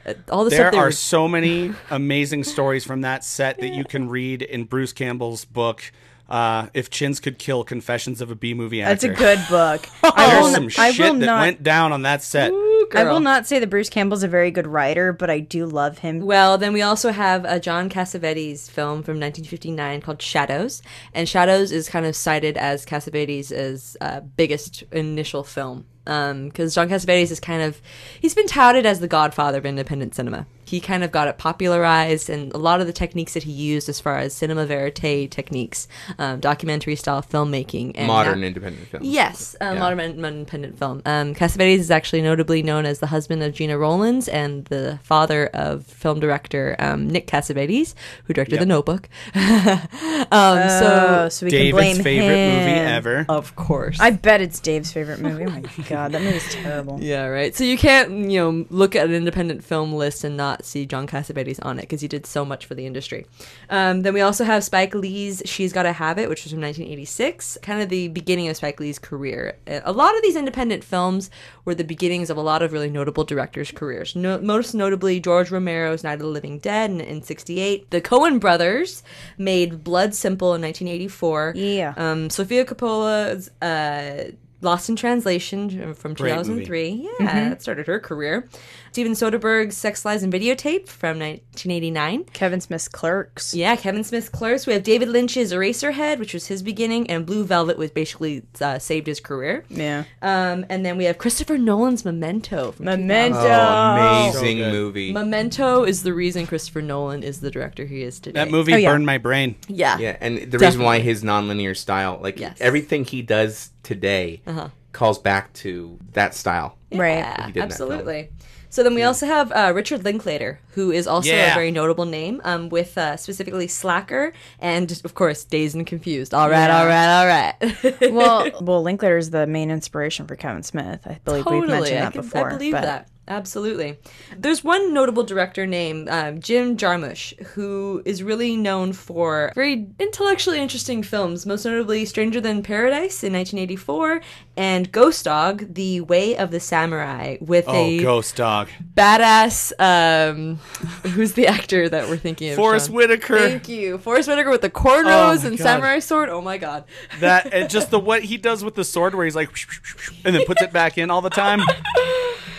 Uh, 0.05 0.13
all 0.31 0.43
the 0.45 0.49
there 0.49 0.73
are 0.73 0.85
were 0.85 0.91
so 0.91 1.27
many 1.27 1.73
amazing 1.91 2.43
stories 2.43 2.83
from 2.85 3.01
that 3.01 3.23
set 3.25 3.59
that 3.59 3.73
you 3.73 3.83
can 3.83 4.09
read 4.09 4.41
in 4.41 4.63
Bruce 4.63 4.93
Campbell's 4.93 5.43
book. 5.45 5.91
Uh, 6.29 6.67
if 6.73 6.89
chins 6.89 7.19
could 7.19 7.37
kill, 7.39 7.63
Confessions 7.63 8.19
of 8.21 8.29
a 8.29 8.35
B 8.35 8.53
movie 8.53 8.81
actor. 8.81 9.07
That's 9.07 9.19
a 9.19 9.23
good 9.23 9.39
book. 9.49 9.87
I 10.03 10.29
There's 10.29 10.43
will, 10.43 10.51
some 10.51 10.63
n- 10.65 10.71
I 10.77 10.91
shit 10.91 11.13
will 11.13 11.19
that 11.19 11.25
not. 11.25 11.39
went 11.39 11.63
down 11.63 11.93
on 11.93 12.01
that 12.01 12.21
set. 12.21 12.51
I 12.93 13.03
will 13.03 13.19
not 13.19 13.47
say 13.47 13.59
that 13.59 13.69
Bruce 13.69 13.89
Campbell's 13.89 14.23
a 14.23 14.27
very 14.27 14.51
good 14.51 14.67
writer, 14.67 15.11
but 15.13 15.29
I 15.29 15.39
do 15.39 15.65
love 15.65 15.99
him. 15.99 16.21
Well, 16.21 16.57
then 16.57 16.73
we 16.73 16.81
also 16.81 17.11
have 17.11 17.43
a 17.45 17.59
John 17.59 17.89
Cassavetes 17.89 18.69
film 18.69 19.03
from 19.03 19.19
1959 19.19 20.01
called 20.01 20.21
Shadows, 20.21 20.81
and 21.13 21.27
Shadows 21.27 21.71
is 21.71 21.89
kind 21.89 22.05
of 22.05 22.15
cited 22.15 22.57
as 22.57 22.85
Cassavetes' 22.85 23.95
uh, 24.01 24.21
biggest 24.21 24.83
initial 24.91 25.43
film 25.43 25.85
because 26.05 26.73
John 26.75 26.87
Cassavetes 26.87 27.31
is 27.31 27.39
kind 27.41 27.61
of 27.61 27.81
he's 28.21 28.33
been 28.33 28.47
touted 28.47 28.85
as 28.85 28.99
the 29.01 29.07
godfather 29.07 29.57
of 29.57 29.65
independent 29.65 30.15
cinema. 30.15 30.45
He 30.67 30.79
kind 30.81 31.03
of 31.03 31.11
got 31.11 31.27
it 31.29 31.37
popularized, 31.37 32.29
and 32.29 32.51
a 32.53 32.57
lot 32.57 32.81
of 32.81 32.87
the 32.87 32.93
techniques 32.93 33.33
that 33.35 33.43
he 33.43 33.51
used, 33.51 33.87
as 33.87 33.99
far 34.01 34.17
as 34.17 34.33
cinema 34.33 34.65
verite 34.65 35.31
techniques, 35.31 35.87
um, 36.19 36.39
documentary 36.41 36.95
style 36.97 37.21
filmmaking, 37.23 37.93
and 37.95 38.07
Modern 38.07 38.41
that- 38.41 38.47
independent 38.47 38.87
film. 38.89 39.03
Yes, 39.03 39.55
a 39.61 39.73
Yeah. 39.73 39.79
modern 39.79 39.99
independent 40.01 40.77
film. 40.77 41.01
Um, 41.05 41.33
Cassavetes 41.33 41.79
is 41.79 41.89
actually 41.91 42.21
notably 42.21 42.61
known 42.63 42.85
as 42.85 42.99
the 42.99 43.07
husband 43.07 43.43
of 43.43 43.53
Gena 43.53 43.77
Rowlands 43.77 44.27
and 44.27 44.65
the 44.65 44.99
father 45.03 45.47
of 45.53 45.85
film 45.85 46.19
director 46.19 46.75
um, 46.79 47.07
Nick 47.09 47.27
Cassavetes, 47.27 47.93
who 48.25 48.33
directed 48.33 48.55
Yep. 48.55 48.59
The 48.59 48.65
Notebook. 48.65 49.09
um, 49.35 49.87
Oh, 50.31 50.67
so, 50.67 51.29
so 51.29 51.45
we 51.45 51.51
can 51.51 51.59
David's 51.59 51.73
blame 51.77 52.03
favorite 52.03 52.27
movie 52.57 52.79
ever. 52.79 53.25
of 53.29 53.55
course. 53.55 53.97
I 53.99 54.11
bet 54.11 54.41
it's 54.41 54.59
Dave's 54.59 54.91
favorite 54.91 55.19
movie. 55.19 55.45
Oh 55.45 55.49
my 55.49 55.61
god, 55.87 56.11
that 56.11 56.21
movie's 56.21 56.53
terrible. 56.53 56.97
yeah, 57.01 57.25
right. 57.25 57.55
So 57.55 57.63
you 57.63 57.77
can't, 57.77 58.29
you 58.29 58.39
know, 58.39 58.65
look 58.69 58.95
at 58.95 59.05
an 59.07 59.13
independent 59.13 59.63
film 59.63 59.93
list 59.93 60.23
and 60.23 60.35
not 60.37 60.56
see 60.65 60.85
John 60.85 61.07
Cassavetes 61.07 61.59
on 61.63 61.79
it 61.79 61.83
because 61.83 62.01
he 62.01 62.07
did 62.07 62.25
so 62.25 62.43
much 62.45 62.65
for 62.65 62.75
the 62.75 62.85
industry. 62.85 63.25
Um, 63.69 64.01
then 64.01 64.13
we 64.13 64.21
also 64.21 64.43
have 64.43 64.63
Spike 64.63 64.93
Lee's 64.95 65.41
"She's 65.45 65.73
Gotta 65.73 65.93
Have 65.93 66.17
It," 66.19 66.29
which 66.29 66.43
was 66.43 66.51
from 66.51 66.61
1986, 66.61 67.57
kind 67.61 67.81
of 67.81 67.89
the 67.89 68.07
beginning 68.09 68.47
of 68.49 68.57
Spike 68.57 68.79
Lee's 68.79 68.99
career. 68.99 69.57
Uh, 69.67 69.81
A 69.83 69.91
lot 69.91 70.15
of 70.15 70.21
these 70.21 70.35
independent 70.35 70.83
films 70.83 71.29
were 71.65 71.75
the 71.75 71.83
beginnings 71.83 72.29
of 72.29 72.37
a 72.37 72.41
lot 72.41 72.61
of 72.61 72.71
really 72.73 72.89
notable 72.89 73.23
directors' 73.23 73.71
careers. 73.71 74.15
No, 74.15 74.39
most 74.39 74.73
notably, 74.73 75.19
George 75.19 75.51
Romero's 75.51 76.03
Night 76.03 76.13
of 76.13 76.19
the 76.19 76.27
Living 76.27 76.59
Dead 76.59 76.89
in, 76.91 77.01
in 77.01 77.21
'68. 77.21 77.89
The 77.91 78.01
Coen 78.01 78.39
Brothers 78.39 79.03
made 79.37 79.83
Blood 79.83 80.13
Simple 80.15 80.53
in 80.55 80.61
1984. 80.61 81.53
Yeah. 81.55 81.93
Um, 81.97 82.29
Sofia 82.29 82.65
Coppola's. 82.65 83.49
Uh, 83.61 84.31
Lost 84.59 84.89
in 84.89 84.95
Translation 84.95 85.93
from 85.93 86.15
Great 86.15 86.35
movie. 86.47 86.65
2003. 86.65 87.09
Yeah, 87.19 87.49
that 87.49 87.61
started 87.61 87.85
her 87.85 87.99
career. 87.99 88.49
Steven 88.97 89.13
Soderbergh's 89.13 89.77
Sex, 89.77 90.03
Lies, 90.05 90.23
and 90.23 90.33
Videotape 90.33 90.87
from 90.87 91.19
1989. 91.19 92.23
Kevin 92.33 92.59
Smith's 92.59 92.87
Clerks. 92.87 93.53
Yeah, 93.53 93.75
Kevin 93.75 94.03
Smith's 94.03 94.27
Clerks. 94.27 94.65
We 94.65 94.73
have 94.73 94.81
David 94.81 95.09
Lynch's 95.09 95.53
Eraserhead, 95.53 96.17
which 96.17 96.33
was 96.33 96.47
his 96.47 96.63
beginning, 96.63 97.07
and 97.07 97.23
Blue 97.23 97.43
Velvet, 97.43 97.77
which 97.77 97.93
basically 97.93 98.41
uh, 98.59 98.79
saved 98.79 99.05
his 99.05 99.19
career. 99.19 99.63
Yeah. 99.69 100.05
Um, 100.23 100.65
and 100.67 100.83
then 100.83 100.97
we 100.97 101.03
have 101.03 101.19
Christopher 101.19 101.59
Nolan's 101.59 102.05
Memento. 102.05 102.71
From 102.71 102.85
Memento. 102.85 103.37
Oh, 103.37 104.29
amazing 104.31 104.61
So 104.63 104.71
movie. 104.71 105.13
Memento 105.13 105.83
is 105.83 106.01
the 106.01 106.15
reason 106.15 106.47
Christopher 106.47 106.81
Nolan 106.81 107.21
is 107.21 107.39
the 107.41 107.51
director 107.51 107.85
he 107.85 108.01
is 108.01 108.19
today. 108.19 108.39
That 108.45 108.49
movie 108.49 108.73
Oh, 108.73 108.77
yeah. 108.77 108.91
burned 108.93 109.05
my 109.05 109.19
brain. 109.19 109.57
Yeah. 109.67 109.99
Yeah, 109.99 110.17
and 110.19 110.37
the 110.51 110.57
reason 110.57 110.81
why 110.81 110.97
Definitely. 110.97 111.01
his 111.03 111.23
nonlinear 111.23 111.77
style, 111.77 112.19
like 112.23 112.39
Yes. 112.39 112.57
everything 112.59 113.05
he 113.05 113.21
does 113.21 113.69
today, 113.83 114.41
Uh-huh. 114.47 114.69
calls 114.91 115.19
back 115.19 115.53
to 115.53 115.99
that 116.13 116.33
style. 116.33 116.79
Right. 116.91 117.17
Yeah, 117.19 117.45
He 117.45 117.51
did 117.51 117.61
that 117.61 117.65
absolutely. 117.65 118.29
So 118.77 118.83
then 118.83 118.93
we 118.93 119.01
also 119.01 119.25
have 119.25 119.51
uh, 119.53 119.71
Richard 119.73 120.03
Linklater, 120.05 120.59
who 120.75 120.91
is 120.91 121.07
also 121.07 121.31
a 121.31 121.55
very 121.55 121.71
notable 121.71 122.05
name, 122.05 122.39
um, 122.43 122.69
with 122.69 122.95
uh, 122.95 123.17
specifically 123.17 123.67
Slacker 123.67 124.33
and, 124.59 125.01
of 125.03 125.15
course, 125.15 125.43
Dazed 125.45 125.75
and 125.75 125.87
Confused. 125.87 126.31
All 126.31 126.47
right, 126.47 126.67
Yeah. 126.67 126.79
all 126.79 126.85
right, 126.85 127.19
all 127.19 127.25
right. 127.25 128.11
Well, 128.13 128.51
well, 128.61 128.83
Linklater 128.83 129.17
is 129.17 129.31
the 129.31 129.47
main 129.47 129.71
inspiration 129.71 130.27
for 130.27 130.35
Kevin 130.35 130.61
Smith. 130.61 131.07
I 131.07 131.19
believe 131.25 131.47
we've 131.47 131.67
mentioned 131.67 131.97
I 131.97 132.01
that 132.01 132.13
can- 132.13 132.21
before. 132.21 132.51
I 132.51 132.53
believe 132.53 132.73
but- 132.73 132.83
that. 132.83 133.09
Absolutely. 133.27 133.97
There's 134.37 134.63
one 134.63 134.93
notable 134.93 135.23
director 135.23 135.65
named 135.67 136.07
um, 136.09 136.39
Jim 136.39 136.77
Jarmusch 136.77 137.37
who 137.47 138.01
is 138.05 138.23
really 138.23 138.55
known 138.55 138.93
for 138.93 139.51
very 139.53 139.87
intellectually 139.99 140.59
interesting 140.59 141.03
films, 141.03 141.45
most 141.45 141.65
notably 141.65 142.05
Stranger 142.05 142.39
Than 142.39 142.63
Paradise 142.63 143.23
in 143.23 143.33
1984 143.33 144.21
and 144.55 144.91
Ghost 144.91 145.25
Dog, 145.25 145.73
The 145.73 146.01
Way 146.01 146.35
of 146.37 146.51
the 146.51 146.59
Samurai, 146.59 147.37
with 147.41 147.65
Oh, 147.67 147.75
a 147.75 147.99
Ghost 147.99 148.35
Dog. 148.37 148.69
badass. 148.95 149.73
Um, 149.79 150.55
who's 151.11 151.33
the 151.33 151.47
actor 151.47 151.89
that 151.89 152.07
we're 152.09 152.17
thinking 152.17 152.49
of? 152.51 152.55
Forest 152.55 152.87
Sean? 152.87 152.95
Whitaker. 152.95 153.37
Thank 153.39 153.67
you, 153.67 153.97
Forest 153.97 154.29
Whitaker 154.29 154.49
with 154.49 154.61
the 154.61 154.69
core 154.69 155.03
Oh 155.05 155.31
and 155.31 155.41
God. 155.41 155.59
samurai 155.59 155.99
sword. 155.99 156.29
Oh 156.29 156.41
my 156.41 156.57
god! 156.57 156.85
That 157.19 157.53
and 157.53 157.69
just 157.69 157.91
the 157.91 157.99
what 157.99 158.23
he 158.23 158.37
does 158.37 158.63
with 158.63 158.75
the 158.75 158.83
sword, 158.83 159.15
where 159.15 159.25
he's 159.25 159.35
like, 159.35 159.49
and 160.25 160.35
then 160.35 160.45
puts 160.45 160.61
it 160.61 160.71
back 160.71 160.97
in 160.97 161.11
all 161.11 161.21
the 161.21 161.29
time. 161.29 161.59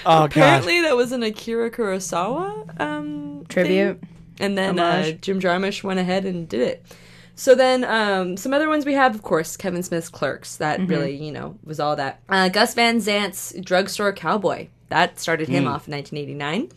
Oh 0.08 0.20
god. 0.22 0.24
Apparently, 0.32 0.80
that 0.82 0.96
was 0.96 1.12
an 1.12 1.22
Akira 1.22 1.70
Kurosawa 1.70 2.80
um, 2.80 3.44
Tribute? 3.48 4.00
thing. 4.00 4.08
and 4.40 4.56
then 4.58 4.78
uh, 4.78 5.10
Jim 5.20 5.38
Jarmusch 5.40 5.82
went 5.84 6.00
ahead 6.00 6.24
and 6.24 6.48
did 6.48 6.60
it. 6.62 6.86
So 7.34 7.54
then, 7.54 7.84
um, 7.84 8.36
some 8.36 8.52
other 8.52 8.68
ones 8.68 8.84
we 8.84 8.94
have, 8.94 9.14
of 9.14 9.22
course, 9.22 9.56
Kevin 9.56 9.82
Smith's 9.84 10.08
Clerks. 10.08 10.56
That 10.56 10.80
Mm-hmm. 10.80 10.90
really, 10.90 11.14
you 11.16 11.30
know, 11.30 11.56
was 11.62 11.78
all 11.78 11.94
that. 11.96 12.20
Uh, 12.28 12.48
Gus 12.48 12.74
Van 12.74 13.00
Sant's 13.00 13.54
Drugstore 13.60 14.12
Cowboy. 14.12 14.68
That 14.88 15.20
started 15.20 15.48
Mm. 15.48 15.52
him 15.52 15.68
off 15.68 15.86
in 15.86 15.92
1989. 15.94 16.70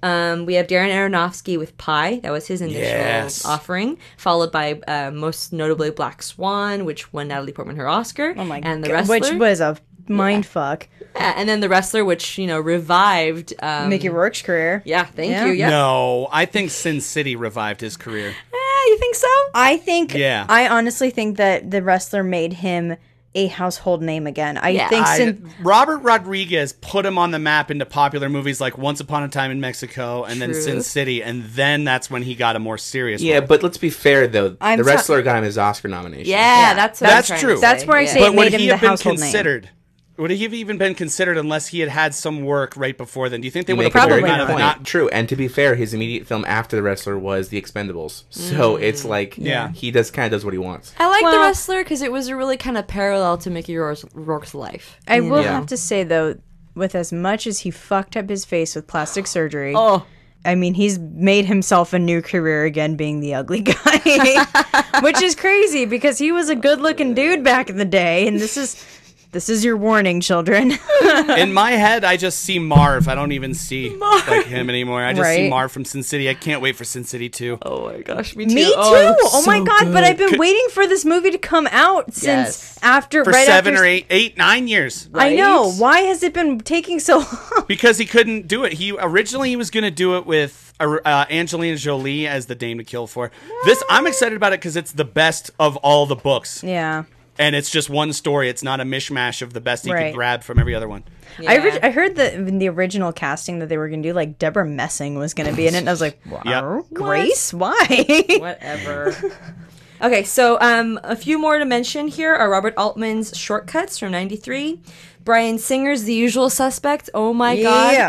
Um, 0.00 0.46
we 0.46 0.54
have 0.54 0.68
Darren 0.68 0.92
Aronofsky 0.92 1.58
with 1.58 1.76
Pi. 1.76 2.20
That 2.20 2.30
was 2.30 2.46
his 2.46 2.60
initial 2.60 2.80
Yes. 2.82 3.44
offering, 3.44 3.98
followed 4.16 4.52
by 4.52 4.80
uh, 4.86 5.10
most 5.10 5.52
notably 5.52 5.90
Black 5.90 6.22
Swan, 6.22 6.84
which 6.84 7.12
won 7.12 7.26
Natalie 7.28 7.50
Portman 7.52 7.74
her 7.76 7.88
Oscar. 7.88 8.32
Oh 8.36 8.44
my 8.44 8.60
and 8.62 8.84
the 8.84 8.88
god. 8.88 8.94
wrestler, 8.94 9.18
Which 9.18 9.32
was 9.32 9.60
a 9.60 9.76
mind 10.08 10.46
fuck. 10.46 10.88
Yeah, 11.16 11.34
and 11.36 11.48
then 11.48 11.60
the 11.60 11.68
wrestler, 11.68 12.04
which 12.04 12.38
you 12.38 12.46
know 12.46 12.60
revived 12.60 13.54
um, 13.60 13.88
Mickey 13.88 14.08
Rourke's 14.08 14.42
career. 14.42 14.82
Yeah, 14.84 15.04
thank 15.04 15.30
Yeah. 15.30 15.46
you. 15.46 15.52
Yeah, 15.52 15.70
No, 15.70 16.28
I 16.30 16.44
think 16.46 16.70
Sin 16.70 17.00
City 17.00 17.36
revived 17.36 17.80
his 17.80 17.96
career. 17.96 18.28
Eh, 18.30 18.84
you 18.90 18.98
think 18.98 19.14
so? 19.14 19.28
I 19.54 19.76
think. 19.78 20.14
Yeah. 20.14 20.46
I 20.48 20.68
honestly 20.68 21.10
think 21.10 21.36
that 21.38 21.70
the 21.70 21.82
wrestler 21.82 22.22
made 22.22 22.52
him 22.54 22.96
a 23.34 23.46
household 23.48 24.02
name 24.02 24.26
again. 24.26 24.56
I 24.56 24.70
Yeah. 24.70 24.88
think 24.88 25.06
I, 25.06 25.16
since 25.16 25.52
Robert 25.60 25.98
Rodriguez 25.98 26.72
put 26.72 27.04
him 27.04 27.18
on 27.18 27.30
the 27.30 27.38
map 27.38 27.70
into 27.70 27.84
popular 27.84 28.28
movies 28.28 28.60
like 28.60 28.78
Once 28.78 29.00
Upon 29.00 29.22
a 29.22 29.28
Time 29.28 29.50
in 29.50 29.60
Mexico 29.60 30.24
and 30.24 30.40
then 30.40 30.50
True. 30.52 30.60
Sin 30.62 30.82
City, 30.82 31.22
and 31.22 31.44
then 31.44 31.84
that's 31.84 32.10
when 32.10 32.22
he 32.22 32.34
got 32.34 32.56
a 32.56 32.58
more 32.58 32.78
serious. 32.78 33.20
Yeah, 33.20 33.38
role. 33.38 33.46
but 33.48 33.62
let's 33.62 33.76
be 33.76 33.90
fair 33.90 34.26
though. 34.26 34.56
I'm 34.60 34.78
the 34.78 34.84
so- 34.84 34.90
wrester 34.90 35.22
got 35.22 35.36
him 35.38 35.44
his 35.44 35.58
Oscar 35.58 35.88
nomination. 35.88 36.30
Yeah, 36.30 36.74
that's 36.74 37.00
what 37.00 37.08
That's 37.10 37.30
I'm 37.30 37.36
trying 37.38 37.46
true. 37.46 37.54
To 37.56 37.60
That's 37.60 37.84
where 37.86 37.98
I 37.98 38.02
yeah. 38.02 38.12
say- 38.12 38.20
but 38.20 38.34
would 38.34 38.44
made 38.44 38.54
him 38.54 38.60
he 38.60 38.66
the 38.68 38.72
have 38.72 38.80
been 38.80 38.88
household 38.90 39.16
name. 39.18 39.24
considered? 39.24 39.70
Would 40.18 40.30
he 40.32 40.42
have 40.42 40.52
even 40.54 40.78
been 40.78 40.94
considered 40.94 41.38
unless 41.38 41.68
he 41.68 41.80
had 41.80 41.88
had 41.88 42.14
some 42.14 42.42
work 42.42 42.76
right 42.76 42.96
before 42.98 43.28
then? 43.28 43.40
Do 43.40 43.46
you 43.46 43.52
think 43.52 43.66
they 43.66 43.72
would 43.72 43.84
make 43.84 43.92
have 43.92 44.06
a 44.06 44.08
very 44.08 44.20
put 44.22 44.30
him 44.30 44.34
good 44.34 44.40
out 44.40 44.40
of 44.42 44.48
point. 44.48 44.58
not? 44.60 44.84
True, 44.84 45.08
and 45.10 45.28
to 45.28 45.36
be 45.36 45.46
fair, 45.48 45.76
his 45.76 45.94
immediate 45.94 46.26
film 46.26 46.44
after 46.46 46.74
the 46.76 46.82
wrestler 46.82 47.16
was 47.18 47.50
The 47.50 47.60
Expendables. 47.62 48.24
So 48.30 48.76
Mm. 48.76 48.82
it's 48.82 49.04
like, 49.04 49.38
Yeah. 49.38 49.70
he 49.72 49.90
does 49.92 50.10
kind 50.10 50.26
of 50.26 50.32
does 50.32 50.44
what 50.44 50.52
he 50.54 50.58
wants. 50.58 50.92
I 50.98 51.06
like 51.08 51.32
the 51.32 51.38
wrestler 51.38 51.84
because 51.84 52.02
it 52.02 52.10
was 52.10 52.26
a 52.28 52.34
really 52.36 52.56
kind 52.56 52.76
of 52.76 52.86
parallel 52.88 53.38
to 53.38 53.50
Mickey 53.50 53.76
Rourke's, 53.76 54.04
Rourke's 54.12 54.54
life. 54.54 54.98
I 55.06 55.20
will 55.20 55.42
Yeah. 55.42 55.52
have 55.52 55.66
to 55.66 55.76
say 55.76 56.02
though, 56.02 56.34
with 56.74 56.94
as 56.96 57.12
much 57.12 57.46
as 57.46 57.60
he 57.60 57.70
fucked 57.70 58.16
up 58.16 58.28
his 58.28 58.44
face 58.44 58.74
with 58.74 58.86
plastic 58.88 59.26
surgery, 59.26 59.72
Oh, 59.76 60.04
I 60.44 60.54
mean, 60.54 60.74
he's 60.74 60.98
made 60.98 61.44
himself 61.46 61.92
a 61.92 61.98
new 61.98 62.22
career 62.22 62.64
again 62.64 62.94
being 62.96 63.20
the 63.20 63.34
ugly 63.34 63.60
guy, 63.62 64.44
which 65.02 65.20
is 65.22 65.34
crazy 65.34 65.84
because 65.84 66.18
he 66.18 66.32
was 66.32 66.48
a 66.48 66.54
good-looking 66.56 67.14
dude 67.14 67.42
back 67.44 67.70
in 67.70 67.76
the 67.76 67.84
day, 67.84 68.26
and 68.26 68.38
this 68.40 68.56
is 68.56 68.84
this 69.30 69.48
is 69.48 69.64
your 69.64 69.76
warning, 69.76 70.20
children. 70.20 70.72
In 71.36 71.52
my 71.52 71.72
head, 71.72 72.04
I 72.04 72.16
just 72.16 72.40
see 72.40 72.58
Marv. 72.58 73.08
I 73.08 73.14
don't 73.14 73.32
even 73.32 73.54
see 73.54 73.90
like 73.96 74.46
him 74.46 74.68
anymore. 74.70 75.04
I 75.04 75.12
just 75.12 75.30
see 75.30 75.48
Marv 75.48 75.70
from 75.70 75.84
Sin 75.84 76.02
City. 76.02 76.28
I 76.28 76.34
can't 76.34 76.62
wait 76.62 76.76
for 76.76 76.84
Sin 76.84 77.04
City 77.04 77.28
2. 77.28 77.58
Oh 77.62 77.86
my 77.90 78.00
gosh, 78.02 78.34
me 78.36 78.46
too. 78.46 78.54
Me 78.54 78.64
too. 78.64 78.72
Oh, 78.76 79.14
Oh, 79.30 79.42
my 79.46 79.58
so 79.58 79.64
god! 79.64 79.92
But 79.92 80.04
I've 80.04 80.16
been 80.18 80.30
Could- 80.30 80.38
waiting 80.38 80.66
for 80.72 80.86
this 80.86 81.04
movie 81.04 81.30
to 81.30 81.38
come 81.38 81.68
out 81.70 82.12
since 82.14 82.24
Yes. 82.26 82.78
after 82.82 83.24
For 83.24 83.30
right 83.32 83.46
seven 83.46 83.74
after 83.74 83.84
or 83.84 83.86
eight, 83.86 84.06
eight, 84.10 84.36
nine 84.38 84.66
years. 84.68 85.08
I 85.14 85.34
know. 85.36 85.70
Why 85.72 86.00
has 86.00 86.22
it 86.22 86.32
been 86.32 86.58
taking 86.60 86.98
so 87.00 87.18
long? 87.18 87.28
Because 87.68 87.98
he 87.98 88.06
couldn't 88.06 88.48
do 88.48 88.64
it. 88.64 88.72
He 88.74 88.96
originally 88.98 89.50
he 89.50 89.56
was 89.56 89.70
going 89.70 89.84
to 89.84 89.90
do 89.90 90.16
it 90.16 90.24
with 90.24 90.72
uh, 90.80 90.96
uh, 91.04 91.26
Angelina 91.28 91.76
Jolie 91.76 92.26
as 92.26 92.46
the 92.46 92.54
Dame 92.54 92.78
to 92.78 92.84
Kill 92.84 93.06
for. 93.06 93.30
This 93.66 93.82
I'm 93.90 94.06
excited 94.06 94.36
about 94.36 94.52
it 94.54 94.60
because 94.60 94.74
it's 94.76 94.92
the 94.92 95.04
best 95.04 95.50
of 95.58 95.76
all 95.78 96.06
the 96.06 96.16
books, 96.16 96.62
yeah. 96.64 97.04
And 97.38 97.54
it's 97.54 97.70
just 97.70 97.88
one 97.88 98.12
story. 98.12 98.48
It's 98.48 98.62
not 98.64 98.80
a 98.80 98.84
mishmash 98.84 99.42
of 99.42 99.52
the 99.52 99.60
best 99.60 99.84
he 99.84 99.92
Right. 99.92 100.06
could 100.10 100.16
grab 100.16 100.42
from 100.42 100.58
every 100.58 100.74
other 100.74 100.88
one. 100.88 101.04
I, 101.38 101.54
Yeah. 101.54 101.62
ori- 101.62 101.82
I 101.82 101.90
heard 101.90 102.16
that 102.16 102.34
in 102.34 102.58
the 102.58 102.68
original 102.68 103.12
casting 103.12 103.60
that 103.60 103.68
they 103.68 103.78
were 103.78 103.88
going 103.88 104.02
to 104.02 104.08
do, 104.08 104.12
like 104.12 104.38
Debra 104.40 104.64
Messing 104.66 105.14
was 105.16 105.34
going 105.34 105.48
to 105.48 105.54
be 105.54 105.68
in 105.68 105.74
it, 105.74 105.78
and 105.78 105.88
I 105.88 105.92
was 105.92 106.00
like, 106.00 106.20
wow, 106.28 106.42
Yep. 106.80 106.86
Grace, 106.92 107.54
why? 107.54 107.76
Whatever. 108.40 109.14
okay, 110.02 110.24
so 110.24 110.58
um, 110.60 110.98
a 111.04 111.14
few 111.14 111.38
more 111.38 111.58
to 111.58 111.64
mention 111.64 112.08
here 112.08 112.34
are 112.34 112.50
Robert 112.50 112.74
Altman's 112.76 113.36
Shortcuts 113.36 113.98
from 114.00 114.10
'93, 114.10 114.80
Bryan 115.24 115.58
Singer's 115.58 116.04
The 116.04 116.14
Usual 116.14 116.50
Suspect. 116.50 117.08
Oh 117.14 117.32
my 117.32 117.52
Yeah. 117.52 117.62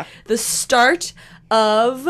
god, 0.03 0.05
the 0.25 0.38
start 0.39 1.13
of 1.51 2.07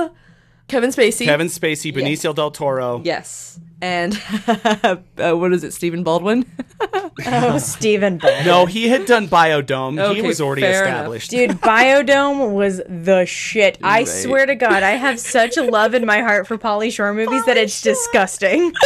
Kevin 0.70 0.91
Spacey. 0.91 1.26
Kevin 1.26 1.47
Spacey, 1.47 1.93
Benicio 1.93 2.34
del 2.34 2.51
Toro. 2.51 3.01
Yes, 3.03 3.59
and 3.82 4.21
uh, 4.47 4.97
what 5.36 5.53
is 5.53 5.63
it? 5.63 5.73
Stephen 5.73 6.03
Baldwin. 6.03 6.45
oh, 7.25 7.57
Stephen 7.57 8.17
Baldwin. 8.17 8.45
No, 8.45 8.65
he 8.65 8.88
had 8.89 9.05
done 9.05 9.27
Biodome. 9.27 10.15
he 10.15 10.21
was 10.21 10.41
already 10.41 10.61
fair 10.61 10.86
enough. 10.86 10.95
established. 10.97 11.30
Dude, 11.32 11.51
Biodome 11.61 12.53
was 12.53 12.82
the 12.88 13.25
shit. 13.25 13.77
I 13.84 14.03
swear 14.03 14.45
to 14.45 14.55
God, 14.55 14.84
I 14.84 14.91
have 14.91 15.19
such 15.19 15.57
a 15.57 15.63
love 15.63 15.93
in 15.93 16.05
my 16.05 16.21
heart 16.21 16.47
for 16.47 16.57
Pauly 16.57 16.91
Shore 16.91 17.13
movies 17.13 17.45
that 17.45 17.57
it's 17.57 17.82
disgusting. 17.82 18.73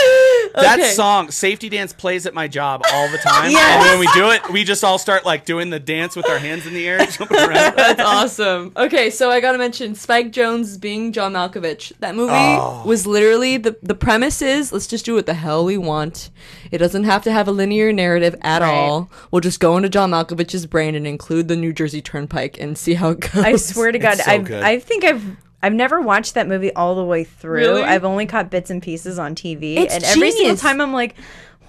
That 0.55 0.77
Okay. 0.79 0.89
song, 0.91 1.31
Safety 1.31 1.67
Dance, 1.67 1.93
plays 1.93 2.27
at 2.27 2.35
my 2.35 2.47
job 2.47 2.83
all 2.91 3.09
the 3.09 3.17
time. 3.17 3.49
Yes. 3.49 3.75
And 3.83 3.89
when 3.89 3.99
we 3.99 4.07
do 4.13 4.29
it, 4.29 4.47
we 4.51 4.63
just 4.63 4.83
all 4.83 4.99
start 4.99 5.25
like 5.25 5.45
doing 5.45 5.71
the 5.71 5.79
dance 5.79 6.15
with 6.15 6.29
our 6.29 6.37
hands 6.37 6.67
in 6.67 6.75
the 6.75 6.87
air, 6.87 7.03
jumping 7.07 7.37
around. 7.39 7.75
That's 7.75 7.99
awesome. 7.99 8.71
Okay, 8.77 9.09
so 9.09 9.31
I 9.31 9.39
gotta 9.39 9.57
mention 9.57 9.95
Spike 9.95 10.31
Jonze 10.31 10.79
being 10.79 11.11
John 11.11 11.33
Malkovich. 11.33 11.91
That 12.01 12.13
movie 12.15 12.33
Oh. 12.35 12.83
was 12.85 13.07
literally 13.07 13.57
the 13.57 13.75
the 13.81 13.95
premise 13.95 14.43
is 14.43 14.71
let's 14.83 14.89
just 14.89 15.05
do 15.05 15.13
what 15.13 15.25
the 15.25 15.33
hell 15.33 15.63
we 15.63 15.77
want. 15.77 16.29
It 16.69 16.79
doesn't 16.79 17.05
have 17.05 17.23
to 17.23 17.31
have 17.31 17.47
a 17.47 17.51
linear 17.51 17.93
narrative 17.93 18.35
at 18.41 18.61
Right. 18.61 18.69
all. 18.69 19.09
We'll 19.31 19.39
just 19.39 19.61
go 19.61 19.77
into 19.77 19.87
John 19.87 20.11
Malkovich's 20.11 20.65
brain 20.65 20.93
and 20.93 21.07
include 21.07 21.47
the 21.47 21.55
New 21.55 21.71
Jersey 21.71 22.01
Turnpike 22.01 22.59
and 22.59 22.77
see 22.77 22.95
how 22.95 23.11
it 23.11 23.21
goes. 23.21 23.45
I 23.45 23.55
swear 23.55 23.93
to 23.93 23.97
God, 23.99 24.17
so 24.17 24.29
I 24.29 24.37
good. 24.39 24.61
I 24.61 24.79
think 24.79 25.05
I've 25.05 25.23
I've 25.61 25.73
never 25.73 26.01
watched 26.01 26.33
that 26.33 26.49
movie 26.49 26.73
all 26.73 26.95
the 26.95 27.05
way 27.05 27.23
through. 27.23 27.59
Really? 27.59 27.83
I've 27.83 28.03
only 28.03 28.25
caught 28.25 28.49
bits 28.49 28.69
and 28.69 28.83
pieces 28.83 29.17
on 29.17 29.35
TV, 29.35 29.77
It's 29.77 29.93
and 29.95 30.03
every 30.03 30.31
single 30.31 30.57
time 30.57 30.81
I'm 30.81 30.91
like, 30.91 31.15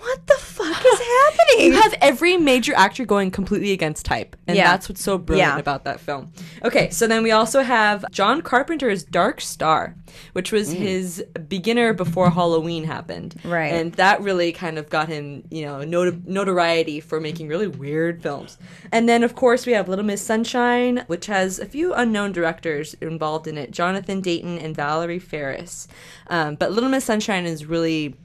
what 0.04 0.26
the 0.26 0.34
fuck 0.34 0.84
is 0.84 1.00
happening? 1.00 1.66
You 1.66 1.72
have 1.80 1.94
every 2.00 2.36
major 2.36 2.74
actor 2.74 3.04
going 3.04 3.30
completely 3.30 3.72
against 3.72 4.04
type, 4.06 4.36
and 4.46 4.56
Yeah. 4.56 4.70
that's 4.70 4.88
what's 4.88 5.02
so 5.02 5.18
brilliant 5.18 5.54
Yeah. 5.54 5.58
about 5.58 5.84
that 5.84 6.00
film. 6.00 6.32
Okay, 6.64 6.90
so 6.90 7.06
then 7.06 7.22
we 7.22 7.30
also 7.30 7.62
have 7.62 8.04
John 8.10 8.42
Carpenter's 8.42 9.02
Dark 9.04 9.40
Star, 9.40 9.94
which 10.34 10.52
was 10.52 10.70
his 10.72 11.24
beginner 11.48 11.92
before 11.92 12.30
Halloween 12.30 12.84
happened, 12.84 13.34
Right. 13.44 13.72
And 13.72 13.92
that 13.94 14.20
really 14.20 14.52
kind 14.52 14.78
of 14.78 14.88
got 14.90 15.08
him, 15.08 15.44
you 15.50 15.64
know, 15.64 15.82
not- 15.82 16.26
notoriety 16.26 17.00
for 17.00 17.20
making 17.20 17.48
really 17.48 17.66
weird 17.68 18.22
films. 18.22 18.58
And 18.92 19.08
then, 19.08 19.22
of 19.22 19.34
course, 19.34 19.66
we 19.66 19.72
have 19.72 19.88
Little 19.88 20.04
Miss 20.04 20.22
Sunshine, 20.22 21.04
which 21.06 21.26
has 21.26 21.58
a 21.58 21.66
few 21.66 21.94
unknown 21.94 22.32
directors 22.32 22.94
involved 23.00 23.46
in 23.46 23.56
it: 23.58 23.70
Jonathan 23.70 24.20
Dayton 24.20 24.58
and 24.58 24.74
Valerie 24.76 25.18
Faris. 25.18 25.88
Um, 26.28 26.54
but 26.56 26.72
Little 26.72 26.88
Miss 26.90 27.04
Sunshine 27.04 27.46
is 27.46 27.66
really 27.66 28.16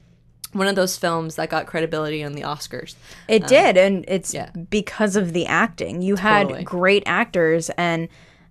one 0.52 0.66
of 0.66 0.74
those 0.74 0.96
films 0.96 1.36
that 1.36 1.48
got 1.48 1.66
credibility 1.66 2.24
on 2.24 2.32
the 2.32 2.42
Oscars. 2.42 2.96
It 3.28 3.42
um, 3.42 3.48
did, 3.48 3.76
and 3.76 4.04
it's 4.08 4.34
yeah. 4.34 4.50
because 4.50 5.16
of 5.16 5.32
the 5.32 5.46
acting. 5.46 6.02
You 6.02 6.16
Totally. 6.16 6.58
had 6.58 6.64
great 6.64 7.02
actors, 7.06 7.70
and 7.70 8.08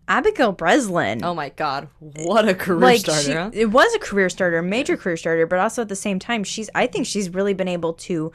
Abigail 0.07 0.51
Breslin. 0.51 1.23
Oh 1.23 1.33
my 1.33 1.49
god, 1.49 1.89
what 1.99 2.47
a 2.47 2.55
career 2.55 2.79
like 2.79 3.01
starter! 3.01 3.21
she, 3.21 3.31
huh? 3.33 3.51
it 3.53 3.67
was 3.67 3.93
a 3.93 3.99
career 3.99 4.29
starter, 4.29 4.57
a 4.57 4.63
major 4.63 4.97
career 4.97 5.17
starter, 5.17 5.45
but 5.45 5.59
also 5.59 5.81
at 5.81 5.89
the 5.89 5.95
same 5.95 6.19
time, 6.19 6.43
she's. 6.43 6.69
I 6.73 6.87
think 6.87 7.05
she's 7.05 7.29
really 7.29 7.53
been 7.53 7.67
able 7.67 7.93
to, 7.93 8.31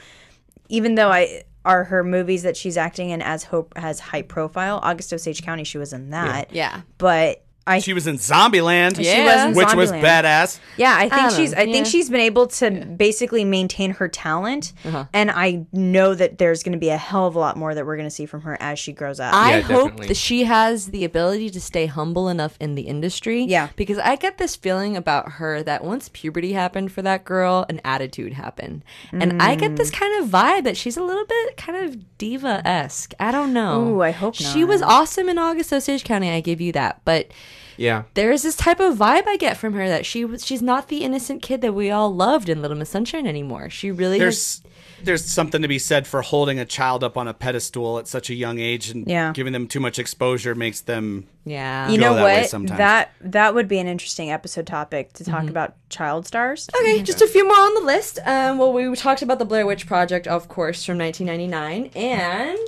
even 0.69 0.95
though 0.95 1.11
I 1.11 1.45
are 1.65 1.85
her 1.85 2.05
movies 2.05 2.43
that 2.43 2.57
she's 2.57 2.77
acting 2.77 3.11
in 3.11 3.23
as 3.23 3.45
hope 3.45 3.77
has 3.77 3.99
high 3.99 4.23
profile. 4.23 4.81
August 4.83 5.13
Osage 5.13 5.43
County, 5.43 5.65
she 5.65 5.79
was 5.79 5.93
in 5.93 6.11
that. 6.11 6.53
Yeah. 6.53 6.83
but 6.99 7.44
I 7.67 7.79
She 7.79 7.95
was 7.95 8.07
in 8.07 8.17
Zombieland, 8.19 8.99
Yeah. 9.03 9.15
she 9.15 9.23
was 9.25 9.45
in 9.47 9.55
which 9.55 9.75
was 9.75 9.91
badass. 9.91 10.59
Yeah, 10.77 10.95
I 10.97 11.09
think 11.09 11.13
I 11.15 11.29
she's. 11.31 11.53
know, 11.53 11.59
I 11.59 11.65
think 11.65 11.77
yeah. 11.87 11.91
she's 11.93 12.11
been 12.11 12.21
able 12.21 12.47
to 12.49 12.71
basically 12.71 13.45
maintain 13.45 13.93
her 13.93 14.07
talent, 14.09 14.73
Uh-huh. 14.85 15.07
and 15.15 15.31
I 15.31 15.65
know 15.73 16.15
that 16.15 16.37
there's 16.39 16.63
going 16.63 16.73
to 16.75 16.79
be 16.79 16.91
a 16.91 16.97
hell 16.99 17.27
of 17.27 17.37
a 17.37 17.39
lot 17.39 17.57
more 17.57 17.75
that 17.75 17.87
we're 17.87 17.97
going 17.97 18.07
to 18.09 18.15
see 18.15 18.27
from 18.27 18.43
her 18.43 18.57
as 18.61 18.79
she 18.79 18.93
grows 18.93 19.19
up. 19.21 19.33
I 19.35 19.57
Yeah, 19.57 19.61
hope 19.63 19.85
definitely. 19.93 20.09
that 20.09 20.17
she 20.17 20.45
has 20.45 20.89
the 20.89 21.05
ability 21.05 21.49
to 21.51 21.61
stay 21.61 21.87
humble 21.87 22.29
enough 22.29 22.57
in 22.61 22.75
the 22.75 22.83
industry. 22.83 23.45
Yeah. 23.45 23.69
Because 23.77 23.99
I 23.99 24.17
get 24.17 24.37
this 24.39 24.57
feeling 24.57 24.97
about 24.97 25.33
her 25.33 25.63
that 25.63 25.83
once 25.85 26.11
puberty 26.13 26.53
happened 26.53 26.93
for 26.93 27.01
that 27.03 27.25
girl, 27.25 27.65
an 27.69 27.81
attitude 27.85 28.35
happened. 28.35 28.85
And 29.13 29.43
I 29.43 29.55
get 29.55 29.73
Mm. 29.73 29.77
this 29.77 29.91
kind 29.91 30.23
of 30.23 30.29
vibe 30.29 30.65
that 30.65 30.77
she's 30.77 30.97
a 30.99 31.03
little 31.03 31.25
bit 31.25 31.57
kind 31.57 31.85
of 31.85 32.19
diva 32.19 32.61
esque. 32.67 33.15
I 33.19 33.31
don't 33.31 33.53
know. 33.55 33.95
Ooh, 33.97 34.03
I 34.03 34.11
hope 34.11 34.35
She 34.35 34.65
was 34.65 34.83
awesome 34.83 35.29
in 35.29 35.39
August 35.39 35.73
Osage 35.73 36.05
County, 36.05 36.31
I 36.31 36.41
give 36.41 36.61
you 36.61 36.73
that. 36.73 37.01
But 37.05 37.29
Yeah. 37.77 38.05
there's 38.15 38.43
this 38.43 38.57
type 38.57 38.81
of 38.81 38.97
vibe 38.97 39.27
I 39.27 39.37
get 39.37 39.57
from 39.57 39.73
her 39.75 39.89
that 39.89 40.07
she 40.07 40.27
she's 40.39 40.63
not 40.63 40.89
the 40.89 41.05
innocent 41.05 41.43
kid 41.43 41.61
that 41.63 41.73
we 41.75 41.91
all 41.91 42.15
loved 42.15 42.49
in 42.49 42.63
Little 42.63 42.77
Miss 42.77 42.91
Sunshine 42.91 43.27
anymore. 43.27 43.71
She 43.71 43.91
really 43.91 44.19
has 44.19 44.25
There's 44.25 44.61
there's 45.03 45.25
something 45.25 45.61
to 45.61 45.69
be 45.69 45.79
said 45.79 46.07
for 46.07 46.23
holding 46.23 46.59
a 46.59 46.65
child 46.65 47.05
up 47.05 47.19
on 47.19 47.29
a 47.29 47.35
pedestal 47.35 47.99
at 47.99 48.09
such 48.09 48.31
a 48.31 48.35
young 48.35 48.59
age 48.59 48.89
and 48.89 49.07
Yeah. 49.07 49.33
giving 49.35 49.53
them 49.53 49.67
too 49.67 49.81
much 49.81 49.99
exposure 49.99 50.55
makes 50.55 50.81
them 50.81 51.27
Yeah. 51.45 51.91
you 51.91 51.99
know 51.99 52.15
that 52.15 52.25
way 52.25 52.41
what? 52.43 52.49
sometimes. 52.51 52.79
That 52.79 53.11
that 53.21 53.55
would 53.55 53.69
be 53.69 53.79
an 53.79 53.87
interesting 53.87 54.31
episode 54.31 54.67
topic 54.67 55.13
to 55.15 55.25
talk 55.25 55.49
about 55.51 55.75
child 55.91 56.27
stars. 56.27 56.69
Okay, 56.81 57.03
just 57.03 57.21
a 57.21 57.27
few 57.27 57.45
more 57.47 57.57
on 57.59 57.75
the 57.75 57.81
list. 57.83 58.19
Um, 58.25 58.57
well, 58.59 58.73
we 58.73 58.95
talked 58.97 59.21
about 59.21 59.39
the 59.39 59.45
Blair 59.45 59.67
Witch 59.67 59.87
Project, 59.87 60.27
of 60.27 60.49
course, 60.49 60.85
from 60.85 60.97
1999, 60.99 61.91
and 61.95 62.59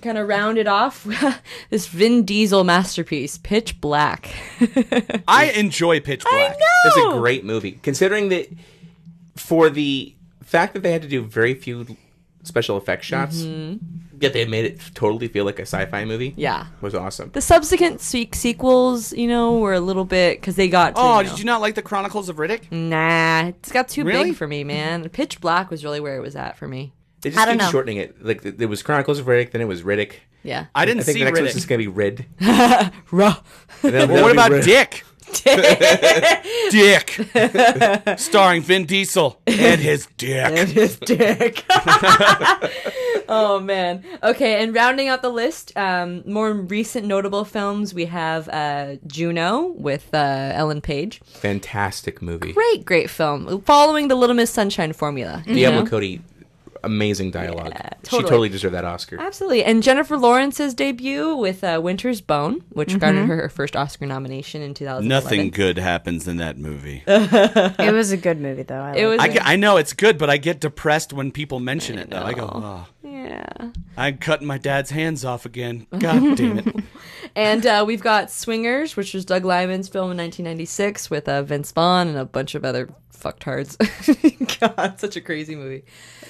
to 0.00 0.06
kind 0.06 0.18
of 0.18 0.28
round 0.28 0.58
it 0.58 0.66
off, 0.66 1.06
this 1.70 1.86
Vin 1.86 2.24
Diesel 2.24 2.64
masterpiece, 2.64 3.38
Pitch 3.38 3.80
Black. 3.80 4.28
I 5.28 5.52
enjoy 5.56 6.00
Pitch 6.00 6.24
Black. 6.24 6.56
It's 6.84 6.96
a 6.96 7.18
great 7.18 7.44
movie, 7.44 7.72
considering 7.82 8.28
that 8.30 8.48
for 9.36 9.70
the 9.70 10.14
fact 10.42 10.74
that 10.74 10.82
they 10.82 10.92
had 10.92 11.02
to 11.02 11.08
do 11.08 11.22
very 11.24 11.54
few 11.54 11.86
special 12.42 12.76
effects 12.78 13.06
shots, 13.06 13.42
mm-hmm. 13.42 13.84
yet 14.20 14.32
they 14.32 14.46
made 14.46 14.64
it 14.64 14.80
totally 14.94 15.28
feel 15.28 15.44
like 15.44 15.58
a 15.58 15.62
sci-fi 15.62 16.04
movie. 16.04 16.32
yeah. 16.36 16.66
was 16.80 16.94
awesome. 16.94 17.30
The 17.32 17.40
subsequent 17.42 18.00
se- 18.00 18.30
sequels, 18.32 19.12
you 19.12 19.26
know, 19.26 19.58
were 19.58 19.74
a 19.74 19.80
little 19.80 20.04
bit 20.06 20.40
because 20.40 20.56
they 20.56 20.68
got. 20.68 20.94
To, 20.94 21.00
Oh, 21.00 21.18
you 21.18 21.24
know- 21.24 21.30
did 21.30 21.38
you 21.40 21.44
not 21.44 21.60
like 21.60 21.74
the 21.74 21.82
Chronicles 21.82 22.28
of 22.28 22.36
Riddick? 22.36 22.70
Nah, 22.72 23.48
it's 23.48 23.70
got 23.72 23.88
too 23.88 24.04
Really? 24.04 24.30
big 24.30 24.36
for 24.36 24.46
me, 24.46 24.64
man. 24.64 25.08
Pitch 25.10 25.40
Black 25.40 25.70
was 25.70 25.84
really 25.84 26.00
where 26.00 26.16
it 26.16 26.20
was 26.20 26.36
at 26.36 26.56
for 26.56 26.66
me. 26.68 26.92
They 27.20 27.30
just 27.30 27.40
I 27.40 27.44
don't 27.46 27.54
keep 27.54 27.62
know. 27.62 27.70
shortening 27.70 27.96
it. 27.98 28.24
Like 28.24 28.42
th- 28.42 28.56
there 28.56 28.68
was 28.68 28.82
Chronicles 28.82 29.18
of 29.18 29.26
Riddick, 29.26 29.50
then 29.52 29.60
it 29.60 29.66
was 29.68 29.82
Riddick. 29.82 30.14
Yeah. 30.44 30.66
I 30.74 30.84
didn't 30.84 31.00
I 31.00 31.02
think 31.04 31.14
see 31.18 31.24
the 31.24 31.30
next 31.30 31.40
one's 31.40 31.50
Riddick. 31.50 31.54
just 31.54 31.68
gonna 31.68 31.78
be 31.78 31.88
Rid. 31.88 32.26
Ruh. 32.40 33.34
And 33.82 33.92
then 33.92 34.08
Well, 34.08 34.08
that'll 34.08 34.22
what 34.22 34.26
be 34.28 34.32
about 34.32 34.50
Rid. 34.50 34.64
Dick? 34.64 35.04
Dick, 36.70 37.10
starring 38.18 38.62
Vin 38.62 38.86
Diesel 38.86 39.38
and 39.46 39.78
his 39.80 40.06
dick. 40.16 40.30
and 40.58 40.68
his 40.70 40.96
dick. 40.98 41.64
oh 43.28 43.60
man. 43.62 44.04
Okay, 44.22 44.62
and 44.62 44.74
rounding 44.74 45.08
out 45.08 45.20
the 45.22 45.28
list, 45.30 45.76
um, 45.76 46.22
more 46.26 46.52
recent 46.52 47.06
notable 47.06 47.44
films, 47.44 47.92
we 47.94 48.06
have 48.06 48.48
uh, 48.48 48.96
Juno 49.06 49.66
with 49.76 50.08
uh, 50.14 50.52
Ellen 50.54 50.80
Page. 50.80 51.20
Fantastic 51.26 52.22
movie. 52.22 52.52
Great, 52.52 52.84
great 52.84 53.10
film, 53.10 53.60
following 53.62 54.08
the 54.08 54.14
Little 54.14 54.36
Miss 54.36 54.50
Sunshine 54.50 54.92
formula. 54.92 55.42
you 55.46 55.54
Diablo? 55.54 55.86
Cody, 55.86 56.22
amazing 56.84 57.30
dialogue. 57.30 57.72
She 58.04 58.10
totally. 58.10 58.22
totally 58.30 58.48
deserved 58.48 58.74
that 58.74 58.84
Oscar. 58.84 59.20
Absolutely. 59.20 59.64
And 59.64 59.82
Jennifer 59.82 60.16
Lawrence's 60.16 60.74
debut 60.74 61.34
with 61.36 61.62
uh, 61.64 61.80
Winter's 61.82 62.20
Bone, 62.20 62.62
which 62.70 62.88
Mm-hmm. 62.90 62.98
garnered 62.98 63.26
her 63.28 63.36
her 63.42 63.48
first 63.48 63.76
Oscar 63.76 64.06
nomination 64.06 64.62
in 64.62 64.74
2011. 64.74 65.08
Nothing 65.08 65.50
good 65.50 65.78
happens 65.78 66.26
in 66.28 66.38
that 66.38 66.58
movie. 66.58 67.02
it 67.06 67.92
was 67.92 68.12
a 68.12 68.16
good 68.16 68.40
movie 68.40 68.62
though. 68.62 68.80
I 68.80 68.94
It 68.94 69.06
was. 69.06 69.18
I, 69.20 69.28
get, 69.28 69.46
I 69.46 69.56
know 69.56 69.76
it's 69.76 69.92
good, 69.92 70.18
but 70.18 70.30
I 70.30 70.36
get 70.36 70.60
depressed 70.60 71.12
when 71.12 71.30
people 71.30 71.60
mention 71.60 71.98
it. 71.98 72.10
Though 72.10 72.22
I 72.22 72.32
go, 72.32 72.50
oh, 72.52 72.86
yeah. 73.02 73.44
I'm 73.96 74.18
cutting 74.18 74.46
my 74.46 74.58
dad's 74.58 74.90
hands 74.90 75.24
off 75.24 75.44
again. 75.46 75.86
God 75.98 76.36
damn 76.36 76.58
it! 76.58 76.76
And 77.36 77.66
uh, 77.66 77.84
we've 77.86 78.00
got 78.00 78.30
Swingers, 78.32 78.96
which 78.96 79.14
was 79.14 79.24
Doug 79.24 79.44
Liman's 79.44 79.88
film 79.88 80.10
in 80.10 80.16
1996 80.16 81.08
with 81.10 81.28
uh, 81.28 81.42
Vince 81.42 81.70
Vaughn 81.70 82.08
and 82.08 82.16
a 82.18 82.24
bunch 82.24 82.54
of 82.56 82.64
other 82.64 82.88
fucktards. 83.18 83.76
God, 84.60 85.00
such 85.00 85.16
a 85.16 85.20
crazy 85.20 85.54
movie. 85.54 85.84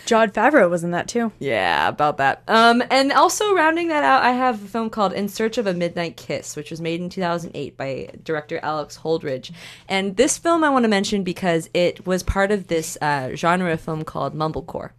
Jon 0.07 0.31
Favreau 0.31 0.71
was 0.71 0.85
in 0.85 0.93
that 0.93 1.09
too. 1.09 1.33
Yeah, 1.39 1.89
about 1.89 2.17
that. 2.17 2.43
Um, 2.49 2.83
and 2.91 3.13
also 3.13 3.55
rounding 3.55 3.89
that 3.89 4.05
out, 4.05 4.23
I 4.23 4.31
have 4.33 4.65
a 4.65 4.69
film 4.69 4.91
called 4.91 5.13
In 5.13 5.29
Search 5.29 5.59
of 5.59 5.67
a 5.67 5.75
Midnight 5.75 6.17
Kiss, 6.17 6.57
which 6.57 6.71
was 6.71 6.81
made 6.81 7.01
in 7.01 7.11
2008 7.11 7.77
by 7.77 8.11
director 8.23 8.59
Alex 8.63 8.99
Holdridge. 8.99 9.53
And 9.89 10.17
this 10.17 10.39
film 10.39 10.65
I 10.65 10.71
want 10.71 10.85
to 10.85 10.89
mention 10.89 11.25
because 11.25 11.69
it 11.75 12.07
was 12.07 12.23
part 12.23 12.51
of 12.51 12.69
this 12.69 12.97
uh, 13.01 13.35
genre 13.35 13.73
of 13.73 13.81
film 13.81 14.05
called 14.05 14.35
mumblecore. 14.35 14.91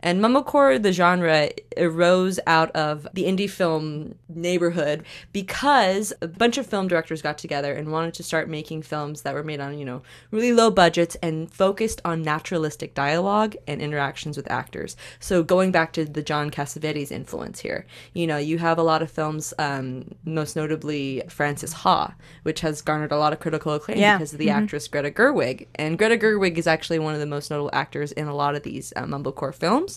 And 0.00 0.20
mumblecore, 0.20 0.80
the 0.80 0.92
genre, 0.92 1.50
arose 1.76 2.38
out 2.46 2.70
of 2.72 3.06
the 3.14 3.24
indie 3.24 3.50
film 3.50 4.14
neighborhood 4.28 5.04
because 5.32 6.12
a 6.20 6.28
bunch 6.28 6.58
of 6.58 6.66
film 6.66 6.88
directors 6.88 7.22
got 7.22 7.38
together 7.38 7.72
and 7.72 7.90
wanted 7.92 8.14
to 8.14 8.22
start 8.22 8.48
making 8.48 8.82
films 8.82 9.22
that 9.22 9.34
were 9.34 9.42
made 9.42 9.60
on, 9.60 9.78
you 9.78 9.84
know, 9.84 10.02
really 10.30 10.52
low 10.52 10.70
budgets 10.70 11.16
and 11.22 11.50
focused 11.52 12.00
on 12.04 12.22
naturalistic 12.22 12.94
dialogue 12.94 13.56
and 13.66 13.80
interactions 13.80 14.36
with 14.36 14.50
actors. 14.50 14.96
So 15.18 15.42
going 15.42 15.72
back 15.72 15.92
to 15.94 16.04
the 16.04 16.22
John 16.22 16.50
Cassavetes 16.50 17.10
influence 17.10 17.60
here, 17.60 17.86
you 18.12 18.26
know, 18.26 18.36
you 18.36 18.58
have 18.58 18.78
a 18.78 18.82
lot 18.82 19.02
of 19.02 19.10
films, 19.10 19.52
um, 19.58 20.12
most 20.24 20.54
notably 20.56 21.22
Frances 21.28 21.72
Ha, 21.72 22.14
which 22.42 22.60
has 22.60 22.82
garnered 22.82 23.12
a 23.12 23.18
lot 23.18 23.32
of 23.32 23.40
critical 23.40 23.72
acclaim 23.74 23.98
Yeah. 23.98 24.16
because 24.16 24.32
of 24.32 24.38
the 24.38 24.50
actress 24.50 24.86
Greta 24.88 25.10
Gerwig. 25.10 25.66
And 25.74 25.98
Greta 25.98 26.16
Gerwig 26.16 26.56
is 26.58 26.66
actually 26.66 26.98
one 26.98 27.14
of 27.14 27.20
the 27.20 27.26
most 27.26 27.50
notable 27.50 27.70
actors 27.72 28.12
in 28.12 28.26
a 28.26 28.34
lot 28.34 28.54
of 28.54 28.62
these 28.62 28.92
uh, 28.96 29.04
mumblecore 29.04 29.54
films. 29.54 29.87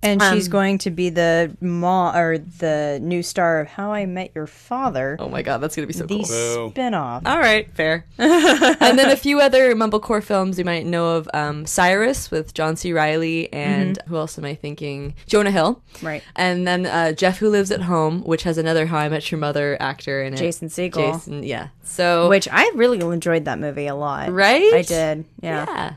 And 0.00 0.22
she's 0.22 0.46
Um, 0.46 0.52
going 0.52 0.78
to 0.78 0.92
be 0.92 1.10
the 1.10 1.56
ma 1.60 2.16
or 2.16 2.38
the 2.38 3.00
new 3.02 3.20
star 3.20 3.58
of 3.58 3.66
How 3.66 3.92
I 3.92 4.06
Met 4.06 4.30
Your 4.32 4.46
Father. 4.46 5.16
Oh 5.18 5.28
my 5.28 5.42
god, 5.42 5.58
that's 5.58 5.74
gonna 5.74 5.88
be 5.88 5.92
so 5.92 6.06
the 6.06 6.18
cool. 6.18 6.24
Boo. 6.24 6.70
spin-off. 6.70 7.24
All 7.26 7.38
right, 7.40 7.68
fair. 7.74 8.06
and 8.18 8.96
then 8.96 9.10
a 9.10 9.16
few 9.16 9.40
other 9.40 9.74
mumblecore 9.74 10.22
films 10.22 10.56
you 10.56 10.64
might 10.64 10.86
know 10.86 11.16
of: 11.16 11.28
um, 11.34 11.66
Cyrus 11.66 12.30
with 12.30 12.54
John 12.54 12.76
C. 12.76 12.92
Reilly, 12.92 13.52
and 13.52 13.98
who 14.06 14.16
else 14.16 14.38
am 14.38 14.44
I 14.44 14.54
thinking? 14.54 15.14
Jonah 15.26 15.50
Hill, 15.50 15.82
Right. 16.00 16.22
And 16.36 16.64
then 16.64 16.86
uh, 16.86 17.10
Jeff 17.10 17.38
Who 17.38 17.48
Lives 17.48 17.72
at 17.72 17.82
Home, 17.82 18.22
which 18.22 18.44
has 18.44 18.56
another 18.56 18.86
How 18.86 18.98
I 18.98 19.08
Met 19.08 19.28
Your 19.32 19.40
Mother 19.40 19.76
actor 19.80 20.22
in 20.22 20.32
it, 20.34 20.36
Jason 20.36 20.68
Segel. 20.68 21.14
Jason, 21.14 21.42
yeah. 21.42 21.68
So 21.82 22.28
Which 22.28 22.46
I 22.52 22.70
really 22.76 23.00
enjoyed 23.00 23.46
that 23.46 23.58
movie 23.58 23.88
a 23.88 23.96
lot. 23.96 24.30
Right? 24.32 24.72
I 24.74 24.82
did. 24.82 25.24
Yeah. 25.42 25.66
Yeah. 25.68 25.94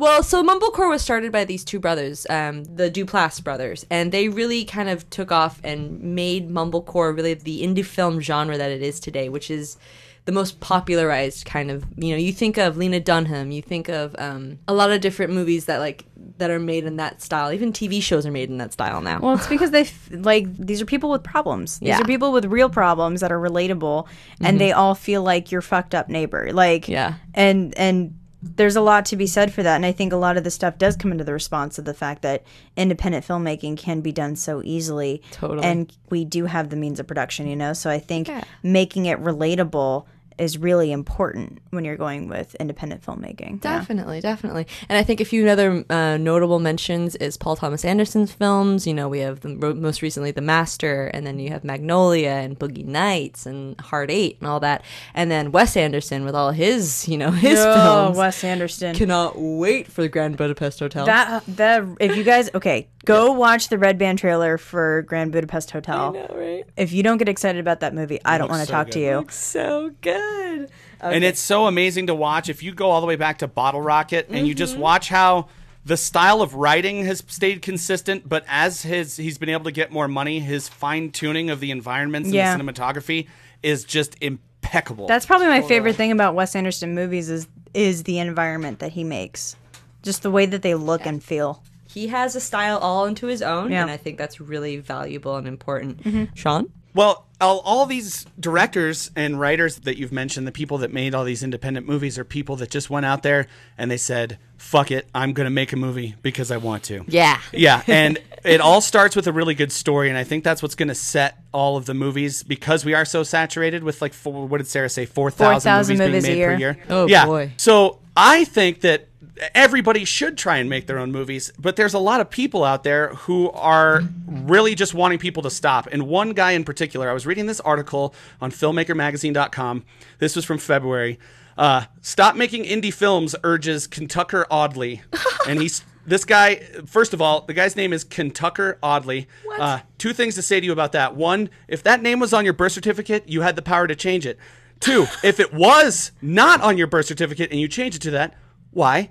Well, 0.00 0.22
so 0.22 0.42
Mumblecore 0.42 0.88
was 0.88 1.02
started 1.02 1.30
by 1.30 1.44
these 1.44 1.62
two 1.62 1.78
brothers, 1.78 2.26
um, 2.30 2.64
the 2.64 2.90
Duplass 2.90 3.44
brothers, 3.44 3.84
and 3.90 4.10
they 4.12 4.30
really 4.30 4.64
kind 4.64 4.88
of 4.88 5.08
took 5.10 5.30
off 5.30 5.60
and 5.62 6.00
made 6.00 6.48
Mumblecore 6.48 7.14
really 7.14 7.34
the 7.34 7.62
indie 7.62 7.84
film 7.84 8.18
genre 8.18 8.56
that 8.56 8.70
it 8.70 8.80
is 8.80 8.98
today, 8.98 9.28
which 9.28 9.50
is 9.50 9.76
the 10.24 10.32
most 10.32 10.58
popularized 10.60 11.44
kind 11.44 11.70
of. 11.70 11.84
You 11.96 12.12
know, 12.12 12.16
you 12.16 12.32
think 12.32 12.56
of 12.56 12.78
Lena 12.78 12.98
Dunham, 12.98 13.50
you 13.50 13.60
think 13.60 13.90
of 13.90 14.16
um, 14.18 14.58
a 14.66 14.72
lot 14.72 14.90
of 14.90 15.02
different 15.02 15.34
movies 15.34 15.66
that 15.66 15.80
like 15.80 16.06
that 16.38 16.50
are 16.50 16.58
made 16.58 16.84
in 16.84 16.96
that 16.96 17.20
style. 17.20 17.52
Even 17.52 17.70
TV 17.70 18.02
shows 18.02 18.24
are 18.24 18.30
made 18.30 18.48
in 18.48 18.56
that 18.56 18.72
style 18.72 19.02
now. 19.02 19.20
Well, 19.20 19.34
it's 19.34 19.48
because 19.48 19.70
they 19.70 19.82
f- 19.82 20.08
like 20.12 20.46
these 20.56 20.80
are 20.80 20.86
people 20.86 21.10
with 21.10 21.22
problems. 21.22 21.78
These 21.78 21.88
Yeah. 21.88 21.94
Mm-hmm. 21.96 22.04
are 22.04 22.06
people 22.06 22.32
with 22.32 22.46
real 22.46 22.70
problems 22.70 23.20
that 23.20 23.30
are 23.32 23.38
relatable, 23.40 24.06
and 24.40 24.58
they 24.58 24.72
all 24.72 24.94
feel 24.94 25.22
like 25.22 25.52
your 25.52 25.60
fucked 25.60 25.94
up 25.94 26.08
neighbor. 26.08 26.52
Like, 26.54 26.88
Yeah. 26.88 27.14
and 27.34 27.76
and 27.76 28.16
there's 28.42 28.76
a 28.76 28.80
lot 28.80 29.04
to 29.06 29.16
be 29.16 29.26
said 29.26 29.52
for 29.52 29.62
that. 29.62 29.76
And 29.76 29.84
I 29.84 29.92
think 29.92 30.12
a 30.12 30.16
lot 30.16 30.36
of 30.36 30.44
the 30.44 30.50
stuff 30.50 30.78
does 30.78 30.96
come 30.96 31.12
into 31.12 31.24
the 31.24 31.32
response 31.32 31.78
of 31.78 31.84
the 31.84 31.92
fact 31.94 32.22
that 32.22 32.42
independent 32.76 33.26
filmmaking 33.26 33.76
can 33.76 34.00
be 34.00 34.12
done 34.12 34.34
so 34.36 34.62
easily. 34.64 35.22
Totally. 35.32 35.62
and 35.62 35.92
we 36.08 36.24
do 36.24 36.46
have 36.46 36.70
the 36.70 36.76
means 36.76 36.98
of 37.00 37.06
production, 37.06 37.46
you 37.46 37.56
know. 37.56 37.72
So 37.74 37.90
I 37.90 37.98
think 37.98 38.28
Yeah. 38.28 38.44
making 38.62 39.06
it 39.06 39.20
relatable 39.22 40.06
is 40.40 40.58
really 40.58 40.90
important 40.90 41.58
when 41.70 41.84
you're 41.84 41.96
going 41.96 42.28
with 42.28 42.54
independent 42.56 43.02
filmmaking. 43.02 43.62
Yeah. 43.64 43.78
Definitely, 43.78 44.20
definitely. 44.20 44.66
And 44.88 44.96
I 44.98 45.02
think 45.02 45.20
a 45.20 45.24
few 45.24 45.46
other 45.48 45.84
uh, 45.90 46.16
notable 46.16 46.58
mentions 46.58 47.14
is 47.16 47.36
Paul 47.36 47.56
Thomas 47.56 47.84
Anderson's 47.84 48.32
films. 48.32 48.86
You 48.86 48.94
know, 48.94 49.08
we 49.08 49.20
have 49.20 49.40
the, 49.40 49.50
most 49.74 50.02
recently 50.02 50.30
The 50.30 50.40
Master, 50.40 51.06
and 51.14 51.26
then 51.26 51.38
you 51.38 51.50
have 51.50 51.62
Magnolia 51.64 52.30
and 52.30 52.58
Boogie 52.58 52.84
Nights 52.86 53.46
and 53.46 53.80
Hard 53.80 54.10
Eight 54.10 54.38
and 54.40 54.48
all 54.48 54.60
that. 54.60 54.82
And 55.14 55.30
then 55.30 55.52
Wes 55.52 55.76
Anderson 55.76 56.24
with 56.24 56.34
all 56.34 56.50
his, 56.50 57.06
you 57.08 57.18
know, 57.18 57.30
his 57.30 57.58
Oh, 57.58 57.74
films. 57.74 58.16
Wes 58.18 58.42
Anderson. 58.44 58.94
Cannot 58.94 59.34
wait 59.38 59.86
for 59.88 60.02
the 60.02 60.08
Grand 60.08 60.36
Budapest 60.36 60.80
Hotel. 60.80 61.04
That 61.06 61.44
the 61.46 61.96
if 62.00 62.16
you 62.16 62.24
guys 62.24 62.50
okay, 62.54 62.88
go 63.04 63.32
watch 63.32 63.68
the 63.68 63.78
Red 63.78 63.98
Band 63.98 64.18
trailer 64.18 64.58
for 64.58 65.02
Grand 65.02 65.32
Budapest 65.32 65.70
Hotel. 65.70 66.16
I 66.16 66.20
know, 66.20 66.34
right? 66.34 66.64
If 66.76 66.92
you 66.92 67.02
don't 67.02 67.18
get 67.18 67.28
excited 67.28 67.60
about 67.60 67.80
that 67.80 67.94
movie, 67.94 68.20
I 68.24 68.38
don't 68.38 68.48
want 68.48 68.60
to 68.60 68.66
so 68.66 68.72
talk 68.72 68.86
good. 68.86 68.92
to 68.92 69.00
you. 69.00 69.26
So 69.30 69.92
good. 70.00 70.70
And 71.00 71.24
it's 71.24 71.40
so 71.40 71.66
amazing 71.66 72.08
to 72.08 72.14
watch. 72.14 72.48
If 72.48 72.62
you 72.62 72.72
go 72.72 72.90
all 72.90 73.00
the 73.00 73.06
way 73.06 73.16
back 73.16 73.38
to 73.38 73.48
Bottle 73.48 73.80
Rocket 73.80 74.28
and 74.28 74.46
you 74.46 74.54
just 74.54 74.74
mm-hmm. 74.74 74.82
watch 74.82 75.08
how 75.08 75.48
the 75.84 75.96
style 75.96 76.42
of 76.42 76.54
writing 76.54 77.04
has 77.06 77.24
stayed 77.26 77.62
consistent, 77.62 78.28
but 78.28 78.44
as 78.46 78.82
his 78.82 79.16
he's 79.16 79.38
been 79.38 79.48
able 79.48 79.64
to 79.64 79.72
get 79.72 79.90
more 79.90 80.08
money, 80.08 80.40
his 80.40 80.68
fine 80.68 81.10
tuning 81.10 81.48
of 81.50 81.60
the 81.60 81.70
environments 81.70 82.26
and 82.26 82.34
Yeah. 82.34 82.56
the 82.56 82.62
cinematography 82.62 83.28
is 83.62 83.84
just 83.84 84.16
impeccable. 84.20 85.06
That's 85.06 85.26
probably 85.26 85.46
my 85.46 85.62
favorite 85.62 85.96
thing 85.96 86.12
about 86.12 86.34
Wes 86.34 86.54
Anderson 86.54 86.94
movies 86.94 87.30
is 87.30 87.48
is 87.72 88.02
the 88.02 88.18
environment 88.18 88.80
that 88.80 88.92
he 88.92 89.04
makes. 89.04 89.56
Just 90.02 90.22
the 90.22 90.30
way 90.30 90.46
that 90.46 90.62
they 90.62 90.74
look 90.74 91.06
and 91.06 91.22
feel. 91.22 91.62
He 91.92 92.08
has 92.08 92.36
a 92.36 92.40
style 92.40 92.78
all 92.78 93.06
into 93.06 93.26
his 93.26 93.42
own, 93.42 93.72
Yeah. 93.72 93.82
and 93.82 93.90
I 93.90 93.96
think 93.96 94.16
that's 94.18 94.40
really 94.40 94.76
valuable 94.76 95.36
and 95.36 95.48
important. 95.48 96.02
Mm-hmm. 96.04 96.24
Sean? 96.34 96.70
Well, 96.92 97.26
all, 97.40 97.60
all 97.60 97.86
these 97.86 98.26
directors 98.38 99.12
and 99.14 99.38
writers 99.38 99.76
that 99.80 99.96
you've 99.96 100.10
mentioned, 100.12 100.46
the 100.46 100.52
people 100.52 100.78
that 100.78 100.92
made 100.92 101.14
all 101.14 101.24
these 101.24 101.42
independent 101.44 101.86
movies, 101.86 102.18
are 102.18 102.24
people 102.24 102.56
that 102.56 102.70
just 102.70 102.90
went 102.90 103.06
out 103.06 103.22
there 103.22 103.46
and 103.78 103.88
they 103.90 103.96
said, 103.96 104.38
"Fuck 104.56 104.90
it, 104.90 105.08
I'm 105.14 105.32
going 105.32 105.44
to 105.46 105.50
make 105.50 105.72
a 105.72 105.76
movie 105.76 106.16
because 106.22 106.50
I 106.50 106.56
want 106.56 106.82
to." 106.84 107.04
Yeah. 107.06 107.40
Yeah, 107.52 107.82
and 107.88 108.18
it 108.44 108.60
all 108.60 108.80
starts 108.80 109.14
with 109.14 109.28
a 109.28 109.32
really 109.32 109.54
good 109.54 109.70
story, 109.70 110.08
and 110.08 110.18
I 110.18 110.24
think 110.24 110.42
that's 110.42 110.62
what's 110.62 110.74
going 110.74 110.88
to 110.88 110.94
set 110.96 111.38
all 111.52 111.76
of 111.76 111.86
the 111.86 111.94
movies 111.94 112.42
because 112.42 112.84
we 112.84 112.94
are 112.94 113.04
so 113.04 113.22
saturated 113.22 113.84
with 113.84 114.02
like 114.02 114.12
four, 114.12 114.46
what 114.48 114.58
did 114.58 114.66
Sarah 114.66 114.88
say, 114.88 115.06
four 115.06 115.30
thousand 115.30 115.70
4,000 115.70 115.98
movies, 115.98 116.08
movies 116.08 116.24
a 116.24 116.26
being 116.26 116.38
made 116.38 116.44
per 116.44 116.50
year. 116.58 116.72
year. 116.72 116.84
Oh, 116.88 117.06
yeah. 117.06 117.24
boy. 117.26 117.52
So 117.56 118.00
I 118.16 118.44
think 118.44 118.80
that 118.80 119.06
everybody 119.54 120.04
should 120.04 120.36
try 120.36 120.58
and 120.58 120.68
make 120.68 120.86
their 120.86 120.98
own 120.98 121.12
movies, 121.12 121.52
but 121.58 121.76
there's 121.76 121.94
a 121.94 121.98
lot 121.98 122.20
of 122.20 122.30
people 122.30 122.64
out 122.64 122.84
there 122.84 123.08
who 123.14 123.50
are 123.50 124.02
really 124.26 124.74
just 124.74 124.94
wanting 124.94 125.18
people 125.18 125.42
to 125.42 125.50
stop. 125.50 125.88
And 125.90 126.08
one 126.08 126.32
guy 126.32 126.52
in 126.52 126.64
particular, 126.64 127.08
I 127.10 127.12
was 127.12 127.26
reading 127.26 127.46
this 127.46 127.60
article 127.60 128.14
on 128.40 128.50
filmmakermagazine.com. 128.50 129.84
This 130.18 130.36
was 130.36 130.44
from 130.44 130.58
February. 130.58 131.18
Uh, 131.56 131.84
Stop 132.00 132.36
making 132.36 132.64
indie 132.64 132.92
films 132.92 133.36
urges 133.44 133.86
Kentucker 133.86 134.46
Audley. 134.50 135.02
and 135.48 135.60
he's 135.60 135.84
this 136.06 136.24
guy, 136.24 136.56
first 136.86 137.12
of 137.12 137.20
all, 137.20 137.42
the 137.42 137.52
guy's 137.52 137.76
name 137.76 137.92
is 137.92 138.04
Kentucker 138.04 138.78
Audley. 138.82 139.28
Uh, 139.58 139.80
two 139.98 140.12
things 140.12 140.34
to 140.36 140.42
say 140.42 140.58
to 140.58 140.66
you 140.66 140.72
about 140.72 140.92
that. 140.92 141.14
One, 141.14 141.50
if 141.68 141.82
that 141.82 142.02
name 142.02 142.18
was 142.18 142.32
on 142.32 142.44
your 142.44 142.54
birth 142.54 142.72
certificate, 142.72 143.28
you 143.28 143.42
had 143.42 143.54
the 143.54 143.62
power 143.62 143.86
to 143.86 143.94
change 143.94 144.26
it. 144.26 144.38
Two, 144.80 145.06
if 145.22 145.38
it 145.38 145.52
was 145.52 146.12
not 146.22 146.62
on 146.62 146.78
your 146.78 146.86
birth 146.86 147.06
certificate 147.06 147.50
and 147.50 147.60
you 147.60 147.68
changed 147.68 147.98
it 147.98 148.02
to 148.02 148.10
that, 148.12 148.34
why? 148.70 149.10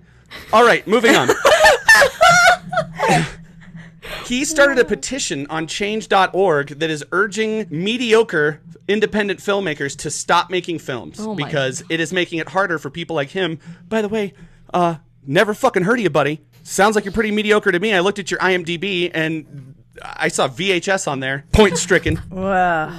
All 0.52 0.64
right, 0.66 0.86
moving 0.88 1.16
on. 1.16 1.30
he 4.26 4.46
started 4.46 4.80
a 4.80 4.86
petition 4.86 5.48
on 5.48 5.68
change.org 5.68 6.80
that 6.80 6.90
is 6.90 7.04
urging 7.12 7.68
mediocre 7.70 8.62
independent 8.88 9.40
filmmakers 9.40 9.96
to 9.98 10.10
stop 10.10 10.50
making 10.50 10.80
films 10.80 11.20
my 11.20 11.36
because 11.36 11.84
it 11.90 12.00
is 12.00 12.12
making 12.12 12.40
it 12.40 12.50
harder 12.50 12.80
for 12.80 12.90
people 12.90 13.16
like 13.16 13.30
him. 13.30 13.60
By 13.88 14.02
the 14.02 14.10
way, 14.10 14.34
uh, 14.74 14.96
never 15.26 15.54
fucking 15.54 15.84
heard 15.84 16.00
of 16.00 16.04
you, 16.04 16.10
buddy. 16.10 16.42
Sounds 16.64 16.96
like 16.96 17.06
you're 17.06 17.14
pretty 17.14 17.32
mediocre 17.32 17.72
to 17.72 17.80
me. 17.80 17.94
I 17.94 18.00
looked 18.00 18.20
at 18.20 18.32
your 18.32 18.40
IMDb 18.40 19.12
and 19.14 19.76
I 20.04 20.28
saw 20.30 20.48
VHS 20.48 21.08
on 21.08 21.20
there. 21.20 21.46
Point 21.52 21.78
stricken. 21.78 22.22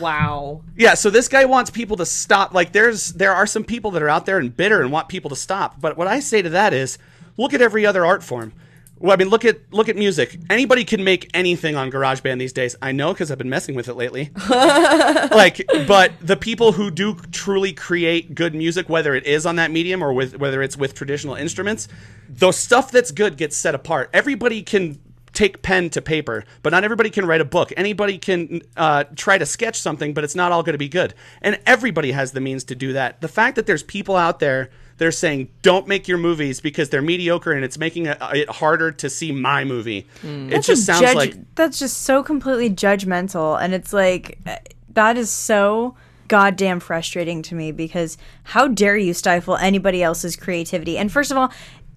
Wow. 0.01 0.62
Yeah, 0.77 0.94
so 0.94 1.11
this 1.11 1.28
guy 1.28 1.44
wants 1.44 1.70
people 1.70 1.97
to 1.97 2.07
stop. 2.07 2.52
Like, 2.55 2.73
there's 2.73 3.12
there 3.12 3.32
are 3.35 3.47
some 3.47 3.65
people 3.65 3.90
that 3.93 4.02
are 4.02 4.09
out 4.09 4.27
there 4.27 4.39
and 4.39 4.55
bitter 4.55 4.81
and 4.81 4.93
want 4.93 5.09
people 5.09 5.31
to 5.31 5.36
stop. 5.36 5.81
But 5.81 5.97
what 5.97 6.07
I 6.07 6.20
say 6.20 6.43
to 6.43 6.51
that 6.51 6.73
is, 6.73 6.98
look 7.40 7.54
at 7.54 7.62
every 7.62 7.86
other 7.86 8.04
art 8.04 8.22
form. 8.22 8.52
Well, 8.98 9.12
I 9.12 9.16
mean, 9.16 9.28
look 9.28 9.46
at 9.46 9.72
look 9.72 9.88
at 9.88 9.96
music. 9.96 10.38
Anybody 10.50 10.84
can 10.84 11.02
make 11.02 11.30
anything 11.32 11.74
on 11.74 11.90
GarageBand 11.90 12.38
these 12.38 12.52
days. 12.52 12.76
I 12.82 12.92
know 12.92 13.14
because 13.14 13.30
I've 13.30 13.38
been 13.38 13.48
messing 13.48 13.74
with 13.74 13.88
it 13.88 13.94
lately. 13.94 14.30
like, 14.50 15.66
but 15.88 16.12
the 16.20 16.36
people 16.38 16.72
who 16.72 16.90
do 16.90 17.14
truly 17.32 17.72
create 17.72 18.34
good 18.34 18.54
music, 18.54 18.90
whether 18.90 19.14
it 19.14 19.24
is 19.24 19.46
on 19.46 19.56
that 19.56 19.70
medium 19.70 20.04
or 20.04 20.12
with 20.12 20.36
whether 20.36 20.62
it's 20.62 20.76
with 20.76 20.94
traditional 20.94 21.34
instruments, 21.34 21.88
the 22.28 22.52
stuff 22.52 22.92
that's 22.92 23.10
good 23.10 23.38
gets 23.38 23.56
set 23.56 23.74
apart. 23.74 24.10
Everybody 24.12 24.62
can 24.62 25.00
take 25.32 25.62
pen 25.62 25.88
to 25.90 26.02
paper, 26.02 26.44
but 26.62 26.70
not 26.70 26.84
everybody 26.84 27.08
can 27.08 27.24
write 27.24 27.40
a 27.40 27.44
book. 27.46 27.72
Anybody 27.78 28.18
can 28.18 28.60
uh, 28.76 29.04
try 29.16 29.38
to 29.38 29.46
sketch 29.46 29.80
something, 29.80 30.12
but 30.12 30.24
it's 30.24 30.34
not 30.34 30.52
all 30.52 30.62
going 30.62 30.74
to 30.74 30.78
be 30.78 30.88
good. 30.88 31.14
And 31.40 31.58
everybody 31.64 32.12
has 32.12 32.32
the 32.32 32.40
means 32.40 32.64
to 32.64 32.74
do 32.74 32.92
that. 32.92 33.22
The 33.22 33.28
fact 33.28 33.56
that 33.56 33.64
there's 33.66 33.82
people 33.82 34.16
out 34.16 34.40
there 34.40 34.70
that 35.01 35.06
are 35.06 35.10
saying, 35.10 35.48
don't 35.62 35.89
make 35.89 36.06
your 36.09 36.18
movies 36.18 36.60
because 36.60 36.90
they're 36.90 37.01
mediocre 37.01 37.52
and 37.52 37.64
it's 37.64 37.78
making 37.78 38.05
it, 38.05 38.18
it 38.35 38.51
harder 38.51 38.93
to 38.93 39.09
see 39.09 39.32
my 39.32 39.64
movie. 39.64 40.06
It 40.22 40.60
just 40.60 40.85
sounds 40.85 41.01
Judge- 41.01 41.16
like. 41.16 41.55
that's 41.55 41.78
just 41.78 42.02
so 42.02 42.22
completely 42.22 42.68
judgmental 42.68 43.59
and 43.59 43.72
it's 43.72 43.94
like 43.94 44.39
uh, 44.44 44.56
that 44.90 45.16
is 45.16 45.31
so 45.31 45.97
goddamn 46.28 46.81
frustrating 46.81 47.40
to 47.40 47.55
me 47.55 47.72
because 47.72 48.18
how 48.43 48.68
dare 48.68 48.98
you 48.98 49.14
stifle 49.14 49.56
anybody 49.56 50.02
else's 50.02 50.36
creativity? 50.36 50.98
And 50.98 51.10
first 51.10 51.31
of 51.31 51.39
all, 51.39 51.51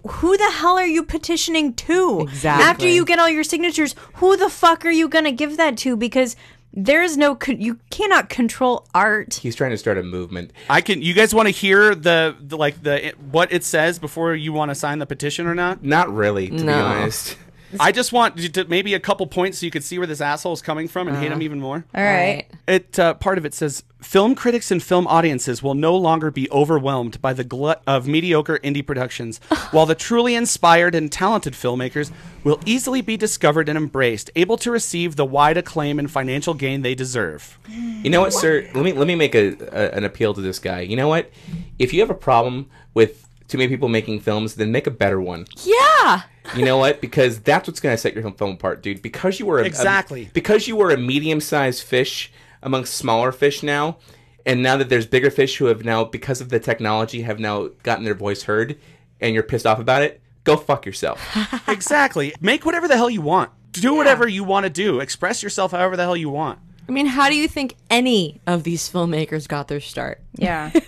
who 0.07 0.37
the 0.37 0.51
hell 0.51 0.77
are 0.77 0.87
you 0.87 1.03
petitioning 1.03 1.73
to? 1.73 2.21
Exactly. 2.21 2.63
After 2.63 2.87
you 2.87 3.03
get 3.03 3.19
all 3.19 3.29
your 3.29 3.43
signatures, 3.43 3.95
who 4.15 4.37
the 4.37 4.49
fuck 4.49 4.85
are 4.85 4.91
you 4.91 5.09
going 5.09 5.25
to 5.25 5.31
give 5.33 5.57
that 5.57 5.75
to? 5.79 5.97
Because 5.97 6.37
there 6.73 7.03
is 7.03 7.15
no, 7.17 7.35
con- 7.35 7.61
you 7.61 7.79
cannot 7.91 8.29
control 8.29 8.87
art. 8.95 9.35
He's 9.35 9.55
trying 9.55 9.71
to 9.71 9.77
start 9.77 9.97
a 9.97 10.03
movement. 10.03 10.51
I 10.69 10.81
can. 10.81 11.01
You 11.01 11.13
guys 11.13 11.33
want 11.33 11.47
to 11.47 11.51
hear 11.51 11.93
the, 11.93 12.35
the 12.41 12.57
like 12.57 12.81
the 12.81 13.13
what 13.31 13.51
it 13.53 13.63
says 13.63 13.99
before 13.99 14.33
you 14.35 14.51
want 14.53 14.69
to 14.71 14.75
sign 14.75 14.99
the 14.99 15.05
petition 15.05 15.45
or 15.47 15.53
not? 15.55 15.83
Not 15.83 16.11
really, 16.13 16.47
to 16.47 16.55
be 16.55 16.63
No. 16.63 16.83
honest. 16.85 17.37
I 17.79 17.91
just 17.91 18.11
want 18.13 18.37
you 18.37 18.49
to 18.49 18.65
maybe 18.65 18.93
a 18.93 18.99
couple 18.99 19.25
points 19.27 19.59
so 19.59 19.65
you 19.65 19.71
could 19.71 19.83
see 19.83 19.97
where 19.97 20.07
this 20.07 20.21
asshole 20.21 20.53
is 20.53 20.61
coming 20.61 20.87
from 20.87 21.07
and 21.07 21.17
hate 21.17 21.27
Uh-huh. 21.27 21.35
him 21.35 21.41
even 21.41 21.59
more. 21.59 21.85
All 21.95 22.03
right. 22.03 22.45
It 22.67 22.97
uh, 22.99 23.13
part 23.15 23.37
of 23.37 23.45
it 23.45 23.53
says 23.53 23.83
film 24.01 24.35
critics 24.35 24.69
and 24.71 24.83
film 24.83 25.07
audiences 25.07 25.63
will 25.63 25.73
no 25.75 25.95
longer 25.95 26.29
be 26.29 26.49
overwhelmed 26.51 27.21
by 27.21 27.31
the 27.33 27.43
glut 27.43 27.81
of 27.87 28.05
mediocre 28.07 28.59
indie 28.63 28.85
productions, 28.85 29.39
while 29.71 29.85
the 29.85 29.95
truly 29.95 30.35
inspired 30.35 30.93
and 30.95 31.11
talented 31.11 31.53
filmmakers 31.53 32.11
will 32.43 32.59
easily 32.65 33.01
be 33.01 33.15
discovered 33.15 33.69
and 33.69 33.77
embraced, 33.77 34.29
able 34.35 34.57
to 34.57 34.69
receive 34.71 35.15
the 35.15 35.25
wide 35.25 35.55
acclaim 35.57 35.99
and 35.99 36.11
financial 36.11 36.53
gain 36.53 36.81
they 36.81 36.95
deserve. 36.95 37.57
You 37.69 38.09
know 38.09 38.19
what, 38.21 38.33
sir? 38.33 38.69
Let 38.73 38.83
me 38.83 38.91
let 38.93 39.07
me 39.07 39.15
make 39.15 39.35
a, 39.35 39.55
a 39.71 39.91
an 39.97 40.03
appeal 40.03 40.33
to 40.33 40.41
this 40.41 40.59
guy. 40.59 40.81
You 40.81 40.95
know 40.97 41.07
what? 41.07 41.31
If 41.79 41.93
you 41.93 42.01
have 42.01 42.09
a 42.09 42.13
problem 42.15 42.69
with 42.93 43.27
too 43.53 43.59
many 43.59 43.67
people 43.69 43.87
making 43.87 44.19
films, 44.19 44.55
then 44.55 44.71
make 44.71 44.87
a 44.87 44.91
better 44.91 45.21
one. 45.21 45.45
Yeah. 45.63 46.23
You 46.57 46.65
know 46.65 46.77
what? 46.79 47.01
Because 47.01 47.39
that's 47.39 47.67
what's 47.67 47.79
going 47.79 47.93
to 47.93 47.97
set 48.01 48.15
your 48.15 48.23
film 48.31 48.51
apart, 48.51 48.81
dude. 48.81 49.03
Because 49.03 49.39
you 49.39 49.45
were 49.45 49.59
a, 49.59 49.63
Exactly. 49.65 50.23
a- 50.23 50.29
because 50.33 50.67
you 50.67 50.75
were 50.75 50.89
a 50.89 50.97
medium-sized 50.97 51.83
fish 51.83 52.31
amongst 52.63 52.95
smaller 52.95 53.31
fish 53.31 53.61
now, 53.61 53.97
and 54.43 54.63
now 54.63 54.75
that 54.75 54.89
there's 54.89 55.05
bigger 55.05 55.29
fish 55.29 55.57
who 55.57 55.65
have 55.65 55.85
now, 55.85 56.03
because 56.03 56.41
of 56.41 56.49
the 56.49 56.59
technology, 56.59 57.21
have 57.21 57.39
now 57.39 57.69
gotten 57.83 58.03
their 58.03 58.15
voice 58.15 58.41
heard, 58.43 58.75
and 59.21 59.35
you're 59.35 59.43
pissed 59.43 59.67
off 59.67 59.77
about 59.79 60.01
it. 60.01 60.19
Go 60.45 60.57
fuck 60.57 60.85
yourself. 60.87 61.21
exactly. 61.69 62.33
Make 62.41 62.65
whatever 62.65 62.87
the 62.87 62.97
hell 62.97 63.09
you 63.11 63.21
want. 63.21 63.51
Do 63.71 63.93
whatever 63.93 64.27
you 64.27 64.43
want 64.43 64.63
to 64.65 64.69
do. 64.71 64.99
Express 64.99 65.43
yourself 65.43 65.71
however 65.73 65.95
the 65.95 66.03
hell 66.03 66.17
you 66.17 66.29
want. 66.31 66.57
I 66.87 66.91
mean, 66.91 67.05
how 67.05 67.29
do 67.29 67.35
you 67.35 67.47
think 67.47 67.75
any 67.89 68.41
of 68.45 68.63
these 68.63 68.89
filmmakers 68.89 69.47
got 69.47 69.67
their 69.67 69.79
start? 69.79 70.21
Yeah. 70.35 70.71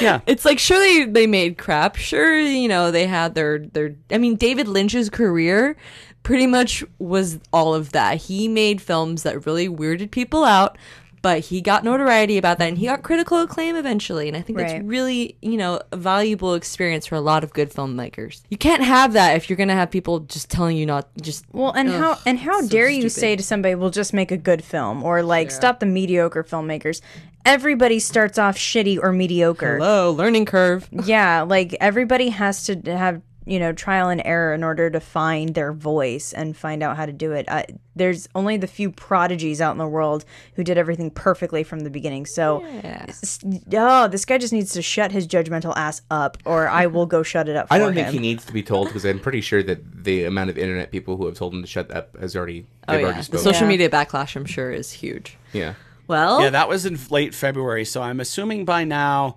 Yeah. 0.00 0.20
It's 0.26 0.44
like 0.44 0.58
sure 0.58 0.78
they, 0.78 1.04
they 1.04 1.26
made 1.26 1.58
crap. 1.58 1.96
Sure, 1.96 2.38
you 2.38 2.68
know, 2.68 2.90
they 2.90 3.06
had 3.06 3.34
their 3.34 3.58
their 3.58 3.94
I 4.10 4.18
mean, 4.18 4.36
David 4.36 4.68
Lynch's 4.68 5.08
career 5.10 5.76
pretty 6.22 6.46
much 6.46 6.84
was 6.98 7.38
all 7.52 7.74
of 7.74 7.92
that. 7.92 8.18
He 8.18 8.48
made 8.48 8.82
films 8.82 9.22
that 9.22 9.46
really 9.46 9.68
weirded 9.68 10.10
people 10.10 10.44
out, 10.44 10.76
but 11.22 11.40
he 11.40 11.60
got 11.60 11.84
notoriety 11.84 12.38
about 12.38 12.58
that 12.58 12.68
and 12.68 12.78
he 12.78 12.86
got 12.86 13.02
critical 13.02 13.40
acclaim 13.40 13.76
eventually. 13.76 14.28
And 14.28 14.36
I 14.36 14.40
think 14.42 14.58
Right. 14.58 14.68
that's 14.68 14.84
really, 14.84 15.36
you 15.42 15.56
know, 15.56 15.80
a 15.92 15.96
valuable 15.96 16.54
experience 16.54 17.06
for 17.06 17.14
a 17.14 17.20
lot 17.20 17.42
of 17.44 17.52
good 17.52 17.70
filmmakers. 17.70 18.42
You 18.50 18.56
can't 18.56 18.82
have 18.82 19.12
that 19.14 19.36
if 19.36 19.48
you're 19.48 19.56
going 19.56 19.68
to 19.68 19.74
have 19.74 19.90
people 19.90 20.20
just 20.20 20.50
telling 20.50 20.76
you 20.76 20.86
not 20.86 21.08
just 21.20 21.44
Well, 21.52 21.72
and 21.72 21.88
Ugh, 21.88 21.94
how 22.00 22.18
and 22.26 22.38
how 22.38 22.60
so 22.62 22.68
dare 22.68 22.88
you 22.88 23.08
say 23.08 23.36
to 23.36 23.42
somebody, 23.42 23.74
"We'll 23.74 23.90
just 23.90 24.12
make 24.14 24.30
a 24.30 24.36
good 24.36 24.62
film," 24.64 25.02
or 25.02 25.22
like 25.22 25.50
stop 25.50 25.80
the 25.80 25.86
mediocre 25.86 26.44
filmmakers. 26.44 27.00
Everybody 27.44 27.98
starts 28.00 28.38
off 28.38 28.56
shitty 28.56 28.98
or 29.00 29.12
mediocre. 29.12 29.76
Hello, 29.78 30.10
learning 30.10 30.46
curve. 30.46 30.88
Yeah, 30.90 31.42
like 31.42 31.76
everybody 31.80 32.30
has 32.30 32.64
to 32.64 32.80
have 32.86 33.22
you 33.46 33.58
know 33.58 33.72
trial 33.72 34.08
and 34.08 34.20
error 34.24 34.52
in 34.52 34.62
order 34.64 34.90
to 34.90 35.00
find 35.00 35.54
their 35.54 35.72
voice 35.72 36.32
and 36.32 36.56
find 36.56 36.82
out 36.82 36.96
how 36.96 37.06
to 37.06 37.12
do 37.12 37.32
it. 37.32 37.46
Uh, 37.48 37.62
there's 37.94 38.28
only 38.34 38.56
the 38.56 38.66
few 38.66 38.90
prodigies 38.90 39.60
out 39.60 39.72
in 39.72 39.78
the 39.78 39.86
world 39.88 40.24
who 40.54 40.64
did 40.64 40.76
everything 40.76 41.10
perfectly 41.10 41.62
from 41.62 41.80
the 41.80 41.88
beginning. 41.90 42.26
So, 42.26 42.62
s- 42.84 43.38
oh, 43.72 44.08
this 44.08 44.24
guy 44.24 44.36
just 44.38 44.52
needs 44.52 44.72
to 44.72 44.82
shut 44.82 45.12
his 45.12 45.26
judgmental 45.26 45.72
ass 45.76 46.02
up, 46.10 46.36
or 46.44 46.68
I 46.68 46.86
will 46.86 47.06
go 47.06 47.22
shut 47.22 47.48
it 47.48 47.56
up. 47.56 47.68
For 47.68 47.74
I 47.74 47.78
don't 47.78 47.90
him. 47.90 47.94
think 48.04 48.08
he 48.08 48.18
needs 48.18 48.44
to 48.46 48.52
be 48.52 48.62
told 48.62 48.88
because 48.88 49.04
I'm 49.06 49.20
pretty 49.20 49.40
sure 49.40 49.62
that 49.62 50.04
the 50.04 50.24
amount 50.24 50.50
of 50.50 50.58
internet 50.58 50.90
people 50.90 51.16
who 51.16 51.24
have 51.26 51.36
told 51.36 51.54
him 51.54 51.62
to 51.62 51.66
shut 51.68 51.90
up 51.90 52.16
has 52.18 52.36
already 52.36 52.66
Oh 52.88 52.94
yeah. 52.96 53.04
already 53.06 53.22
The 53.22 53.38
social 53.38 53.62
Yeah. 53.62 53.68
media 53.68 53.88
backlash 53.88 54.36
I'm 54.36 54.44
sure 54.44 54.70
is 54.70 54.90
huge. 54.92 55.38
yeah. 55.52 55.74
Well, 56.08 56.40
Yeah, 56.42 56.50
that 56.50 56.68
was 56.68 56.84
in 56.86 56.98
late 57.10 57.34
February, 57.34 57.84
so 57.84 58.00
I'm 58.02 58.20
assuming 58.20 58.64
by 58.64 58.84
now 58.84 59.36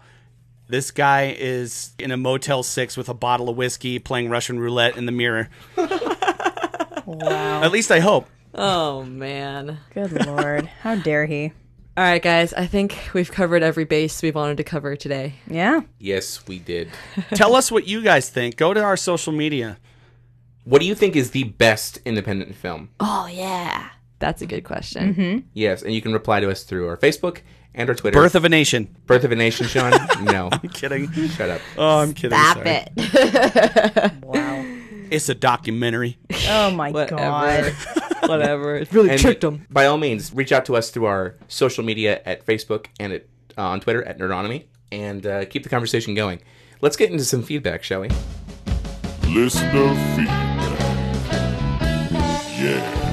this 0.69 0.91
guy 0.91 1.35
is 1.37 1.91
in 1.99 2.11
a 2.11 2.17
Motel 2.17 2.63
6 2.63 2.95
with 2.95 3.09
a 3.09 3.13
bottle 3.13 3.49
of 3.49 3.57
whiskey 3.57 3.99
playing 3.99 4.29
Russian 4.29 4.59
roulette 4.59 4.95
in 4.97 5.05
the 5.07 5.11
mirror. 5.11 5.49
wow. 5.75 7.61
At 7.63 7.71
least 7.71 7.91
I 7.91 7.99
hope. 7.99 8.27
oh 8.53 9.03
man. 9.03 9.79
Good 9.93 10.25
lord, 10.25 10.67
how 10.81 10.95
dare 10.95 11.25
he? 11.25 11.51
All 11.97 12.05
right, 12.05 12.21
guys. 12.21 12.53
I 12.53 12.65
think 12.65 12.97
we've 13.13 13.31
covered 13.31 13.61
every 13.61 13.83
base 13.83 14.21
we 14.21 14.31
wanted 14.31 14.55
to 14.57 14.63
cover 14.63 14.95
today. 14.95 15.33
Yeah. 15.47 15.81
Yes, 15.97 16.47
we 16.47 16.59
did. 16.59 16.89
Tell 17.33 17.55
us 17.55 17.71
what 17.71 17.87
you 17.87 18.01
guys 18.01 18.29
think. 18.29 18.55
Go 18.55 18.73
to 18.73 18.81
our 18.81 18.95
social 18.95 19.33
media. 19.33 19.77
What 20.63 20.79
do 20.79 20.87
you 20.87 20.95
think 20.95 21.15
is 21.15 21.31
the 21.31 21.43
best 21.45 21.99
independent 22.05 22.55
film? 22.55 22.89
Oh 22.99 23.27
yeah, 23.27 23.89
that's 24.19 24.41
a 24.41 24.45
good 24.45 24.63
question. 24.63 25.13
Mm-hmm. 25.15 25.47
Yes, 25.53 25.81
and 25.81 25.93
you 25.93 26.01
can 26.01 26.13
reply 26.13 26.39
to 26.39 26.49
us 26.49 26.63
through 26.63 26.87
our 26.87 26.95
Facebook 26.95 27.39
and 27.75 27.89
our 27.89 27.95
Twitter. 27.95 28.17
Birth 28.19 28.35
of 28.35 28.45
a 28.45 28.49
Nation. 28.49 28.95
Birth 29.05 29.23
of 29.23 29.31
a 29.31 29.35
Nation, 29.35 29.67
Sean? 29.67 29.91
no. 30.23 30.49
I'm 30.51 30.69
Kidding. 30.69 31.11
Shut 31.29 31.49
up. 31.49 31.61
Oh, 31.77 31.99
I'm 31.99 32.13
kidding. 32.13 32.37
Stop 32.37 32.57
sorry. 32.57 32.85
it. 32.97 34.23
Wow. 34.23 34.65
It's 35.11 35.27
a 35.27 35.33
documentary. 35.33 36.19
Oh 36.49 36.69
my 36.69 36.91
Whatever. 36.91 37.15
god. 37.17 37.73
Whatever. 38.29 38.75
It 38.75 38.93
really 38.93 39.09
And 39.09 39.19
tricked 39.19 39.41
them. 39.41 39.65
by 39.71 39.87
all 39.87 39.97
means, 39.97 40.31
reach 40.35 40.51
out 40.51 40.65
to 40.65 40.75
us 40.75 40.91
through 40.91 41.05
our 41.05 41.35
social 41.47 41.83
media 41.83 42.21
at 42.27 42.45
Facebook 42.45 42.85
and 42.99 43.13
at, 43.13 43.25
uh, 43.57 43.63
on 43.69 43.79
Twitter 43.79 44.03
at 44.03 44.19
Nerdonomy 44.19 44.65
and 44.91 45.25
uh, 45.25 45.45
keep 45.45 45.63
the 45.63 45.69
conversation 45.69 46.13
going. 46.13 46.41
Let's 46.81 46.95
get 46.95 47.09
into 47.09 47.25
some 47.25 47.41
feedback, 47.41 47.81
shall 47.81 48.01
we? 48.01 48.09
Listener 49.29 49.95
feedback. 50.15 50.79
Yeah. 52.59 53.09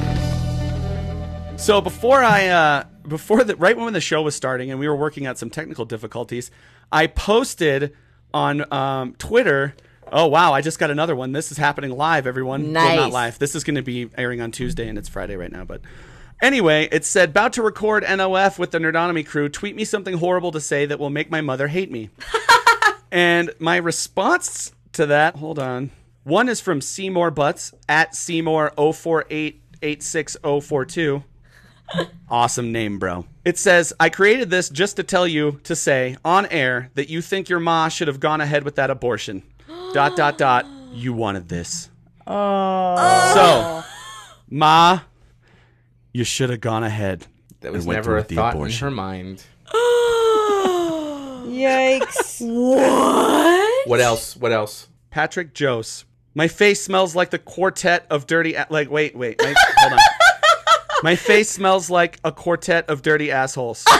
So 1.56 1.80
before 1.80 2.22
I, 2.22 2.48
uh, 2.48 2.84
before 3.08 3.44
the 3.44 3.56
right 3.56 3.76
when 3.76 3.92
the 3.92 4.00
show 4.00 4.22
was 4.22 4.34
starting 4.34 4.70
and 4.70 4.80
we 4.80 4.88
were 4.88 4.96
working 4.96 5.26
out 5.26 5.38
some 5.38 5.50
technical 5.50 5.84
difficulties, 5.84 6.50
I 6.90 7.06
posted 7.06 7.94
on 8.32 8.72
um, 8.72 9.14
Twitter. 9.14 9.74
Oh 10.12 10.26
wow! 10.26 10.52
I 10.52 10.60
just 10.60 10.78
got 10.78 10.90
another 10.90 11.16
one. 11.16 11.32
This 11.32 11.50
is 11.50 11.58
happening 11.58 11.90
live, 11.90 12.26
everyone. 12.26 12.72
Well, 12.72 12.96
not 12.96 13.12
live. 13.12 13.38
This 13.38 13.54
is 13.54 13.64
going 13.64 13.76
to 13.76 13.82
be 13.82 14.08
airing 14.16 14.40
on 14.40 14.52
Tuesday, 14.52 14.88
and 14.88 14.98
it's 14.98 15.08
Friday 15.08 15.36
right 15.36 15.50
now. 15.50 15.64
But 15.64 15.80
anyway, 16.40 16.88
it 16.92 17.04
said, 17.04 17.30
"About 17.30 17.54
to 17.54 17.62
record 17.62 18.04
NOF 18.04 18.58
with 18.58 18.70
the 18.70 18.78
Nerdonomy 18.78 19.26
crew. 19.26 19.48
Tweet 19.48 19.74
me 19.74 19.84
something 19.84 20.18
horrible 20.18 20.52
to 20.52 20.60
say 20.60 20.86
that 20.86 21.00
will 21.00 21.10
make 21.10 21.30
my 21.30 21.40
mother 21.40 21.68
hate 21.68 21.90
me." 21.90 22.10
and 23.10 23.50
my 23.58 23.76
response 23.76 24.72
to 24.92 25.06
that, 25.06 25.36
hold 25.36 25.58
on. 25.58 25.90
One 26.24 26.48
is 26.48 26.60
from 26.60 26.80
Seymour 26.80 27.30
Butts 27.30 27.72
at 27.88 28.16
Seymour 28.16 28.72
04886042. 28.76 31.22
Awesome 32.28 32.72
name, 32.72 32.98
bro. 32.98 33.26
It 33.44 33.58
says, 33.58 33.92
I 34.00 34.08
created 34.08 34.50
this 34.50 34.68
just 34.68 34.96
to 34.96 35.02
tell 35.02 35.26
you 35.26 35.60
to 35.64 35.76
say 35.76 36.16
on 36.24 36.46
air 36.46 36.90
that 36.94 37.08
you 37.08 37.22
think 37.22 37.48
your 37.48 37.60
ma 37.60 37.88
should 37.88 38.08
have 38.08 38.18
gone 38.20 38.40
ahead 38.40 38.64
with 38.64 38.74
that 38.76 38.90
abortion. 38.90 39.42
dot, 39.94 40.16
dot, 40.16 40.36
dot. 40.38 40.66
You 40.92 41.12
wanted 41.12 41.48
this. 41.48 41.90
Oh. 42.26 43.32
So, 43.34 43.84
ma, 44.50 45.00
you 46.12 46.24
should 46.24 46.50
have 46.50 46.60
gone 46.60 46.82
ahead. 46.82 47.26
That 47.60 47.72
was 47.72 47.84
and 47.84 47.88
went 47.88 47.98
never 47.98 48.18
a 48.18 48.22
the 48.24 48.34
thought 48.34 48.54
abortion. 48.54 48.86
in 48.88 48.90
her 48.92 48.96
mind. 48.96 49.44
Yikes. 51.46 52.40
What 53.86 53.88
What 53.88 54.00
else? 54.00 54.36
What 54.36 54.50
else? 54.52 54.88
Patrick 55.10 55.56
Jose. 55.56 56.04
My 56.34 56.48
face 56.48 56.82
smells 56.82 57.14
like 57.14 57.30
the 57.30 57.38
quartet 57.38 58.04
of 58.10 58.26
dirty. 58.26 58.54
A- 58.54 58.66
like, 58.68 58.90
wait, 58.90 59.16
wait. 59.16 59.40
My, 59.40 59.54
hold 59.78 59.92
on. 59.92 59.98
My 61.06 61.14
face 61.14 61.48
smells 61.48 61.88
like 61.88 62.18
a 62.24 62.32
quartet 62.32 62.90
of 62.90 63.00
dirty 63.00 63.30
assholes. 63.30 63.84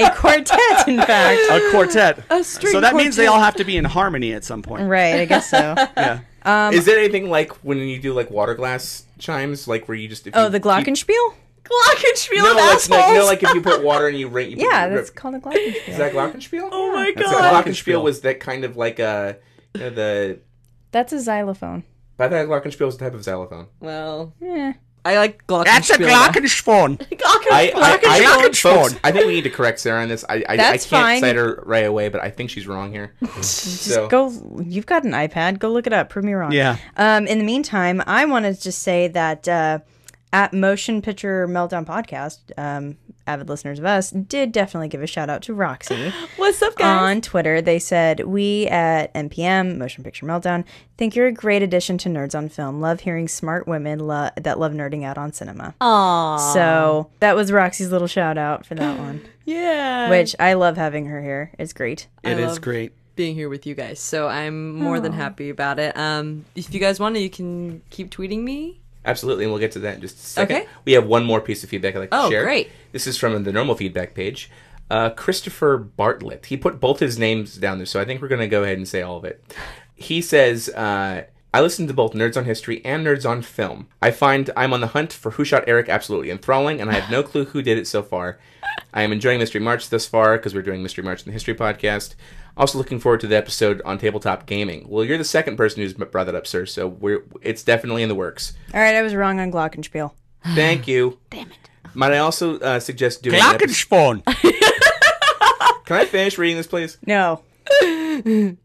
A 0.00 0.10
quartet, 0.14 0.86
in 0.86 0.98
fact. 0.98 1.40
A 1.50 1.70
quartet. 1.72 2.22
A 2.30 2.44
string 2.44 2.72
so 2.74 2.80
that 2.80 2.94
means 2.94 3.16
they 3.16 3.26
all 3.26 3.40
have 3.40 3.56
to 3.56 3.64
be 3.64 3.76
in 3.76 3.84
harmony 3.84 4.32
at 4.34 4.44
some 4.44 4.62
point. 4.62 4.88
Right, 4.88 5.14
I 5.16 5.24
guess 5.24 5.50
so. 5.50 5.74
Yeah. 5.96 6.20
Um, 6.44 6.72
Is 6.72 6.84
there 6.84 6.96
anything 6.96 7.28
like 7.28 7.50
when 7.64 7.78
you 7.78 7.98
do 8.00 8.12
like 8.14 8.30
water 8.30 8.54
glass 8.54 9.04
chimes, 9.18 9.66
like 9.66 9.88
where 9.88 9.96
you 9.96 10.06
just 10.06 10.28
if 10.28 10.36
Oh, 10.36 10.44
you 10.44 10.50
the 10.50 10.60
keep- 10.60 10.66
Glockenspiel? 10.70 11.34
Glockenspiel 11.64 12.36
No, 12.36 12.50
of 12.52 12.56
like, 12.56 12.64
like, 12.64 12.74
assholes. 12.76 13.14
no, 13.18 13.24
like 13.26 13.42
if 13.42 13.52
you 13.54 13.60
put 13.60 13.82
water 13.82 14.06
and 14.06 14.16
you 14.16 14.28
rate. 14.28 14.50
You 14.50 14.56
put, 14.58 14.62
Yeah, 14.70 14.86
you 14.86 14.94
that's 14.94 15.08
rip- 15.08 15.16
called 15.16 15.34
a 15.34 15.40
Glockenspiel. 15.40 15.88
Is 15.88 15.96
that 15.98 16.12
Glockenspiel? 16.12 16.68
oh 16.70 16.92
my 16.92 17.12
That's 17.16 17.32
god. 17.32 17.66
a 17.66 17.68
Glockenspiel 17.70 18.00
was 18.00 18.20
that 18.20 18.38
kind 18.38 18.62
of 18.64 18.76
like 18.76 19.00
a 19.00 19.38
you 19.74 19.80
know, 19.80 19.90
the. 19.90 20.38
That's 20.92 21.12
a 21.12 21.18
xylophone. 21.20 21.82
I 22.18 22.28
thought 22.28 22.46
Glockenspiel 22.46 22.88
is 22.88 22.96
a 22.96 22.98
type 22.98 23.14
of 23.14 23.22
xylophone. 23.24 23.68
Well, 23.80 24.34
Eh. 24.42 24.72
I 25.04 25.16
like 25.16 25.46
Glockenspiel. 25.46 25.64
That's 25.64 25.90
a 25.90 25.94
glockenspiel. 25.98 26.98
I, 27.50 27.72
I, 27.74 27.98
I, 28.06 28.20
Glockenspiel. 28.20 28.62
folks, 28.62 28.94
I 29.04 29.12
think 29.12 29.26
we 29.26 29.34
need 29.34 29.44
to 29.44 29.50
correct 29.50 29.78
Sarah 29.78 30.02
on 30.02 30.08
this. 30.08 30.24
I, 30.28 30.34
I, 30.48 30.52
I 30.52 30.56
can't 30.56 30.82
fine. 30.82 31.20
cite 31.20 31.36
her 31.36 31.62
right 31.64 31.86
away, 31.86 32.08
but 32.08 32.20
I 32.22 32.30
think 32.30 32.50
she's 32.50 32.66
wrong 32.66 32.92
here. 32.92 33.14
so 33.40 34.08
Go. 34.08 34.32
You've 34.62 34.86
got 34.86 35.04
an 35.04 35.12
iPad. 35.12 35.60
Go 35.60 35.70
look 35.70 35.86
it 35.86 35.92
up. 35.92 36.10
Prove 36.10 36.24
me 36.24 36.32
wrong. 36.34 36.52
Yeah. 36.52 36.76
Um. 36.96 37.26
In 37.26 37.38
the 37.38 37.44
meantime, 37.44 38.02
I 38.06 38.24
want 38.26 38.44
to 38.44 38.60
just 38.60 38.82
say 38.82 39.08
that 39.08 39.48
uh, 39.48 39.78
at 40.32 40.52
Motion 40.52 41.00
Picture 41.00 41.46
Meltdown 41.48 41.86
Podcast, 41.86 42.40
um, 42.58 42.98
avid 43.28 43.48
listeners 43.48 43.78
of 43.78 43.84
us 43.84 44.10
did 44.10 44.50
definitely 44.50 44.88
give 44.88 45.02
a 45.02 45.06
shout 45.06 45.28
out 45.30 45.42
to 45.42 45.54
Roxy. 45.54 46.12
What's 46.36 46.62
up, 46.62 46.74
guys? 46.76 47.00
On 47.02 47.20
Twitter, 47.20 47.60
they 47.60 47.78
said, 47.78 48.20
We 48.20 48.66
at 48.68 49.12
MPM, 49.14 49.76
Motion 49.76 50.02
Picture 50.02 50.26
Meltdown, 50.26 50.64
think 50.96 51.14
you're 51.14 51.26
a 51.26 51.32
great 51.32 51.62
addition 51.62 51.98
to 51.98 52.08
Nerds 52.08 52.34
on 52.36 52.48
Film. 52.48 52.80
Love 52.80 53.00
hearing 53.00 53.28
smart 53.28 53.68
women 53.68 54.00
lo- 54.00 54.30
that 54.36 54.58
love 54.58 54.72
nerding 54.72 55.04
out 55.04 55.18
on 55.18 55.32
cinema. 55.32 55.74
Aww. 55.80 56.52
So 56.54 57.10
that 57.20 57.36
was 57.36 57.52
Roxy's 57.52 57.92
little 57.92 58.08
shout 58.08 58.38
out 58.38 58.64
for 58.66 58.74
that 58.74 58.98
one, 58.98 59.20
yeah. 59.44 60.08
which 60.10 60.34
I 60.40 60.54
love 60.54 60.76
having 60.76 61.06
her 61.06 61.22
here. 61.22 61.52
It's 61.58 61.72
great. 61.72 62.08
It 62.24 62.30
I 62.30 62.40
is 62.40 62.46
love 62.48 62.60
great. 62.62 62.92
being 63.14 63.34
here 63.34 63.48
with 63.50 63.66
you 63.66 63.74
guys. 63.74 64.00
So 64.00 64.26
I'm 64.28 64.74
more 64.74 65.00
than 65.00 65.12
happy 65.12 65.50
about 65.50 65.78
it. 65.78 65.96
Um, 65.96 66.46
if 66.56 66.72
you 66.72 66.80
guys 66.80 66.98
want 66.98 67.14
to, 67.16 67.20
you 67.20 67.30
can 67.30 67.82
keep 67.90 68.10
tweeting 68.10 68.42
me. 68.42 68.80
Absolutely, 69.08 69.44
and 69.44 69.52
we'll 69.52 69.60
get 69.60 69.72
to 69.72 69.78
that 69.80 69.96
in 69.96 70.00
just 70.02 70.16
a 70.16 70.20
second. 70.20 70.56
Okay. 70.56 70.66
We 70.84 70.92
have 70.92 71.06
one 71.06 71.24
more 71.24 71.40
piece 71.40 71.64
of 71.64 71.70
feedback 71.70 71.96
I'd 71.96 72.00
like 72.00 72.10
to 72.10 72.16
Oh, 72.24 72.30
share. 72.30 72.44
great. 72.44 72.70
This 72.92 73.06
is 73.06 73.16
from 73.16 73.42
the 73.42 73.52
normal 73.52 73.74
feedback 73.74 74.14
page. 74.14 74.50
Uh, 74.90 75.10
Christopher 75.10 75.78
Bartlett. 75.78 76.46
He 76.46 76.56
put 76.56 76.78
both 76.80 77.00
his 77.00 77.18
names 77.18 77.56
down 77.56 77.78
there, 77.78 77.86
so 77.86 78.00
I 78.00 78.04
think 78.04 78.20
we're 78.22 78.28
going 78.28 78.40
to 78.40 78.46
go 78.48 78.62
ahead 78.62 78.76
and 78.78 78.86
say 78.86 79.00
all 79.02 79.16
of 79.16 79.24
it. 79.24 79.42
He 79.94 80.20
says, 80.22 80.68
uh, 80.70 81.24
I 81.52 81.60
listen 81.62 81.86
to 81.88 81.94
both 81.94 82.12
Nerds 82.12 82.36
on 82.36 82.44
History 82.44 82.84
and 82.84 83.06
Nerds 83.06 83.28
on 83.28 83.40
Film. 83.42 83.88
I 84.02 84.10
find 84.10 84.50
I'm 84.56 84.72
on 84.74 84.80
the 84.82 84.88
hunt 84.88 85.12
for 85.12 85.32
Who 85.32 85.44
Shot 85.44 85.64
Eric 85.66 85.88
absolutely 85.88 86.30
enthralling, 86.30 86.80
and 86.80 86.90
I 86.90 86.94
have 86.94 87.10
no 87.10 87.22
clue 87.22 87.46
who 87.46 87.62
did 87.62 87.78
it 87.78 87.86
so 87.86 88.02
far. 88.02 88.38
I 88.94 89.02
am 89.02 89.12
enjoying 89.12 89.38
Mystery 89.38 89.60
March 89.60 89.88
thus 89.88 90.06
far 90.06 90.36
because 90.36 90.54
we're 90.54 90.62
doing 90.62 90.82
Mystery 90.82 91.02
March 91.04 91.20
in 91.22 91.26
the 91.26 91.32
History 91.32 91.54
podcast. 91.54 92.14
Also 92.58 92.76
looking 92.76 92.98
forward 92.98 93.20
to 93.20 93.26
the 93.28 93.36
episode 93.36 93.80
on 93.84 93.96
tabletop 93.98 94.44
gaming. 94.46 94.84
Well, 94.88 95.04
you're 95.04 95.16
the 95.16 95.24
second 95.24 95.56
person 95.56 95.80
who's 95.82 95.94
brought 95.94 96.24
that 96.26 96.34
up, 96.34 96.46
sir, 96.46 96.66
so 96.66 96.88
we're 96.88 97.22
it's 97.40 97.62
definitely 97.62 98.02
in 98.02 98.08
the 98.10 98.14
works. 98.16 98.52
All 98.74 98.80
right, 98.80 98.94
I 98.96 99.02
was 99.02 99.14
wrong 99.14 99.38
on 99.40 99.50
Glockenspiel. 99.52 100.10
Thank 100.54 100.86
you. 100.88 101.18
Damn 101.30 101.50
it. 101.50 101.56
Might 101.94 102.12
I 102.12 102.18
also 102.18 102.58
uh, 102.58 102.80
suggest 102.80 103.22
doing? 103.22 103.36
an 103.36 103.54
episode- 103.54 104.24
Glockenspiel. 104.24 104.24
Can 105.86 105.96
I 105.96 106.04
finish 106.04 106.36
reading 106.36 106.56
this, 106.58 106.66
please? 106.66 106.98
No. 107.06 107.42
Get 107.80 108.56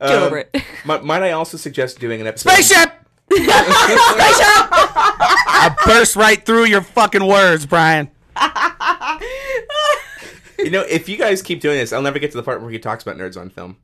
Um, 0.00 0.22
over 0.22 0.38
it. 0.38 0.54
Might, 0.84 1.04
might 1.04 1.22
I 1.22 1.32
also 1.32 1.56
suggest 1.56 1.98
doing 1.98 2.20
an 2.22 2.26
episode? 2.26 2.50
Spaceship! 2.52 2.90
Spaceship! 3.30 3.50
I 4.72 5.76
burst 5.84 6.16
right 6.16 6.44
through 6.44 6.64
your 6.66 6.80
fucking 6.80 7.26
words, 7.26 7.66
Brian. 7.66 8.10
You 10.64 10.70
know, 10.70 10.82
if 10.82 11.08
you 11.08 11.16
guys 11.16 11.42
keep 11.42 11.60
doing 11.60 11.78
this, 11.78 11.92
I'll 11.92 12.02
never 12.02 12.18
get 12.18 12.30
to 12.32 12.36
the 12.36 12.42
part 12.42 12.60
where 12.62 12.70
he 12.70 12.78
talks 12.78 13.02
about 13.02 13.16
nerds 13.16 13.40
on 13.40 13.50
film. 13.50 13.76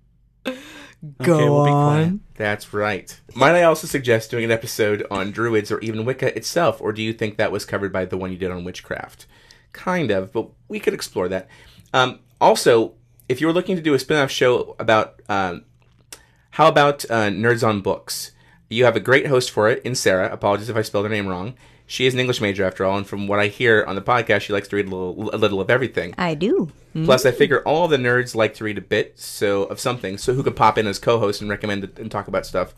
Go 1.23 1.35
okay, 1.35 1.49
we'll 1.49 1.65
be 1.65 1.71
quiet. 1.71 2.15
That's 2.37 2.73
right. 2.73 3.21
Might 3.35 3.55
I 3.55 3.65
also 3.65 3.87
suggest 3.87 4.31
doing 4.31 4.45
an 4.45 4.51
episode 4.51 5.07
on 5.11 5.31
druids 5.31 5.71
or 5.71 5.79
even 5.81 6.05
Wicca 6.05 6.37
itself, 6.37 6.81
or 6.81 6.93
do 6.93 7.03
you 7.03 7.13
think 7.13 7.37
that 7.37 7.53
was 7.53 7.65
covered 7.65 7.93
by 7.93 8.07
the 8.07 8.17
one 8.17 8.33
you 8.33 8.39
did 8.39 8.51
on 8.51 8.65
witchcraft? 8.65 9.27
Kind 9.73 10.11
of, 10.11 10.33
but 10.33 10.49
we 10.69 10.81
could 10.81 10.95
explore 10.95 11.29
that. 11.29 11.49
Um, 11.93 12.21
also, 12.41 12.95
if 13.29 13.41
you 13.41 13.47
were 13.47 13.53
looking 13.53 13.77
to 13.77 13.83
do 13.83 13.95
a 13.95 13.99
spin-off 13.99 14.31
show 14.31 14.75
about, 14.79 15.21
um, 15.29 15.65
how 16.53 16.67
about 16.69 17.05
uh, 17.11 17.29
nerds 17.29 17.67
on 17.67 17.83
books? 17.83 18.33
You 18.69 18.85
have 18.85 18.97
a 18.97 19.01
great 19.01 19.27
host 19.27 19.51
for 19.51 19.69
it 19.69 19.83
in 19.85 19.95
Sarah. 19.95 20.33
Apologies 20.33 20.71
if 20.71 20.77
I 20.77 20.83
spelled 20.83 21.05
her 21.05 21.11
name 21.11 21.29
wrong. 21.29 21.55
She 21.87 22.07
is 22.07 22.15
an 22.15 22.21
English 22.21 22.41
major 22.41 22.65
after 22.65 22.85
all, 22.85 22.97
and 22.97 23.07
from 23.07 23.29
what 23.29 23.39
I 23.39 23.47
hear 23.47 23.85
on 23.87 23.95
the 23.95 24.03
podcast, 24.03 24.41
she 24.43 24.53
likes 24.53 24.69
to 24.69 24.77
read 24.77 24.87
a 24.87 24.91
little, 24.91 25.35
a 25.35 25.39
little 25.39 25.61
of 25.61 25.71
everything. 25.71 26.15
I 26.19 26.35
do. 26.35 26.73
Plus, 27.05 27.25
I 27.25 27.29
mm-hmm. 27.29 27.39
figure 27.39 27.63
all 27.63 27.89
the 27.89 27.97
nerds 27.97 28.35
like 28.35 28.55
to 28.55 28.65
read 28.65 28.79
a 28.79 28.83
bit, 28.83 29.19
so 29.19 29.65
of 29.65 29.79
something, 29.79 30.19
so 30.19 30.35
who 30.35 30.43
could 30.43 30.57
pop 30.57 30.79
in 30.79 30.87
as 30.87 30.99
co-host 30.99 31.41
and 31.41 31.51
recommend 31.51 31.85
it 31.85 31.99
and 31.99 32.11
talk 32.11 32.27
about 32.27 32.47
stuff 32.47 32.75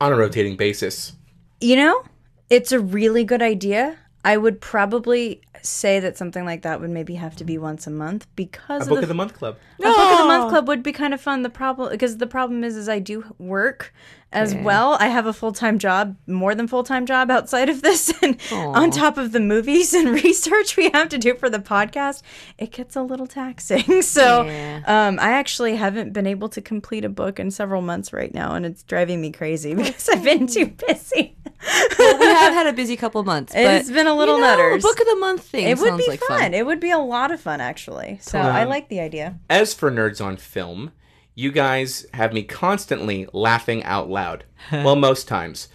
on 0.00 0.12
a 0.12 0.16
rotating 0.16 0.56
basis. 0.56 1.12
You 1.60 1.76
know, 1.76 2.04
it's 2.48 2.72
a 2.72 2.80
really 2.80 3.24
good 3.24 3.42
idea. 3.42 3.98
I 4.26 4.36
would 4.36 4.60
probably 4.60 5.40
say 5.62 6.00
that 6.00 6.16
something 6.16 6.44
like 6.44 6.62
that 6.62 6.80
would 6.80 6.90
maybe 6.90 7.14
have 7.14 7.36
to 7.36 7.44
be 7.44 7.58
once 7.58 7.86
a 7.86 7.90
month 7.90 8.26
because 8.36 8.80
A 8.80 8.82
of 8.82 8.88
book 8.88 8.96
the, 8.98 9.04
of 9.04 9.08
the 9.08 9.14
month 9.14 9.34
club. 9.34 9.56
a 9.78 9.82
book 9.82 10.10
of 10.10 10.18
the 10.18 10.24
month 10.24 10.50
club 10.50 10.66
would 10.68 10.82
be 10.82 10.92
kind 10.92 11.14
of 11.14 11.20
fun. 11.20 11.42
The 11.42 11.48
problem 11.50 11.90
because 11.90 12.16
the 12.18 12.26
problem 12.26 12.64
is 12.64 12.76
is 12.76 12.88
I 12.88 12.98
do 12.98 13.24
work 13.38 13.94
as 14.32 14.54
well. 14.54 14.96
I 15.00 15.06
have 15.06 15.26
a 15.26 15.32
full 15.32 15.52
time 15.52 15.78
job, 15.78 16.16
more 16.26 16.54
than 16.56 16.66
full 16.66 16.82
time 16.82 17.06
job 17.06 17.30
outside 17.30 17.68
of 17.68 17.82
this, 17.82 18.12
and 18.22 18.36
on 18.52 18.90
top 18.90 19.16
of 19.16 19.30
the 19.32 19.40
movies 19.40 19.94
and 19.94 20.08
research 20.24 20.76
we 20.76 20.90
have 20.90 21.08
to 21.10 21.18
do 21.18 21.34
for 21.36 21.48
the 21.48 21.60
podcast, 21.60 22.22
it 22.58 22.72
gets 22.72 22.96
a 22.96 23.02
little 23.02 23.26
taxing. 23.28 24.02
So 24.02 24.44
Yeah. 24.46 24.82
um, 24.86 25.18
I 25.20 25.32
actually 25.32 25.76
haven't 25.76 26.12
been 26.12 26.26
able 26.26 26.48
to 26.50 26.60
complete 26.60 27.04
a 27.04 27.08
book 27.08 27.38
in 27.38 27.50
several 27.50 27.80
months 27.82 28.12
right 28.12 28.32
now, 28.34 28.54
and 28.56 28.66
it's 28.66 28.82
driving 28.82 29.20
me 29.20 29.30
crazy 29.30 29.74
because 29.74 30.08
I've 30.08 30.24
been 30.24 30.46
too 30.48 30.66
busy. 30.66 31.36
well, 31.98 32.18
we 32.18 32.26
have 32.26 32.52
had 32.52 32.66
a 32.66 32.72
busy 32.72 32.96
couple 32.96 33.22
months. 33.24 33.52
But, 33.52 33.62
It's 33.62 33.90
been 33.90 34.06
a 34.06 34.14
little 34.14 34.36
you 34.36 34.42
know, 34.42 34.56
nutters. 34.56 34.82
Book 34.82 35.00
of 35.00 35.06
the 35.06 35.16
month 35.16 35.42
thing. 35.42 35.66
It 35.66 35.78
would 35.78 35.96
be 35.96 36.06
like 36.08 36.20
fun. 36.20 36.54
It 36.54 36.66
would 36.66 36.80
be 36.80 36.90
a 36.90 36.98
lot 36.98 37.30
of 37.32 37.40
fun, 37.40 37.60
actually. 37.60 38.18
So 38.20 38.38
I 38.38 38.62
um, 38.62 38.68
like 38.68 38.88
the 38.88 39.00
idea. 39.00 39.38
As 39.48 39.74
for 39.74 39.90
nerds 39.90 40.24
on 40.24 40.36
film, 40.36 40.92
you 41.34 41.52
guys 41.52 42.06
have 42.14 42.32
me 42.32 42.42
constantly 42.42 43.28
laughing 43.32 43.82
out 43.84 44.08
loud. 44.08 44.44
well, 44.72 44.96
most 44.96 45.28
times. 45.28 45.68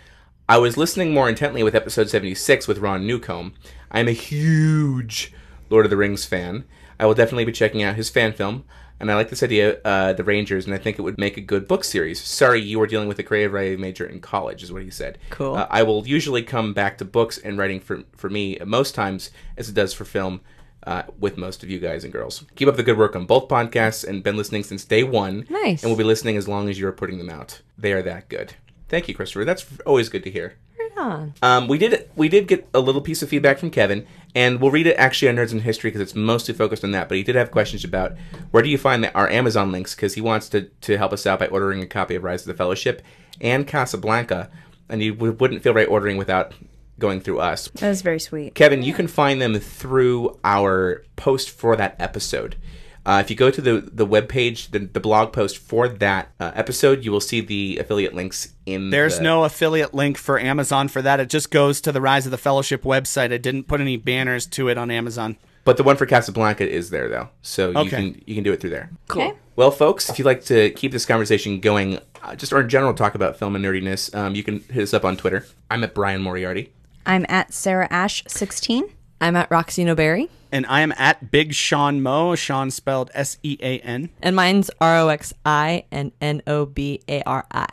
I 0.50 0.58
was 0.58 0.76
listening 0.76 1.14
more 1.14 1.30
intently 1.30 1.64
with 1.64 1.76
episode 1.76 2.10
76 2.10 2.68
with 2.68 2.80
Ron 2.80 3.08
Newcomb. 3.08 3.54
I 3.90 4.00
am 4.00 4.08
a 4.08 4.12
huge 4.12 5.34
Lord 5.70 5.86
of 5.86 5.90
the 5.90 5.98
Rings 5.98 6.26
fan. 6.26 6.66
I 7.00 7.06
will 7.06 7.14
definitely 7.14 7.46
be 7.46 7.52
checking 7.52 7.82
out 7.84 7.96
his 7.96 8.10
fan 8.10 8.34
film, 8.34 8.66
and 9.02 9.12
I 9.12 9.16
like 9.16 9.30
this 9.30 9.44
idea, 9.44 9.82
uh, 9.84 10.14
The 10.14 10.24
Rangers, 10.24 10.66
and 10.66 10.74
I 10.74 10.78
think 10.78 10.98
it 10.98 11.02
would 11.02 11.18
make 11.18 11.36
a 11.36 11.42
good 11.42 11.68
book 11.68 11.84
series. 11.84 12.22
Sorry, 12.22 12.62
you 12.62 12.80
were 12.80 12.88
dealing 12.88 13.08
with 13.08 13.20
a 13.20 13.24
creative 13.24 13.52
writing 13.52 13.82
major 13.82 14.06
in 14.06 14.22
college, 14.22 14.64
is 14.64 14.72
what 14.72 14.84
he 14.84 14.90
said. 14.90 15.18
Cool. 15.32 15.56
Uh, 15.56 15.68
I 15.70 15.84
will 15.84 16.08
usually 16.08 16.44
come 16.44 16.74
back 16.74 16.98
to 17.00 17.06
books 17.06 17.38
and 17.38 17.58
writing 17.58 17.80
for, 17.80 18.04
for 18.16 18.30
me 18.30 18.58
most 18.66 18.96
times 18.96 19.32
as 19.58 19.68
it 19.68 19.76
does 19.76 19.94
for 19.94 20.06
film. 20.06 20.42
Uh, 20.84 21.04
with 21.20 21.38
most 21.38 21.62
of 21.62 21.70
you 21.70 21.78
guys 21.78 22.04
and 22.04 22.12
girls. 22.12 22.44
Keep 22.56 22.68
up 22.68 22.76
the 22.76 22.82
good 22.82 22.98
work 22.98 23.16
on 23.16 23.28
both 23.28 23.48
podcasts 23.48 24.04
and 24.04 24.24
been 24.24 24.36
listening 24.36 24.64
since 24.64 24.84
day 24.84 25.04
one. 25.04 25.46
Nice. 25.48 25.84
And 25.84 25.92
we'll 25.92 25.98
be 25.98 26.04
listening 26.04 26.38
as 26.38 26.48
long 26.48 26.70
as 26.70 26.80
you're 26.80 26.92
putting 26.92 27.20
them 27.20 27.30
out. 27.30 27.62
They 27.78 27.94
are 27.94 28.02
that 28.02 28.30
good. 28.30 28.56
Thank 28.90 29.08
you, 29.08 29.14
Christopher. 29.14 29.46
That's 29.46 29.64
always 29.86 30.10
good 30.10 30.24
to 30.24 30.32
hear. 30.32 30.56
Right 30.96 31.04
on. 31.04 31.34
Um, 31.42 31.68
we 31.68 31.78
did 31.78 32.10
we 32.16 32.30
did 32.30 32.48
get 32.48 32.68
a 32.74 32.80
little 32.80 33.02
piece 33.02 33.22
of 33.22 33.30
feedback 33.30 33.60
from 33.60 33.72
Kevin, 33.72 34.06
and 34.36 34.60
we'll 34.60 34.72
read 34.72 34.88
it 34.88 34.96
actually 34.96 35.30
on 35.30 35.36
Nerds 35.36 35.52
in 35.52 35.60
History 35.60 35.90
because 35.90 36.02
it's 36.02 36.16
mostly 36.16 36.54
focused 36.54 36.84
on 36.84 36.92
that. 36.92 37.08
But 37.10 37.18
he 37.18 37.24
did 37.24 37.36
have 37.36 37.52
questions 37.52 37.84
about 37.84 38.16
where 38.52 38.64
do 38.64 38.70
you 38.70 38.78
find 38.78 39.04
the, 39.04 39.14
our 39.14 39.30
Amazon 39.30 39.72
links 39.72 39.96
because 39.96 40.14
he 40.14 40.22
wants 40.22 40.50
to 40.50 40.64
to 40.82 40.98
help 40.98 41.14
us 41.14 41.26
out 41.26 41.40
by 41.40 41.48
ordering 41.48 41.82
a 41.82 41.88
copy 41.88 42.16
of 42.16 42.24
Rise 42.24 42.42
of 42.42 42.48
the 42.48 42.54
Fellowship 42.54 43.02
and 43.40 43.68
Casablanca, 43.68 44.50
and 44.90 45.02
he 45.02 45.10
w- 45.12 45.34
wouldn't 45.34 45.64
feel 45.64 45.74
right 45.74 45.88
ordering 45.88 46.18
without 46.18 46.54
going 47.00 47.20
through 47.20 47.40
us. 47.40 47.68
That's 47.70 48.02
very 48.02 48.20
sweet. 48.20 48.54
Kevin, 48.56 48.84
you 48.84 48.94
can 48.94 49.08
find 49.08 49.42
them 49.42 49.56
through 49.60 50.40
our 50.44 51.04
post 51.16 51.50
for 51.50 51.76
that 51.76 51.96
episode. 52.00 52.56
Uh, 53.12 53.20
if 53.20 53.30
you 53.30 53.36
go 53.36 53.52
to 53.52 53.60
the 53.60 53.82
the 53.92 54.08
webpage, 54.08 54.72
the, 54.72 54.80
the 54.80 55.00
blog 55.02 55.34
post 55.34 55.58
for 55.58 55.90
that 55.90 56.30
uh, 56.40 56.52
episode, 56.56 57.04
you 57.04 57.12
will 57.12 57.20
see 57.20 57.42
the 57.42 57.78
affiliate 57.78 58.14
links 58.14 58.54
in. 58.66 58.90
There's 58.90 59.18
the- 59.18 59.24
no 59.24 59.44
affiliate 59.44 59.94
link 59.94 60.18
for 60.18 60.40
Amazon 60.40 60.88
for 60.88 61.02
that. 61.02 61.20
It 61.20 61.28
just 61.30 61.52
goes 61.52 61.82
to 61.82 61.92
the 61.92 62.00
Rise 62.00 62.26
of 62.26 62.32
the 62.32 62.38
Fellowship 62.38 62.84
website. 62.84 63.34
I 63.34 63.38
didn't 63.38 63.64
put 63.64 63.82
any 63.82 63.98
banners 63.98 64.46
to 64.48 64.70
it 64.70 64.78
on 64.78 64.90
Amazon. 64.90 65.36
But 65.66 65.76
the 65.76 65.84
one 65.84 65.98
for 65.98 66.06
Casablanca 66.06 66.66
is 66.68 66.90
there 66.90 67.10
though, 67.10 67.28
so 67.42 67.72
you 67.72 67.78
Okay. 67.80 67.90
can 67.90 68.22
you 68.26 68.34
can 68.36 68.46
do 68.46 68.54
it 68.54 68.62
through 68.62 68.70
there. 68.70 68.90
Cool. 69.10 69.38
Well, 69.58 69.72
folks, 69.72 70.10
if 70.10 70.18
you'd 70.18 70.26
like 70.26 70.46
to 70.46 70.70
keep 70.70 70.94
this 70.94 71.06
conversation 71.06 71.60
going, 71.60 72.00
uh, 72.24 72.36
just 72.36 72.54
or 72.54 72.62
in 72.62 72.70
general 72.70 72.94
talk 72.94 73.14
about 73.14 73.38
film 73.38 73.58
and 73.58 73.66
nerdiness, 73.66 74.16
um, 74.16 74.36
you 74.36 74.44
can 74.44 74.62
hit 74.72 74.84
us 74.84 74.94
up 74.94 75.04
on 75.04 75.18
Twitter. 75.18 75.46
I'm 75.70 75.84
at 75.84 75.94
Brian 75.94 76.22
Moriarty. 76.22 76.72
I'm 77.06 77.26
at 77.28 77.52
Sarah 77.54 77.90
Ash 77.92 78.24
16. 78.28 78.86
I'm 79.20 79.36
at 79.36 79.50
Roxi 79.50 79.84
Nobari. 79.86 80.30
And 80.52 80.66
I 80.68 80.82
am 80.82 80.94
at 80.98 81.32
Big 81.32 81.54
Sean 81.54 82.02
Mo. 82.02 82.36
Sean 82.36 82.72
spelled 82.72 83.10
S 83.14 83.38
E 83.42 83.58
A 83.62 83.80
N. 83.80 84.10
And 84.22 84.36
mine's 84.36 84.70
R 84.82 84.98
O 85.00 85.08
X 85.08 85.34
I 85.46 85.86
and 85.92 86.12
N 86.20 86.42
O 86.46 86.66
B 86.66 87.02
A 87.08 87.24
R 87.24 87.46
I. 87.52 87.68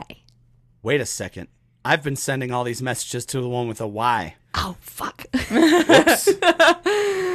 Wait 0.81 1.01
a 1.01 1.05
second. 1.05 1.49
I've 1.83 2.03
been 2.03 2.15
sending 2.15 2.51
all 2.51 2.63
these 2.63 2.81
messages 2.81 3.25
to 3.27 3.41
the 3.41 3.49
one 3.49 3.67
with 3.67 3.81
a 3.81 3.87
Y. 3.87 4.35
Oh, 4.55 4.75
fuck. 4.79 5.25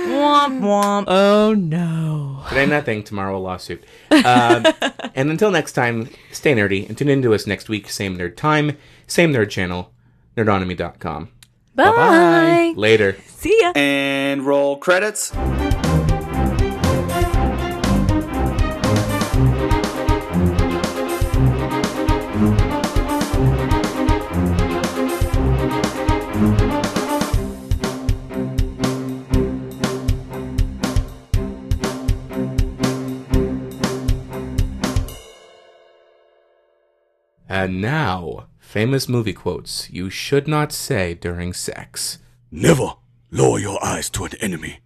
Womp 0.04 0.60
womp. 0.60 1.04
oh, 1.06 1.54
no. 1.54 2.42
Today 2.48 2.66
nothing, 2.66 3.02
tomorrow 3.02 3.36
a 3.36 3.38
lawsuit. 3.38 3.84
Um, 4.10 4.66
and 5.14 5.30
until 5.30 5.50
next 5.50 5.72
time, 5.72 6.10
stay 6.32 6.54
nerdy 6.54 6.86
and 6.88 6.98
tune 6.98 7.08
in 7.08 7.22
to 7.22 7.32
us 7.34 7.46
next 7.46 7.68
week. 7.68 7.88
Same 7.88 8.18
nerd 8.18 8.36
time, 8.36 8.76
same 9.06 9.32
nerd 9.32 9.50
channel, 9.50 9.92
nerdonomy.com. 10.36 11.30
Bye. 11.74 12.72
Later. 12.76 13.16
See 13.26 13.58
ya. 13.60 13.72
And 13.74 14.46
roll 14.46 14.76
credits. 14.76 15.32
And 37.46 37.80
now, 37.80 38.48
famous 38.74 39.08
movie 39.08 39.32
quotes 39.32 39.88
you 39.88 40.10
should 40.10 40.48
not 40.48 40.72
say 40.72 41.14
during 41.14 41.52
sex. 41.52 42.18
Never 42.50 42.94
lower 43.30 43.60
your 43.60 43.78
eyes 43.84 44.10
to 44.10 44.24
an 44.24 44.32
enemy. 44.40 44.80